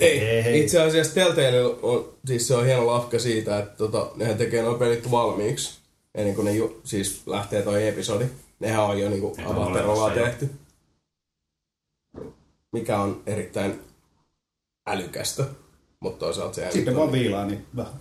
Ei, 0.00 0.60
itse 0.60 0.80
asiassa 0.80 1.14
Telltale 1.14 1.64
on, 1.82 2.08
siis 2.26 2.48
se 2.48 2.54
on 2.54 2.66
hieno 2.66 2.86
lafka 2.86 3.18
siitä, 3.18 3.58
että 3.58 3.76
tota, 3.76 4.10
nehän 4.16 4.36
tekee 4.36 4.62
nuo 4.62 4.74
pelit 4.74 5.10
valmiiksi. 5.10 5.78
Ennen 6.14 6.34
kuin 6.34 6.44
ne 6.44 6.52
ju, 6.52 6.80
siis 6.84 7.22
lähtee 7.26 7.62
toi 7.62 7.88
episodi. 7.88 8.24
Nehän 8.60 8.84
on 8.84 9.00
jo 9.00 9.08
niinku 9.08 9.36
avatarollaan 9.44 10.18
jo. 10.18 10.26
Mikä 12.74 13.00
on 13.00 13.22
erittäin 13.26 13.80
älykästä. 14.86 15.44
Mutta 16.00 16.18
toisaalta 16.18 16.54
se 16.54 16.70
Sitten 16.70 16.96
vaan 16.96 17.12
viilaa, 17.12 17.46
niin 17.46 17.66
vähän 17.76 17.92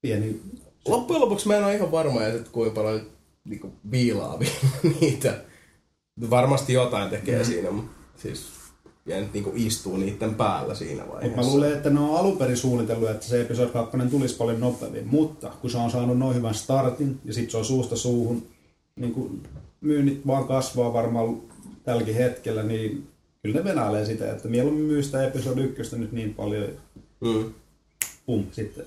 pieni... 0.00 0.40
Loppujen 0.86 1.22
lopuksi 1.22 1.48
mä 1.48 1.56
en 1.56 1.64
ole 1.64 1.74
ihan 1.74 1.92
varma, 1.92 2.24
että 2.24 2.50
kuinka 2.52 2.74
paljon 2.74 3.00
niinku, 3.44 3.72
viilaa 3.90 4.38
niitä. 5.00 5.44
Varmasti 6.30 6.72
jotain 6.72 7.10
tekee 7.10 7.38
mm. 7.38 7.44
siinä, 7.44 7.70
mutta 7.70 7.92
siis 8.16 8.46
ja 9.06 9.20
nyt 9.20 9.32
niinku 9.32 9.52
istuu 9.54 9.96
niiden 9.96 10.34
päällä 10.34 10.74
siinä 10.74 11.04
Mut 11.04 11.14
vaiheessa. 11.14 11.40
mä 11.40 11.46
luulen, 11.46 11.72
että 11.72 11.90
ne 11.90 12.00
on 12.00 12.16
alun 12.16 12.38
perin 12.38 12.56
suunnitellut, 12.56 13.10
että 13.10 13.26
se 13.26 13.40
episode 13.40 13.70
2 13.70 13.98
tulisi 14.10 14.36
paljon 14.36 14.60
nopeammin, 14.60 15.06
mutta 15.06 15.52
kun 15.60 15.70
se 15.70 15.78
on 15.78 15.90
saanut 15.90 16.18
noin 16.18 16.36
hyvän 16.36 16.54
startin 16.54 17.20
ja 17.24 17.32
sitten 17.32 17.50
se 17.50 17.56
on 17.56 17.64
suusta 17.64 17.96
suuhun, 17.96 18.46
niin 18.96 19.14
kun 19.14 19.42
myynnit 19.80 20.26
vaan 20.26 20.48
kasvaa 20.48 20.92
varmaan 20.92 21.42
tälläkin 21.88 22.14
hetkellä, 22.14 22.62
niin 22.62 23.08
kyllä 23.42 23.58
ne 23.58 23.64
venailee 23.64 24.04
sitä, 24.04 24.32
että 24.32 24.48
mieluummin 24.48 24.84
myy 24.84 25.02
sitä 25.02 25.24
episode 25.26 25.60
1 25.62 25.98
nyt 25.98 26.12
niin 26.12 26.34
paljon, 26.34 26.68
Mm. 27.20 27.52
pum, 28.26 28.46
sitten. 28.52 28.84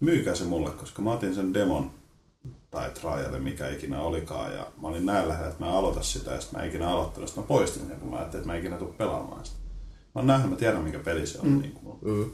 Myykää 0.00 0.34
se 0.34 0.44
mulle, 0.44 0.70
koska 0.70 1.02
mä 1.02 1.12
otin 1.12 1.34
sen 1.34 1.54
demon 1.54 1.90
tai 2.70 2.90
trial, 2.90 3.38
mikä 3.38 3.68
ikinä 3.68 4.00
olikaan, 4.00 4.52
ja 4.54 4.66
mä 4.82 4.88
olin 4.88 5.06
näin 5.06 5.28
lähellä, 5.28 5.48
että 5.48 5.64
mä 5.64 5.70
en 5.70 5.76
aloita 5.76 6.02
sitä, 6.02 6.30
ja 6.30 6.40
sitten 6.40 6.60
mä 6.60 6.66
ikinä 6.66 6.88
aloittanut, 6.90 7.28
sitten 7.28 7.44
mä 7.44 7.48
poistin 7.48 7.86
sen, 7.88 7.96
kun 8.00 8.10
mä 8.10 8.16
ajattelin, 8.16 8.40
että 8.42 8.52
mä 8.52 8.58
ikinä 8.58 8.76
tule 8.76 8.90
pelaamaan 8.98 9.46
sitä. 9.46 9.58
Mä 10.14 10.20
oon 10.20 10.26
nähnyt, 10.26 10.50
mä 10.50 10.56
tiedän 10.56 10.82
mikä 10.82 10.98
peli 10.98 11.26
se 11.26 11.38
on. 11.38 11.48
Mm. 11.48 11.58
Niin 11.60 11.72
kuin, 11.72 11.98
Mm. 12.02 12.30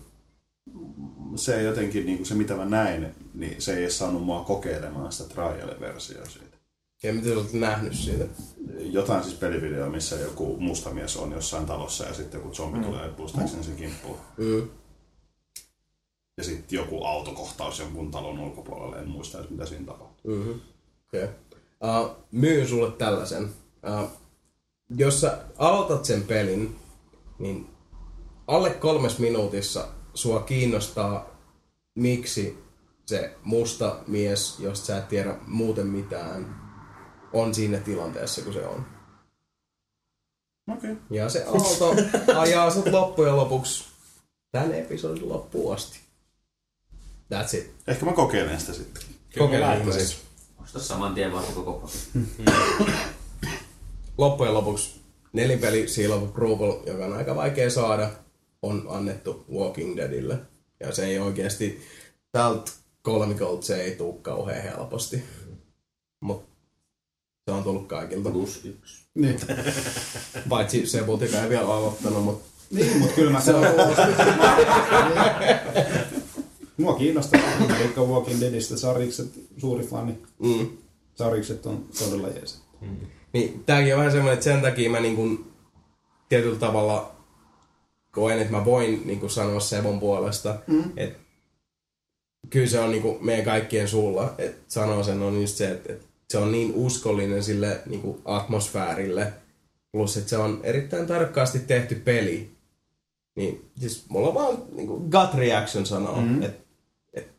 se 1.36 1.62
jotenkin, 1.62 2.06
niin 2.06 2.18
kuin 2.18 2.26
se 2.26 2.34
mitä 2.34 2.54
mä 2.56 2.64
näin, 2.64 3.06
niin 3.34 3.62
se 3.62 3.74
ei 3.76 3.90
saanut 3.90 4.22
mua 4.24 4.44
kokeilemaan 4.44 5.12
sitä 5.12 5.34
trial-versioa 5.34 6.24
siitä. 6.26 6.53
Ja 7.04 7.12
mitä 7.12 7.28
sä 7.28 7.34
olet 7.34 7.52
nähnyt 7.52 7.94
siitä? 7.94 8.24
Jotain 8.78 9.24
siis 9.24 9.36
pelivideo, 9.36 9.90
missä 9.90 10.16
joku 10.16 10.56
musta 10.60 10.90
mies 10.90 11.16
on 11.16 11.32
jossain 11.32 11.66
talossa 11.66 12.04
ja 12.04 12.14
sitten 12.14 12.38
joku 12.38 12.54
zombi 12.54 12.78
mm. 12.78 12.84
tulee 12.84 13.08
puistaakseni 13.08 13.64
sen 13.64 13.76
kimppuun. 13.76 14.18
Mm. 14.36 14.68
Ja 16.36 16.44
sitten 16.44 16.76
joku 16.76 17.04
autokohtaus 17.04 17.78
jonkun 17.78 18.10
talon 18.10 18.38
ulkopuolelle, 18.38 18.96
en 18.96 19.08
muista 19.08 19.38
edes 19.38 19.50
mitä 19.50 19.66
siinä 19.66 19.86
tapahtuu. 19.86 20.34
Mm-hmm. 20.34 20.60
Okay. 21.08 21.28
Uh, 21.84 22.16
myyn 22.30 22.68
sulle 22.68 22.92
tällaisen. 22.92 23.44
Uh, 23.44 24.10
jos 24.96 25.20
sä 25.20 25.38
aloitat 25.58 26.04
sen 26.04 26.22
pelin, 26.22 26.76
niin 27.38 27.66
alle 28.46 28.70
kolmes 28.70 29.18
minuutissa 29.18 29.88
sua 30.14 30.40
kiinnostaa, 30.40 31.30
miksi 31.94 32.58
se 33.06 33.36
musta 33.42 33.96
mies, 34.06 34.58
jos 34.58 34.86
sä 34.86 34.98
et 34.98 35.08
tiedä 35.08 35.36
muuten 35.46 35.86
mitään, 35.86 36.63
on 37.34 37.54
siinä 37.54 37.78
tilanteessa, 37.78 38.42
kun 38.42 38.52
se 38.52 38.66
on. 38.66 38.86
Okei. 40.72 40.92
Okay. 40.92 41.02
Ja 41.10 41.28
se 41.28 41.44
auto 41.44 41.94
ajaa 42.36 42.70
sut 42.70 42.86
loppujen 42.86 43.36
lopuksi 43.36 43.84
tämän 44.52 44.74
episodin 44.74 45.28
loppuun 45.28 45.74
asti. 45.74 46.00
That's 47.34 47.56
it. 47.56 47.74
Ehkä 47.86 48.04
mä 48.04 48.12
kokeilen 48.12 48.60
sitä 48.60 48.72
sitten. 48.72 49.02
Kokeile 49.38 49.78
ihmeessä. 49.78 50.16
Osta 50.62 50.80
saman 50.80 51.14
tien 51.14 51.32
vaan 51.32 51.44
koko 51.54 51.72
paketti. 51.72 52.44
loppujen 54.18 54.54
lopuksi 54.54 55.00
nelinpeli 55.32 55.88
Seal 55.88 56.12
of 56.12 56.22
Approval, 56.22 56.76
joka 56.86 57.04
on 57.04 57.16
aika 57.16 57.36
vaikea 57.36 57.70
saada, 57.70 58.10
on 58.62 58.86
annettu 58.88 59.44
Walking 59.52 59.96
Deadille. 59.96 60.38
Ja 60.80 60.92
se 60.92 61.06
ei 61.06 61.18
oikeasti, 61.18 61.82
tältä 62.32 62.72
kolmikolta 63.02 63.66
se 63.66 63.82
ei 63.82 63.96
tuu 63.96 64.12
kauhean 64.12 64.62
helposti. 64.62 65.24
Mutta 66.20 66.53
se 67.44 67.50
on 67.50 67.64
tullut 67.64 67.86
kaikilta. 67.86 68.30
Plus 68.30 68.64
yksi. 68.64 69.04
Niin, 69.14 69.40
Paitsi 70.48 70.86
se 70.86 71.02
Butika 71.02 71.42
ei 71.42 71.48
vielä 71.48 71.66
aloittanut, 71.74 72.24
mutta 72.24 72.44
niin 72.70 72.98
mutta 72.98 73.14
kyllä 73.14 73.30
mä 73.30 73.40
sen 73.40 73.54
Mua 76.76 76.94
kiinnostaa, 76.94 77.40
vaikka 77.80 78.02
Walking 78.02 78.40
Deadistä 78.40 78.76
sarjikset, 78.76 79.26
suuri 79.58 79.86
fani. 79.86 80.18
mm, 80.38 80.68
Sarjikset 81.14 81.66
on 81.66 81.84
todella 81.98 82.28
jees. 82.28 82.62
Niin, 83.32 83.62
tääkin 83.66 83.94
on 83.94 83.98
vähän 83.98 84.12
semmoinen, 84.12 84.34
että 84.34 84.44
sen 84.44 84.62
takia 84.62 84.90
mä 84.90 85.00
niin 85.00 85.16
kuin, 85.16 85.52
tietyllä 86.28 86.58
tavalla 86.58 87.14
koen, 88.10 88.38
että 88.38 88.52
mä 88.52 88.64
voin 88.64 89.02
niin 89.04 89.20
kuin 89.20 89.30
sanoa 89.30 89.60
Sebon 89.60 90.00
puolesta, 90.00 90.58
mm. 90.66 90.84
että 90.96 91.18
kyllä 92.50 92.66
se 92.66 92.80
on 92.80 92.90
niin 92.90 93.02
kuin 93.02 93.24
meidän 93.24 93.44
kaikkien 93.44 93.88
suulla, 93.88 94.34
että 94.38 94.62
sanoo 94.68 95.02
sen 95.02 95.22
on 95.22 95.40
just 95.40 95.56
se, 95.56 95.70
että, 95.70 95.92
että 95.92 96.03
se 96.28 96.38
on 96.38 96.52
niin 96.52 96.72
uskollinen 96.74 97.44
sille 97.44 97.82
niin 97.86 98.00
kuin 98.02 98.22
atmosfäärille, 98.24 99.32
plus 99.92 100.16
että 100.16 100.30
se 100.30 100.38
on 100.38 100.60
erittäin 100.62 101.06
tarkkaasti 101.06 101.58
tehty 101.58 101.94
peli. 101.94 102.54
Niin 103.36 103.70
siis 103.80 104.04
mulla 104.08 104.28
on 104.28 104.34
vaan 104.34 104.56
niin 104.72 104.86
kuin 104.86 105.10
gut 105.10 105.34
reaction 105.34 105.86
sanoo, 105.86 106.20
mm. 106.20 106.42
että 106.42 106.64
et, 107.12 107.32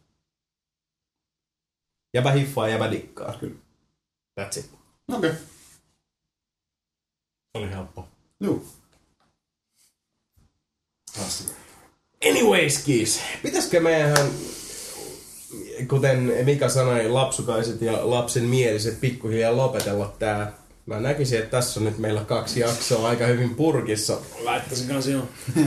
jäbä 2.14 2.31
hiffaa, 2.31 2.69
jäbä 2.69 2.91
dikkaa. 2.91 3.38
Kyllä. 3.39 3.55
That's 4.41 4.59
it. 4.59 4.69
Okei. 5.14 5.30
Okay. 5.30 5.41
Oli 7.53 7.69
helppo. 7.69 8.07
Joo. 8.39 8.61
Anyways, 12.30 12.83
kiis. 12.83 13.22
Pitäisikö 13.43 13.80
meidän, 13.80 14.17
kuten 15.90 16.34
Mika 16.44 16.70
sanoi, 16.70 17.10
lapsukaiset 17.10 17.82
ja 17.82 18.10
lapsen 18.10 18.44
mieliset 18.44 19.02
pikkuhiljaa 19.02 19.58
lopetella 19.58 20.16
tää? 20.20 20.54
Mä 20.86 21.00
näkisin, 21.00 21.40
että 21.40 21.52
tässä 21.52 21.80
on 21.80 21.86
nyt 21.86 21.98
meillä 21.98 22.22
kaksi 22.22 22.60
jaksoa 22.60 23.10
aika 23.10 23.26
hyvin 23.26 23.56
purkissa. 23.56 24.18
Laittaisin 24.44 24.88
kanssa 24.88 25.12
joo. 25.12 25.24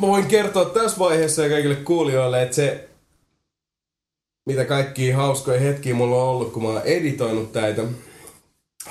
Mä 0.00 0.06
voin 0.06 0.26
kertoa 0.26 0.64
tässä 0.64 0.98
vaiheessa 0.98 1.42
ja 1.42 1.48
kaikille 1.48 1.74
kuulijoille, 1.74 2.42
että 2.42 2.56
se, 2.56 2.88
mitä 4.46 4.64
kaikkia 4.64 5.16
hauskoja 5.16 5.60
hetkiä 5.60 5.94
mulla 5.94 6.22
on 6.22 6.28
ollut, 6.28 6.52
kun 6.52 6.62
mä 6.62 6.68
oon 6.68 6.82
editoinut 6.84 7.52
täitä, 7.52 7.82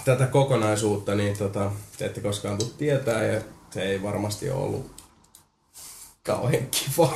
tätä 0.06 0.28
kokonaisuutta, 0.28 1.16
niin 1.16 1.38
tota, 1.38 1.72
te 1.98 2.06
ette 2.06 2.22
koskaan 2.22 2.58
tule 2.58 2.70
tietää 2.78 3.24
ja 3.24 3.42
se 3.72 3.82
ei 3.82 4.04
varmasti 4.04 4.50
ole 4.50 4.64
ollut 4.64 4.92
kauhean 6.24 6.68
kiva 6.72 7.14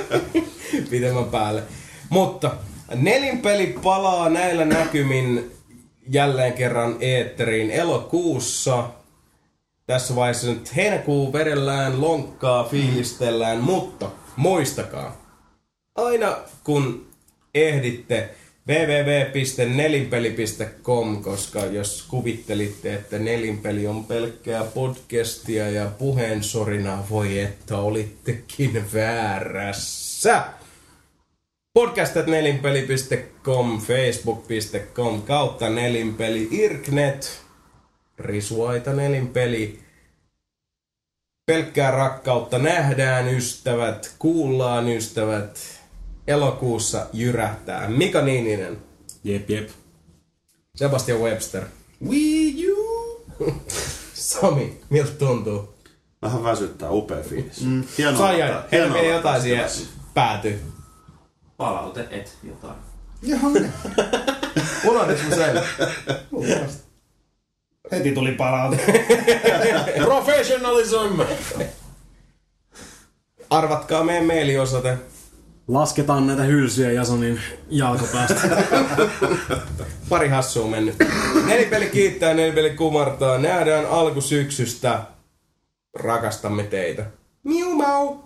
pidemmän 0.90 1.24
päälle. 1.24 1.62
Mutta 2.12 2.50
nelinpeli 2.94 3.78
palaa 3.82 4.28
näillä 4.28 4.64
näkymin 4.64 5.52
jälleen 6.08 6.52
kerran 6.52 6.96
eetteriin 7.00 7.70
elokuussa. 7.70 8.88
Tässä 9.86 10.16
vaiheessa 10.16 10.46
nyt 10.46 10.76
heinäkuu 10.76 11.32
vedellään, 11.32 12.00
lonkkaa, 12.00 12.64
fiilistellään, 12.64 13.58
mutta 13.58 14.10
muistakaa, 14.36 15.16
aina 15.94 16.36
kun 16.64 17.06
ehditte 17.54 18.30
www.nelinpeli.com, 18.68 21.22
koska 21.22 21.60
jos 21.60 22.04
kuvittelitte, 22.08 22.94
että 22.94 23.18
nelinpeli 23.18 23.86
on 23.86 24.04
pelkkää 24.04 24.64
podcastia 24.64 25.70
ja 25.70 25.90
puheensorinaa, 25.98 27.06
voi 27.10 27.38
että 27.38 27.78
olittekin 27.78 28.84
väärässä. 28.94 30.44
Podcast.nelinpeli.com, 31.74 33.80
facebook.com, 33.80 35.22
kautta 35.22 35.68
nelinpeli, 35.68 36.48
irknet, 36.50 37.42
risuaita 38.18 38.92
nelinpeli, 38.92 39.80
pelkkää 41.46 41.90
rakkautta 41.90 42.58
nähdään 42.58 43.28
ystävät, 43.28 44.14
kuullaan 44.18 44.88
ystävät, 44.88 45.80
elokuussa 46.26 47.06
jyrähtää. 47.12 47.88
Mika 47.88 48.22
Niininen, 48.22 48.78
Jep, 49.24 49.50
jep. 49.50 49.68
Sebastian 50.74 51.20
Webster, 51.20 51.64
Wii 52.08 52.72
U! 52.72 53.26
Sami, 54.14 54.80
miltä 54.90 55.12
tuntuu? 55.12 55.74
Vähän 56.22 56.44
väsyttää, 56.44 56.90
upea 56.90 57.22
fiilis. 57.22 57.60
Mm. 57.60 57.84
Hienoa, 57.98 58.32
että 58.32 58.98
jotain 58.98 59.42
siihen 59.42 59.64
tässä. 59.64 59.86
Palaute 61.56 62.08
et 62.10 62.36
jotain. 62.42 62.76
Ihan 63.22 63.52
Unohditko 64.84 65.28
mä 65.28 65.34
sen? 65.36 65.62
luultavasti. 66.30 66.82
Heti 67.92 68.12
tuli 68.12 68.32
palaute. 68.32 69.02
Professionalism! 70.04 71.20
Arvatkaa 73.50 74.04
meidän 74.04 74.26
mailiosoite. 74.26 74.98
Lasketaan 75.68 76.26
näitä 76.26 76.42
hylsyjä 76.42 76.92
Jasonin 76.92 77.40
jalkopäästä. 77.70 78.64
Pari 80.08 80.28
hassua 80.28 80.66
mennyt. 80.68 80.94
Nelipeli 81.46 81.86
kiittää, 81.86 82.34
nelipeli 82.34 82.70
kumartaa. 82.70 83.38
Nähdään 83.38 83.86
alkusyksystä. 83.86 85.02
Rakastamme 85.94 86.62
teitä. 86.62 87.06
Miu 87.44 87.74
mau! 87.74 88.16